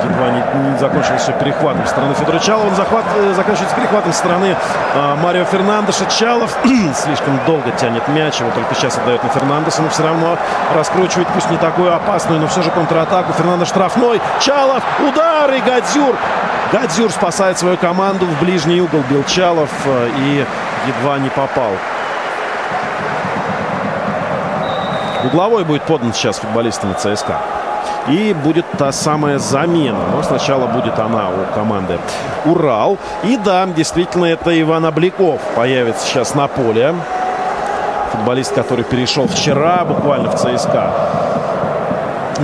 Едва 0.02 0.30
не, 0.30 0.70
не 0.70 0.78
закончилось 0.78 1.20
все 1.20 1.32
перехватом 1.32 1.84
стороны 1.84 2.14
Федора 2.14 2.38
Чалова. 2.38 2.74
Захват, 2.74 3.04
э, 3.14 3.34
заканчивается 3.34 3.76
перехватом 3.76 4.14
стороны 4.14 4.56
э, 4.94 5.14
Марио 5.22 5.44
Фернандеша. 5.44 6.06
Чалов 6.06 6.56
слишком 6.94 7.38
долго 7.44 7.72
тянет 7.72 8.08
мяч. 8.08 8.40
Его 8.40 8.50
только 8.52 8.74
сейчас 8.74 8.96
отдает 8.96 9.22
на 9.22 9.28
Фернандеса, 9.28 9.82
но 9.82 9.90
все 9.90 10.02
равно 10.02 10.38
раскручивает, 10.74 11.28
пусть 11.28 11.50
не 11.50 11.58
такую 11.58 11.94
опасную, 11.94 12.40
но 12.40 12.46
все 12.46 12.62
же 12.62 12.70
контратаку. 12.70 13.34
Фернандеш 13.34 13.68
штрафной. 13.68 14.22
Чалов, 14.40 14.82
удар 15.06 15.52
и 15.52 15.60
Гадзюр. 15.60 16.16
Гадзюр 16.72 17.10
спасает 17.10 17.58
свою 17.58 17.76
команду 17.76 18.24
в 18.24 18.40
ближний 18.40 18.80
угол. 18.80 19.02
Бил 19.10 19.24
Чалов 19.24 19.68
э, 19.84 20.08
и 20.16 20.46
едва 20.86 21.18
не 21.18 21.28
попал. 21.28 21.72
Угловой 25.26 25.64
будет 25.64 25.82
подан 25.82 26.12
сейчас 26.14 26.38
футболистами 26.38 26.94
ЦСКА. 26.94 27.38
И 28.08 28.32
будет 28.44 28.64
та 28.78 28.92
самая 28.92 29.38
замена. 29.38 29.98
Но 30.12 30.22
сначала 30.22 30.66
будет 30.66 30.98
она 30.98 31.30
у 31.30 31.54
команды 31.54 31.98
Урал. 32.44 32.98
И 33.24 33.36
да, 33.36 33.66
действительно, 33.66 34.26
это 34.26 34.58
Иван 34.60 34.84
Обликов 34.84 35.40
появится 35.56 36.06
сейчас 36.06 36.34
на 36.34 36.46
поле. 36.46 36.94
Футболист, 38.12 38.54
который 38.54 38.84
перешел 38.84 39.26
вчера 39.26 39.84
буквально 39.84 40.30
в 40.30 40.36
ЦСКА 40.36 40.92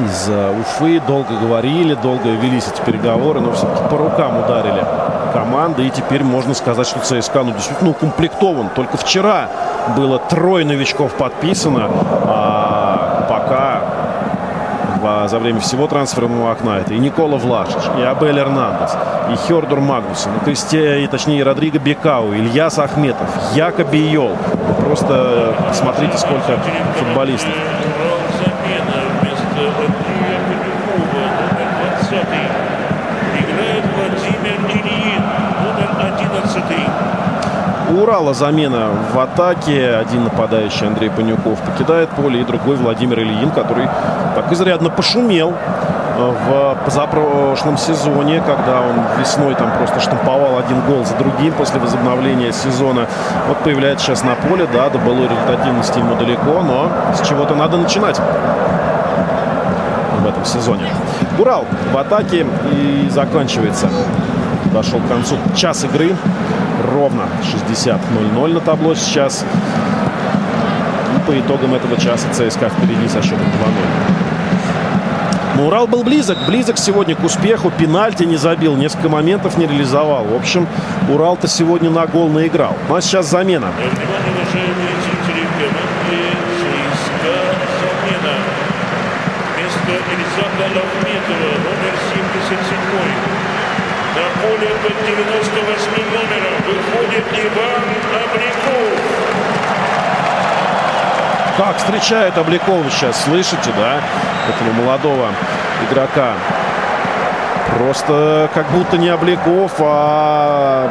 из 0.04 0.28
Уфы. 0.60 1.00
Долго 1.06 1.34
говорили, 1.40 1.94
долго 1.94 2.30
велись 2.30 2.66
эти 2.66 2.84
переговоры, 2.84 3.40
но 3.40 3.52
все-таки 3.52 3.88
по 3.88 3.96
рукам 3.96 4.38
ударили 4.38 4.84
команды. 5.32 5.86
И 5.86 5.90
теперь 5.90 6.24
можно 6.24 6.54
сказать, 6.54 6.86
что 6.86 6.98
ЦСКА 7.00 7.42
ну, 7.42 7.52
действительно 7.52 7.90
укомплектован. 7.90 8.70
Только 8.70 8.96
вчера 8.96 9.48
было 9.96 10.18
трое 10.18 10.64
новичков 10.64 11.12
подписано. 11.12 11.88
А 12.26 12.41
за 15.28 15.38
время 15.38 15.60
всего 15.60 15.86
трансферного 15.86 16.50
окна 16.52 16.78
это 16.78 16.94
и 16.94 16.98
Никола 16.98 17.36
Влашич, 17.36 17.82
и 17.98 18.02
Абель 18.02 18.38
Эрнандес, 18.38 18.96
и 19.30 19.36
Хердур 19.46 19.80
Магнусон, 19.80 20.32
и, 20.36 20.44
Кристи, 20.44 21.04
и 21.04 21.06
точнее 21.06 21.42
Родриго 21.42 21.78
Бекау, 21.78 22.32
Ильяс 22.32 22.78
Ахметов, 22.78 23.28
Якоби 23.54 23.98
Йол. 23.98 24.36
Просто 24.84 25.54
посмотрите, 25.68 26.18
сколько 26.18 26.58
футболистов. 26.98 27.54
Урала 38.12 38.34
замена 38.34 38.88
в 39.14 39.18
атаке. 39.18 39.94
Один 39.94 40.24
нападающий 40.24 40.86
Андрей 40.86 41.08
Панюков 41.08 41.58
покидает 41.60 42.10
поле, 42.10 42.42
и 42.42 42.44
другой 42.44 42.76
Владимир 42.76 43.20
Ильин, 43.20 43.50
который 43.50 43.88
так 44.34 44.52
изрядно 44.52 44.90
пошумел 44.90 45.54
в 46.18 46.76
позапрошлом 46.84 47.78
сезоне, 47.78 48.42
когда 48.44 48.82
он 48.82 48.96
весной 49.18 49.54
там 49.54 49.72
просто 49.78 49.98
штамповал 50.00 50.58
один 50.58 50.82
гол 50.82 51.06
за 51.06 51.14
другим 51.14 51.54
после 51.54 51.80
возобновления 51.80 52.52
сезона. 52.52 53.06
Вот 53.48 53.56
появляется 53.64 54.04
сейчас 54.04 54.24
на 54.24 54.34
поле, 54.34 54.68
да, 54.70 54.90
до 54.90 54.98
былой 54.98 55.26
результативности 55.28 55.98
ему 55.98 56.14
далеко, 56.14 56.60
но 56.60 56.90
с 57.14 57.26
чего-то 57.26 57.54
надо 57.54 57.78
начинать 57.78 58.20
в 60.20 60.26
этом 60.26 60.44
сезоне. 60.44 60.84
Урал 61.38 61.64
в 61.90 61.96
атаке 61.96 62.46
и 62.72 63.08
заканчивается. 63.08 63.88
Дошел 64.72 65.00
к 65.00 65.08
концу 65.08 65.36
час 65.54 65.84
игры. 65.84 66.16
Ровно 66.92 67.28
60-0-0 67.76 68.52
на 68.54 68.60
табло 68.60 68.94
сейчас. 68.94 69.44
И 71.14 71.30
по 71.30 71.38
итогам 71.38 71.74
этого 71.74 71.96
часа 71.96 72.26
ЦСКА 72.32 72.70
впереди 72.70 73.06
со 73.08 73.22
счетом 73.22 73.40
2-0. 73.40 73.46
Но 75.56 75.66
Урал 75.66 75.86
был 75.86 76.02
близок, 76.02 76.38
близок 76.46 76.78
сегодня 76.78 77.14
к 77.14 77.22
успеху. 77.22 77.70
Пенальти 77.70 78.24
не 78.24 78.36
забил, 78.36 78.74
несколько 78.74 79.10
моментов 79.10 79.58
не 79.58 79.66
реализовал. 79.66 80.24
В 80.24 80.34
общем, 80.34 80.66
Урал-то 81.10 81.46
сегодня 81.48 81.90
на 81.90 82.06
гол 82.06 82.30
наиграл. 82.30 82.74
Ну 82.88 82.94
а 82.94 83.02
сейчас 83.02 83.26
замена. 83.26 83.68
Александра 90.12 90.64
Лахметова, 90.74 91.50
номер 91.64 91.71
77. 91.71 91.71
Поле 94.42 94.70
под 94.82 95.06
98 95.06 95.90
номером 96.10 96.54
выходит 96.66 97.24
Иван 97.32 97.84
Обликов. 98.24 98.98
Как 101.56 101.76
встречает 101.76 102.36
Обликова 102.36 102.90
сейчас, 102.90 103.22
слышите, 103.22 103.70
да? 103.76 104.00
Этого 104.48 104.72
молодого 104.72 105.28
игрока. 105.88 106.32
Просто 107.78 108.50
как 108.52 108.68
будто 108.72 108.98
не 108.98 109.10
Обликов, 109.10 109.72
а 109.78 110.88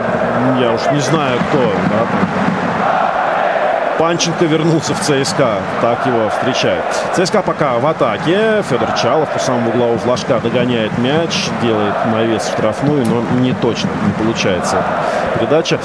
я 0.58 0.72
уж 0.72 0.82
не 0.94 1.02
знаю 1.02 1.38
кто. 1.50 1.74
Да, 1.90 2.08
Панченко 4.02 4.46
вернулся 4.46 4.96
в 4.96 5.00
ЦСКА. 5.02 5.60
Так 5.80 6.08
его 6.08 6.28
встречают. 6.30 6.84
ЦСКА 7.14 7.44
пока 7.44 7.78
в 7.78 7.86
атаке. 7.86 8.64
Федор 8.68 8.94
Чалов 8.94 9.30
по 9.30 9.38
самому 9.38 9.70
углу 9.70 9.96
флажка 10.00 10.40
догоняет 10.40 10.98
мяч. 10.98 11.50
Делает 11.62 11.94
навес 12.12 12.42
в 12.42 12.52
штрафную, 12.52 13.06
но 13.06 13.22
не 13.40 13.54
точно. 13.54 13.92
Не 14.08 14.14
получается 14.14 14.84
передача. 15.36 15.78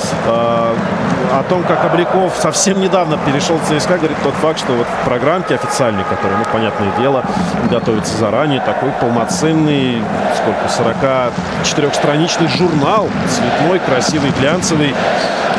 О 1.37 1.43
том, 1.43 1.63
как 1.65 1.85
Обликов 1.85 2.35
совсем 2.35 2.81
недавно 2.81 3.19
перешел 3.19 3.59
в 3.59 3.65
ЦСКА, 3.65 3.99
говорит 3.99 4.17
тот 4.23 4.33
факт, 4.37 4.59
что 4.59 4.73
вот 4.73 4.87
в 4.87 5.05
программке 5.05 5.57
официальной, 5.57 6.03
которая, 6.05 6.39
ну, 6.39 6.45
понятное 6.51 6.91
дело, 6.99 7.23
готовится 7.71 8.17
заранее, 8.17 8.61
такой 8.61 8.91
полноценный, 8.93 10.03
сколько, 10.35 10.67
44-страничный 11.63 12.49
журнал, 12.49 13.11
цветной, 13.29 13.81
красивый, 13.81 14.31
глянцевый. 14.41 14.95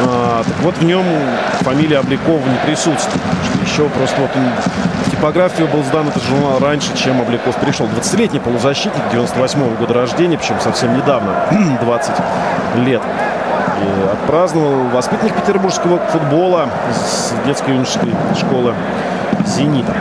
А, 0.03 0.41
так 0.43 0.55
вот 0.61 0.77
в 0.77 0.83
нем 0.83 1.05
фамилия 1.61 1.99
Обликова 1.99 2.39
не 2.39 2.57
присутствует. 2.65 3.21
Еще 3.63 3.87
просто 3.89 4.19
вот 4.19 4.31
он, 4.35 5.11
типографию 5.11 5.67
был 5.67 5.83
сдан 5.83 6.07
этот 6.07 6.23
журнал 6.23 6.57
раньше, 6.59 6.97
чем 6.97 7.21
Обликов 7.21 7.55
пришел. 7.57 7.85
20-летний 7.85 8.39
полузащитник, 8.39 9.11
98 9.11 9.59
-го 9.61 9.77
года 9.77 9.93
рождения, 9.93 10.39
причем 10.39 10.59
совсем 10.59 10.97
недавно, 10.97 11.35
20 11.81 12.15
лет. 12.77 13.03
И 13.81 14.11
отпраздновал 14.11 14.87
воспитанник 14.93 15.33
петербургского 15.35 15.99
футбола 15.99 16.69
с 16.93 17.33
детской 17.45 17.73
юношеской 17.73 18.13
школы 18.35 18.73
«Зенита». 19.45 19.93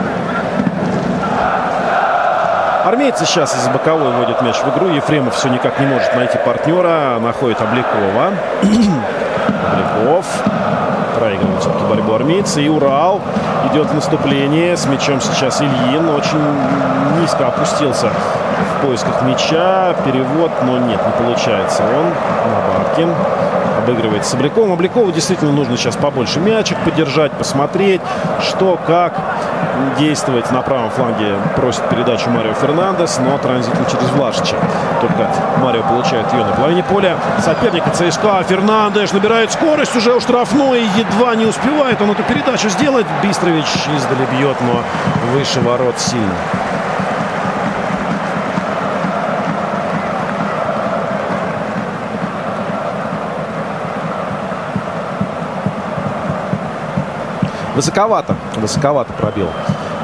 Армейцы 2.87 3.25
сейчас 3.25 3.53
из 3.53 3.67
боковой 3.67 4.13
вводят 4.13 4.41
мяч 4.41 4.55
в 4.55 4.69
игру. 4.69 4.87
Ефремов 4.87 5.35
все 5.35 5.49
никак 5.49 5.77
не 5.77 5.85
может 5.85 6.15
найти 6.15 6.37
партнера. 6.37 7.19
Находит 7.19 7.59
Обликова. 7.59 8.31
Обликов. 8.63 10.25
Проигрывает 11.19 11.59
все-таки 11.59 11.83
борьбу 11.83 12.13
армейцы. 12.13 12.63
И 12.63 12.69
Урал 12.69 13.19
идет 13.69 13.87
в 13.87 13.93
наступление. 13.93 14.77
С 14.77 14.85
мячом 14.85 15.19
сейчас 15.19 15.61
Ильин. 15.61 16.07
Очень 16.07 16.39
низко 17.19 17.47
опустился 17.47 18.09
поисках 18.81 19.21
мяча. 19.23 19.95
Перевод, 20.05 20.51
но 20.63 20.77
нет, 20.77 20.99
не 21.05 21.23
получается. 21.23 21.83
Он 21.83 22.05
на 22.05 22.79
Бабкин 22.79 23.09
обыгрывает 23.87 24.25
с 24.25 24.33
Обляковым. 24.33 24.73
Облякову 24.73 25.11
действительно 25.11 25.51
нужно 25.51 25.77
сейчас 25.77 25.95
побольше 25.95 26.39
мячик 26.39 26.77
подержать, 26.83 27.31
посмотреть, 27.31 28.01
что, 28.41 28.77
как 28.85 29.13
действовать 29.97 30.51
на 30.51 30.61
правом 30.61 30.89
фланге. 30.89 31.35
Просит 31.55 31.87
передачу 31.89 32.29
Марио 32.29 32.53
Фернандес, 32.53 33.19
но 33.19 33.37
транзитом 33.37 33.85
через 33.85 34.09
Влашича. 34.09 34.55
Только 35.01 35.29
Марио 35.61 35.83
получает 35.83 36.31
ее 36.33 36.43
на 36.43 36.51
половине 36.51 36.83
поля. 36.83 37.17
Соперника 37.43 37.89
ЦСКА 37.91 38.43
Фернандеш 38.43 39.11
набирает 39.13 39.51
скорость 39.51 39.95
уже 39.95 40.13
у 40.13 40.19
штрафной. 40.19 40.83
Едва 40.97 41.35
не 41.35 41.45
успевает 41.45 42.01
он 42.01 42.11
эту 42.11 42.23
передачу 42.23 42.69
сделать. 42.69 43.05
Бистрович 43.23 43.67
издали 43.95 44.25
бьет, 44.31 44.57
но 44.61 44.81
выше 45.33 45.61
ворот 45.61 45.99
сильно. 45.99 46.33
Высоковато. 57.77 58.35
Высоковато 58.55 59.13
пробил 59.13 59.49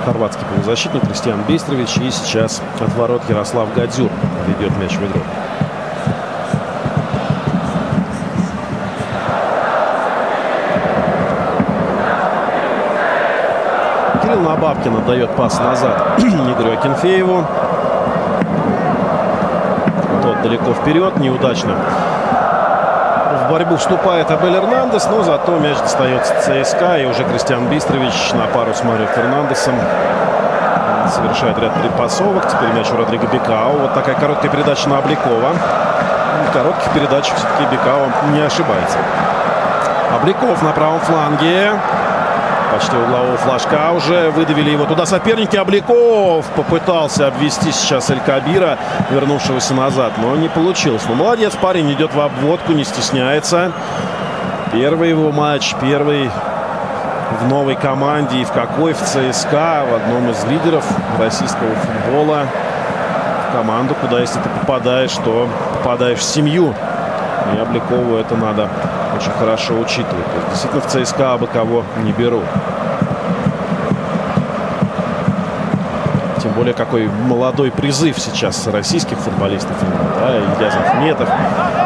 хорватский 0.06 0.46
полузащитник 0.46 1.08
Кристиан 1.08 1.42
Бестрович. 1.48 1.98
И 1.98 2.12
сейчас 2.12 2.62
от 2.80 2.94
ворот 2.94 3.24
Ярослав 3.28 3.74
Гадзюр 3.74 4.12
ведет 4.46 4.78
мяч 4.78 4.92
в 4.92 5.04
игру. 5.04 5.22
Кирилл 14.22 14.42
Набабкин 14.42 14.96
отдает 14.98 15.32
пас 15.32 15.60
назад 15.60 16.14
Игорю 16.20 16.74
Акинфееву. 16.74 17.44
Тот 20.22 20.44
далеко 20.44 20.74
вперед, 20.76 21.18
неудачно. 21.18 21.76
Борьбу 23.50 23.78
вступает 23.78 24.32
Абель 24.32 24.56
Эрнандес, 24.56 25.08
но 25.10 25.24
зато 25.24 25.58
мяч 25.58 25.78
достается 25.78 26.34
ЦСКА. 26.42 26.98
И 26.98 27.06
уже 27.06 27.24
Кристиан 27.24 27.68
Бистрович 27.68 28.34
на 28.34 28.48
пару 28.48 28.74
с 28.74 28.84
Марио 28.84 29.08
Фернандесом 29.08 29.76
совершает 31.10 31.58
ряд 31.60 31.74
перепасовок. 31.76 32.48
Теперь 32.48 32.70
мяч 32.70 32.90
у 32.92 32.98
Родриго 32.98 33.28
Бекао. 33.28 33.74
Вот 33.74 33.94
такая 33.94 34.16
короткая 34.16 34.52
передача 34.52 34.90
на 34.90 35.00
Обликова. 35.00 35.52
В 36.50 36.54
коротких 36.54 36.92
передачах 36.94 37.36
все-таки 37.38 37.66
Бекао 37.72 38.08
не 38.34 38.42
ошибается. 38.42 38.98
Обликов 40.16 40.62
на 40.62 40.72
правом 40.72 41.00
фланге. 41.02 41.74
Почти 42.74 42.98
углового 42.98 43.38
флажка 43.38 43.92
уже. 43.92 44.32
Выдавили 44.32 44.72
его 44.72 44.86
туда 44.86 45.06
соперники. 45.06 45.56
Обликов 45.58 46.44
попытался 46.56 47.28
обвести 47.28 47.72
сейчас 47.72 48.10
Эль 48.10 48.20
Кабира, 48.20 48.80
вернувшегося 49.12 49.76
назад. 49.76 50.14
Но 50.18 50.36
не 50.36 50.50
получилось. 50.50 51.04
Но 51.08 51.14
молодец 51.14 51.54
парень. 51.62 51.92
Идет 51.94 52.16
в 52.16 52.20
обводку, 52.20 52.72
не 52.72 52.84
стесняется. 52.84 53.74
Первый 54.72 55.10
его 55.10 55.32
матч. 55.32 55.76
Первый 55.82 56.32
в 57.42 57.48
новой 57.48 57.76
команде. 57.76 58.42
И 58.42 58.44
в 58.44 58.52
какой? 58.52 58.94
В 58.94 59.02
ЦСКА. 59.02 59.86
В 59.88 59.94
одном 59.94 60.32
из 60.32 60.44
лидеров 60.46 60.84
российского 61.20 61.76
футбола. 61.76 62.48
В 63.50 63.56
команду, 63.56 63.94
куда 64.02 64.20
если 64.20 64.40
ты 64.40 64.50
попадаешь, 64.50 65.14
то 65.24 65.48
попадаешь 65.76 66.18
в 66.18 66.24
семью. 66.24 66.74
И 67.56 67.60
Обликову 67.60 68.18
это 68.18 68.36
надо 68.36 68.68
очень 69.16 69.32
хорошо 69.32 69.74
учитывать. 69.76 70.26
То 70.26 70.38
есть, 70.38 70.50
действительно 70.52 70.82
в 70.82 71.06
ЦСКА 71.06 71.34
абы 71.34 71.48
кого 71.48 71.84
не 72.04 72.12
берут. 72.12 72.44
Тем 76.42 76.52
более 76.52 76.74
какой 76.74 77.08
молодой 77.08 77.72
призыв 77.72 78.20
сейчас 78.20 78.68
российских 78.68 79.18
футболистов. 79.18 79.78
Да, 80.20 80.38
Ильяз 80.38 80.74
Ахметов, 80.76 81.30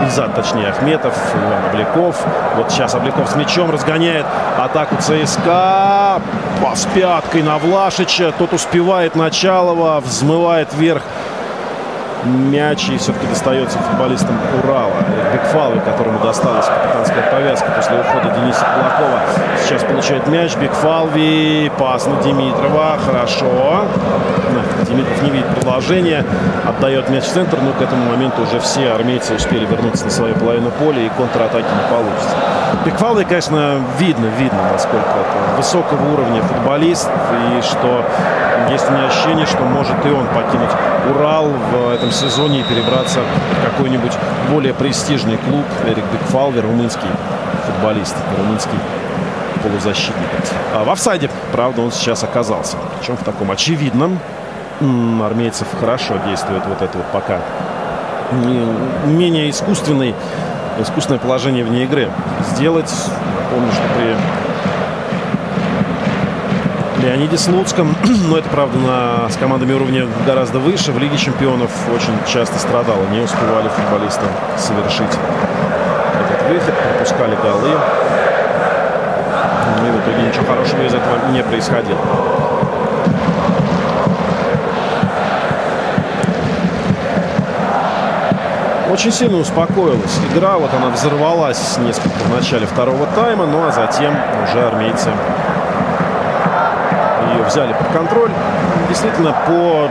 Ильзат, 0.02 0.34
точнее, 0.34 0.69
Ахметов, 0.69 1.14
Иван 1.35 1.65
Обликов. 1.69 2.15
Вот 2.56 2.72
сейчас 2.72 2.95
Обликов 2.95 3.30
с 3.30 3.35
мячом 3.35 3.69
разгоняет 3.69 4.26
атаку 4.57 4.95
ЦСКА. 4.99 6.22
Пас 6.64 6.88
пяткой 6.94 7.44
на 7.44 7.60
Влашича. 7.60 8.34
Тот 8.35 8.53
успевает 8.53 9.15
Началова, 9.15 10.02
взмывает 10.02 10.73
вверх 10.73 11.03
мяч 12.28 12.90
и 12.90 12.98
все-таки 12.98 13.28
достается 13.28 13.78
футболистам 13.80 14.38
Урала. 14.64 14.94
Бекфалви, 15.34 15.80
которому 15.80 16.20
досталась 16.20 16.66
капитанская 16.66 17.24
повязка 17.32 17.72
после 17.72 17.99
ухода 17.99 18.36
Дениса 18.36 18.66
Кулакова. 18.66 19.22
Сейчас 19.64 19.84
получает 19.84 20.28
мяч. 20.28 20.56
Бекфалви. 20.56 21.72
Пас 21.78 22.06
на 22.08 22.22
Димитрова. 22.22 22.98
Хорошо. 23.06 23.86
Димитров 24.88 25.22
не 25.24 25.30
видит 25.32 25.48
продолжения. 25.56 26.26
Отдает 26.66 27.10
мяч 27.10 27.24
в 27.24 27.32
центр. 27.32 27.58
Но 27.62 27.72
к 27.74 27.82
этому 27.82 28.12
моменту 28.12 28.44
уже 28.44 28.60
все 28.60 28.91
армейцы 28.91 29.34
успели 29.34 29.66
вернуться 29.66 30.06
на 30.06 30.12
свою 30.12 30.36
половину 30.36 30.72
поля. 30.72 31.02
И 31.02 31.10
контратаки 31.10 31.66
не 31.66 31.95
получится. 31.95 32.57
Бекфалви, 32.85 33.23
конечно, 33.23 33.81
видно, 33.99 34.27
видно, 34.38 34.60
насколько 34.72 35.06
это 35.07 35.56
высокого 35.57 36.14
уровня 36.14 36.41
футболист. 36.41 37.10
И 37.10 37.61
что 37.61 38.03
есть 38.69 38.89
у 38.89 38.94
меня 38.94 39.07
ощущение, 39.07 39.45
что 39.45 39.64
может 39.64 40.06
и 40.06 40.10
он 40.10 40.26
покинуть 40.27 40.72
Урал 41.10 41.48
в 41.48 41.94
этом 41.94 42.11
сезоне 42.11 42.61
и 42.61 42.64
перебраться 42.64 43.19
в 43.22 43.65
какой-нибудь 43.65 44.14
более 44.49 44.73
престижный 44.73 45.38
клуб. 45.38 45.65
Эрик 45.85 46.03
Бекфалвер, 46.14 46.64
румынский 46.64 47.10
футболист, 47.65 48.15
румынский 48.38 48.80
полузащитник. 49.64 50.27
А 50.73 50.84
в 50.84 50.89
офсайде, 50.89 51.30
правда, 51.52 51.81
он 51.81 51.91
сейчас 51.91 52.23
оказался. 52.23 52.77
Причем 52.99 53.18
в 53.18 53.23
таком 53.23 53.52
очевидном. 53.52 54.19
Армейцев 54.80 55.68
хорошо 55.80 56.18
действует 56.27 56.64
вот 56.68 56.81
это 56.81 56.98
вот 56.98 57.07
пока 57.07 57.39
менее 59.06 59.49
искусственный 59.49 60.14
искусственное 60.82 61.20
положение 61.20 61.64
вне 61.64 61.84
игры 61.84 62.10
сделать. 62.54 62.91
Помню, 63.52 63.72
что 63.72 63.82
при 63.95 64.16
Леониде 67.04 67.38
Слуцком. 67.38 67.95
Но 68.30 68.38
это, 68.38 68.49
правда, 68.49 68.78
на, 68.78 69.30
с 69.30 69.38
командами 69.38 69.74
уровня 69.74 70.08
гораздо 70.26 70.60
выше. 70.60 70.91
В 70.91 70.99
Лиге 70.99 71.18
чемпионов 71.18 71.72
очень 71.94 72.14
часто 72.28 72.58
страдало. 72.60 73.06
Не 73.12 73.22
успевали 73.22 73.70
футболисты 73.70 74.26
совершить 74.58 75.18
этот 76.26 76.49
выход. 76.49 76.74
Пропускали 76.74 77.36
голы. 77.36 77.70
Ну 79.80 79.88
и 79.88 79.91
в 79.91 79.99
итоге 80.02 80.28
ничего 80.28 80.45
хорошего 80.45 80.82
из 80.82 80.94
этого 80.94 81.32
не 81.32 81.44
происходило. 81.44 81.99
Очень 88.98 89.11
сильно 89.11 89.38
успокоилась 89.38 90.18
игра. 90.34 90.57
Вот 90.57 90.72
она 90.74 90.90
взорвалась 90.90 91.78
несколько 91.78 92.18
в 92.18 92.36
начале 92.36 92.65
второго 92.65 93.06
тайма, 93.14 93.45
ну 93.45 93.68
а 93.68 93.72
затем 93.72 94.11
уже 94.44 94.60
армейцы 94.60 95.10
ее 97.36 97.44
взяли 97.44 97.74
под 97.74 97.88
контроль. 97.90 98.32
Действительно, 98.90 99.36
по 99.45 99.88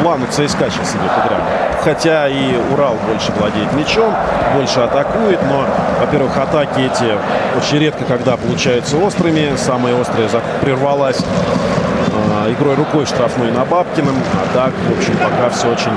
плану 0.00 0.26
ЦСКА 0.26 0.70
сейчас 0.70 0.92
идет 0.92 1.10
игра. 1.26 1.38
Хотя 1.82 2.28
и 2.28 2.60
Урал 2.72 2.94
больше 3.08 3.32
владеет 3.32 3.72
мячом, 3.72 4.14
больше 4.54 4.78
атакует, 4.78 5.40
но, 5.48 5.64
во-первых, 5.98 6.36
атаки 6.38 6.78
эти 6.78 7.18
очень 7.58 7.78
редко 7.78 8.04
когда 8.04 8.36
получаются 8.36 8.98
острыми. 8.98 9.56
Самая 9.56 10.00
острая 10.00 10.28
прервалась 10.60 11.18
э, 11.18 12.52
игрой 12.52 12.76
рукой 12.76 13.04
штрафной 13.04 13.50
на 13.50 13.64
Бабкиным. 13.64 14.14
А 14.34 14.54
так, 14.54 14.72
в 14.88 14.96
общем, 14.96 15.16
пока 15.16 15.50
все 15.50 15.72
очень 15.72 15.92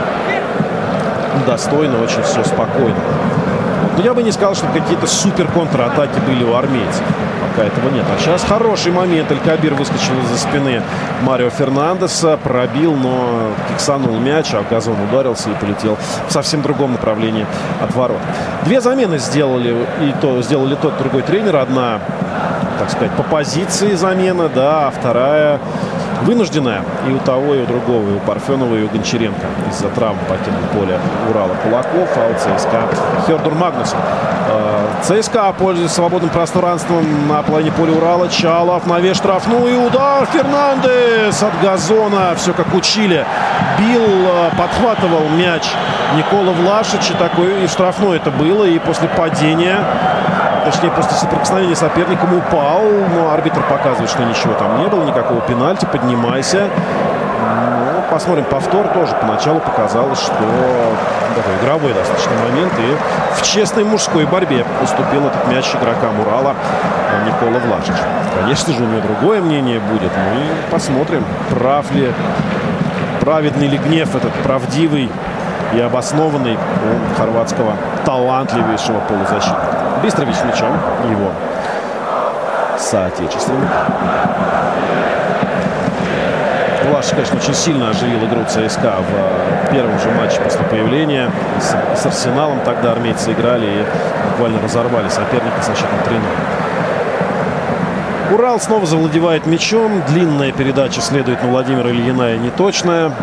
достойно, 1.46 2.02
очень 2.02 2.22
все 2.24 2.44
спокойно. 2.44 2.96
Но 3.98 4.04
я 4.04 4.14
бы 4.14 4.24
не 4.24 4.32
сказал, 4.32 4.56
что 4.56 4.66
какие-то 4.68 5.06
супер 5.06 5.48
контратаки 5.48 6.20
были 6.28 6.44
у 6.44 6.56
армейцев. 6.56 7.04
Пока 7.42 7.68
этого 7.68 7.90
нет. 7.92 8.06
А 8.12 8.20
сейчас 8.20 8.44
хороший 8.44 8.92
момент. 8.92 9.32
Элькабир 9.32 9.76
выскочил 9.76 10.18
из-за 10.24 10.38
спины 10.38 10.82
Марио 11.22 11.52
Фернандеса. 11.52 12.38
Пробил, 12.44 12.96
но 12.96 13.52
киксанул 13.70 14.18
мяч, 14.18 14.54
а 14.54 14.64
газон 14.68 14.96
ударился 15.10 15.52
и 15.52 15.54
полетел 15.54 15.98
в 16.28 16.32
совсем 16.32 16.64
другом 16.64 16.94
направлении 16.94 17.46
от 17.82 17.94
ворот. 17.94 18.18
Две 18.66 18.82
замены 18.82 19.20
сделали, 19.20 19.76
и 20.02 20.14
то, 20.22 20.42
сделали 20.42 20.74
тот 20.74 20.98
другой 20.98 21.22
тренер. 21.22 21.58
Одна, 21.58 22.00
так 22.80 22.90
сказать, 22.90 23.12
по 23.12 23.24
позиции 23.24 23.94
замена, 23.94 24.50
да, 24.50 24.88
а 24.88 24.92
вторая 24.92 25.60
вынужденная 26.24 26.84
и 27.08 27.12
у 27.12 27.20
того, 27.20 27.56
и 27.56 27.62
у 27.62 27.66
другого, 27.66 28.10
и 28.10 28.14
у 28.16 28.20
Парфенова, 28.20 28.76
и 28.76 28.84
у 28.84 28.90
Гончаренко 28.90 29.46
из-за 29.70 29.90
травм 29.90 30.18
покинул 30.28 30.62
поле 30.74 30.98
Урала 31.30 31.54
Кулаков, 31.64 32.10
а 32.16 32.32
у 32.32 32.58
ЦСКА 32.58 32.88
Хердур 33.28 33.54
Магнусов. 33.54 33.98
Э, 34.50 34.88
ЦСКА 35.04 35.54
пользуется 35.58 35.96
свободным 35.96 36.30
пространством 36.30 37.28
на 37.28 37.42
половине 37.44 37.72
поля 37.72 37.94
Урала. 37.94 38.30
Чалов 38.30 38.86
на 38.88 39.00
вес 39.00 39.18
штрафную. 39.18 39.86
Удар 39.86 40.26
Фернандес 40.28 41.42
от 41.42 41.60
газона. 41.62 42.34
Все 42.36 42.54
как 42.54 42.74
учили. 42.74 43.26
Бил, 43.80 44.02
э, 44.02 44.52
подхватывал 44.58 45.28
мяч 45.30 45.64
Никола 46.16 46.52
Влашич. 46.52 47.12
И 47.12 47.14
такой 47.14 47.64
и 47.64 47.68
штрафной 47.68 48.18
это 48.18 48.32
было. 48.32 48.66
И 48.66 48.80
после 48.80 49.08
падения 49.10 49.80
точнее, 50.64 50.92
после 50.92 51.12
соприкосновения 51.14 51.76
соперником 51.76 52.34
упал, 52.34 52.82
но 53.16 53.32
арбитр 53.32 53.62
показывает, 53.70 54.10
что 54.10 54.24
ничего 54.24 54.54
там 54.54 54.80
не 54.80 54.88
было, 54.88 55.04
никакого 55.04 55.42
пенальти, 55.42 55.86
поднимайся. 55.86 56.70
Ну, 57.40 58.02
посмотрим 58.12 58.46
повтор 58.46 58.88
тоже. 58.88 59.16
Поначалу 59.22 59.60
показалось, 59.60 60.20
что 60.20 60.34
такой 61.36 61.56
игровой 61.62 61.94
достаточно 61.94 62.32
момент. 62.50 62.74
И 62.80 62.98
в 63.36 63.42
честной 63.44 63.84
мужской 63.84 64.26
борьбе 64.26 64.66
уступил 64.82 65.26
этот 65.28 65.48
мяч 65.48 65.74
игрокам 65.76 66.20
Урала 66.20 66.56
Никола 67.26 67.60
Влашич. 67.60 67.96
Конечно 68.40 68.74
же, 68.74 68.84
у 68.84 68.88
него 68.88 69.02
другое 69.02 69.42
мнение 69.42 69.80
будет. 69.80 70.12
Ну 70.16 70.42
посмотрим, 70.72 71.24
прав 71.50 71.92
ли, 71.92 72.12
праведный 73.22 73.68
ли 73.68 73.78
гнев 73.78 74.16
этот 74.16 74.34
правдивый 74.44 75.10
и 75.74 75.80
обоснованный 75.80 76.56
у 76.56 77.20
хорватского 77.20 77.74
талантливейшего 78.06 79.00
полузащитника. 79.00 79.83
Быстрович 80.04 80.36
мячом 80.44 80.74
его 81.10 81.32
соотечественник. 82.78 83.70
Влаш, 86.90 87.06
конечно, 87.12 87.38
очень 87.38 87.54
сильно 87.54 87.90
оживил 87.90 88.26
игру 88.26 88.44
ЦСКА 88.44 88.96
в 89.00 89.70
э, 89.70 89.72
первом 89.72 89.98
же 90.00 90.12
матче 90.12 90.42
после 90.42 90.66
появления. 90.66 91.32
С, 91.62 92.02
с 92.02 92.06
Арсеналом 92.06 92.60
тогда 92.66 92.92
армейцы 92.92 93.32
играли 93.32 93.66
и 93.66 93.86
буквально 94.32 94.62
разорвали 94.62 95.08
соперника 95.08 95.62
со 95.62 95.74
счетом 95.74 95.98
3 96.06 96.18
Урал 98.36 98.60
снова 98.60 98.86
завладевает 98.86 99.46
мячом. 99.46 100.04
Длинная 100.10 100.52
передача 100.52 101.00
следует 101.00 101.42
на 101.42 101.50
Владимира 101.50 101.90
Ильина 101.90 102.36
и 102.36 102.40
неточная. 102.40 103.14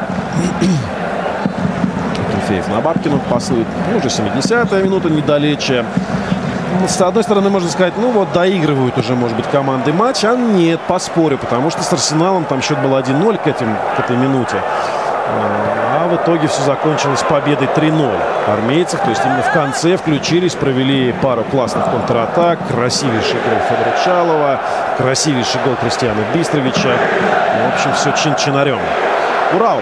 Тимофеев 2.51 2.69
на 2.69 2.81
Бабкину 2.81 3.21
пасует. 3.29 3.67
Ну, 3.91 3.99
уже 3.99 4.09
70-я 4.09 4.83
минута, 4.83 5.11
недалече. 5.11 5.85
С 6.89 7.01
одной 7.01 7.23
стороны, 7.23 7.51
можно 7.51 7.69
сказать, 7.69 7.95
ну 7.97 8.11
вот 8.11 8.33
доигрывают 8.33 8.97
уже, 8.99 9.15
может 9.15 9.37
быть, 9.37 9.47
команды 9.47 9.93
матч, 9.93 10.25
а 10.25 10.35
нет, 10.35 10.81
поспорю, 10.89 11.39
потому 11.39 11.71
что 11.71 11.83
с 11.83 11.93
Арсеналом 11.93 12.45
там 12.45 12.63
счет 12.63 12.79
был 12.79 12.97
1-0 12.97 13.39
к, 13.39 13.47
этим, 13.47 13.77
к 13.97 14.01
этой 14.01 14.17
минуте. 14.17 14.57
А 16.01 16.09
в 16.09 16.17
итоге 16.17 16.49
все 16.49 16.63
закончилось 16.63 17.23
победой 17.29 17.69
3-0 17.69 18.11
армейцев. 18.49 19.01
То 19.01 19.11
есть 19.11 19.23
именно 19.25 19.43
в 19.43 19.53
конце 19.53 19.97
включились, 19.97 20.55
провели 20.55 21.13
пару 21.13 21.45
классных 21.45 21.85
контратак. 21.85 22.59
Красивейший 22.69 23.35
гол 23.35 23.59
Федора 23.69 23.97
Чалова, 24.05 24.61
красивейший 24.97 25.61
гол 25.65 25.77
Кристиана 25.77 26.23
Бистровича. 26.35 26.91
В 26.91 27.75
общем, 27.75 27.93
все 27.93 28.13
чин-чинарем. 28.13 28.79
Урал 29.55 29.81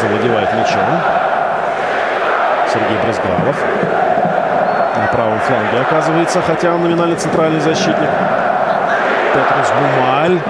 завладевает 0.00 0.52
мячом. 0.54 0.82
Сергей 2.72 2.98
Брызгалов. 3.04 4.07
Правом 5.12 5.38
фланге 5.40 5.80
оказывается, 5.80 6.42
хотя 6.46 6.74
он 6.74 6.82
номинально 6.82 7.16
центральный 7.16 7.60
защитник. 7.60 8.10
Петрус 9.34 9.72
Бумаль. 9.80 10.40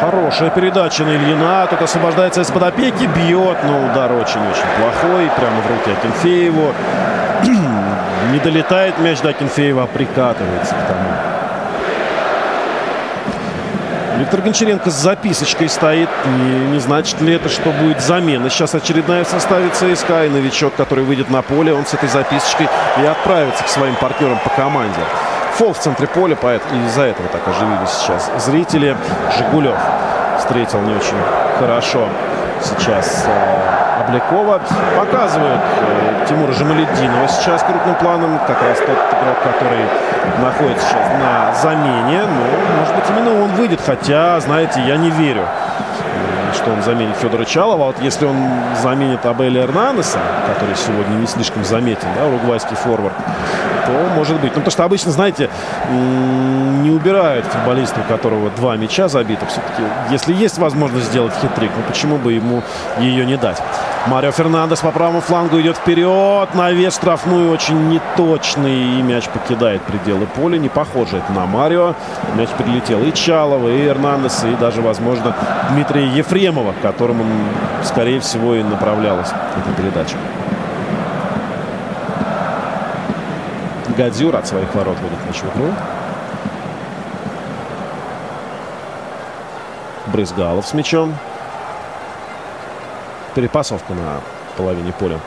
Хорошая 0.00 0.50
передача 0.50 1.04
на 1.04 1.16
Ильина. 1.16 1.66
Тут 1.68 1.80
освобождается 1.80 2.42
из-под 2.42 2.64
опеки. 2.64 3.04
Бьет, 3.04 3.56
но 3.64 3.86
удар 3.86 4.12
очень-очень 4.12 4.66
плохой. 4.78 5.30
Прямо 5.36 5.60
в 5.62 5.70
руки 5.70 5.90
Акинфееву. 5.90 6.74
Не 8.32 8.38
долетает 8.40 8.98
мяч 8.98 9.20
до 9.20 9.30
Акинфеева, 9.30 9.84
а 9.84 9.86
прикатывается 9.86 10.74
к 10.74 10.86
тому. 10.86 11.36
Виктор 14.18 14.40
Гончаренко 14.40 14.90
с 14.90 14.94
записочкой 14.94 15.68
стоит. 15.68 16.08
Не, 16.24 16.72
не 16.72 16.78
значит 16.78 17.20
ли 17.20 17.34
это, 17.34 17.48
что 17.48 17.70
будет 17.70 18.00
замена? 18.00 18.48
Сейчас 18.48 18.74
очередная 18.74 19.24
в 19.24 19.28
составе 19.28 19.68
ЦСКА. 19.70 20.24
И 20.24 20.28
новичок, 20.30 20.74
который 20.74 21.04
выйдет 21.04 21.30
на 21.30 21.42
поле, 21.42 21.74
он 21.74 21.84
с 21.84 21.92
этой 21.92 22.08
записочкой 22.08 22.68
и 22.98 23.04
отправится 23.04 23.64
к 23.64 23.68
своим 23.68 23.94
партнерам 23.96 24.38
по 24.42 24.50
команде. 24.50 25.00
Фол 25.54 25.72
в 25.72 25.78
центре 25.78 26.06
поля, 26.06 26.36
поэтому 26.40 26.84
из-за 26.86 27.02
этого 27.02 27.28
так 27.28 27.46
оживились 27.48 27.90
сейчас 27.90 28.30
зрители. 28.38 28.96
Жигулев 29.36 29.76
встретил 30.38 30.80
не 30.80 30.94
очень 30.94 31.16
хорошо 31.58 32.08
сейчас 32.62 33.24
э, 33.26 34.00
Облякова. 34.02 34.60
Показывают 34.96 35.60
э, 35.80 36.26
Тимура 36.28 36.52
Жамаледдинова 36.52 37.28
сейчас 37.28 37.62
крупным 37.62 37.94
планом. 37.96 38.38
Как 38.46 38.60
раз 38.62 38.78
тот 38.78 38.88
игрок, 38.88 39.38
который 39.42 39.84
находится 40.42 40.86
сейчас 40.86 41.08
на 41.20 41.54
замене. 41.54 42.22
Ну, 42.22 42.78
может 42.78 42.94
быть, 42.94 43.04
именно 43.10 43.42
он 43.44 43.50
выйдет. 43.52 43.80
Хотя, 43.84 44.38
знаете, 44.40 44.80
я 44.82 44.96
не 44.96 45.10
верю 45.10 45.46
что 46.66 46.72
он 46.72 46.82
заменит 46.82 47.16
Федора 47.16 47.44
Чалова. 47.44 47.84
А 47.84 47.86
вот 47.86 48.02
если 48.02 48.26
он 48.26 48.36
заменит 48.82 49.24
Абеля 49.24 49.62
Эрнанеса, 49.62 50.18
который 50.48 50.74
сегодня 50.74 51.14
не 51.14 51.26
слишком 51.26 51.64
заметен, 51.64 52.08
да, 52.16 52.26
уругвайский 52.26 52.74
форвард, 52.74 53.14
то 53.86 53.92
может 54.16 54.40
быть. 54.40 54.50
Ну, 54.50 54.56
потому 54.56 54.70
что 54.72 54.82
обычно, 54.82 55.12
знаете, 55.12 55.48
не 55.90 56.90
убирают 56.90 57.46
футболиста, 57.46 58.00
у 58.00 58.12
которого 58.12 58.50
два 58.50 58.76
мяча 58.76 59.06
забито. 59.06 59.46
Все-таки, 59.46 59.82
если 60.10 60.34
есть 60.34 60.58
возможность 60.58 61.06
сделать 61.06 61.34
хитрик, 61.40 61.70
ну 61.76 61.82
почему 61.86 62.16
бы 62.16 62.32
ему 62.32 62.64
ее 62.98 63.24
не 63.24 63.36
дать? 63.36 63.62
Марио 64.08 64.30
Фернандес 64.30 64.78
по 64.80 64.92
правому 64.92 65.20
флангу 65.20 65.60
идет 65.60 65.76
вперед. 65.76 66.54
Навес 66.54 66.94
штрафную 66.94 67.50
очень 67.50 67.88
неточный. 67.88 68.98
И 68.98 69.02
мяч 69.02 69.28
покидает 69.28 69.82
пределы 69.82 70.26
поля. 70.26 70.58
Не 70.58 70.68
похоже 70.68 71.16
это 71.18 71.32
на 71.32 71.44
Марио. 71.46 71.94
Мяч 72.36 72.48
прилетел 72.50 73.02
и 73.02 73.12
Чалова, 73.12 73.68
и 73.68 73.84
Эрнандеса, 73.84 74.46
и 74.46 74.54
даже, 74.54 74.80
возможно, 74.80 75.34
Дмитрия 75.70 76.06
Ефремова, 76.06 76.72
к 76.72 76.80
которому, 76.82 77.24
скорее 77.82 78.20
всего, 78.20 78.54
и 78.54 78.62
направлялась 78.62 79.28
эта 79.28 79.82
передача. 79.82 80.16
Гадзюр 83.96 84.36
от 84.36 84.46
своих 84.46 84.72
ворот 84.72 84.96
будет 84.98 85.36
в 85.36 85.56
игру. 85.56 85.72
Брызгалов 90.06 90.64
с 90.64 90.74
мячом 90.74 91.16
перепасовка 93.36 93.92
на 93.92 94.20
половине 94.56 94.92
поля. 94.92 95.20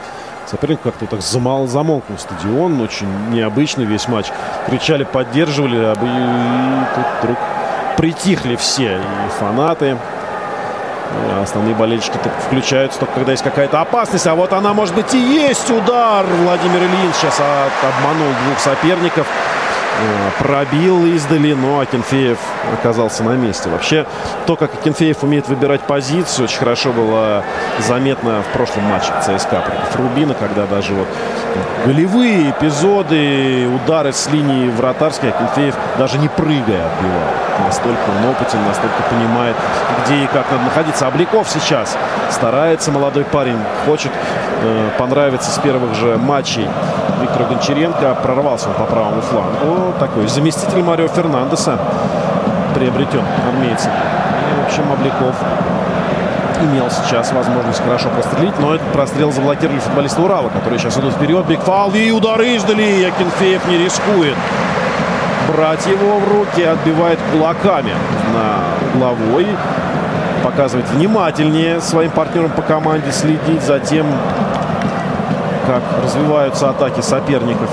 Соперник 0.48 0.82
как-то 0.82 1.06
так 1.06 1.22
замал, 1.22 1.68
замолкнул 1.68 2.18
стадион. 2.18 2.82
Очень 2.82 3.08
необычный 3.30 3.86
весь 3.86 4.08
матч. 4.08 4.26
Кричали, 4.66 5.04
поддерживали. 5.04 5.78
А 5.78 5.96
тут 6.96 7.06
вдруг 7.22 7.38
притихли 7.98 8.56
все. 8.56 8.98
И 8.98 9.30
фанаты. 9.40 9.96
И 11.12 11.42
основные 11.44 11.76
болельщики 11.76 12.18
включаются 12.48 13.00
только 13.00 13.14
когда 13.14 13.32
есть 13.32 13.44
какая-то 13.44 13.80
опасность. 13.80 14.26
А 14.26 14.34
вот 14.34 14.52
она, 14.54 14.74
может 14.74 14.96
быть, 14.96 15.14
и 15.14 15.20
есть 15.20 15.70
удар. 15.70 16.26
Владимир 16.26 16.80
Ильин 16.80 17.14
сейчас 17.14 17.40
обманул 17.40 18.34
двух 18.46 18.60
соперников. 18.60 19.28
Э, 20.02 20.32
пробил 20.42 21.06
издали, 21.06 21.54
но 21.54 21.82
Акинфеев 21.82 22.38
оказался 22.74 23.24
на 23.24 23.34
месте. 23.34 23.70
Вообще, 23.70 24.06
то, 24.46 24.56
как 24.56 24.74
Акинфеев 24.74 25.24
умеет 25.24 25.50
выбирать 25.50 25.82
позицию, 25.82 26.46
очень 26.46 26.58
хорошо 26.58 26.94
было 26.94 27.44
заметно 27.86 28.42
в 28.44 28.54
прошлом 28.54 28.86
матче 28.86 29.12
ЦСКА 29.22 29.62
против 29.62 29.96
Рубина, 29.98 30.34
когда 30.36 30.66
даже 30.68 30.94
вот 30.94 31.08
голевые 31.86 32.52
эпизоды, 32.52 33.68
удары 33.68 34.14
с 34.14 34.28
линии 34.30 34.70
вратарской 34.70 35.30
Акинфеев 35.30 35.76
даже 35.98 36.18
не 36.18 36.30
прыгая 36.30 36.86
отбивал. 36.86 37.66
Настолько 37.66 38.00
он 38.18 38.30
опытен, 38.30 38.60
настолько 38.66 39.04
понимает, 39.10 39.56
где 40.06 40.24
и 40.24 40.28
как 40.28 40.50
надо 40.50 40.64
находиться. 40.64 41.08
Обликов 41.08 41.50
сейчас 41.50 41.98
старается, 42.32 42.92
молодой 42.92 43.26
парень, 43.26 43.60
хочет 43.86 44.12
э, 44.62 44.90
понравиться 44.98 45.52
с 45.52 45.58
первых 45.60 45.94
же 45.96 46.18
матчей 46.18 46.68
Виктора 47.22 47.46
Гончаренко. 47.46 48.16
Прорвался 48.24 48.70
он 48.70 48.76
по 48.76 48.84
правому 48.84 49.22
флангу. 49.22 49.94
Такой 50.00 50.28
заместитель 50.28 50.84
Марио 50.84 51.08
Фернандеса 51.08 51.80
приобретен 52.76 53.24
армейцем. 53.48 53.92
И, 53.92 54.62
в 54.62 54.66
общем, 54.66 54.92
Обликов 54.92 55.36
имел 56.62 56.90
сейчас 56.92 57.32
возможность 57.32 57.82
хорошо 57.82 58.10
прострелить, 58.10 58.58
но 58.60 58.76
этот 58.76 58.88
прострел 58.88 59.32
заблокировали 59.32 59.80
футболисты 59.80 60.22
Урала, 60.22 60.50
которые 60.50 60.80
сейчас 60.80 60.98
идут 60.98 61.14
вперед. 61.14 61.46
Бигфал 61.46 61.92
и 61.94 62.12
удары 62.12 62.56
издали. 62.56 62.82
Якинфеев 62.82 63.66
не 63.68 63.78
рискует 63.78 64.36
брать 65.52 65.86
его 65.88 66.20
в 66.20 66.32
руки, 66.32 66.62
отбивает 66.64 67.20
кулаками 67.32 67.94
на 68.34 68.96
угловой. 68.96 69.48
Показывает 70.44 70.90
внимательнее 70.90 71.82
своим 71.82 72.12
партнерам 72.12 72.52
по 72.52 72.62
команде, 72.62 73.12
следить 73.12 73.62
за 73.62 73.80
тем, 73.80 74.06
как 75.70 75.84
развиваются 76.04 76.72
атаки 76.72 77.02
соперников. 77.02 77.70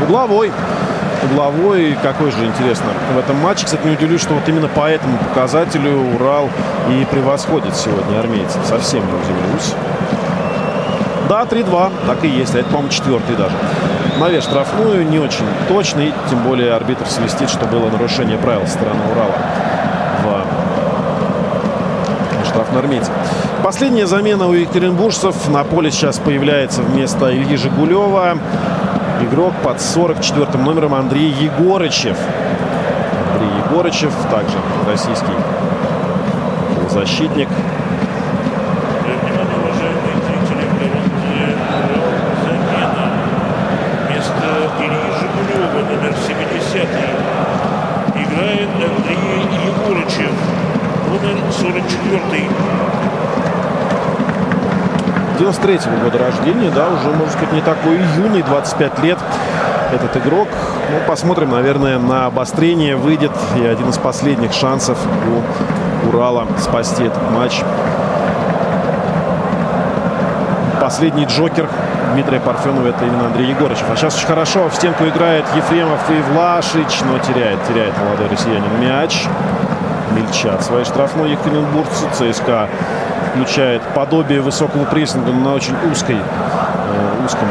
Угловой. 0.00 0.50
Угловой. 1.24 1.94
Какой 2.02 2.30
же 2.30 2.46
интересно 2.46 2.86
в 3.14 3.18
этом 3.18 3.36
матче. 3.36 3.66
Кстати, 3.66 3.84
не 3.84 3.92
удивлюсь, 3.92 4.22
что 4.22 4.32
вот 4.32 4.48
именно 4.48 4.68
по 4.68 4.88
этому 4.88 5.18
показателю 5.18 6.14
Урал 6.14 6.48
и 6.88 7.04
превосходит 7.10 7.76
сегодня 7.76 8.18
армейцев. 8.18 8.64
Совсем 8.64 9.04
не 9.04 9.12
удивлюсь. 9.12 9.74
Да, 11.28 11.42
3-2. 11.42 11.92
Так 12.06 12.24
и 12.24 12.28
есть. 12.28 12.54
А 12.54 12.60
это, 12.60 12.68
по-моему, 12.70 12.88
четвертый 12.88 13.36
даже. 13.36 13.54
Навес 14.18 14.44
штрафную 14.44 15.06
не 15.06 15.18
очень 15.18 15.44
точный. 15.68 16.14
Тем 16.30 16.38
более 16.44 16.72
арбитр 16.72 17.06
свистит, 17.06 17.50
что 17.50 17.66
было 17.66 17.90
нарушение 17.90 18.38
правил 18.38 18.66
стороны 18.66 19.00
Урала 19.12 19.36
штрафной 22.52 22.80
армейцев. 22.80 23.12
Последняя 23.64 24.06
замена 24.06 24.46
у 24.46 24.52
екатеринбуржцев. 24.52 25.48
На 25.48 25.64
поле 25.64 25.90
сейчас 25.90 26.18
появляется 26.18 26.82
вместо 26.82 27.34
Ильи 27.34 27.56
Жигулева 27.56 28.38
игрок 29.22 29.54
под 29.62 29.80
44 29.80 30.62
номером 30.62 30.94
Андрей 30.94 31.30
Егорычев. 31.30 32.16
Андрей 33.32 33.50
Егорычев, 33.64 34.12
также 34.30 34.56
российский 34.86 35.32
защитник. 36.90 37.48
номер 46.02 46.14
70 46.26 46.88
играет 48.14 48.68
Андрей 48.74 49.16
Егорычев, 49.66 50.32
номер 51.08 51.36
44 51.52 52.48
93-го 55.62 56.04
года 56.04 56.18
рождения, 56.18 56.70
да, 56.70 56.88
уже, 56.88 57.08
можно 57.10 57.30
сказать, 57.30 57.52
не 57.52 57.60
такой 57.60 57.98
юный, 58.16 58.42
25 58.42 58.98
лет 59.00 59.18
этот 59.92 60.16
игрок. 60.16 60.48
Ну, 60.90 60.96
посмотрим, 61.06 61.50
наверное, 61.50 61.98
на 61.98 62.26
обострение 62.26 62.96
выйдет 62.96 63.32
и 63.56 63.64
один 63.64 63.88
из 63.88 63.98
последних 63.98 64.52
шансов 64.52 64.98
у 65.26 66.08
Урала 66.08 66.46
спасти 66.58 67.04
этот 67.04 67.30
матч. 67.30 67.62
Последний 70.80 71.26
Джокер 71.26 71.68
Дмитрия 72.12 72.40
Парфенова 72.40 72.88
это 72.88 73.04
именно 73.04 73.26
Андрей 73.26 73.50
Егорычев. 73.50 73.84
А 73.90 73.96
сейчас 73.96 74.16
очень 74.16 74.26
хорошо 74.26 74.68
в 74.68 74.74
стенку 74.74 75.04
играет 75.04 75.44
Ефремов 75.54 76.00
и 76.10 76.20
Влашич, 76.32 77.00
но 77.06 77.18
теряет, 77.20 77.58
теряет 77.68 77.94
молодой 77.98 78.28
россиянин 78.28 78.80
мяч. 78.80 79.26
Мельчат 80.10 80.62
своей 80.62 80.84
штрафной 80.84 81.30
Екатеринбургцы. 81.30 82.06
ЦСКА 82.12 82.68
включает 83.32 83.82
подобие 83.94 84.40
высокого 84.40 84.84
прессинга 84.84 85.32
на 85.32 85.54
очень 85.54 85.74
узкой, 85.90 86.16
э, 86.16 87.24
узком 87.24 87.48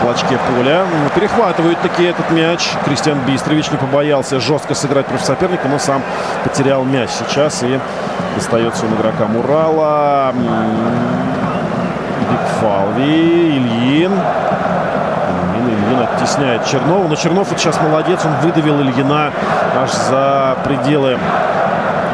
клочке 0.00 0.38
поля. 0.38 0.84
Перехватывают 1.14 1.80
таки 1.80 2.04
этот 2.04 2.30
мяч. 2.30 2.70
Кристиан 2.84 3.18
Бистрович 3.26 3.70
не 3.70 3.76
побоялся 3.76 4.38
жестко 4.40 4.74
сыграть 4.74 5.06
против 5.06 5.24
соперника, 5.24 5.68
но 5.68 5.78
сам 5.78 6.02
потерял 6.44 6.84
мяч 6.84 7.10
сейчас 7.10 7.62
и 7.62 7.80
достается 8.36 8.86
он 8.86 8.94
игрокам 8.94 9.36
Урала. 9.36 10.32
Бигфалви. 12.30 13.56
Ильин, 13.56 14.12
Ильин 15.66 16.00
оттесняет 16.02 16.64
Чернова. 16.66 17.08
Но 17.08 17.16
Чернов 17.16 17.50
вот 17.50 17.58
сейчас 17.58 17.80
молодец. 17.80 18.20
Он 18.24 18.32
выдавил 18.42 18.80
Ильина 18.80 19.32
аж 19.82 19.90
за 19.92 20.56
пределы 20.64 21.18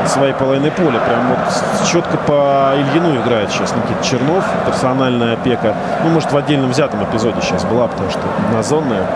своей 0.08 0.34
половины 0.34 0.70
поля. 0.70 0.98
Прям 1.00 1.28
вот 1.28 1.86
четко 1.86 2.16
по 2.18 2.72
Ильину 2.76 3.20
играет 3.20 3.50
сейчас 3.50 3.74
Никита 3.74 4.02
Чернов. 4.04 4.44
Персональная 4.66 5.34
опека. 5.34 5.74
Ну, 6.04 6.10
может, 6.10 6.32
в 6.32 6.36
отдельном 6.36 6.70
взятом 6.70 7.02
эпизоде 7.04 7.40
сейчас 7.40 7.64
была, 7.64 7.88
потому 7.88 8.10
что 8.10 8.20
на 8.52 8.62
зонная 8.62 9.06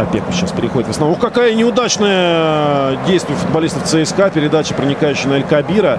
опеку 0.00 0.32
сейчас 0.32 0.52
переходит 0.52 0.88
в 0.88 0.90
основном. 0.90 1.16
Ух, 1.16 1.22
какая 1.22 1.54
неудачное 1.54 2.96
действие 3.06 3.36
футболистов 3.36 3.84
ЦСКА. 3.84 4.30
Передача, 4.30 4.74
проникающая 4.74 5.28
на 5.28 5.34
Эль-Кабира. 5.34 5.98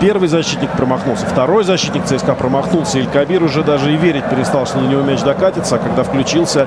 Первый 0.00 0.28
защитник 0.28 0.70
промахнулся. 0.72 1.26
Второй 1.26 1.64
защитник 1.64 2.04
ЦСКА 2.04 2.34
промахнулся. 2.34 2.98
Эль-Кабир 2.98 3.42
уже 3.42 3.62
даже 3.62 3.92
и 3.92 3.96
верить 3.96 4.24
перестал, 4.28 4.66
что 4.66 4.78
на 4.78 4.86
него 4.86 5.02
мяч 5.02 5.22
докатится. 5.22 5.76
А 5.76 5.78
когда 5.78 6.02
включился, 6.02 6.66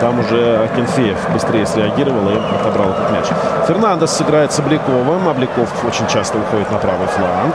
там 0.00 0.20
уже 0.20 0.64
Акинфеев 0.64 1.16
быстрее 1.32 1.66
среагировал 1.66 2.28
и 2.30 2.34
отобрал 2.60 2.90
этот 2.90 3.10
мяч. 3.10 3.26
Фернандес 3.66 4.10
сыграет 4.10 4.52
с 4.52 4.58
Обляковым. 4.58 5.28
Обляков 5.28 5.68
очень 5.84 6.06
часто 6.06 6.38
уходит 6.38 6.70
на 6.70 6.78
правый 6.78 7.06
фланг. 7.08 7.54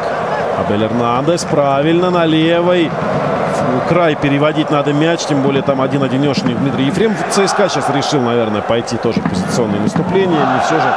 Абель 0.60 0.84
Эрнандес 0.84 1.44
правильно 1.44 2.10
на 2.10 2.26
левой 2.26 2.90
край 3.90 4.16
переводить 4.16 4.72
надо 4.72 4.94
мяч, 4.94 5.26
тем 5.26 5.42
более 5.42 5.62
там 5.62 5.82
один-одинешный 5.82 6.54
Дмитрий 6.54 6.86
Ефремов. 6.86 7.18
ЦСКА 7.30 7.70
сейчас 7.70 7.90
решил, 7.90 8.22
наверное, 8.22 8.62
пойти 8.62 8.98
тоже 8.98 9.22
в 9.22 9.30
позиционное 9.30 9.80
наступление, 9.80 10.40
не 10.40 10.60
все 10.66 10.76
же 10.76 10.88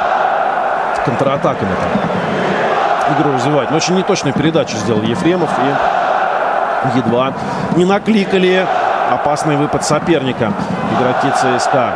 контратаками 1.05 1.71
там 1.71 3.19
игру 3.19 3.33
развивать. 3.33 3.71
Но 3.71 3.77
очень 3.77 3.95
неточную 3.95 4.35
передачу 4.35 4.77
сделал 4.77 5.03
Ефремов 5.03 5.51
и 5.59 6.99
едва 6.99 7.33
не 7.77 7.85
накликали 7.85 8.67
опасный 9.11 9.57
выпад 9.57 9.85
соперника 9.85 10.53
игроки 10.99 11.31
ЦСКА. 11.37 11.93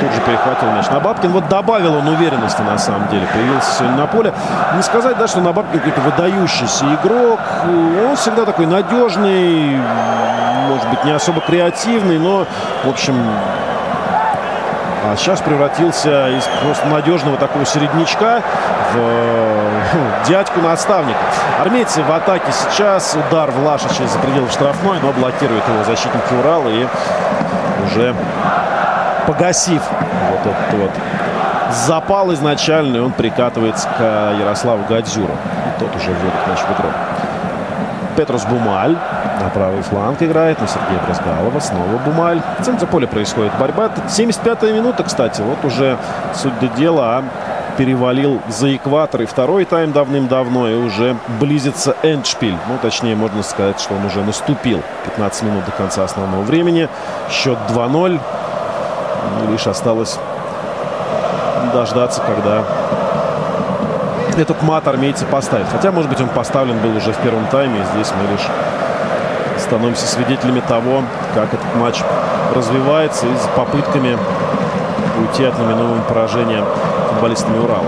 Тут 0.00 0.12
же 0.12 0.20
перехватил 0.22 0.70
мяч. 0.70 0.88
Набабкин 0.88 1.30
вот 1.30 1.48
добавил 1.48 1.96
он 1.96 2.08
уверенности 2.08 2.62
на 2.62 2.78
самом 2.78 3.08
деле. 3.08 3.26
Появился 3.32 3.72
сегодня 3.72 3.96
на 3.98 4.06
поле. 4.06 4.32
Не 4.74 4.82
сказать, 4.82 5.18
да, 5.18 5.26
что 5.28 5.40
Набабкин 5.40 5.80
какой-то 5.80 6.00
выдающийся 6.00 6.86
игрок. 6.94 7.40
Он 8.08 8.16
всегда 8.16 8.46
такой 8.46 8.66
надежный, 8.66 9.78
может 10.68 10.88
быть, 10.88 11.04
не 11.04 11.10
особо 11.10 11.40
креативный, 11.42 12.18
но, 12.18 12.46
в 12.84 12.88
общем, 12.88 13.14
а 15.02 15.16
сейчас 15.16 15.40
превратился 15.40 16.28
из 16.28 16.44
просто 16.62 16.86
надежного 16.86 17.36
такого 17.36 17.64
середнячка 17.64 18.42
в 18.92 18.96
ну, 18.96 20.00
дядьку 20.28 20.60
наставника. 20.60 21.18
Армейцы 21.58 22.02
в 22.02 22.12
атаке 22.12 22.52
сейчас. 22.52 23.16
Удар 23.16 23.50
Влашича 23.50 24.06
за 24.06 24.18
пределы 24.18 24.48
штрафной, 24.50 24.98
но 25.00 25.12
блокирует 25.12 25.66
его 25.68 25.84
защитники 25.84 26.32
Урала 26.38 26.68
и 26.68 26.86
уже 27.86 28.14
погасив 29.30 29.80
вот 30.30 30.40
этот 30.40 30.80
вот 30.80 30.90
запал 31.86 32.32
изначальный, 32.32 33.00
он 33.00 33.12
прикатывается 33.12 33.86
к 33.96 34.34
Ярославу 34.40 34.84
Гадзюру. 34.88 35.32
И 35.32 35.80
тот 35.80 35.94
уже 35.94 36.10
вводит 36.10 36.48
мяч 36.48 36.58
в 36.58 36.72
игру. 36.72 36.88
Петрус 38.16 38.44
Бумаль 38.44 38.96
на 39.40 39.48
правый 39.50 39.82
фланг 39.82 40.20
играет 40.20 40.60
на 40.60 40.66
Сергея 40.66 40.98
Бразгалова. 41.06 41.60
Снова 41.60 41.96
Бумаль. 42.04 42.42
В 42.58 42.64
центре 42.64 42.88
поля 42.88 43.06
происходит 43.06 43.52
борьба. 43.56 43.90
75-я 44.08 44.72
минута, 44.72 45.04
кстати. 45.04 45.42
Вот 45.42 45.64
уже 45.64 45.96
суть 46.34 46.74
дела 46.74 47.22
перевалил 47.76 48.40
за 48.48 48.74
экватор. 48.74 49.22
И 49.22 49.26
второй 49.26 49.64
тайм 49.64 49.92
давным-давно. 49.92 50.68
И 50.68 50.74
уже 50.74 51.16
близится 51.38 51.94
эндшпиль. 52.02 52.56
Ну, 52.68 52.78
точнее, 52.82 53.14
можно 53.14 53.44
сказать, 53.44 53.80
что 53.80 53.94
он 53.94 54.04
уже 54.04 54.22
наступил. 54.22 54.82
15 55.04 55.42
минут 55.44 55.64
до 55.64 55.70
конца 55.70 56.02
основного 56.02 56.42
времени. 56.42 56.88
Счет 57.30 57.58
2-0. 57.68 58.20
Лишь 59.50 59.66
осталось 59.66 60.18
дождаться, 61.72 62.22
когда 62.22 62.62
этот 64.36 64.62
мат 64.62 64.86
армейцы 64.88 65.26
поставят. 65.26 65.66
Хотя, 65.70 65.92
может 65.92 66.10
быть, 66.10 66.20
он 66.20 66.28
поставлен 66.28 66.78
был 66.78 66.96
уже 66.96 67.12
в 67.12 67.16
первом 67.18 67.46
тайме. 67.46 67.84
Здесь 67.94 68.12
мы 68.16 68.32
лишь 68.32 68.46
становимся 69.58 70.06
свидетелями 70.06 70.60
того, 70.60 71.02
как 71.34 71.52
этот 71.52 71.74
матч 71.76 72.02
развивается 72.54 73.26
и 73.26 73.36
с 73.36 73.48
попытками 73.56 74.18
уйти 75.18 75.44
от 75.44 75.58
номинального 75.58 76.00
поражения 76.02 76.64
футболистами 77.10 77.58
Урала. 77.58 77.84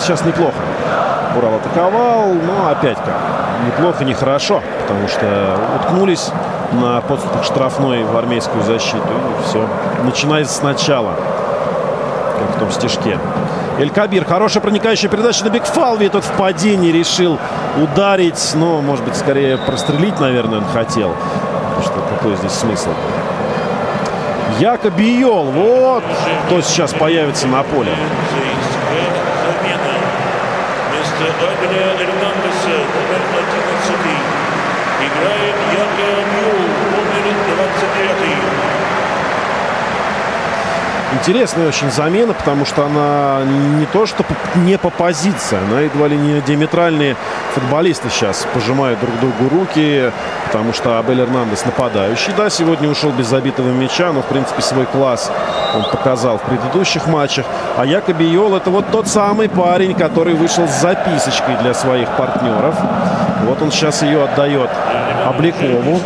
Сейчас 0.00 0.24
неплохо. 0.24 0.54
Урал 1.36 1.56
атаковал, 1.56 2.32
но 2.32 2.70
опять 2.70 2.98
как. 2.98 3.14
Неплохо, 3.66 4.04
нехорошо, 4.04 4.62
потому 4.82 5.08
что 5.08 5.58
уткнулись 5.76 6.30
на 6.72 7.00
подступах 7.00 7.44
штрафной 7.44 8.04
в 8.04 8.16
армейскую 8.16 8.62
защиту. 8.62 8.98
И 8.98 9.48
все. 9.48 9.66
Начинается 10.04 10.54
сначала, 10.54 11.14
как 12.38 12.56
в 12.56 12.58
том 12.58 12.70
стежке. 12.70 13.18
Эль 13.78 13.90
Кабир. 13.90 14.24
Хорошая 14.24 14.62
проникающая 14.62 15.08
передача 15.08 15.44
на 15.44 15.50
Бигфалви. 15.50 16.08
Тот 16.08 16.24
в 16.24 16.32
падении 16.32 16.90
решил 16.90 17.38
ударить. 17.80 18.52
Но, 18.54 18.80
может 18.80 19.04
быть, 19.04 19.16
скорее 19.16 19.56
прострелить, 19.56 20.18
наверное, 20.20 20.58
он 20.58 20.64
хотел. 20.66 21.14
Что 21.82 22.00
какой 22.10 22.36
здесь 22.36 22.52
смысл? 22.52 22.90
Якобиол. 24.58 25.44
Вот 25.44 26.02
кто 26.46 26.60
сейчас 26.60 26.92
появится 26.92 27.46
на 27.46 27.62
поле. 27.62 27.92
Играет 35.08 35.54
Якобиол, 35.72 36.58
номер 36.92 37.34
29. 37.56 38.58
Интересная 41.14 41.68
очень 41.68 41.90
замена, 41.90 42.34
потому 42.34 42.66
что 42.66 42.84
она 42.84 43.40
не 43.78 43.86
то, 43.86 44.04
что 44.04 44.24
не 44.56 44.76
по 44.76 44.90
позиции, 44.90 45.56
она 45.56 45.80
едва 45.80 46.06
ли 46.06 46.16
не 46.16 46.42
диаметральные 46.42 47.16
футболисты 47.54 48.10
сейчас 48.10 48.46
пожимают 48.52 49.00
друг 49.00 49.18
другу 49.18 49.48
руки, 49.48 50.12
потому 50.46 50.74
что 50.74 50.98
Абель 50.98 51.22
Эрнандес 51.22 51.64
нападающий. 51.64 52.34
Да, 52.36 52.50
сегодня 52.50 52.90
ушел 52.90 53.10
без 53.10 53.26
забитого 53.26 53.68
мяча, 53.70 54.12
но, 54.12 54.20
в 54.20 54.26
принципе, 54.26 54.60
свой 54.60 54.84
класс 54.84 55.32
он 55.74 55.90
показал 55.90 56.36
в 56.36 56.42
предыдущих 56.42 57.06
матчах. 57.06 57.46
А 57.78 57.86
Якоби 57.86 58.24
Йол 58.24 58.54
это 58.54 58.68
вот 58.68 58.90
тот 58.92 59.08
самый 59.08 59.48
парень, 59.48 59.94
который 59.94 60.34
вышел 60.34 60.68
с 60.68 60.80
записочкой 60.80 61.56
для 61.62 61.72
своих 61.72 62.08
партнеров. 62.10 62.74
Вот 63.44 63.62
он 63.62 63.72
сейчас 63.72 64.02
ее 64.02 64.24
отдает 64.24 64.68
Облякову. 65.28 66.00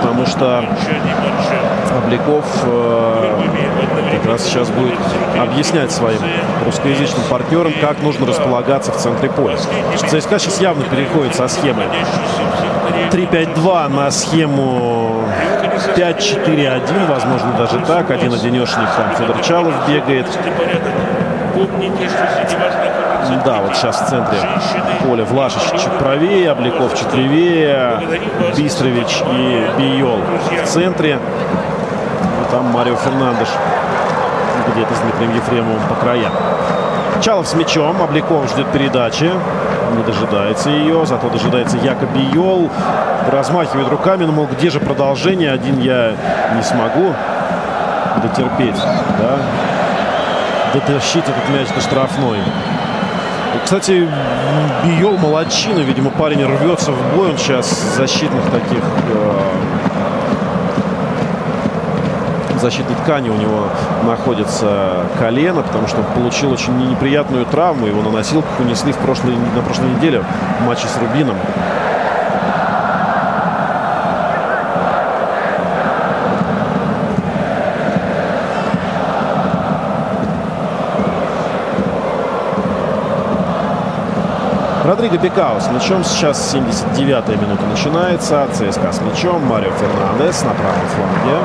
Потому 0.00 0.26
что 0.26 0.64
Обликов 1.96 2.44
э, 2.64 3.40
как 4.12 4.26
раз 4.26 4.44
сейчас 4.44 4.68
будет 4.70 4.98
объяснять 5.38 5.92
своим 5.92 6.18
русскоязычным 6.64 7.22
партнерам, 7.30 7.72
как 7.80 8.02
нужно 8.02 8.26
располагаться 8.26 8.92
в 8.92 8.96
центре 8.96 9.30
поля. 9.30 9.56
ЦСКА 9.96 10.38
сейчас 10.38 10.60
явно 10.60 10.84
переходит 10.84 11.34
со 11.34 11.48
схемы 11.48 11.84
3-5-2 13.10 13.88
на 13.88 14.10
схему 14.10 15.24
5-4-1, 15.96 17.06
возможно, 17.08 17.52
даже 17.56 17.78
так. 17.86 18.10
Один 18.10 18.32
одинешник 18.32 18.88
там 18.96 19.14
Федор 19.16 19.40
Чалов 19.42 19.74
бегает. 19.88 20.26
Да, 23.44 23.60
вот 23.60 23.76
сейчас 23.76 24.00
в 24.00 24.08
центре 24.08 24.38
поля 25.02 25.24
Влашич 25.24 25.62
чуть 25.72 25.92
правее, 25.98 26.52
Обликов 26.52 26.98
чуть 26.98 27.12
левее, 27.14 28.00
Бистрович 28.56 29.22
и 29.32 29.66
Биол 29.78 30.20
в 30.62 30.66
центре. 30.66 31.18
Там 32.50 32.66
Марио 32.66 32.96
Фернандеш 32.96 33.48
где-то 34.74 34.94
с 34.94 34.98
Дмитрием 34.98 35.34
Ефремовым 35.36 35.80
по 35.88 35.94
краям. 35.94 36.32
Чалов 37.20 37.46
с 37.46 37.54
мячом. 37.54 38.00
Обликов 38.00 38.48
ждет 38.50 38.66
передачи. 38.72 39.30
Не 39.96 40.02
дожидается 40.02 40.70
ее. 40.70 41.06
Зато 41.06 41.28
дожидается 41.28 41.76
Якоби 41.78 42.20
Йол. 42.32 42.70
Размахивает 43.30 43.88
руками. 43.88 44.24
Но, 44.24 44.32
мол, 44.32 44.46
где 44.46 44.70
же 44.70 44.80
продолжение? 44.80 45.52
Один 45.52 45.80
я 45.80 46.12
не 46.54 46.62
смогу 46.62 47.14
дотерпеть. 48.22 48.76
Да? 49.18 49.36
Дотащить 50.74 51.22
этот 51.22 51.48
мяч 51.50 51.68
до 51.68 51.80
штрафной. 51.80 52.38
Кстати, 53.62 54.08
Биол 54.84 55.16
молодчина, 55.16 55.78
видимо, 55.78 56.10
парень 56.10 56.44
рвется 56.44 56.90
в 56.90 57.16
бой, 57.16 57.30
он 57.30 57.38
сейчас 57.38 57.70
защитных 57.96 58.42
таких 58.50 58.82
э, 59.14 59.40
защитной 62.64 62.96
ткани 62.96 63.28
у 63.28 63.36
него 63.36 63.68
находится 64.04 65.04
колено, 65.18 65.62
потому 65.62 65.86
что 65.86 65.98
он 65.98 66.06
получил 66.14 66.50
очень 66.50 66.74
неприятную 66.88 67.44
травму. 67.44 67.86
Его 67.86 68.02
на 68.02 68.10
носилках 68.10 68.58
унесли 68.58 68.92
в 68.92 68.96
прошлой, 68.96 69.36
на 69.36 69.62
прошлой 69.62 69.90
неделе 69.90 70.24
в 70.60 70.66
матче 70.66 70.86
с 70.88 70.98
Рубином. 70.98 71.36
Родриго 84.94 85.16
Бекао 85.18 85.58
с 85.58 85.68
мячом. 85.72 86.04
Сейчас 86.04 86.54
79-я 86.54 87.36
минута 87.36 87.64
начинается. 87.64 88.46
ЦСКА 88.52 88.92
с 88.92 89.00
мячом. 89.00 89.44
Марио 89.44 89.72
Фернандес 89.72 90.44
на 90.44 90.50
правом 90.50 90.86
фланге. 90.94 91.38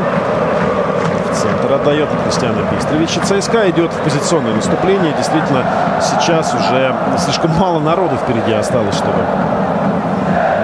В 1.31 1.35
центр 1.35 1.73
отдает 1.73 2.13
на 2.13 2.19
Кристиана 2.19 2.61
Бистровича. 2.71 3.21
ЦСКА 3.21 3.67
идет 3.71 3.91
в 3.91 3.97
позиционное 4.03 4.53
наступление. 4.53 5.13
Действительно, 5.13 5.65
сейчас 5.99 6.53
уже 6.53 6.95
слишком 7.17 7.49
мало 7.57 7.79
народу 7.79 8.17
впереди 8.17 8.53
осталось, 8.53 8.93
чтобы 8.93 9.17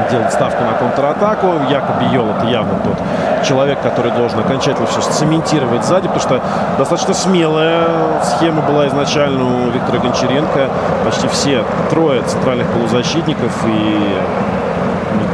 делать 0.09 0.31
ставку 0.31 0.63
на 0.63 0.73
контратаку. 0.73 1.47
Якоби 1.69 2.05
Йол 2.13 2.27
это 2.29 2.47
явно 2.47 2.79
тот 2.83 2.97
человек, 3.45 3.79
который 3.81 4.11
должен 4.11 4.39
окончательно 4.39 4.87
все 4.87 5.01
цементировать 5.01 5.83
сзади, 5.85 6.07
потому 6.07 6.21
что 6.21 6.41
достаточно 6.77 7.13
смелая 7.13 7.87
схема 8.23 8.61
была 8.61 8.87
изначально 8.87 9.43
у 9.43 9.69
Виктора 9.69 9.99
Гончаренко. 9.99 10.69
Почти 11.03 11.27
все 11.27 11.63
трое 11.89 12.21
центральных 12.23 12.67
полузащитников 12.67 13.51
и 13.67 14.21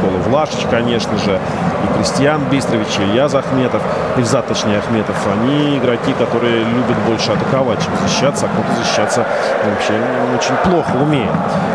Никола 0.02 0.18
Влашич, 0.28 0.66
конечно 0.70 1.16
же, 1.18 1.38
и 1.84 1.96
Кристиан 1.96 2.42
Бистрович, 2.50 2.88
и 2.98 3.02
Илья 3.02 3.28
Захметов, 3.28 3.82
Ильзат, 4.16 4.46
точнее, 4.46 4.78
Ахметов, 4.78 5.16
они 5.32 5.78
игроки, 5.78 6.12
которые 6.14 6.64
любят 6.64 6.98
больше 7.06 7.32
атаковать, 7.32 7.82
чем 7.82 7.92
защищаться, 8.02 8.46
а 8.46 8.48
кто-то 8.48 8.82
защищаться 8.82 9.26
вообще 9.64 9.94
очень 10.36 10.56
плохо 10.70 11.02
умеет. 11.02 11.30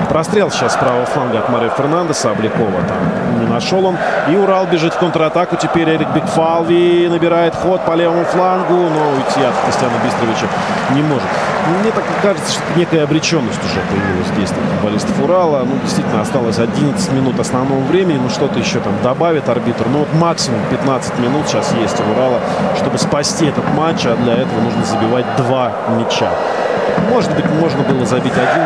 Прострел 0.10 0.52
сейчас 0.52 0.74
с 0.74 0.78
правого 0.78 1.06
фланга 1.06 1.40
от 1.40 1.50
Мария 1.50 1.70
Фернандеса, 1.70 2.32
Обликова 2.32 2.82
там 2.88 3.40
не 3.40 3.48
нашел 3.48 3.86
он. 3.86 3.98
И 4.30 4.36
Урал 4.36 4.66
бежит 4.68 4.94
в 4.94 4.98
контратаку, 4.98 5.56
теперь 5.56 5.90
Эрик 5.90 6.10
Бигфалви 6.10 7.08
набирает 7.10 7.56
ход 7.56 7.82
по 7.82 7.94
левому 7.94 8.24
флангу, 8.26 8.74
но 8.74 9.10
уйти 9.12 9.44
от 9.44 9.54
Кристиана 9.66 9.96
Бистровича 10.04 10.48
не 10.92 11.02
может. 11.02 11.28
Мне 11.68 11.92
так 11.92 12.04
кажется, 12.22 12.52
что 12.54 12.62
некая 12.78 13.04
обреченность 13.04 13.60
уже 13.64 13.82
появилась 13.92 14.28
в 14.28 14.36
действиях 14.36 14.64
футболистов 14.76 15.22
Урала. 15.22 15.66
Ну, 15.66 15.78
действительно, 15.84 16.22
осталось 16.22 16.60
11 16.60 17.12
минут 17.12 17.40
основного 17.40 17.82
времени, 17.82 18.20
ну, 18.24 18.30
что-то 18.30 18.58
еще 18.58 18.80
там 18.80 18.94
добавит 19.04 19.50
арбитр. 19.50 19.86
Ну, 19.92 20.00
вот 20.00 20.14
максимум 20.14 20.62
15 20.70 21.20
минут 21.20 21.48
сейчас 21.48 21.74
есть 21.74 22.00
у 22.00 22.12
Урала, 22.12 22.40
чтобы 22.78 22.98
спасти 22.98 23.48
этот 23.48 23.66
матч, 23.76 24.06
а 24.06 24.16
для 24.16 24.34
этого 24.34 24.62
нужно 24.62 24.86
забивать 24.86 25.26
два 25.36 25.74
мяча. 25.98 26.30
Может 27.10 27.34
быть, 27.36 27.46
можно 27.60 27.84
было 27.84 28.06
забить 28.06 28.34
один, 28.34 28.64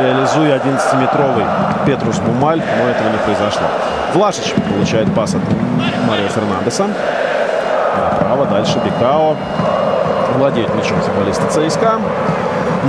реализуя 0.00 0.58
11-метровый 0.58 1.44
Петрус 1.84 2.20
Мумаль, 2.20 2.60
но 2.78 2.88
этого 2.88 3.08
не 3.08 3.18
произошло. 3.18 3.66
Влашич 4.14 4.54
получает 4.72 5.12
пас 5.14 5.34
от 5.34 5.40
Марио 6.08 6.28
Фернандеса. 6.28 6.86
Направо, 8.12 8.46
дальше 8.46 8.80
Бекао. 8.84 9.36
Владеют 10.36 10.74
мячом 10.74 11.00
футболисты 11.00 11.44
ЦСКА. 11.48 11.98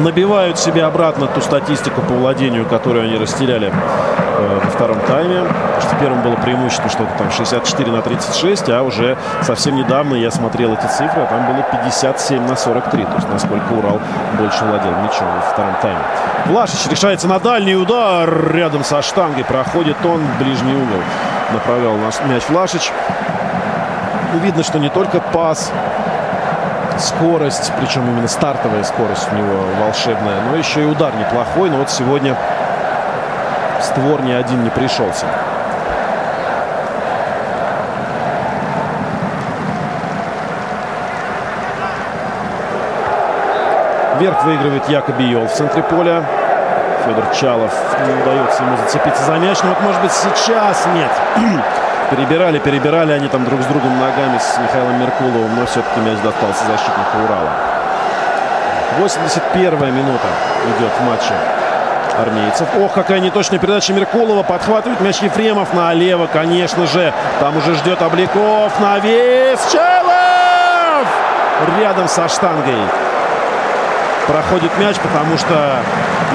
Набивают 0.03 0.59
себе 0.59 0.83
обратно 0.83 1.27
ту 1.27 1.41
статистику 1.41 2.01
по 2.01 2.13
владению, 2.13 2.65
которую 2.65 3.05
они 3.05 3.17
растеряли 3.17 3.71
э, 3.71 4.59
во 4.63 4.69
втором 4.69 4.99
тайме. 5.01 5.41
Потому 5.41 5.81
что 5.81 5.95
в 5.95 5.99
первом 5.99 6.21
было 6.21 6.35
преимущество 6.35 6.89
что-то 6.89 7.09
там 7.17 7.31
64 7.31 7.91
на 7.91 8.01
36, 8.01 8.69
а 8.69 8.83
уже 8.83 9.17
совсем 9.41 9.75
недавно 9.75 10.13
я 10.15 10.29
смотрел 10.29 10.73
эти 10.73 10.85
цифры, 10.85 11.21
а 11.21 11.25
там 11.25 11.51
было 11.51 11.63
57 11.63 12.47
на 12.47 12.55
43. 12.55 13.05
То 13.05 13.13
есть 13.15 13.29
насколько 13.29 13.73
Урал 13.73 13.99
больше 14.37 14.65
владел 14.65 14.91
мячом 14.91 15.27
во 15.33 15.41
втором 15.51 15.75
тайме. 15.81 16.01
Влашич 16.45 16.87
решается 16.91 17.27
на 17.27 17.39
дальний 17.39 17.75
удар. 17.75 18.51
Рядом 18.53 18.83
со 18.83 19.01
штангой 19.01 19.45
проходит 19.45 19.97
он 20.05 20.21
ближний 20.39 20.75
угол. 20.75 21.01
Направлял 21.53 21.95
наш 21.97 22.15
мяч 22.25 22.43
Влашич. 22.49 22.91
Видно, 24.43 24.63
что 24.63 24.77
не 24.77 24.89
только 24.89 25.19
пас, 25.19 25.71
скорость, 26.99 27.71
причем 27.79 28.07
именно 28.07 28.27
стартовая 28.27 28.83
скорость 28.83 29.27
у 29.31 29.35
него 29.35 29.63
волшебная, 29.81 30.41
но 30.49 30.55
еще 30.55 30.81
и 30.81 30.85
удар 30.85 31.13
неплохой. 31.15 31.69
Но 31.69 31.77
вот 31.77 31.89
сегодня 31.89 32.35
створ 33.81 34.21
ни 34.21 34.31
один 34.31 34.63
не 34.63 34.69
пришелся. 34.69 35.25
Вверх 44.19 44.43
выигрывает 44.43 44.89
Якоби 44.89 45.25
Йол 45.25 45.47
в 45.47 45.53
центре 45.53 45.83
поля. 45.83 46.23
Федор 47.05 47.25
Чалов 47.35 47.71
не 48.05 48.21
удается 48.21 48.63
ему 48.63 48.75
зацепиться 48.77 49.23
за 49.23 49.37
мяч. 49.37 49.59
Но 49.61 49.69
вот 49.69 49.81
может 49.81 50.01
быть 50.01 50.11
сейчас 50.11 50.87
нет. 50.93 51.11
Перебирали, 52.09 52.57
перебирали 52.59 53.11
они 53.11 53.27
там 53.27 53.43
друг 53.43 53.61
с 53.61 53.65
другом 53.65 53.99
ногами 53.99 54.37
с 54.37 54.57
Михаилом 54.59 54.97
Меркуловым, 54.99 55.55
но 55.57 55.65
все-таки 55.65 55.99
мяч 55.99 56.17
достался 56.23 56.63
защитнику 56.63 57.17
Урала. 57.25 57.51
81 58.99 59.93
минута 59.93 60.27
идет 60.77 60.91
в 60.99 61.03
матче 61.03 61.33
армейцев. 62.17 62.67
Ох, 62.79 62.93
какая 62.93 63.19
неточная 63.19 63.59
передача 63.59 63.91
Меркулова. 63.91 64.43
Подхватывает 64.43 65.01
мяч 65.01 65.19
Ефремов 65.19 65.73
налево, 65.73 66.27
конечно 66.31 66.85
же. 66.87 67.13
Там 67.41 67.57
уже 67.57 67.75
ждет 67.75 68.01
Обликов. 68.01 68.79
Навес. 68.79 69.59
Чалов! 69.71 71.07
Рядом 71.77 72.07
со 72.07 72.29
штангой. 72.29 72.81
Проходит 74.27 74.71
мяч, 74.77 74.95
потому 74.97 75.37
что 75.37 75.75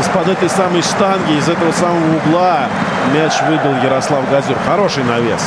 из-под 0.00 0.28
этой 0.28 0.48
самой 0.50 0.82
штанги, 0.82 1.32
из 1.32 1.48
этого 1.48 1.72
самого 1.72 2.16
угла 2.16 2.68
мяч 3.14 3.32
выбил 3.42 3.74
Ярослав 3.82 4.28
Газюр. 4.30 4.56
Хороший 4.66 5.04
навес. 5.04 5.40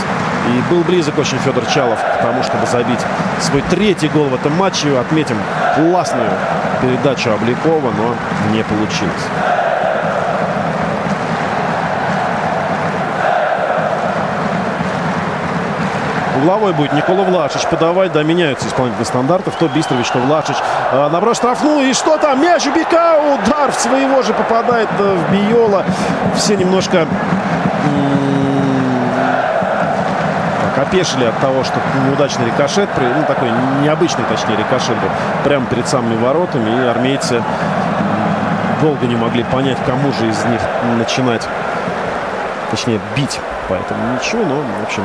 И 0.48 0.73
был 0.73 0.84
близок 0.84 1.18
очень 1.18 1.40
Федор 1.40 1.65
Чалов 1.65 1.99
к 1.99 2.22
тому, 2.22 2.44
чтобы 2.44 2.65
забить 2.68 2.99
свой 3.40 3.64
третий 3.69 4.10
гол 4.10 4.26
в 4.26 4.36
этом 4.36 4.53
матче. 4.56 4.98
Отметим 4.98 5.38
классную 5.76 6.30
передачу 6.82 7.32
Обликова, 7.32 7.91
но 7.98 8.15
не 8.53 8.64
получилось. 8.64 9.26
Угловой 16.38 16.73
будет 16.73 16.94
Никола 16.94 17.23
Влашич 17.23 17.65
подавать. 17.65 18.11
Да, 18.11 18.22
меняются 18.22 18.68
исполнители 18.68 19.03
стандартов. 19.03 19.56
То 19.56 19.68
Бистрович, 19.68 20.10
то 20.10 20.19
Влашич. 20.19 20.57
А, 20.91 21.10
наброс 21.10 21.38
штрафную. 21.38 21.90
И 21.90 21.94
что 21.94 22.18
там? 22.18 22.41
Мяч 22.41 22.68
у 22.68 22.72
Бека. 22.72 23.18
Удар 23.19 23.72
в 23.72 23.80
своего 23.80 24.22
же 24.22 24.34
попадает 24.34 24.90
э, 24.99 25.15
в 25.15 25.32
Биола. 25.32 25.86
Все 26.36 26.56
немножко 26.56 27.07
опешили 30.77 31.26
от 31.26 31.38
того, 31.39 31.64
что 31.64 31.80
неудачный 32.07 32.45
рикошет, 32.45 32.89
ну 32.97 33.23
такой 33.27 33.49
необычный, 33.81 34.23
точнее, 34.30 34.57
рикошет 34.57 34.95
был 34.97 35.10
прямо 35.43 35.65
перед 35.68 35.88
самыми 35.88 36.15
воротами. 36.18 36.69
И 36.69 36.88
армейцы 36.88 37.41
долго 38.81 39.06
не 39.07 39.15
могли 39.15 39.43
понять, 39.43 39.77
кому 39.85 40.11
же 40.14 40.27
из 40.27 40.43
них 40.45 40.61
начинать, 40.97 41.47
точнее, 42.72 42.99
бить 43.15 43.39
по 43.68 43.73
этому 43.73 44.15
ничего. 44.15 44.43
Но, 44.43 44.56
в 44.56 44.84
общем, 44.84 45.03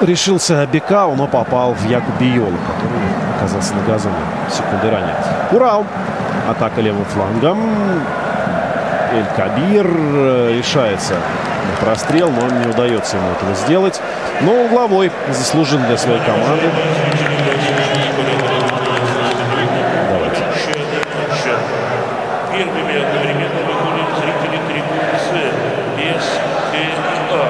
решился 0.00 0.66
Бекау, 0.66 1.16
но 1.16 1.26
попал 1.26 1.74
в 1.74 1.84
Якуби 1.88 2.26
Йола, 2.26 2.50
который 2.50 3.00
оказался 3.36 3.74
на 3.74 3.82
газоне 3.82 4.14
секунды 4.50 4.90
ранее. 4.90 5.14
Урал. 5.52 5.86
Атака 6.48 6.80
левым 6.80 7.04
флангом. 7.04 7.58
Эль 9.12 9.26
Кабир 9.36 9.86
решается 9.86 11.14
на 11.14 11.18
прострел, 11.80 12.30
но 12.30 12.48
не 12.48 12.66
удается 12.66 13.16
ему 13.16 13.30
этого 13.32 13.54
сделать. 13.54 14.00
Но 14.42 14.52
угловой 14.64 15.10
заслужил 15.28 15.78
для 15.80 15.96
своей 15.96 16.20
команды. 16.20 16.70
Давайте. 20.08 20.44
Первыми 22.52 22.96
одновременно 23.00 23.60
выходят 23.66 24.08
зрители 24.18 24.58
трибуны 24.68 25.04
С, 25.16 25.32
без 25.96 26.24
КИА. 26.72 27.44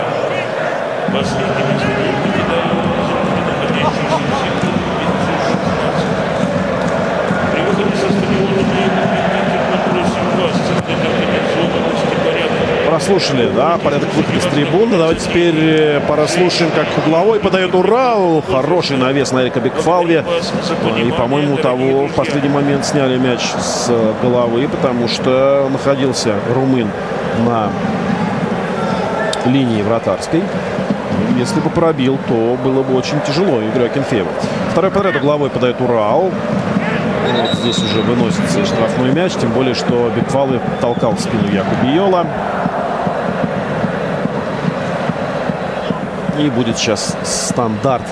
Последними 1.13 1.75
зрители 1.79 2.15
покидают 2.23 2.79
зрители, 3.11 3.43
находящиеся 3.51 4.23
в 4.23 4.35
секторе 4.39 4.79
516. 5.01 6.11
При 7.53 7.61
выходе 7.63 7.95
со 7.97 8.09
стадиона 8.13 8.63
на 8.71 9.03
Ветер 9.11 9.63
мы 9.71 9.77
просим 9.91 10.27
вас 10.39 10.55
соблюдать 10.55 11.17
организованность 11.21 12.13
и 12.13 12.17
порядок. 12.25 12.65
Послушали, 13.11 13.51
да, 13.57 13.77
порядок 13.83 14.09
выхода 14.15 14.41
с 14.41 14.45
трибуны. 14.55 14.97
Давайте 14.97 15.25
теперь 15.25 15.55
э, 15.59 16.01
послушаем, 16.07 16.71
как 16.71 16.87
угловой 17.05 17.41
подает 17.41 17.75
Урал. 17.75 18.43
Хороший 18.49 18.99
навес 18.99 19.33
на 19.33 19.43
Эрика 19.43 19.59
Бекфалве. 19.59 20.25
И, 20.97 21.11
по-моему, 21.11 21.57
того 21.57 22.07
в 22.07 22.15
последний 22.15 22.49
момент 22.49 22.85
сняли 22.85 23.19
мяч 23.19 23.41
с 23.59 23.91
головы, 24.23 24.69
потому 24.69 25.09
что 25.09 25.69
находился 25.73 26.37
румын 26.55 26.89
на 27.45 27.71
линии 29.47 29.83
вратарской. 29.83 30.43
Если 31.37 31.59
бы 31.59 31.69
пробил, 31.71 32.17
то 32.29 32.57
было 32.63 32.85
бы 32.85 32.97
очень 32.97 33.21
тяжело 33.27 33.61
игру 33.61 33.87
Акинфеева. 33.87 34.31
Второй 34.71 34.93
подряд 34.93 35.17
угловой 35.17 35.51
подает 35.51 35.81
Урал. 35.81 36.31
Здесь 37.55 37.79
уже 37.79 38.03
выносится 38.03 38.65
штрафной 38.65 39.13
мяч, 39.13 39.33
тем 39.35 39.51
более, 39.51 39.75
что 39.75 40.11
Бекфалы 40.15 40.61
толкал 40.81 41.13
в 41.13 41.21
спину 41.21 41.49
Якуби 41.53 41.99
И 46.41 46.49
будет 46.49 46.79
сейчас 46.79 47.15
стандарт 47.23 48.03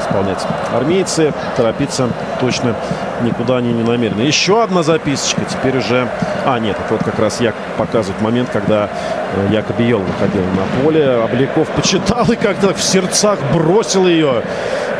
исполнять 0.00 0.38
армейцы. 0.74 1.34
Торопиться 1.56 2.08
точно 2.40 2.74
никуда 3.22 3.56
они 3.58 3.72
не 3.72 3.82
намерены. 3.82 4.22
Еще 4.22 4.62
одна 4.62 4.82
записочка. 4.82 5.42
Теперь 5.44 5.76
уже... 5.78 6.08
А, 6.46 6.58
нет, 6.58 6.76
это 6.78 6.94
вот 6.94 7.04
как 7.04 7.18
раз 7.18 7.40
я 7.40 7.52
показывает 7.76 8.20
момент, 8.22 8.48
когда 8.50 8.88
э, 9.34 9.52
Якоби 9.52 9.84
Йол 9.84 10.00
выходил 10.00 10.42
на 10.42 10.82
поле. 10.82 11.18
Обликов 11.18 11.68
почитал 11.68 12.24
и 12.30 12.36
как-то 12.36 12.72
в 12.72 12.82
сердцах 12.82 13.38
бросил 13.52 14.06
ее, 14.06 14.42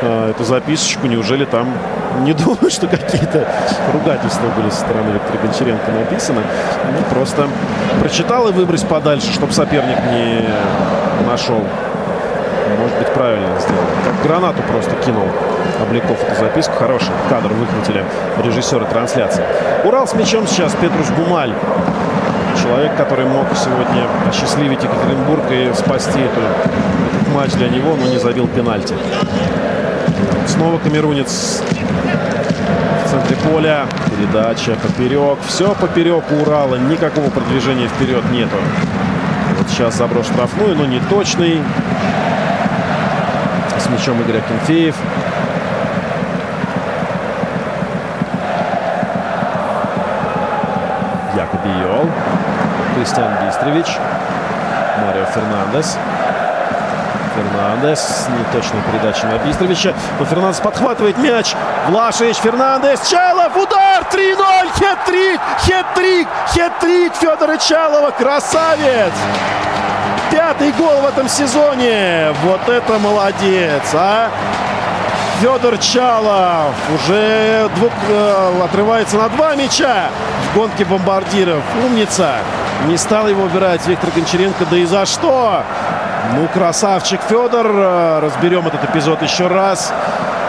э, 0.03 0.31
эту 0.31 0.45
записочку. 0.45 1.07
Неужели 1.07 1.45
там 1.45 1.73
не 2.21 2.33
думаю, 2.33 2.71
что 2.71 2.87
какие-то 2.87 3.47
ругательства 3.93 4.49
были 4.57 4.71
со 4.71 4.81
стороны 4.81 5.11
Виктора 5.13 5.39
Гончаренко 5.43 5.91
написаны. 5.93 6.41
Ну, 6.85 7.15
просто 7.15 7.49
прочитал 8.01 8.49
и 8.49 8.53
выбрось 8.53 8.83
подальше, 8.83 9.33
чтобы 9.33 9.53
соперник 9.53 9.99
не 10.11 10.45
нашел. 11.27 11.63
Может 12.79 12.99
быть, 12.99 13.09
правильно 13.09 13.59
сделал. 13.61 13.85
Как 14.05 14.23
гранату 14.23 14.63
просто 14.71 14.95
кинул 15.05 15.27
Обликов 15.83 16.23
эту 16.23 16.41
записку. 16.41 16.75
Хороший 16.79 17.11
кадр 17.29 17.49
выхватили 17.53 18.05
режиссеры 18.43 18.87
трансляции. 18.87 19.45
Урал 19.85 20.07
с 20.07 20.15
мячом 20.15 20.47
сейчас 20.47 20.75
Петрус 20.75 21.09
Бумаль. 21.11 21.53
Человек, 22.63 22.97
который 22.97 23.27
мог 23.27 23.47
сегодня 23.55 24.07
осчастливить 24.29 24.83
Екатеринбург 24.83 25.45
и 25.51 25.73
спасти 25.75 26.21
эту, 26.21 26.41
этот 26.41 27.35
матч 27.35 27.53
для 27.53 27.69
него, 27.69 27.95
но 27.97 28.07
не 28.07 28.19
забил 28.19 28.49
пенальти. 28.49 28.95
Снова 30.47 30.79
камерунец 30.79 31.63
в 33.05 33.11
центре 33.11 33.37
поля. 33.37 33.87
Передача 34.11 34.77
поперек. 34.83 35.39
Все 35.47 35.75
поперек 35.75 36.25
у 36.31 36.43
Урала. 36.43 36.77
Никакого 36.77 37.29
продвижения 37.31 37.89
вперед 37.89 38.25
нету. 38.33 38.57
Вот 39.59 39.69
сейчас 39.69 39.97
заброс 39.97 40.27
штрафную, 40.27 40.75
но 40.77 40.87
не 40.87 41.01
точный. 41.01 41.61
С 43.87 43.89
мячом 43.89 44.21
Игорь 44.21 44.39
Акинфеев. 44.39 44.97
Якоби 51.37 51.69
Йол. 51.83 52.11
Кристиан 52.97 53.33
Бистревич. 53.47 53.87
Марио 55.05 55.25
Фернандес. 55.27 55.97
Фернандес. 57.37 58.27
Неточная 58.37 58.83
передача 58.91 59.27
на 59.27 59.39
Бистровича. 59.39 59.95
Но 60.19 60.25
Фернандес 60.25 60.59
подхватывает 60.59 61.17
мяч. 61.19 61.55
Влашич, 61.87 62.39
Фернандес, 62.39 63.09
Чалов, 63.09 63.57
удар, 63.57 64.03
3-0, 64.13 64.37
хет-трик, 64.81 65.41
хет-трик, 65.65 66.27
хет-трик 66.53 67.15
Федора 67.15 67.57
Чалова, 67.59 68.11
красавец! 68.11 69.13
Пятый 70.31 70.73
гол 70.73 71.01
в 71.03 71.07
этом 71.07 71.29
сезоне. 71.29 72.29
Вот 72.45 72.69
это 72.69 72.99
молодец, 72.99 73.83
а! 73.95 74.29
Федор 75.41 75.77
Чалов 75.79 76.75
уже 76.95 77.69
двух, 77.77 77.93
э, 78.09 78.63
отрывается 78.65 79.17
на 79.19 79.29
два 79.29 79.55
мяча 79.55 80.09
в 80.51 80.57
гонке 80.57 80.85
бомбардиров. 80.87 81.63
Умница. 81.85 82.37
Не 82.87 82.97
стал 82.97 83.29
его 83.29 83.43
убирать 83.45 83.87
Виктор 83.87 84.11
Гончаренко. 84.15 84.65
Да 84.71 84.77
и 84.79 84.87
за 84.87 85.05
что? 85.05 85.63
Ну, 86.35 86.49
красавчик 86.49 87.21
Федор. 87.29 87.67
Э, 87.71 88.21
Разберем 88.23 88.67
этот 88.67 88.85
эпизод 88.85 89.21
еще 89.23 89.47
раз. 89.47 89.93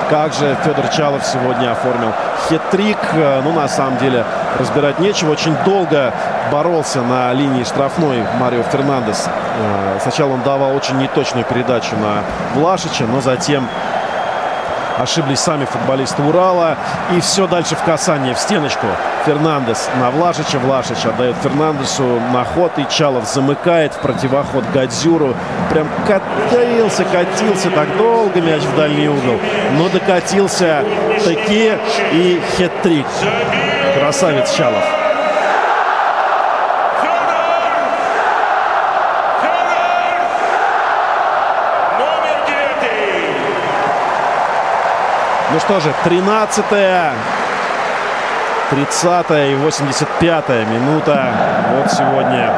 Как 0.10 0.34
же 0.34 0.56
Федор 0.64 0.88
Чалов 0.88 1.26
сегодня 1.26 1.74
оформил 1.74 2.14
хет-трик. 2.50 2.98
Э, 3.14 3.42
Ну, 3.44 3.52
на 3.52 3.68
самом 3.68 3.98
деле, 3.98 4.24
разбирать 4.58 5.00
нечего. 5.00 5.32
Очень 5.32 5.56
долго 5.66 6.14
боролся 6.50 7.02
на 7.02 7.34
линии 7.34 7.66
штрафной 7.66 8.24
Марио 8.40 8.64
Фернандес. 8.64 9.28
Э, 9.58 9.98
Сначала 10.02 10.34
он 10.34 10.44
давал 10.44 10.76
очень 10.76 10.98
неточную 10.98 11.46
передачу 11.46 11.96
на 11.96 12.24
Влашича, 12.54 13.06
но 13.06 13.22
затем 13.22 13.68
ошиблись 14.98 15.40
сами 15.40 15.66
футболисты 15.66 16.22
Урала. 16.24 16.78
И 17.16 17.20
все 17.20 17.48
дальше 17.48 17.76
в 17.76 17.84
касание, 17.84 18.34
в 18.34 18.40
стеночку. 18.40 18.88
Фернандес 19.26 19.90
на 20.00 20.12
Влашича. 20.12 20.60
Влашич 20.60 21.06
отдает 21.06 21.36
Фернандесу 21.44 22.20
на 22.34 22.44
ход. 22.46 22.72
И 22.78 22.86
Чалов 22.90 23.28
замыкает 23.28 23.94
в 23.94 24.00
противоход 24.00 24.64
Гадзюру. 24.74 25.36
Прям 25.72 25.88
катился, 26.06 27.04
катился 27.06 27.70
так 27.72 27.96
долго 27.98 28.42
мяч 28.42 28.62
в 28.62 28.76
дальний 28.76 29.08
угол. 29.08 29.40
Но 29.78 29.90
докатился 29.90 30.84
таки 31.24 31.74
и 32.12 32.42
хет-трик. 32.58 33.06
Красавец 34.00 34.56
Чалов. 34.56 35.07
Ну 45.58 45.62
что 45.62 45.80
же, 45.80 45.92
13 46.04 46.64
30 48.70 49.26
и 49.50 49.56
85 49.56 50.50
минута. 50.70 51.32
Вот 51.74 51.92
сегодня 51.92 52.54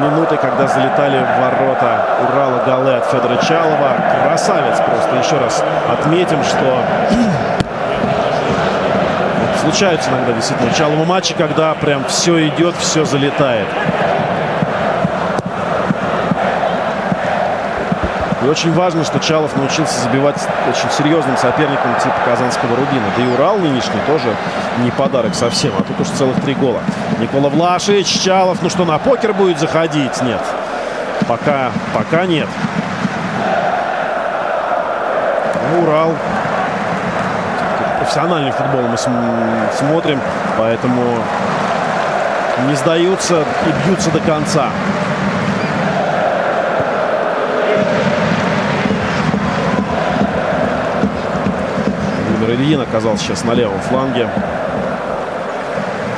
минуты, 0.00 0.36
когда 0.36 0.68
залетали 0.68 1.18
в 1.18 1.40
ворота 1.40 2.04
Урала 2.28 2.62
голы 2.64 2.94
от 2.94 3.06
Федора 3.06 3.36
Чалова. 3.38 3.96
Красавец 4.22 4.78
просто. 4.78 5.16
Еще 5.16 5.36
раз 5.42 5.64
отметим, 5.90 6.44
что 6.44 6.78
случаются 9.60 10.10
иногда 10.10 10.32
действительно 10.32 10.72
Чалова 10.72 11.04
матчи, 11.04 11.34
когда 11.34 11.74
прям 11.74 12.04
все 12.04 12.46
идет, 12.46 12.76
все 12.76 13.04
залетает. 13.04 13.66
И 18.42 18.48
очень 18.48 18.72
важно, 18.72 19.04
что 19.04 19.18
Чалов 19.18 19.54
научился 19.56 20.00
забивать 20.00 20.36
очень 20.68 20.90
серьезным 20.96 21.36
соперникам 21.36 21.94
типа 22.02 22.14
Казанского 22.24 22.74
Рубина. 22.76 23.04
Да 23.16 23.22
и 23.22 23.26
Урал 23.26 23.58
нынешний 23.58 24.00
тоже 24.06 24.34
не 24.78 24.90
подарок 24.90 25.34
совсем, 25.34 25.72
а 25.78 25.82
тут 25.82 26.00
уж 26.00 26.08
целых 26.08 26.40
три 26.40 26.54
гола. 26.54 26.80
Никола 27.18 27.50
Влашич, 27.50 28.06
Чалов, 28.22 28.58
ну 28.62 28.70
что, 28.70 28.86
на 28.86 28.98
покер 28.98 29.34
будет 29.34 29.58
заходить? 29.58 30.22
Нет. 30.22 30.40
Пока, 31.28 31.70
пока 31.94 32.24
нет. 32.24 32.48
Ну, 35.72 35.82
Урал. 35.82 36.14
Профессиональный 37.98 38.50
футбол 38.52 38.82
мы 38.88 38.96
см- 38.96 39.70
смотрим, 39.78 40.18
поэтому 40.58 41.02
не 42.66 42.74
сдаются 42.74 43.44
и 43.66 43.86
бьются 43.86 44.10
до 44.10 44.20
конца. 44.20 44.70
Владимир 52.50 52.66
Ильин 52.66 52.80
оказался 52.80 53.24
сейчас 53.24 53.44
на 53.44 53.52
левом 53.52 53.78
фланге. 53.80 54.28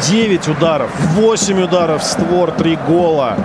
9 0.00 0.48
ударов, 0.48 0.90
8 1.14 1.62
ударов 1.62 2.02
в 2.02 2.04
створ, 2.04 2.50
3 2.52 2.76
гола. 2.88 3.36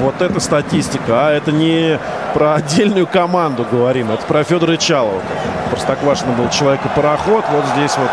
Вот 0.00 0.20
это 0.20 0.40
статистика. 0.40 1.28
А 1.28 1.32
это 1.32 1.52
не 1.52 1.98
про 2.34 2.54
отдельную 2.54 3.06
команду 3.06 3.66
говорим, 3.70 4.10
это 4.10 4.24
про 4.26 4.44
Федора 4.44 4.76
Чалова. 4.76 5.20
Простоквашино 5.70 6.32
был 6.32 6.48
человек 6.50 6.80
и 6.84 6.88
пароход. 6.88 7.44
Вот 7.50 7.64
здесь 7.76 7.96
вот 7.96 8.10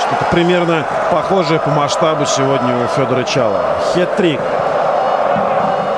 что-то 0.00 0.24
примерно 0.30 0.84
похожее 1.12 1.60
по 1.60 1.70
масштабу 1.70 2.24
сегодня 2.24 2.74
у 2.84 2.86
Федора 2.98 3.24
Чалова. 3.24 3.64
Хет-трик. 3.94 4.40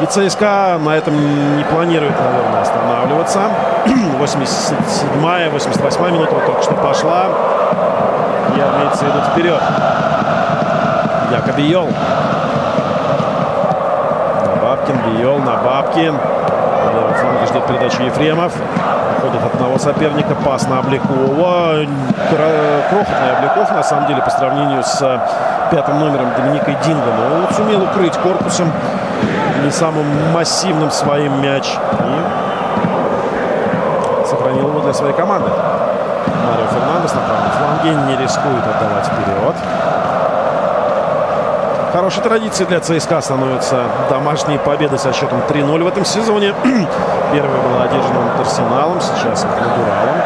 И 0.03 0.07
ЦСКА 0.07 0.79
на 0.85 0.97
этом 0.97 1.57
не 1.57 1.65
планирует, 1.65 2.15
наверное, 2.21 2.61
останавливаться. 2.61 3.41
87-я, 4.21 5.49
88-я 5.49 6.11
минута 6.11 6.35
вот 6.35 6.47
только 6.47 6.63
что 6.63 6.75
пошла. 6.75 7.31
И 8.57 8.61
армейцы 8.61 9.05
идут 9.05 9.25
вперед. 9.33 9.61
Якоби 11.31 11.63
Йол. 11.63 11.89
На 14.45 14.63
Бабкин, 14.63 14.97
Биол, 15.07 15.39
на 15.39 15.57
Бабкин. 15.57 16.15
На 16.15 17.47
ждет 17.47 17.67
передачу 17.67 18.03
Ефремов. 18.03 18.53
Уходит 19.19 19.45
от 19.45 19.55
одного 19.55 19.79
соперника. 19.79 20.35
Пас 20.45 20.69
на 20.69 20.81
Обликова. 20.81 21.87
Крохотный 22.31 23.33
Обликов, 23.39 23.71
на 23.73 23.83
самом 23.83 24.07
деле, 24.07 24.23
по 24.23 24.31
сравнению 24.31 24.83
с 24.83 25.03
э, 25.03 25.19
пятым 25.71 25.99
номером 25.99 26.29
Доминикой 26.37 26.77
Динго. 26.85 27.11
Но 27.19 27.37
он 27.37 27.47
сумел 27.55 27.83
укрыть 27.83 28.17
корпусом 28.19 28.71
не 29.65 29.71
самым 29.71 30.07
массивным 30.33 30.91
своим 30.91 31.43
мяч. 31.43 31.77
И 32.01 32.23
сохранил 34.27 34.69
его 34.69 34.81
для 34.81 34.95
своей 34.95 35.15
команды. 35.15 35.51
Марио 35.51 36.67
Фернандес 36.69 37.15
на 37.15 37.21
фланге 37.67 37.95
не 38.07 38.17
рискует 38.17 38.65
отдавать 38.65 39.07
вперед. 39.07 39.57
Хорошей 41.93 42.23
традицией 42.23 42.69
для 42.69 42.81
ЦСКА 42.81 43.21
становятся 43.21 43.85
домашние 44.11 44.59
победы 44.59 44.99
со 44.99 45.13
счетом 45.13 45.41
3-0 45.49 45.83
в 45.83 45.87
этом 45.87 46.05
сезоне. 46.05 46.55
Первая 47.33 47.61
была 47.63 47.85
одержана 47.85 48.25
над 48.25 48.41
Арсеналом, 48.41 49.01
сейчас 49.01 49.45
над 49.45 49.57
Уралом. 49.57 50.17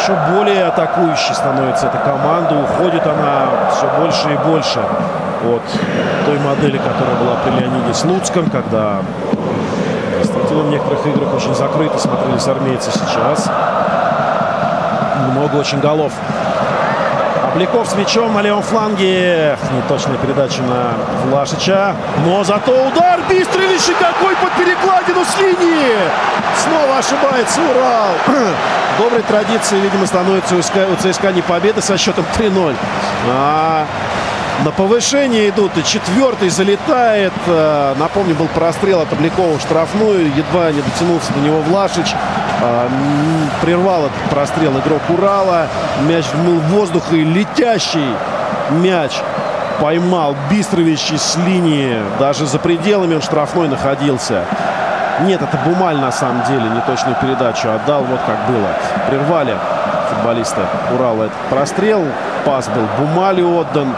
Еще 0.00 0.16
более 0.32 0.64
атакующей 0.64 1.34
становится 1.34 1.88
эта 1.88 1.98
команда. 1.98 2.54
Уходит 2.54 3.06
она 3.06 3.48
все 3.72 3.86
больше 3.98 4.32
и 4.32 4.36
больше 4.48 4.78
от 4.78 5.62
той 6.24 6.38
модели, 6.38 6.78
которая 6.78 7.16
была 7.16 7.36
при 7.44 7.60
Леониде 7.60 7.92
Слуцком, 7.92 8.48
когда 8.48 9.00
действительно 10.18 10.62
в 10.62 10.70
некоторых 10.70 11.06
играх 11.06 11.34
очень 11.34 11.54
закрыто 11.54 11.98
смотрелись 11.98 12.46
армейцы 12.46 12.90
сейчас. 12.90 13.50
Много 15.32 15.56
очень 15.56 15.80
голов. 15.80 16.12
Обликов 17.52 17.88
с 17.88 17.94
мячом 17.94 18.32
на 18.32 18.42
левом 18.42 18.62
фланге. 18.62 19.58
Неточная 19.72 20.16
передача 20.18 20.62
на 20.62 20.92
Влашича. 21.26 21.96
Но 22.24 22.44
зато 22.44 22.70
удар 22.70 23.20
Бистревич 23.28 23.88
и 23.88 23.94
какой 23.94 24.36
под 24.36 24.52
перекладину 24.52 25.24
с 25.24 25.36
линии. 25.40 25.96
Снова 26.62 26.98
ошибается 26.98 27.60
Урал. 27.60 28.10
Доброй 28.98 29.22
традицией, 29.22 29.82
видимо, 29.82 30.06
становится 30.06 30.54
у 30.54 30.60
ЦСКА, 30.62 31.32
не 31.32 31.42
победа 31.42 31.82
со 31.82 31.98
счетом 31.98 32.24
3-0. 32.38 32.76
А 33.28 33.86
на 34.64 34.70
повышение 34.70 35.48
идут. 35.48 35.76
И 35.76 35.84
четвертый 35.84 36.50
залетает. 36.50 37.32
А, 37.48 37.96
Напомню, 37.98 38.34
был 38.36 38.46
прострел 38.48 39.00
от 39.00 39.12
Обликова 39.12 39.58
в 39.58 39.60
штрафную. 39.60 40.32
Едва 40.36 40.70
не 40.70 40.82
дотянулся 40.82 41.32
до 41.32 41.40
него 41.40 41.60
Влашич. 41.62 42.14
А, 42.62 42.88
Прервал 43.62 44.06
этот 44.06 44.30
прострел 44.30 44.72
игрок 44.78 45.00
Урала. 45.08 45.66
Мяч 46.06 46.24
взмыл 46.32 46.60
в 46.60 46.68
воздух 46.68 47.12
и 47.12 47.24
летящий 47.24 48.14
мяч 48.70 49.12
поймал 49.80 50.36
Бистрович 50.50 51.12
из 51.12 51.36
линии. 51.36 51.96
Даже 52.18 52.46
за 52.46 52.58
пределами 52.58 53.14
он 53.14 53.22
штрафной 53.22 53.68
находился. 53.68 54.44
Нет, 55.22 55.40
это 55.42 55.58
Бумаль 55.64 55.96
на 55.96 56.12
самом 56.12 56.44
деле 56.44 56.68
неточную 56.70 57.16
передачу 57.20 57.68
отдал. 57.70 58.02
Вот 58.04 58.20
как 58.26 58.46
было. 58.46 58.68
Прервали 59.08 59.56
футболисты 60.10 60.60
Урала 60.94 61.24
этот 61.24 61.38
прострел. 61.50 62.04
Пас 62.44 62.68
был 62.68 62.86
Бумалю 62.98 63.56
отдан. 63.56 63.94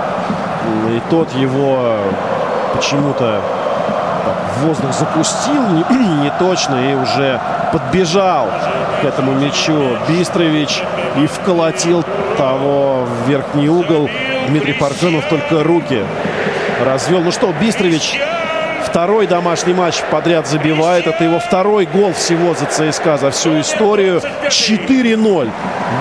И 0.89 1.03
тот 1.11 1.33
его 1.35 1.97
почему-то 2.75 3.41
в 4.57 4.67
воздух 4.67 4.93
запустил 4.93 5.63
не, 5.69 5.85
не 6.23 6.31
точно 6.39 6.77
и 6.77 6.95
уже 6.95 7.41
подбежал 7.73 8.49
к 9.01 9.05
этому 9.05 9.33
мячу 9.33 9.97
Бистрович 10.09 10.83
и 11.17 11.27
вколотил 11.27 12.05
того 12.37 13.05
в 13.07 13.29
верхний 13.29 13.69
угол. 13.69 14.09
Дмитрий 14.49 14.75
Парфенов 14.75 15.25
только 15.29 15.63
руки 15.65 16.05
развел. 16.85 17.21
Ну 17.21 17.33
что, 17.33 17.53
Бистрович 17.61 18.21
второй 18.93 19.27
домашний 19.27 19.73
матч 19.73 20.03
подряд 20.11 20.47
забивает. 20.47 21.07
Это 21.07 21.25
его 21.25 21.39
второй 21.39 21.87
гол 21.87 22.13
всего 22.13 22.55
за 22.55 22.67
ЦСКА 22.67 23.17
за 23.17 23.31
всю 23.31 23.59
историю. 23.61 24.21
4-0. 24.45 25.51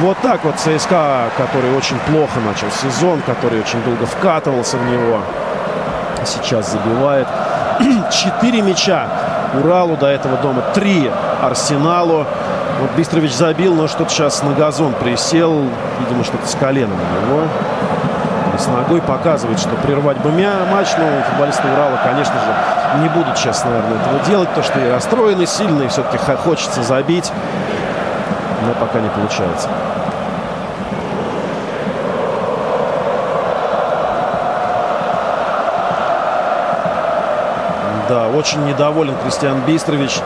Вот 0.02 0.18
так 0.22 0.44
вот 0.44 0.56
ЦСКА, 0.60 1.30
который 1.38 1.76
очень 1.76 1.98
плохо 2.00 2.40
начал 2.46 2.68
сезон, 2.72 3.22
который 3.22 3.62
очень 3.62 3.82
долго 3.84 4.06
вкатывался 4.06 4.78
в 4.78 4.86
него, 4.92 5.22
сейчас 6.26 6.72
забивает. 6.72 7.28
Четыре 8.12 8.62
мяча 8.62 9.08
Уралу 9.54 9.98
до 9.98 10.08
этого 10.08 10.38
дома. 10.38 10.62
Три 10.74 11.10
Арсеналу. 11.42 12.26
Вот 12.80 12.92
Бистрович 12.98 13.34
забил, 13.34 13.76
но 13.76 13.88
что-то 13.88 14.10
сейчас 14.10 14.42
на 14.44 14.54
газон 14.54 14.94
присел. 14.94 15.66
Видимо, 16.00 16.24
что-то 16.24 16.48
с 16.48 16.56
коленом 16.56 16.98
у 16.98 17.26
него. 17.32 17.44
И 18.56 18.58
с 18.58 18.68
ногой 18.68 19.02
показывает, 19.02 19.60
что 19.60 19.70
прервать 19.86 20.18
бы 20.18 20.32
мя- 20.32 20.66
матч, 20.72 20.88
но 20.98 21.06
футболисты 21.30 21.64
Урала, 21.74 21.98
конечно 22.04 22.34
же, 22.34 23.02
не 23.02 23.10
будут 23.10 23.38
сейчас, 23.38 23.64
наверное, 23.64 23.98
этого 24.02 24.20
делать, 24.28 24.54
то 24.54 24.62
что 24.64 24.80
и 24.80 24.90
расстроены 24.90 25.46
сильно, 25.46 25.84
и 25.84 25.88
все-таки 25.88 26.18
хочется 26.18 26.84
забить, 26.84 27.32
но 28.68 28.74
пока 28.74 29.00
не 29.00 29.08
получается. 29.10 29.70
Да, 38.12 38.28
очень 38.28 38.66
недоволен 38.66 39.16
Кристиан 39.24 39.62
Бистрович. 39.66 40.20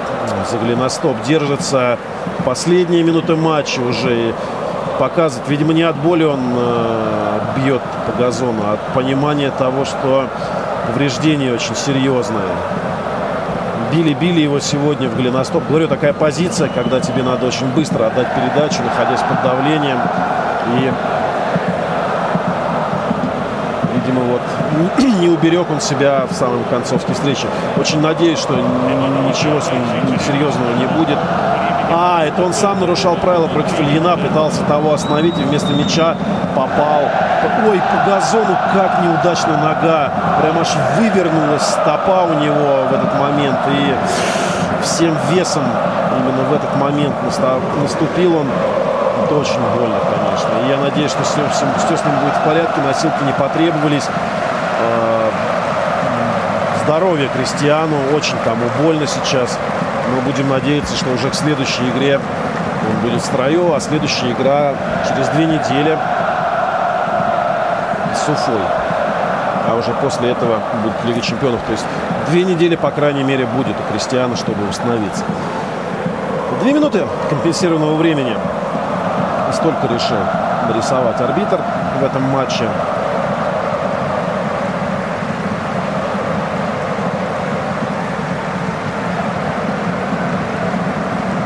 За 0.49 0.57
голеностоп 0.57 1.21
держится. 1.21 1.99
Последние 2.43 3.03
минуты 3.03 3.35
матча 3.35 3.79
уже 3.79 4.33
показывает. 4.97 5.47
Видимо, 5.47 5.71
не 5.71 5.83
от 5.83 5.95
боли 5.95 6.23
он 6.23 6.39
э, 6.57 7.39
бьет 7.55 7.83
по 8.07 8.23
газону, 8.23 8.59
а 8.65 8.73
от 8.73 8.79
понимания 8.95 9.51
того, 9.51 9.85
что 9.85 10.27
повреждение 10.87 11.53
очень 11.53 11.75
серьезное. 11.75 12.41
Били-били 13.91 14.41
его 14.41 14.59
сегодня 14.59 15.07
в 15.07 15.15
голеностоп. 15.15 15.61
Говорю, 15.69 15.87
такая 15.87 16.13
позиция, 16.13 16.69
когда 16.69 16.99
тебе 16.99 17.21
надо 17.21 17.45
очень 17.45 17.67
быстро 17.67 18.07
отдать 18.07 18.29
передачу, 18.33 18.81
находясь 18.81 19.21
под 19.21 19.43
давлением. 19.43 19.99
И 20.79 20.91
не 25.19 25.29
уберег 25.29 25.69
он 25.71 25.81
себя 25.81 26.25
в 26.29 26.33
самом 26.33 26.63
концовке 26.65 27.13
встречи. 27.13 27.47
Очень 27.79 28.01
надеюсь, 28.01 28.39
что 28.39 28.53
ничего 28.53 29.59
с 29.59 29.71
ним 29.71 30.19
серьезного 30.19 30.73
не 30.77 30.87
будет. 30.87 31.17
А, 31.91 32.23
это 32.25 32.43
он 32.43 32.53
сам 32.53 32.79
нарушал 32.79 33.15
правила 33.15 33.47
против 33.47 33.79
Ильина, 33.79 34.17
пытался 34.17 34.63
того 34.63 34.93
остановить 34.93 35.37
и 35.37 35.43
вместо 35.43 35.71
мяча 35.73 36.15
попал. 36.55 37.03
Ой, 37.69 37.79
по 37.79 38.09
газону 38.09 38.57
как 38.73 39.01
неудачно 39.03 39.57
нога. 39.57 40.11
Прям 40.41 40.57
аж 40.59 40.69
вывернулась 40.97 41.61
стопа 41.61 42.23
у 42.23 42.33
него 42.33 42.87
в 42.89 42.93
этот 42.93 43.19
момент. 43.19 43.57
И 43.69 43.95
всем 44.83 45.15
весом 45.31 45.63
именно 46.17 46.43
в 46.49 46.53
этот 46.53 46.75
момент 46.77 47.13
наступил 47.81 48.37
он. 48.37 48.47
Это 49.23 49.35
очень 49.35 49.61
больно, 49.75 49.95
конечно. 50.03 50.49
И 50.65 50.69
я 50.69 50.77
надеюсь, 50.77 51.11
что 51.11 51.23
все, 51.23 51.41
все, 51.51 51.65
все 51.77 51.97
с 51.97 52.05
ним 52.05 52.15
будет 52.19 52.33
в 52.33 52.43
порядке, 52.43 52.81
носилки 52.81 53.23
не 53.23 53.33
потребовались. 53.33 54.07
Э, 54.79 55.29
Здоровье 56.85 57.29
Кристиану, 57.29 57.95
очень 58.15 58.37
тому 58.43 58.65
больно 58.79 59.07
сейчас. 59.07 59.57
Мы 60.13 60.21
будем 60.21 60.49
надеяться, 60.49 60.95
что 60.95 61.09
уже 61.09 61.31
к 61.31 61.33
следующей 61.33 61.89
игре 61.89 62.17
он 62.17 63.01
будет 63.01 63.23
в 63.23 63.25
строю, 63.25 63.73
а 63.73 63.79
следующая 63.79 64.31
игра 64.33 64.75
через 65.07 65.27
две 65.29 65.45
недели 65.45 65.97
с 68.13 68.29
Уфой. 68.29 68.61
А 69.67 69.75
уже 69.75 69.91
после 69.93 70.29
этого 70.29 70.59
будет 70.83 70.93
Лига 71.05 71.21
Чемпионов. 71.21 71.59
То 71.65 71.71
есть 71.71 71.85
две 72.29 72.43
недели, 72.43 72.75
по 72.75 72.91
крайней 72.91 73.23
мере, 73.23 73.47
будет 73.47 73.75
у 73.79 73.91
Кристиана, 73.91 74.35
чтобы 74.35 74.63
восстановиться. 74.67 75.23
Две 76.61 76.71
минуты 76.73 77.03
компенсированного 77.31 77.95
времени. 77.95 78.37
Столько 79.53 79.87
решил 79.87 80.17
нарисовать 80.67 81.19
арбитр 81.19 81.59
в 81.99 82.03
этом 82.03 82.21
матче. 82.29 82.69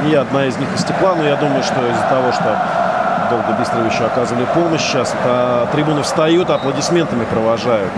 И 0.09 0.15
одна 0.15 0.45
из 0.45 0.57
них 0.57 0.67
истекла, 0.75 1.13
но 1.13 1.23
я 1.23 1.35
думаю, 1.35 1.61
что 1.61 1.75
из-за 1.87 2.03
того, 2.09 2.31
что 2.31 2.57
долго 3.29 3.59
Бистровичу 3.59 4.05
оказывали 4.05 4.45
помощь, 4.55 4.81
сейчас 4.81 5.13
это 5.13 5.67
трибуны 5.71 6.01
встают, 6.01 6.49
аплодисментами 6.49 7.25
провожают 7.25 7.91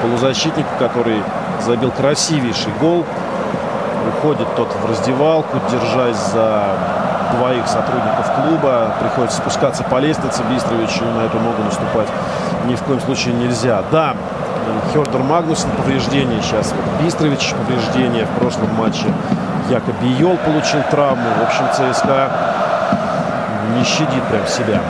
полузащитника, 0.00 0.68
который 0.78 1.20
забил 1.66 1.90
красивейший 1.90 2.72
гол. 2.80 3.04
Уходит 4.08 4.46
тот 4.54 4.72
в 4.72 4.88
раздевалку, 4.88 5.58
держась 5.68 6.16
за 6.32 6.62
двоих 7.36 7.66
сотрудников 7.66 8.30
клуба. 8.36 8.92
Приходится 9.00 9.38
спускаться 9.38 9.82
по 9.82 9.96
лестнице. 9.96 10.44
Бистровичу 10.44 11.04
на 11.04 11.26
эту 11.26 11.40
ногу 11.40 11.64
наступать 11.64 12.06
ни 12.66 12.76
в 12.76 12.82
коем 12.84 13.00
случае 13.00 13.34
нельзя. 13.34 13.82
Да, 13.90 14.14
Хердер 14.92 15.24
Магнусен 15.24 15.70
повреждение 15.76 16.40
сейчас. 16.40 16.72
Бистрович 17.02 17.52
повреждение 17.54 18.26
в 18.26 18.38
прошлом 18.38 18.72
матче. 18.76 19.06
Якоби 19.70 20.08
Йол 20.18 20.36
получил 20.36 20.80
травму. 20.90 21.28
В 21.40 21.42
общем, 21.42 21.64
ЦСКА 21.72 22.30
не 23.76 23.84
щадит 23.84 24.22
прям 24.24 24.46
себя. 24.46 24.80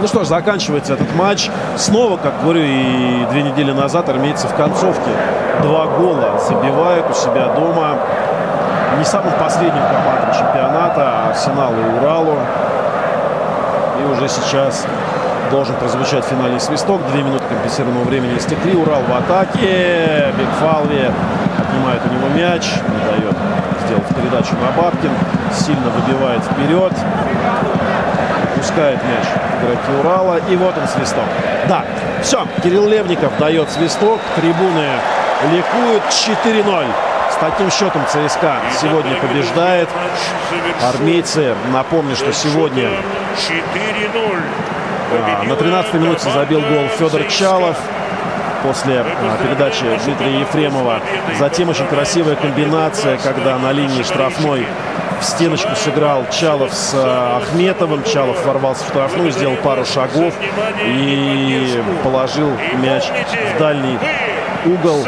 Ну 0.00 0.06
что 0.06 0.22
ж, 0.22 0.28
заканчивается 0.28 0.94
этот 0.94 1.14
матч. 1.16 1.50
Снова, 1.76 2.16
как 2.16 2.32
говорю, 2.42 2.60
и 2.62 3.26
две 3.30 3.42
недели 3.42 3.72
назад 3.72 4.08
армейцы 4.08 4.46
в 4.46 4.54
концовке 4.54 5.10
два 5.62 5.86
гола 5.86 6.38
забивают 6.38 7.10
у 7.10 7.14
себя 7.14 7.48
дома. 7.48 7.96
Не 8.96 9.04
самым 9.04 9.32
последним 9.38 9.82
командам 9.82 10.32
чемпионата, 10.32 11.02
а 11.02 11.28
Арсеналу 11.30 11.74
и 11.74 11.98
Уралу. 11.98 12.36
И 14.00 14.12
уже 14.12 14.28
сейчас 14.28 14.86
должен 15.50 15.74
прозвучать 15.76 16.24
финальный 16.24 16.60
свисток. 16.60 17.00
Две 17.10 17.22
минуты 17.22 17.44
компенсированного 17.48 18.04
времени 18.04 18.36
истекли. 18.38 18.76
Урал 18.76 19.02
в 19.02 19.12
атаке. 19.12 20.32
Бекфалви 20.38 21.10
отнимает 21.58 22.02
у 22.04 22.14
него 22.14 22.28
мяч, 22.36 22.64
не 22.88 23.17
сделать 23.88 24.06
передачу 24.14 24.54
на 24.60 24.70
Бабкин, 24.80 25.10
сильно 25.52 25.88
выбивает 25.88 26.42
вперед, 26.44 26.92
пускает 28.54 28.98
мяч 29.04 29.24
игроки 29.62 30.00
Урала, 30.00 30.40
и 30.48 30.56
вот 30.56 30.76
он 30.76 30.86
свисток. 30.86 31.24
Да, 31.68 31.84
все, 32.22 32.46
Кирилл 32.62 32.86
Левников 32.86 33.36
дает 33.38 33.70
свисток, 33.70 34.20
трибуны 34.36 34.88
ликуют 35.50 36.02
4-0. 36.04 36.86
С 37.30 37.36
таким 37.40 37.70
счетом 37.70 38.02
ЦСКА 38.06 38.56
сегодня 38.80 39.16
побеждает. 39.16 39.88
Армейцы, 40.82 41.54
напомню, 41.72 42.16
что 42.16 42.32
сегодня 42.32 42.90
4-0. 43.36 44.42
а, 45.10 45.44
на 45.44 45.52
13-й 45.52 45.98
минуте 45.98 46.30
забил 46.30 46.60
гол 46.60 46.88
Федор 46.98 47.22
Чалов 47.24 47.76
после 48.62 49.00
а, 49.00 49.42
передачи 49.42 49.84
Дмитрия 50.04 50.40
Ефремова. 50.40 51.00
Затем 51.38 51.68
очень 51.68 51.86
красивая 51.86 52.36
комбинация, 52.36 53.18
когда 53.18 53.58
на 53.58 53.72
линии 53.72 54.02
штрафной 54.02 54.66
в 55.20 55.24
стеночку 55.24 55.74
сыграл 55.74 56.26
Чалов 56.30 56.72
с 56.72 56.92
а, 56.94 57.38
Ахметовым. 57.38 58.04
Чалов 58.04 58.44
ворвался 58.44 58.84
в 58.84 58.88
штрафную, 58.88 59.30
сделал 59.30 59.56
пару 59.56 59.84
шагов 59.84 60.34
и 60.84 61.82
положил 62.02 62.50
мяч 62.80 63.04
в 63.54 63.58
дальний 63.58 63.98
угол. 64.64 65.06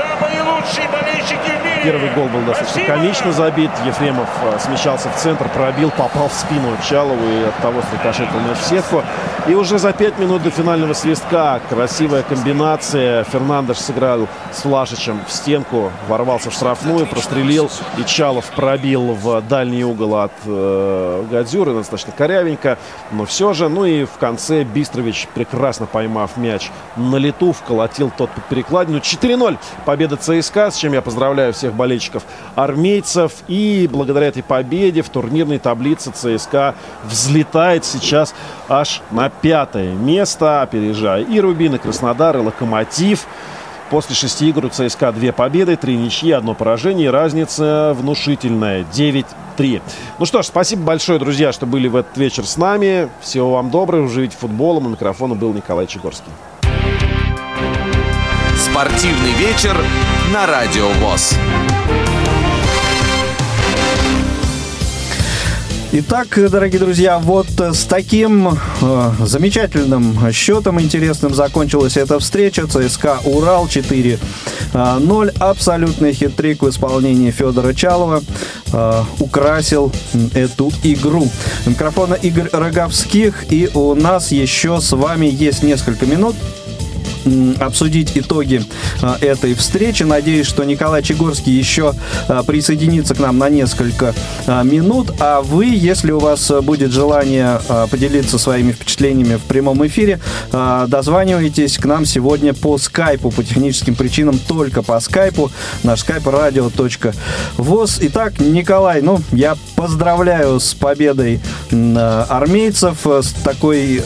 Первый 1.83 2.11
гол 2.11 2.27
был 2.27 2.43
достаточно 2.43 2.85
комично 2.85 3.33
забит. 3.33 3.71
Ефремов 3.87 4.29
а, 4.43 4.59
смещался 4.59 5.09
в 5.09 5.17
центр, 5.17 5.49
пробил, 5.49 5.91
попал 5.91 6.29
в 6.29 6.33
спину 6.33 6.77
Чалову 6.87 7.27
и 7.27 7.45
от 7.45 7.57
того 7.57 7.81
срикошетил 7.91 8.39
мяч 8.41 8.59
в 8.59 8.65
сетку. 8.67 9.03
И 9.47 9.55
уже 9.55 9.79
за 9.79 9.93
пять 9.93 10.19
минут 10.19 10.43
до 10.43 10.51
финального 10.51 10.93
свистка 10.93 11.61
красивая 11.69 12.23
комбинация. 12.23 13.25
Фернандеш 13.25 13.79
сыграл 13.79 14.29
с 14.53 14.65
Влашичем 14.65 15.21
в 15.27 15.33
стенку, 15.33 15.93
ворвался 16.09 16.51
в 16.51 16.55
штрафную, 16.55 17.07
прострелил. 17.07 17.71
И 17.99 18.05
Чалов 18.05 18.47
пробил 18.57 19.15
в 19.15 19.43
дальний 19.43 19.85
угол 19.85 20.17
от 20.17 20.33
э, 20.45 21.25
Гадзюры, 21.31 21.75
достаточно 21.75 22.13
корявенько. 22.13 22.79
Но 23.13 23.25
все 23.25 23.53
же, 23.53 23.69
ну 23.69 23.85
и 23.85 24.05
в 24.05 24.19
конце 24.19 24.65
Бистрович, 24.65 25.29
прекрасно 25.35 25.87
поймав 25.87 26.37
мяч 26.37 26.71
на 26.97 27.17
лету, 27.17 27.53
вколотил 27.53 28.11
тот 28.17 28.31
под 28.31 28.45
перекладину. 28.45 28.99
4-0 28.99 29.59
победа 29.85 30.17
ЦСКА, 30.17 30.71
с 30.71 30.77
чем 30.77 30.93
я 30.93 31.03
поздравляю 31.03 31.53
всех 31.53 31.75
болельщиков 31.75 32.25
армейцев. 32.55 33.33
И 33.49 33.89
благодаря 33.91 34.29
этой 34.29 34.43
победе 34.43 35.03
в 35.03 35.09
турнирной 35.09 35.59
таблице 35.59 36.11
ЦСКА 36.11 36.75
взлетает 37.05 37.85
сейчас 37.85 38.35
аж 38.69 39.03
на 39.11 39.31
пятое 39.31 39.93
место, 39.93 40.63
опережая 40.63 41.23
и 41.23 41.41
Рубин, 41.41 41.75
и 41.75 41.79
Краснодар, 41.79 42.37
и 42.37 42.41
Локомотив. 42.41 43.27
После 43.91 44.15
шести 44.15 44.49
игр 44.49 44.67
у 44.67 44.69
ЦСКА 44.69 45.11
две 45.11 45.33
победы, 45.33 45.77
три 45.77 45.97
ничьи, 45.97 46.31
одно 46.31 46.55
поражение. 46.55 47.11
Разница 47.11 47.93
внушительная. 47.99 48.85
9-3. 48.93 49.83
Ну 50.21 50.27
что 50.27 50.43
ж, 50.43 50.47
спасибо 50.47 50.83
большое, 50.83 51.19
друзья, 51.19 51.53
что 51.53 51.67
были 51.67 51.89
в 51.89 51.97
этот 51.97 52.17
вечер 52.17 52.47
с 52.47 52.57
нами. 52.57 53.09
Всего 53.21 53.51
вам 53.51 53.71
доброго. 53.71 54.09
Живите 54.09 54.37
футболом. 54.37 54.87
У 54.87 54.91
микрофона 54.91 55.35
был 55.35 55.53
Николай 55.53 55.89
Чегорский. 55.89 56.31
Спортивный 58.57 59.33
вечер 59.33 59.77
на 60.33 60.47
Радио 60.47 60.89
ВОЗ. 61.01 61.35
Итак, 65.93 66.39
дорогие 66.49 66.79
друзья, 66.79 67.19
вот 67.19 67.49
с 67.59 67.85
таким 67.85 68.51
э, 68.81 69.11
замечательным 69.19 70.33
счетом 70.33 70.81
интересным 70.81 71.35
закончилась 71.35 71.97
эта 71.97 72.21
встреча. 72.21 72.69
ЦСКА 72.69 73.19
«Урал» 73.25 73.67
4-0. 73.67 74.19
Абсолютный 75.41 76.13
хитрик 76.13 76.63
в 76.63 76.69
исполнении 76.69 77.33
Федора 77.33 77.75
Чалова 77.75 78.23
э, 78.73 79.03
украсил 79.19 79.93
эту 80.33 80.73
игру. 80.85 81.29
У 81.67 81.71
Микрофона 81.71 82.15
Игорь 82.15 82.51
Роговских. 82.53 83.51
И 83.51 83.69
у 83.75 83.97
нас 83.97 84.31
еще 84.31 84.81
с 84.81 84.93
вами 84.93 85.27
есть 85.27 85.65
несколько 85.65 86.07
минут 86.07 86.37
обсудить 87.59 88.13
итоги 88.15 88.63
а, 89.03 89.17
этой 89.21 89.55
встречи. 89.55 90.03
Надеюсь, 90.03 90.47
что 90.47 90.65
Николай 90.65 91.03
Чегорский 91.03 91.53
еще 91.53 91.95
а, 92.29 92.43
присоединится 92.43 93.15
к 93.15 93.19
нам 93.19 93.39
на 93.39 93.49
несколько 93.49 94.15
а, 94.47 94.63
минут. 94.63 95.13
А 95.21 95.41
вы, 95.41 95.67
если 95.67 96.13
у 96.13 96.19
вас 96.19 96.51
будет 96.63 96.93
желание 96.93 97.61
поделиться 97.91 98.39
своими 98.39 98.73
впечатлениями 98.73 99.37
в 99.37 99.43
прямом 99.43 99.87
эфире, 99.87 100.21
дозванивайтесь 100.53 101.79
к 101.79 101.85
нам 101.85 102.05
сегодня 102.05 102.55
по 102.55 102.79
скайпу, 102.79 103.31
по 103.31 103.43
техническим 103.43 103.95
причинам 103.95 104.39
только 104.39 104.83
по 104.83 104.99
скайпу. 105.01 105.51
Наш 105.83 106.01
скайп 106.01 106.27
radio.voz. 106.27 107.99
Итак, 108.03 108.41
Николай, 108.41 109.03
ну, 109.03 109.21
я 109.33 109.57
поздравляю 109.77 110.61
с 110.61 110.75
победой 110.75 111.41
армейцев, 111.71 112.99
с 113.05 113.33
такой 113.45 114.03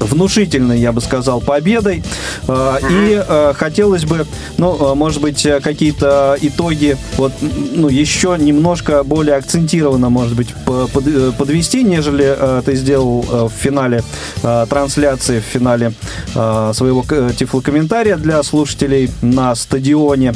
внушительной, 0.00 0.80
я 0.80 0.92
бы 0.92 1.00
сказал, 1.00 1.40
победой. 1.40 2.02
Э, 2.48 2.78
И 2.90 3.22
э, 3.26 3.52
хотелось 3.56 4.04
бы, 4.04 4.26
ну, 4.58 4.92
э, 4.92 4.94
может 4.94 5.20
быть, 5.20 5.46
какие-то 5.62 6.36
итоги, 6.40 6.96
вот, 7.16 7.32
ну, 7.40 7.88
еще 7.88 8.36
немножко 8.38 9.02
более 9.04 9.36
акцентированно, 9.36 10.08
может 10.10 10.34
быть, 10.34 10.48
по- 10.66 10.88
под- 10.88 11.36
подвести, 11.36 11.84
нежели 11.84 12.36
ты 12.64 12.74
сделал 12.74 13.20
в 13.48 13.52
финале 13.52 14.02
трансляции, 14.42 15.40
в 15.40 15.44
финале 15.44 15.92
своего 16.32 17.04
тифлокомментария 17.36 18.16
для 18.16 18.42
слушателей 18.42 19.10
на 19.22 19.54
стадионе. 19.54 20.34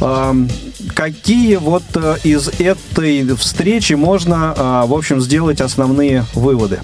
Эм, 0.00 0.48
Какие 0.94 1.56
вот 1.56 1.82
из 2.24 2.48
этой 2.60 3.34
встречи 3.36 3.94
можно, 3.94 4.84
в 4.86 4.92
общем, 4.92 5.20
сделать 5.20 5.60
основные 5.62 6.26
выводы? 6.34 6.80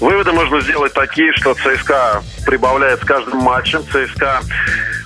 Выводы 0.00 0.32
можно 0.32 0.60
сделать 0.60 0.92
такие, 0.92 1.32
что 1.34 1.54
ЦСКА 1.54 2.22
прибавляет 2.46 3.02
с 3.02 3.04
каждым 3.04 3.38
матчем. 3.38 3.82
ЦСКА 3.84 4.40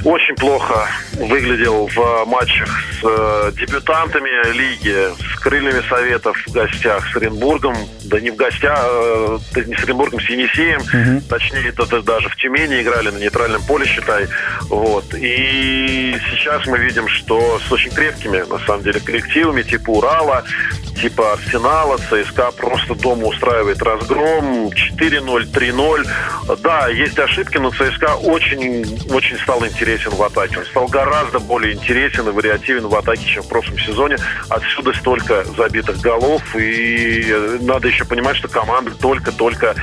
очень 0.06 0.36
плохо 0.36 0.88
выглядел 1.14 1.88
в 1.92 2.24
матчах 2.26 2.68
с 2.92 3.04
э, 3.04 3.52
дебютантами 3.58 4.52
лиги, 4.52 4.94
с 5.34 5.40
крыльями 5.40 5.82
советов 5.88 6.36
в 6.46 6.52
гостях, 6.52 7.04
с 7.12 7.16
Оренбургом, 7.16 7.74
да 8.04 8.20
не 8.20 8.30
в 8.30 8.36
гостях, 8.36 8.78
э, 8.84 9.38
не 9.66 9.74
с 9.74 9.82
Оренбургом, 9.82 10.20
с 10.20 10.28
Енисеем, 10.30 11.22
точнее, 11.28 11.68
это 11.70 11.86
да- 11.86 12.02
даже 12.02 12.28
в 12.28 12.36
Тюмени 12.36 12.80
играли 12.80 13.10
на 13.10 13.18
нейтральном 13.18 13.62
поле, 13.62 13.84
считай. 13.84 14.28
Вот. 14.68 15.12
И 15.14 16.16
сейчас 16.30 16.66
мы 16.66 16.78
видим, 16.78 17.08
что 17.08 17.58
с 17.58 17.72
очень 17.72 17.90
крепкими, 17.90 18.44
на 18.48 18.64
самом 18.64 18.84
деле, 18.84 19.00
коллективами, 19.00 19.62
типа 19.62 19.90
Урала, 19.90 20.44
типа 21.00 21.32
Арсенала, 21.32 21.98
ЦСКА 21.98 22.52
просто 22.52 22.94
дома 22.94 23.26
устраивает 23.26 23.82
разгром 23.82 24.68
4-0, 24.68 25.50
3-0. 25.50 26.06
Да, 26.62 26.88
есть 26.88 27.18
ошибки, 27.18 27.58
но 27.58 27.70
ЦСКА 27.70 28.14
очень, 28.16 28.84
очень 29.10 29.36
стал 29.38 29.66
интересен 29.66 29.95
в 30.04 30.22
атаке. 30.22 30.58
Он 30.58 30.64
стал 30.66 30.86
гораздо 30.86 31.38
более 31.38 31.74
интересен 31.74 32.28
и 32.28 32.32
вариативен 32.32 32.86
в 32.86 32.94
атаке, 32.94 33.24
чем 33.26 33.42
в 33.42 33.48
прошлом 33.48 33.78
сезоне. 33.78 34.16
Отсюда 34.48 34.92
столько 34.94 35.44
забитых 35.56 36.00
голов. 36.00 36.42
И 36.56 37.26
э, 37.28 37.58
надо 37.62 37.88
еще 37.88 38.04
понимать, 38.04 38.36
что 38.36 38.48
команда 38.48 38.92
только-только 38.92 39.74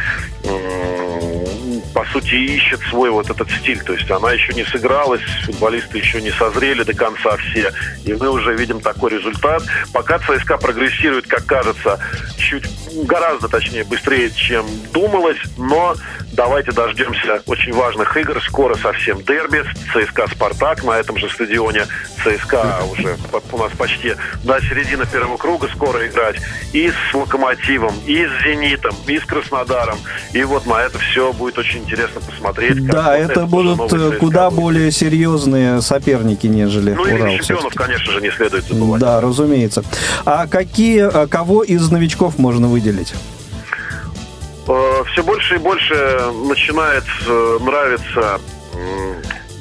по 1.94 2.06
сути, 2.06 2.36
ищет 2.36 2.80
свой 2.90 3.10
вот 3.10 3.30
этот 3.30 3.50
стиль. 3.52 3.82
То 3.82 3.94
есть 3.94 4.10
она 4.10 4.32
еще 4.32 4.54
не 4.54 4.66
сыгралась, 4.66 5.22
футболисты 5.46 5.98
еще 5.98 6.22
не 6.22 6.32
созрели 6.32 6.84
до 6.84 6.94
конца 6.94 7.38
все. 7.38 7.72
И 8.04 8.14
мы 8.14 8.30
уже 8.30 8.56
видим 8.56 8.80
такой 8.82 9.12
результат. 9.12 9.64
Пока 9.94 10.20
ЦСКА 10.20 10.58
прогрессирует, 10.58 11.28
как 11.28 11.46
кажется, 11.46 12.00
чуть 12.38 12.68
гораздо 13.06 13.48
точнее 13.48 13.84
быстрее, 13.84 14.32
чем 14.32 14.66
думалось. 14.92 15.40
Но 15.58 15.96
давайте 16.34 16.72
дождемся 16.72 17.42
очень 17.46 17.74
важных 17.74 18.16
игр. 18.18 18.42
Скоро 18.42 18.76
совсем 18.76 19.22
дерби. 19.24 19.64
ЦСКА 19.94 20.28
«Спартак» 20.28 20.84
на 20.84 21.00
этом 21.00 21.18
же 21.18 21.30
стадионе. 21.30 21.86
ЦСКА 22.24 22.84
уже 22.92 23.18
у 23.52 23.58
нас 23.58 23.72
почти 23.78 24.16
до 24.44 24.60
середины 24.62 25.06
первого 25.06 25.38
круга 25.38 25.68
скоро 25.70 26.08
играть. 26.08 26.38
И 26.74 26.90
с 26.90 27.14
«Локомотивом», 27.14 27.94
и 28.06 28.26
с 28.26 28.44
«Зенитом», 28.44 28.96
и 29.08 29.20
с 29.20 29.26
«Краснодаром». 29.26 29.98
И 30.34 30.44
вот 30.44 30.66
на 30.66 30.82
это 30.82 30.98
все 31.00 31.32
будет 31.34 31.58
очень 31.58 31.83
интересно 31.84 32.22
посмотреть. 32.22 32.86
Да, 32.88 33.16
это 33.16 33.46
будут 33.46 33.94
э, 33.94 34.12
куда 34.20 34.50
более 34.50 34.92
серьезные 34.92 35.82
соперники, 35.82 36.48
нежели 36.48 36.92
Ну 36.92 37.06
и 37.06 37.14
Урал. 37.14 37.28
Лиги 37.28 37.44
чемпионов, 37.44 37.74
конечно 37.74 38.12
же, 38.12 38.22
не 38.22 38.32
следует 38.32 38.66
забывать. 38.66 39.02
Да, 39.02 39.22
разумеется. 39.22 39.84
А 40.26 40.48
какие, 40.48 41.02
а 41.02 41.28
кого 41.28 41.64
из 41.64 41.90
новичков 41.92 42.38
можно 42.38 42.68
выделить? 42.68 43.14
все 45.12 45.22
больше 45.24 45.56
и 45.56 45.58
больше 45.58 45.94
начинает 46.48 47.04
э, 47.28 47.58
нравиться 47.62 48.40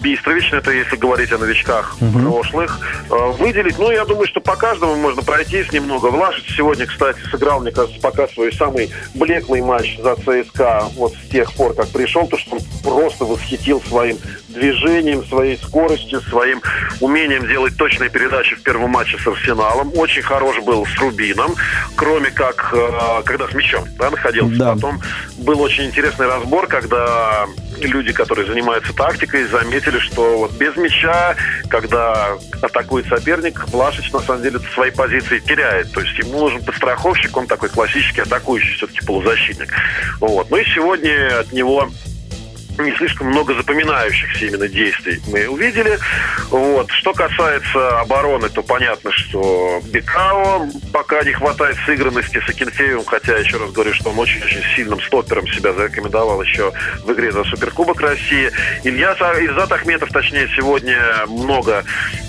Бистрович, 0.02 0.52
это 0.52 0.70
если 0.72 0.96
говорить 0.96 1.32
о 1.32 1.38
новичках 1.38 1.96
прошлых, 1.98 2.80
Э, 3.12 3.30
выделить, 3.32 3.78
ну, 3.78 3.90
я 3.90 4.06
думаю, 4.06 4.26
что 4.26 4.40
по 4.40 4.56
каждому 4.56 4.96
можно 4.96 5.22
пройтись 5.22 5.70
немного. 5.70 6.06
Влашич 6.06 6.56
сегодня, 6.56 6.86
кстати, 6.86 7.18
сыграл, 7.30 7.60
мне 7.60 7.70
кажется, 7.70 8.00
пока 8.00 8.26
свой 8.28 8.52
самый 8.52 8.90
блеклый 9.14 9.60
матч 9.60 9.98
за 9.98 10.16
ЦСКА 10.16 10.84
вот 10.96 11.12
с 11.14 11.28
тех 11.28 11.52
пор, 11.52 11.74
как 11.74 11.88
пришел, 11.88 12.26
то, 12.26 12.38
что 12.38 12.56
он 12.56 12.60
просто 12.82 13.26
восхитил 13.26 13.82
своим 13.82 14.16
движением, 14.48 15.24
своей 15.26 15.58
скоростью, 15.58 16.22
своим 16.22 16.62
умением 17.00 17.46
делать 17.46 17.76
точные 17.76 18.08
передачи 18.08 18.54
в 18.54 18.62
первом 18.62 18.90
матче 18.90 19.18
с 19.18 19.26
Арсеналом. 19.26 19.92
Очень 19.94 20.22
хорош 20.22 20.58
был 20.60 20.86
с 20.86 20.98
Рубином, 20.98 21.54
кроме 21.96 22.30
как, 22.30 22.72
э, 22.72 23.22
когда 23.24 23.46
с 23.48 23.52
мячом 23.52 23.84
да, 23.98 24.10
находился. 24.10 24.56
Да. 24.56 24.74
Потом 24.74 25.00
был 25.38 25.60
очень 25.60 25.84
интересный 25.84 26.26
разбор, 26.26 26.66
когда 26.66 27.46
люди, 27.86 28.12
которые 28.12 28.46
занимаются 28.46 28.92
тактикой, 28.92 29.44
заметили, 29.44 29.98
что 29.98 30.38
вот 30.38 30.52
без 30.52 30.76
мяча, 30.76 31.36
когда 31.68 32.36
атакует 32.60 33.06
соперник, 33.06 33.66
Влашич 33.68 34.12
на 34.12 34.20
самом 34.20 34.42
деле 34.42 34.58
свои 34.74 34.90
позиции 34.90 35.38
теряет. 35.38 35.92
То 35.92 36.00
есть 36.00 36.18
ему 36.18 36.40
нужен 36.40 36.64
подстраховщик, 36.64 37.36
он 37.36 37.46
такой 37.46 37.68
классический 37.68 38.22
атакующий 38.22 38.74
все-таки 38.74 39.04
полузащитник. 39.04 39.68
Вот. 40.20 40.50
Ну 40.50 40.56
и 40.56 40.64
сегодня 40.64 41.40
от 41.40 41.52
него 41.52 41.90
не 42.78 42.92
слишком 42.96 43.28
много 43.28 43.54
запоминающихся 43.54 44.46
именно 44.46 44.68
действий 44.68 45.20
мы 45.28 45.48
увидели. 45.48 45.98
Вот. 46.48 46.90
Что 46.90 47.12
касается 47.12 48.00
обороны, 48.00 48.48
то 48.48 48.62
понятно, 48.62 49.10
что 49.12 49.80
Бекао 49.84 50.68
пока 50.92 51.22
не 51.22 51.32
хватает 51.32 51.76
сыгранности 51.86 52.40
с 52.44 52.48
Акинфеевым, 52.48 53.04
хотя, 53.04 53.36
еще 53.36 53.58
раз 53.58 53.70
говорю, 53.72 53.94
что 53.94 54.10
он 54.10 54.18
очень-очень 54.18 54.62
сильным 54.74 55.00
стопером 55.00 55.46
себя 55.48 55.72
зарекомендовал 55.72 56.42
еще 56.42 56.72
в 57.04 57.12
игре 57.12 57.32
за 57.32 57.44
Суперкубок 57.44 58.00
России. 58.00 58.50
Илья 58.84 59.12
Ильзат 59.12 59.72
Ахметов, 59.72 60.10
точнее, 60.10 60.48
сегодня 60.56 60.98
много 61.28 61.84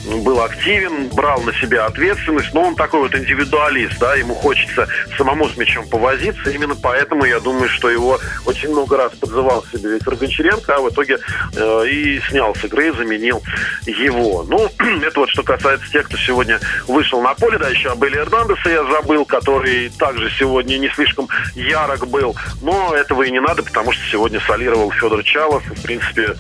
был 0.06 0.42
активен, 0.42 1.10
брал 1.10 1.42
на 1.42 1.54
себя 1.54 1.86
ответственность, 1.86 2.54
но 2.54 2.64
он 2.64 2.76
такой 2.76 3.02
вот 3.02 3.16
индивидуалист, 3.16 3.98
да, 4.00 4.16
ему 4.16 4.36
хочется 4.36 4.88
самому 5.18 5.48
с 5.48 5.58
мячом 5.58 5.88
повозиться, 5.88 6.50
именно 6.50 6.76
поэтому 6.76 7.26
я 7.26 7.40
думаю, 7.40 7.70
что 7.70 7.90
его 7.90 8.20
очень 8.46 8.70
много 8.70 8.98
раз 8.98 9.14
подзывал 9.14 9.64
себе 9.72 9.94
Виктор 9.94 10.16
Гончаренко, 10.34 10.76
а 10.76 10.82
в 10.82 10.90
итоге 10.90 11.20
э, 11.56 11.86
и 11.88 12.20
снял 12.30 12.56
с 12.56 12.64
игры, 12.66 12.94
заменил 12.94 13.42
его. 13.86 14.44
Ну, 14.44 14.70
это 15.04 15.20
вот 15.20 15.30
что 15.30 15.44
касается 15.44 15.90
тех, 15.92 16.06
кто 16.08 16.18
сегодня 16.18 16.60
вышел 16.88 17.22
на 17.22 17.34
поле, 17.34 17.58
да, 17.58 17.70
еще 17.70 17.92
об 17.92 18.04
Эли 18.04 18.18
Эрнандеса 18.18 18.70
я 18.70 18.84
забыл, 18.86 19.26
который 19.26 19.90
также 19.90 20.30
сегодня 20.32 20.78
не 20.78 20.90
слишком 20.90 21.28
ярок 21.56 22.08
был, 22.08 22.36
но 22.62 22.96
этого 22.96 23.24
и 23.24 23.32
не 23.32 23.40
надо, 23.40 23.64
потому 23.64 23.92
что 23.92 24.04
сегодня 24.12 24.40
солировал 24.42 24.92
Федор 24.92 25.24
Чалов, 25.24 25.64
и, 25.72 25.76
в 25.76 25.82
принципе, 25.82 26.36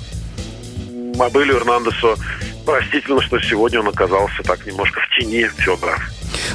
Мобилю 1.15 1.57
Эрнандесу 1.57 2.17
простительно, 2.65 3.21
что 3.21 3.39
сегодня 3.39 3.81
он 3.81 3.89
оказался 3.89 4.41
так 4.43 4.65
немножко 4.65 5.01
в 5.01 5.19
тени 5.19 5.47
Федора. 5.57 5.99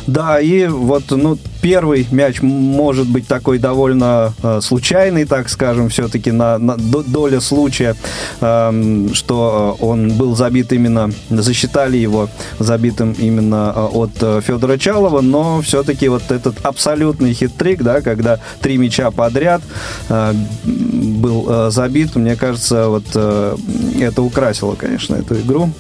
Да, 0.07 0.41
и 0.41 0.67
вот, 0.67 1.05
ну, 1.11 1.39
первый 1.61 2.07
мяч 2.11 2.41
может 2.43 3.07
быть 3.07 3.27
такой 3.27 3.59
довольно 3.59 4.33
э, 4.43 4.61
случайный, 4.63 5.25
так 5.25 5.49
скажем, 5.49 5.89
все-таки 5.89 6.31
на, 6.31 6.59
на 6.59 6.77
доля 6.77 7.41
случая, 7.41 7.97
э, 8.41 9.09
что 9.13 9.77
он 9.81 10.13
был 10.13 10.37
забит 10.37 10.73
именно, 10.73 11.11
засчитали 11.29 11.97
его 11.97 12.29
забитым 12.59 13.13
именно 13.13 13.73
э, 13.75 13.81
от 13.93 14.11
э, 14.21 14.41
Федора 14.47 14.79
Чалова, 14.79 15.21
но 15.21 15.61
все-таки 15.63 16.09
вот 16.09 16.31
этот 16.31 16.65
абсолютный 16.65 17.33
хит-трик, 17.33 17.83
да, 17.83 18.01
когда 18.01 18.39
три 18.61 18.79
мяча 18.79 19.11
подряд 19.11 19.63
э, 20.09 20.33
был 20.65 21.47
э, 21.49 21.71
забит, 21.71 22.17
мне 22.17 22.37
кажется, 22.37 22.89
вот 22.89 23.05
э, 23.15 23.57
это 24.01 24.23
украсило, 24.23 24.75
конечно, 24.75 25.17
эту 25.17 25.35
игру. 25.37 25.71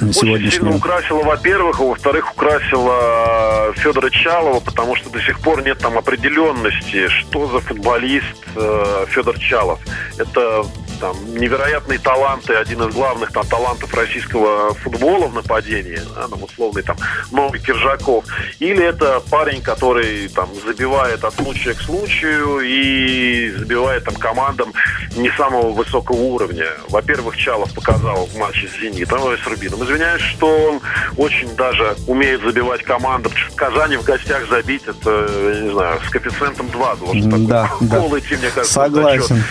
Очень 0.00 0.50
сильно 0.50 0.76
украсила, 0.76 1.22
во-первых, 1.22 1.80
а 1.80 1.84
во-вторых, 1.84 2.32
украсила 2.32 3.72
Федора 3.76 4.10
Чалова, 4.10 4.60
потому 4.60 4.96
что 4.96 5.10
до 5.10 5.20
сих 5.20 5.40
пор 5.40 5.62
нет 5.64 5.78
там 5.78 5.98
определенности, 5.98 7.08
что 7.08 7.46
за 7.46 7.60
футболист 7.60 8.36
э, 8.56 9.06
Федор 9.08 9.38
Чалов. 9.38 9.80
Это 10.18 10.64
там 11.02 11.16
невероятные 11.34 11.98
таланты, 11.98 12.54
один 12.54 12.80
из 12.88 12.94
главных 12.94 13.32
там 13.32 13.44
талантов 13.44 13.92
российского 13.92 14.72
футбола 14.74 15.26
в 15.26 15.34
нападении, 15.34 15.98
да, 16.14 16.28
там 16.28 16.44
условный 16.44 16.84
там 16.84 16.96
новый 17.32 17.58
Киржаков, 17.58 18.24
или 18.60 18.84
это 18.84 19.20
парень, 19.28 19.62
который 19.62 20.28
там 20.28 20.48
забивает 20.64 21.24
от 21.24 21.34
случая 21.34 21.74
к 21.74 21.80
случаю 21.80 22.60
и 22.60 23.50
забивает 23.50 24.04
там 24.04 24.14
командам 24.14 24.72
не 25.16 25.28
самого 25.32 25.72
высокого 25.72 26.16
уровня. 26.16 26.68
Во-первых, 26.88 27.36
Чалов 27.36 27.74
показал 27.74 28.26
в 28.26 28.36
матче 28.38 28.68
с 28.68 28.80
Зенитом, 28.80 29.22
с 29.36 29.46
Рубином, 29.48 29.82
извиняюсь, 29.82 30.22
что 30.22 30.46
он 30.46 30.80
очень 31.16 31.52
даже 31.56 31.96
умеет 32.06 32.42
забивать 32.42 32.84
командам. 32.84 33.32
В 33.50 33.56
Казани 33.56 33.96
в 33.96 34.04
гостях 34.04 34.48
забить, 34.48 34.82
это, 34.86 35.28
я 35.54 35.60
не 35.62 35.72
знаю, 35.72 35.98
с 36.06 36.10
коэффициентом 36.10 36.68
2 36.68 36.94
должен 36.96 37.24
такой 37.24 37.46
да, 37.46 37.70
гол 37.80 38.08
да. 38.12 38.18
идти, 38.20 38.36
мне 38.36 38.50
кажется, 38.50 38.74
Согласен. 38.74 39.42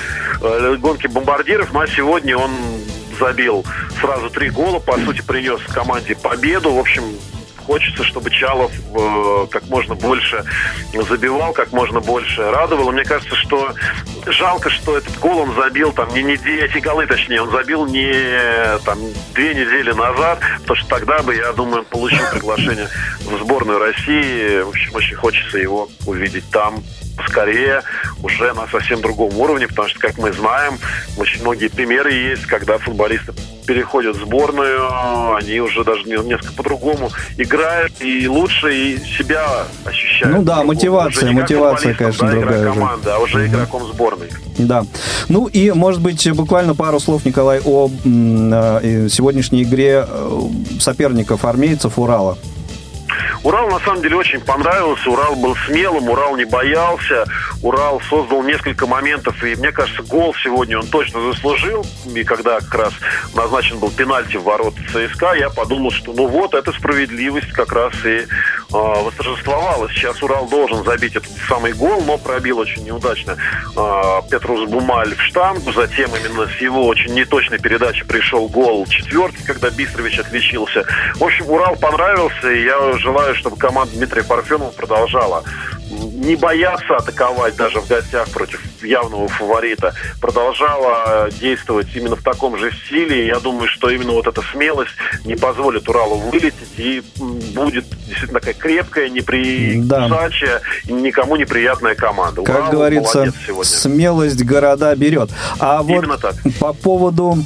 Э, 0.41 0.75
гонки 0.79 1.07
бомбардиров, 1.41 1.73
но 1.73 1.85
сегодня 1.87 2.37
он 2.37 2.51
забил 3.19 3.65
сразу 3.99 4.29
три 4.29 4.49
гола, 4.49 4.79
по 4.79 4.97
сути, 4.99 5.21
принес 5.21 5.59
команде 5.73 6.15
победу. 6.15 6.71
В 6.71 6.79
общем, 6.79 7.03
хочется, 7.65 8.03
чтобы 8.03 8.29
Чалов 8.29 8.71
э, 8.71 9.47
как 9.49 9.67
можно 9.67 9.95
больше 9.95 10.43
забивал, 10.93 11.53
как 11.53 11.71
можно 11.71 11.99
больше 11.99 12.49
радовал. 12.51 12.91
Мне 12.91 13.03
кажется, 13.03 13.35
что 13.35 13.73
жалко, 14.27 14.69
что 14.69 14.97
этот 14.97 15.17
гол 15.19 15.39
он 15.39 15.55
забил 15.55 15.91
там 15.93 16.13
не 16.13 16.21
недели, 16.21 16.63
эти 16.63 16.77
голы, 16.77 17.07
точнее, 17.07 17.41
он 17.41 17.51
забил 17.51 17.85
не 17.87 18.77
там 18.85 18.99
две 19.33 19.53
недели 19.53 19.91
назад, 19.91 20.39
потому 20.61 20.75
что 20.75 20.89
тогда 20.89 21.23
бы, 21.23 21.35
я 21.35 21.53
думаю, 21.53 21.79
он 21.79 21.85
получил 21.85 22.23
приглашение 22.31 22.87
в 23.21 23.39
сборную 23.39 23.79
России. 23.79 24.61
В 24.61 24.69
общем, 24.69 24.95
очень 24.95 25.15
хочется 25.15 25.57
его 25.57 25.89
увидеть 26.05 26.49
там 26.51 26.83
скорее 27.27 27.81
уже 28.23 28.53
на 28.53 28.67
совсем 28.67 29.01
другом 29.01 29.37
уровне, 29.37 29.67
потому 29.67 29.87
что, 29.87 29.99
как 29.99 30.17
мы 30.17 30.31
знаем, 30.31 30.77
очень 31.17 31.41
многие 31.41 31.67
примеры 31.67 32.11
есть, 32.11 32.45
когда 32.45 32.77
футболисты 32.77 33.33
переходят 33.65 34.17
в 34.17 34.21
сборную, 34.21 35.35
они 35.35 35.59
уже 35.59 35.83
даже 35.83 36.03
несколько 36.03 36.53
по-другому 36.53 37.09
играют 37.37 37.93
и 38.01 38.27
лучше 38.27 38.73
и 38.73 38.97
себя 38.97 39.65
ощущают. 39.85 40.35
Ну 40.35 40.43
да, 40.43 40.63
мотивация, 40.63 41.31
мотивация, 41.31 41.93
конечно, 41.93 42.27
да, 42.27 42.33
другая 42.33 42.61
уже. 42.61 42.73
команда, 42.73 43.15
а 43.15 43.19
уже 43.19 43.47
игроком 43.47 43.85
сборной. 43.87 44.29
Да. 44.57 44.85
Ну 45.29 45.47
и, 45.47 45.71
может 45.71 46.01
быть, 46.01 46.29
буквально 46.33 46.75
пару 46.75 46.99
слов, 46.99 47.25
Николай, 47.25 47.61
о 47.63 47.89
э, 47.89 49.07
сегодняшней 49.09 49.63
игре 49.63 50.05
э, 50.07 50.39
соперников 50.79 51.45
армейцев 51.45 51.97
Урала. 51.97 52.37
Урал 53.43 53.69
на 53.69 53.79
самом 53.79 54.01
деле 54.01 54.17
очень 54.17 54.39
понравился. 54.41 55.09
Урал 55.09 55.35
был 55.35 55.55
смелым, 55.67 56.09
Урал 56.09 56.35
не 56.35 56.45
боялся. 56.45 57.25
Урал 57.61 58.01
создал 58.09 58.43
несколько 58.43 58.87
моментов, 58.87 59.43
и 59.43 59.55
мне 59.55 59.71
кажется, 59.71 60.03
гол 60.03 60.35
сегодня 60.43 60.79
он 60.79 60.87
точно 60.87 61.21
заслужил. 61.31 61.85
И 62.13 62.23
когда 62.23 62.59
как 62.59 62.75
раз 62.75 62.93
назначен 63.35 63.79
был 63.79 63.91
пенальти 63.91 64.37
в 64.37 64.43
ворот 64.43 64.73
ЦСКА, 64.91 65.33
я 65.33 65.49
подумал, 65.49 65.91
что 65.91 66.13
ну 66.13 66.27
вот, 66.27 66.53
эта 66.53 66.71
справедливость 66.71 67.51
как 67.51 67.71
раз 67.71 67.93
и 68.05 68.19
э, 68.19 68.25
восторжествовала. 68.69 69.89
Сейчас 69.89 70.21
Урал 70.23 70.47
должен 70.47 70.83
забить 70.83 71.15
этот 71.15 71.31
самый 71.47 71.73
гол, 71.73 72.01
но 72.05 72.17
пробил 72.17 72.59
очень 72.59 72.83
неудачно 72.83 73.37
э, 73.75 74.21
Петрус 74.29 74.69
Бумаль 74.69 75.15
в 75.15 75.21
штангу. 75.21 75.71
Затем 75.71 76.09
именно 76.15 76.47
с 76.47 76.61
его 76.61 76.87
очень 76.87 77.13
неточной 77.13 77.59
передачи 77.59 78.05
пришел 78.05 78.47
гол 78.47 78.85
четвертый, 78.87 79.43
когда 79.45 79.69
Бистрович 79.69 80.19
отличился. 80.19 80.83
В 81.15 81.23
общем, 81.23 81.49
Урал 81.49 81.75
понравился, 81.75 82.51
и 82.51 82.63
я 82.63 82.97
желаю, 83.01 83.35
чтобы 83.35 83.57
команда 83.57 83.93
Дмитрия 83.95 84.23
Парфенова 84.23 84.71
продолжала 84.71 85.43
не 85.91 86.35
бояться 86.35 86.95
атаковать 86.95 87.55
даже 87.55 87.81
в 87.81 87.87
гостях 87.87 88.29
против 88.29 88.61
явного 88.83 89.27
фаворита, 89.27 89.93
продолжала 90.19 91.29
действовать 91.39 91.87
именно 91.95 92.15
в 92.15 92.23
таком 92.23 92.57
же 92.57 92.71
стиле. 92.71 93.27
Я 93.27 93.39
думаю, 93.39 93.67
что 93.67 93.89
именно 93.89 94.13
вот 94.13 94.27
эта 94.27 94.41
смелость 94.53 94.91
не 95.25 95.35
позволит 95.35 95.87
Уралу 95.89 96.17
вылететь 96.17 96.53
и 96.77 97.03
будет 97.17 97.85
действительно 98.07 98.39
такая 98.39 98.53
крепкая, 98.53 99.09
неприкусачая, 99.09 100.61
да. 100.85 100.93
никому 100.93 101.35
неприятная 101.35 101.95
команда. 101.95 102.43
Как 102.43 102.57
Урал 102.57 102.71
говорится, 102.71 103.33
смелость 103.63 104.43
города 104.43 104.95
берет. 104.95 105.29
А 105.59 105.83
Именно 105.85 106.13
вот 106.13 106.21
так. 106.21 106.35
по 106.59 106.73
поводу 106.73 107.37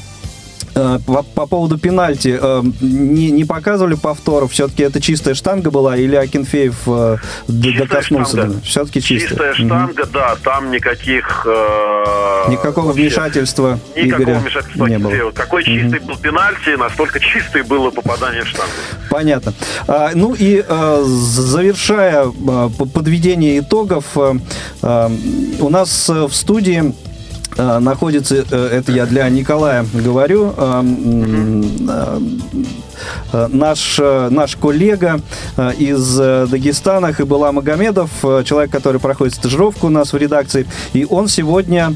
по, 0.75 1.23
по 1.23 1.45
поводу 1.47 1.77
пенальти, 1.77 2.37
э, 2.39 2.61
не, 2.81 3.31
не 3.31 3.45
показывали 3.45 3.95
повторов? 3.95 4.51
Все-таки 4.51 4.83
это 4.83 4.99
чистая 4.99 5.33
штанга 5.33 5.71
была 5.71 5.95
или 5.95 6.15
Акинфеев 6.15 6.75
э, 6.87 7.17
докоснулся? 7.47 8.51
Все-таки 8.63 9.01
чистая. 9.01 9.29
Чистая 9.29 9.53
штанга, 9.53 10.01
угу. 10.01 10.09
да, 10.11 10.35
там 10.43 10.71
никаких... 10.71 11.47
Э, 11.47 12.51
Никакого 12.51 12.87
вообще, 12.87 13.03
вмешательства 13.03 13.79
Никакого 13.95 14.23
Игоря 14.23 14.39
вмешательства 14.39 14.85
не 14.85 14.99
было. 14.99 15.31
Какой 15.31 15.63
чистый 15.63 15.99
угу. 15.99 16.07
был 16.07 16.17
пенальти, 16.17 16.75
настолько 16.77 17.19
чистый 17.21 17.63
было 17.63 17.89
попадание 17.91 18.43
в 18.43 18.47
штангу. 18.47 18.71
Понятно. 19.09 19.53
А, 19.87 20.11
ну 20.13 20.35
и 20.37 20.61
завершая 21.03 22.25
подведение 22.93 23.59
итогов, 23.59 24.17
у 24.17 25.69
нас 25.69 26.09
в 26.09 26.33
студии 26.33 26.93
находится, 27.57 28.35
это 28.35 28.91
я 28.91 29.05
для 29.05 29.27
Николая 29.29 29.85
говорю, 29.93 30.53
э, 33.31 33.47
наш, 33.51 33.99
э, 33.99 34.29
наш 34.29 34.55
коллега 34.55 35.21
э, 35.57 35.71
из 35.77 36.19
э, 36.19 36.47
Дагестана 36.49 37.13
Хабыла 37.13 37.51
Магомедов, 37.51 38.09
э, 38.23 38.43
человек, 38.45 38.71
который 38.71 38.99
проходит 38.99 39.35
стажировку 39.35 39.87
у 39.87 39.89
нас 39.89 40.13
в 40.13 40.17
редакции, 40.17 40.65
и 40.93 41.05
он 41.09 41.27
сегодня 41.27 41.95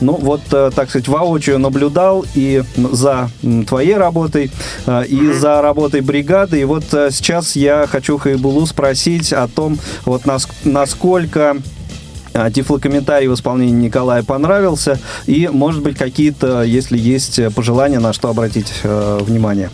ну, 0.00 0.16
вот, 0.16 0.40
э, 0.52 0.70
так 0.74 0.90
сказать, 0.90 1.06
воочию 1.06 1.58
наблюдал 1.58 2.26
и 2.34 2.64
за 2.74 3.30
твоей 3.66 3.94
работой, 3.94 4.50
э, 4.86 5.04
и 5.06 5.32
за 5.32 5.62
работой 5.62 6.00
бригады. 6.00 6.60
И 6.60 6.64
вот 6.64 6.92
э, 6.92 7.10
сейчас 7.12 7.54
я 7.54 7.86
хочу 7.86 8.18
Хайбулу 8.18 8.66
спросить 8.66 9.32
о 9.32 9.46
том, 9.46 9.78
вот 10.04 10.26
нас, 10.26 10.48
насколько 10.64 11.56
Тифлокомментарий 12.52 13.28
в 13.28 13.34
исполнении 13.34 13.86
Николая 13.86 14.22
понравился. 14.22 14.98
И, 15.26 15.48
может 15.52 15.82
быть, 15.82 15.96
какие-то, 15.96 16.62
если 16.62 16.98
есть 16.98 17.38
э, 17.38 17.50
пожелания, 17.50 18.00
на 18.00 18.12
что 18.12 18.28
обратить 18.28 18.72
э, 18.82 19.18
внимание. 19.22 19.70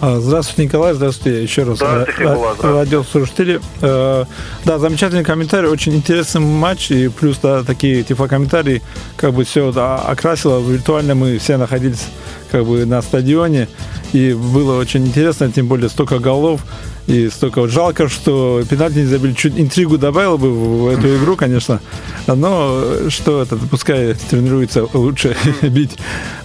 А, 0.00 0.18
Здравствуйте, 0.20 0.64
Николай, 0.64 0.94
здравствуйте 0.94 1.42
еще 1.42 1.62
раз. 1.62 1.76
Здравствуйте, 1.78 2.12
здравствуйте. 2.22 2.74
радиослушатели. 2.74 3.60
Э, 3.80 4.24
Да, 4.64 4.78
замечательный 4.78 5.24
комментарий, 5.24 5.68
очень 5.68 5.94
интересный 5.94 6.40
матч, 6.40 6.90
и 6.90 7.08
плюс 7.08 7.38
да, 7.42 7.62
такие 7.62 8.02
типа 8.02 8.28
комментарии, 8.28 8.82
как 9.16 9.32
бы 9.32 9.44
все 9.44 9.72
да, 9.72 9.96
окрасило. 9.96 10.60
Виртуально 10.60 11.14
мы 11.14 11.38
все 11.38 11.56
находились 11.56 12.06
как 12.50 12.66
бы 12.66 12.84
на 12.84 13.00
стадионе, 13.00 13.68
и 14.12 14.34
было 14.34 14.78
очень 14.78 15.06
интересно, 15.06 15.50
тем 15.50 15.68
более 15.68 15.88
столько 15.88 16.18
голов, 16.18 16.60
и 17.06 17.28
столько 17.30 17.60
вот 17.60 17.70
жалко, 17.70 18.08
что 18.08 18.62
пенальти 18.68 18.98
не 18.98 19.06
забили. 19.06 19.32
Чуть 19.32 19.58
интригу 19.58 19.98
добавил 19.98 20.38
бы 20.38 20.50
в, 20.50 20.88
эту 20.88 21.16
игру, 21.16 21.36
конечно. 21.36 21.80
Но 22.26 23.08
что 23.08 23.42
это, 23.42 23.56
пускай 23.56 24.14
тренируется 24.30 24.86
лучше 24.92 25.36
бить. 25.62 25.98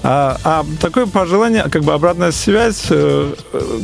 А, 0.04 0.38
а 0.44 0.66
такое 0.82 1.06
пожелание, 1.06 1.64
как 1.70 1.84
бы 1.84 1.94
обратная 1.94 2.32
связь, 2.32 2.88
э, 2.90 3.34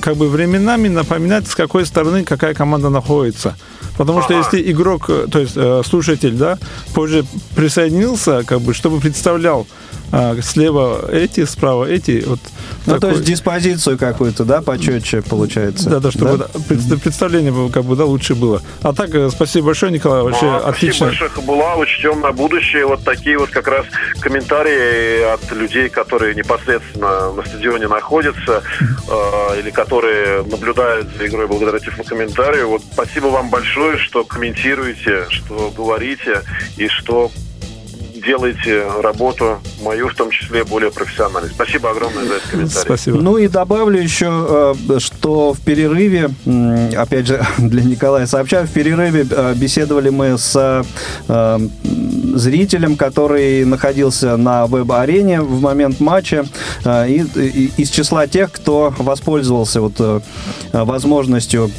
как 0.01 0.17
бы 0.17 0.29
временами 0.29 0.87
напоминать, 0.87 1.47
с 1.47 1.55
какой 1.55 1.85
стороны 1.85 2.23
какая 2.23 2.53
команда 2.53 2.89
находится. 2.89 3.55
Потому 3.97 4.23
что 4.23 4.33
если 4.33 4.71
игрок, 4.71 5.05
э, 5.09 5.27
то 5.31 5.39
есть 5.39 5.53
э, 5.55 5.81
слушатель, 5.85 6.33
да, 6.33 6.57
позже 6.93 7.25
присоединился, 7.55 8.43
как 8.43 8.61
бы, 8.61 8.73
чтобы 8.73 8.99
представлял 8.99 9.67
а, 10.15 10.35
слева 10.43 11.09
эти, 11.11 11.43
справа 11.45 11.85
эти, 11.85 12.23
вот 12.27 12.39
Ну, 12.85 12.93
то 12.93 12.99
такой- 12.99 13.15
есть 13.17 13.25
диспозицию 13.25 13.97
какую-то, 13.97 14.45
да, 14.45 14.61
почетче 14.61 15.23
получается. 15.23 15.89
да, 15.89 15.99
да, 15.99 16.11
чтобы 16.11 16.37
да, 16.37 16.47
пред- 16.69 17.01
представление 17.01 17.51
было, 17.51 17.69
как 17.69 17.83
бы, 17.83 17.95
да, 17.95 18.05
лучше 18.05 18.35
было. 18.35 18.61
А 18.83 18.93
так, 18.93 19.09
э, 19.15 19.29
спасибо 19.31 19.67
большое, 19.67 19.91
Николай, 19.91 20.21
вообще 20.21 20.45
А, 20.45 20.69
отлично. 20.69 21.07
Спасибо 21.07 21.25
большое, 21.25 21.29
Хабула. 21.31 21.75
Учтем 21.77 22.21
на 22.21 22.31
будущее 22.31 22.85
вот 22.85 23.03
такие 23.03 23.39
вот 23.39 23.49
как 23.49 23.67
раз 23.67 23.85
комментарии 24.19 25.33
от 25.33 25.51
людей, 25.51 25.89
которые 25.89 26.35
непосредственно 26.35 27.31
на 27.33 27.43
стадионе 27.43 27.87
находятся 27.87 28.61
э, 29.07 29.59
или 29.59 29.71
которые 29.71 30.43
наблюдают 30.43 31.07
за 31.17 31.25
игрой 31.27 31.47
благодаря 31.47 31.79
тифлокомментарию. 31.79 32.67
Вот 32.69 32.81
спасибо 32.93 33.27
вам 33.27 33.49
большое, 33.49 33.97
что 33.97 34.23
комментируете, 34.23 35.25
что 35.29 35.73
говорите 35.75 36.41
и 36.77 36.87
что 36.87 37.31
делаете 38.25 38.85
работу 39.01 39.59
мою, 39.81 40.09
в 40.09 40.15
том 40.15 40.31
числе, 40.31 40.63
более 40.63 40.91
профессиональной. 40.91 41.49
Спасибо 41.49 41.91
огромное 41.91 42.25
за 42.25 42.33
этот 42.35 42.49
комментарий. 42.49 42.85
Спасибо. 42.85 43.17
Ну 43.17 43.37
и 43.37 43.47
добавлю 43.47 44.01
еще, 44.01 44.75
э, 44.89 44.99
что 44.99 45.53
в 45.53 45.61
перерыве, 45.61 46.29
опять 46.97 47.27
же, 47.27 47.45
для 47.57 47.83
Николая 47.83 48.25
сообщаю, 48.25 48.67
в 48.67 48.71
перерыве 48.71 49.25
э, 49.29 49.53
беседовали 49.55 50.09
мы 50.09 50.37
с 50.37 50.83
э, 51.27 51.59
зрителем, 52.35 52.95
который 52.95 53.65
находился 53.65 54.37
на 54.37 54.65
веб-арене 54.65 55.41
в 55.41 55.61
момент 55.61 55.99
матча, 55.99 56.45
и, 56.85 57.71
из 57.77 57.89
числа 57.89 58.27
тех, 58.27 58.51
кто 58.51 58.93
воспользовался 58.97 59.81
вот 59.81 60.23
возможностью 60.71 61.69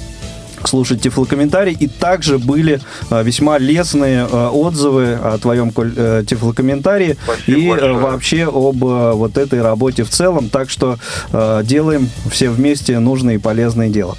слушать 0.69 1.03
тифлокомментарий. 1.03 1.77
И 1.79 1.87
также 1.87 2.39
были 2.39 2.81
э, 3.11 3.23
весьма 3.23 3.59
лестные 3.59 4.27
э, 4.31 4.49
отзывы 4.49 5.15
о 5.15 5.39
твоем 5.39 5.73
э, 5.77 6.25
тифлокомментарии 6.27 7.17
Спасибо 7.25 7.59
и 7.59 7.65
э, 7.67 7.71
большое. 7.71 7.95
вообще 7.95 8.45
об 8.45 8.85
э, 8.85 9.13
вот 9.13 9.37
этой 9.39 9.63
работе 9.63 10.05
в 10.05 10.11
целом. 10.11 10.49
Так 10.49 10.71
что 10.71 10.99
э, 11.33 11.61
делаем 11.65 12.09
все 12.31 12.51
вместе 12.51 12.99
нужное 12.99 13.35
и 13.35 13.39
полезное 13.39 13.89
дело. 13.89 14.17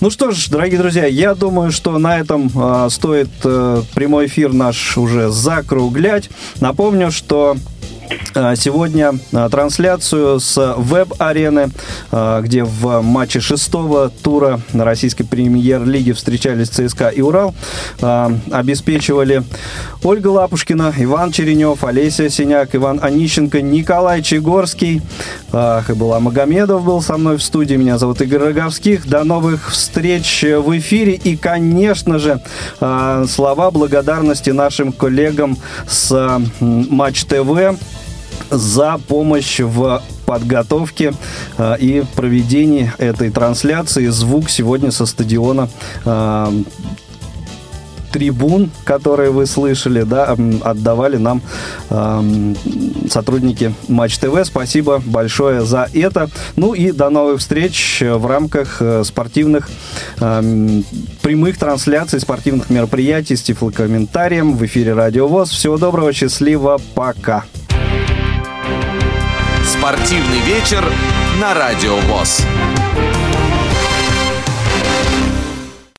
Ну 0.00 0.10
что 0.10 0.30
ж, 0.30 0.48
дорогие 0.48 0.78
друзья, 0.78 1.06
я 1.06 1.34
думаю, 1.34 1.70
что 1.72 1.98
на 1.98 2.18
этом 2.18 2.50
э, 2.54 2.88
стоит 2.90 3.30
э, 3.44 3.82
прямой 3.94 4.26
эфир 4.26 4.52
наш 4.52 4.96
уже 4.98 5.30
закруглять. 5.30 6.30
Напомню, 6.60 7.10
что 7.10 7.56
Сегодня 8.56 9.14
э, 9.32 9.48
трансляцию 9.50 10.40
с 10.40 10.74
веб-арены, 10.76 11.70
э, 12.12 12.40
где 12.42 12.64
в 12.64 13.00
матче 13.02 13.40
шестого 13.40 14.10
тура 14.10 14.60
российской 14.72 15.24
премьер-лиги 15.24 16.12
встречались 16.12 16.68
ЦСКА 16.68 17.08
и 17.08 17.20
Урал, 17.20 17.54
обеспечивали 18.00 19.42
Ольга 20.02 20.28
Лапушкина, 20.28 20.94
Иван 20.96 21.32
Черенев, 21.32 21.84
Олеся 21.84 22.30
Синяк, 22.30 22.74
Иван 22.74 23.00
Онищенко, 23.02 23.60
Николай 23.60 24.22
Чегорский, 24.22 25.02
Хабула 25.50 26.18
Магомедов 26.20 26.84
был 26.84 27.02
со 27.02 27.16
мной 27.16 27.38
в 27.38 27.42
студии. 27.42 27.74
Меня 27.74 27.98
зовут 27.98 28.20
Игорь 28.20 28.48
Роговских. 28.48 29.08
До 29.08 29.24
новых 29.24 29.70
встреч 29.70 30.42
в 30.42 30.78
эфире. 30.78 31.14
И, 31.14 31.36
конечно 31.36 32.18
же, 32.18 32.40
слова 32.78 33.70
благодарности 33.70 34.50
нашим 34.50 34.92
коллегам 34.92 35.56
с 35.88 36.40
Матч 36.60 37.24
ТВ 37.24 37.78
за 38.50 38.98
помощь 39.08 39.60
в 39.60 40.02
подготовке 40.26 41.14
э, 41.56 41.76
и 41.78 42.04
проведении 42.14 42.92
этой 42.98 43.30
трансляции. 43.30 44.06
Звук 44.08 44.50
сегодня 44.50 44.90
со 44.90 45.06
стадиона 45.06 45.68
э, 46.04 46.62
трибун, 48.12 48.70
которые 48.84 49.30
вы 49.30 49.46
слышали, 49.46 50.02
да, 50.02 50.36
отдавали 50.62 51.16
нам 51.16 51.42
эм, 51.90 52.56
сотрудники 53.08 53.74
Матч 53.88 54.18
ТВ. 54.18 54.44
Спасибо 54.44 55.02
большое 55.04 55.64
за 55.64 55.88
это. 55.94 56.28
Ну 56.56 56.74
и 56.74 56.92
до 56.92 57.10
новых 57.10 57.40
встреч 57.40 58.02
в 58.02 58.26
рамках 58.26 58.78
э, 58.80 59.04
спортивных 59.04 59.68
эм, 60.20 60.84
прямых 61.22 61.58
трансляций, 61.58 62.20
спортивных 62.20 62.70
мероприятий 62.70 63.36
с 63.36 63.42
тифлокомментарием 63.42 64.56
в 64.56 64.64
эфире 64.66 64.94
Радио 64.94 65.28
ВОЗ. 65.28 65.50
Всего 65.50 65.78
доброго, 65.78 66.12
счастливо, 66.12 66.80
пока. 66.94 67.44
Спортивный 69.68 70.40
вечер 70.40 70.90
на 71.38 71.52
Радио 71.52 71.96
ВОЗ. 71.98 72.46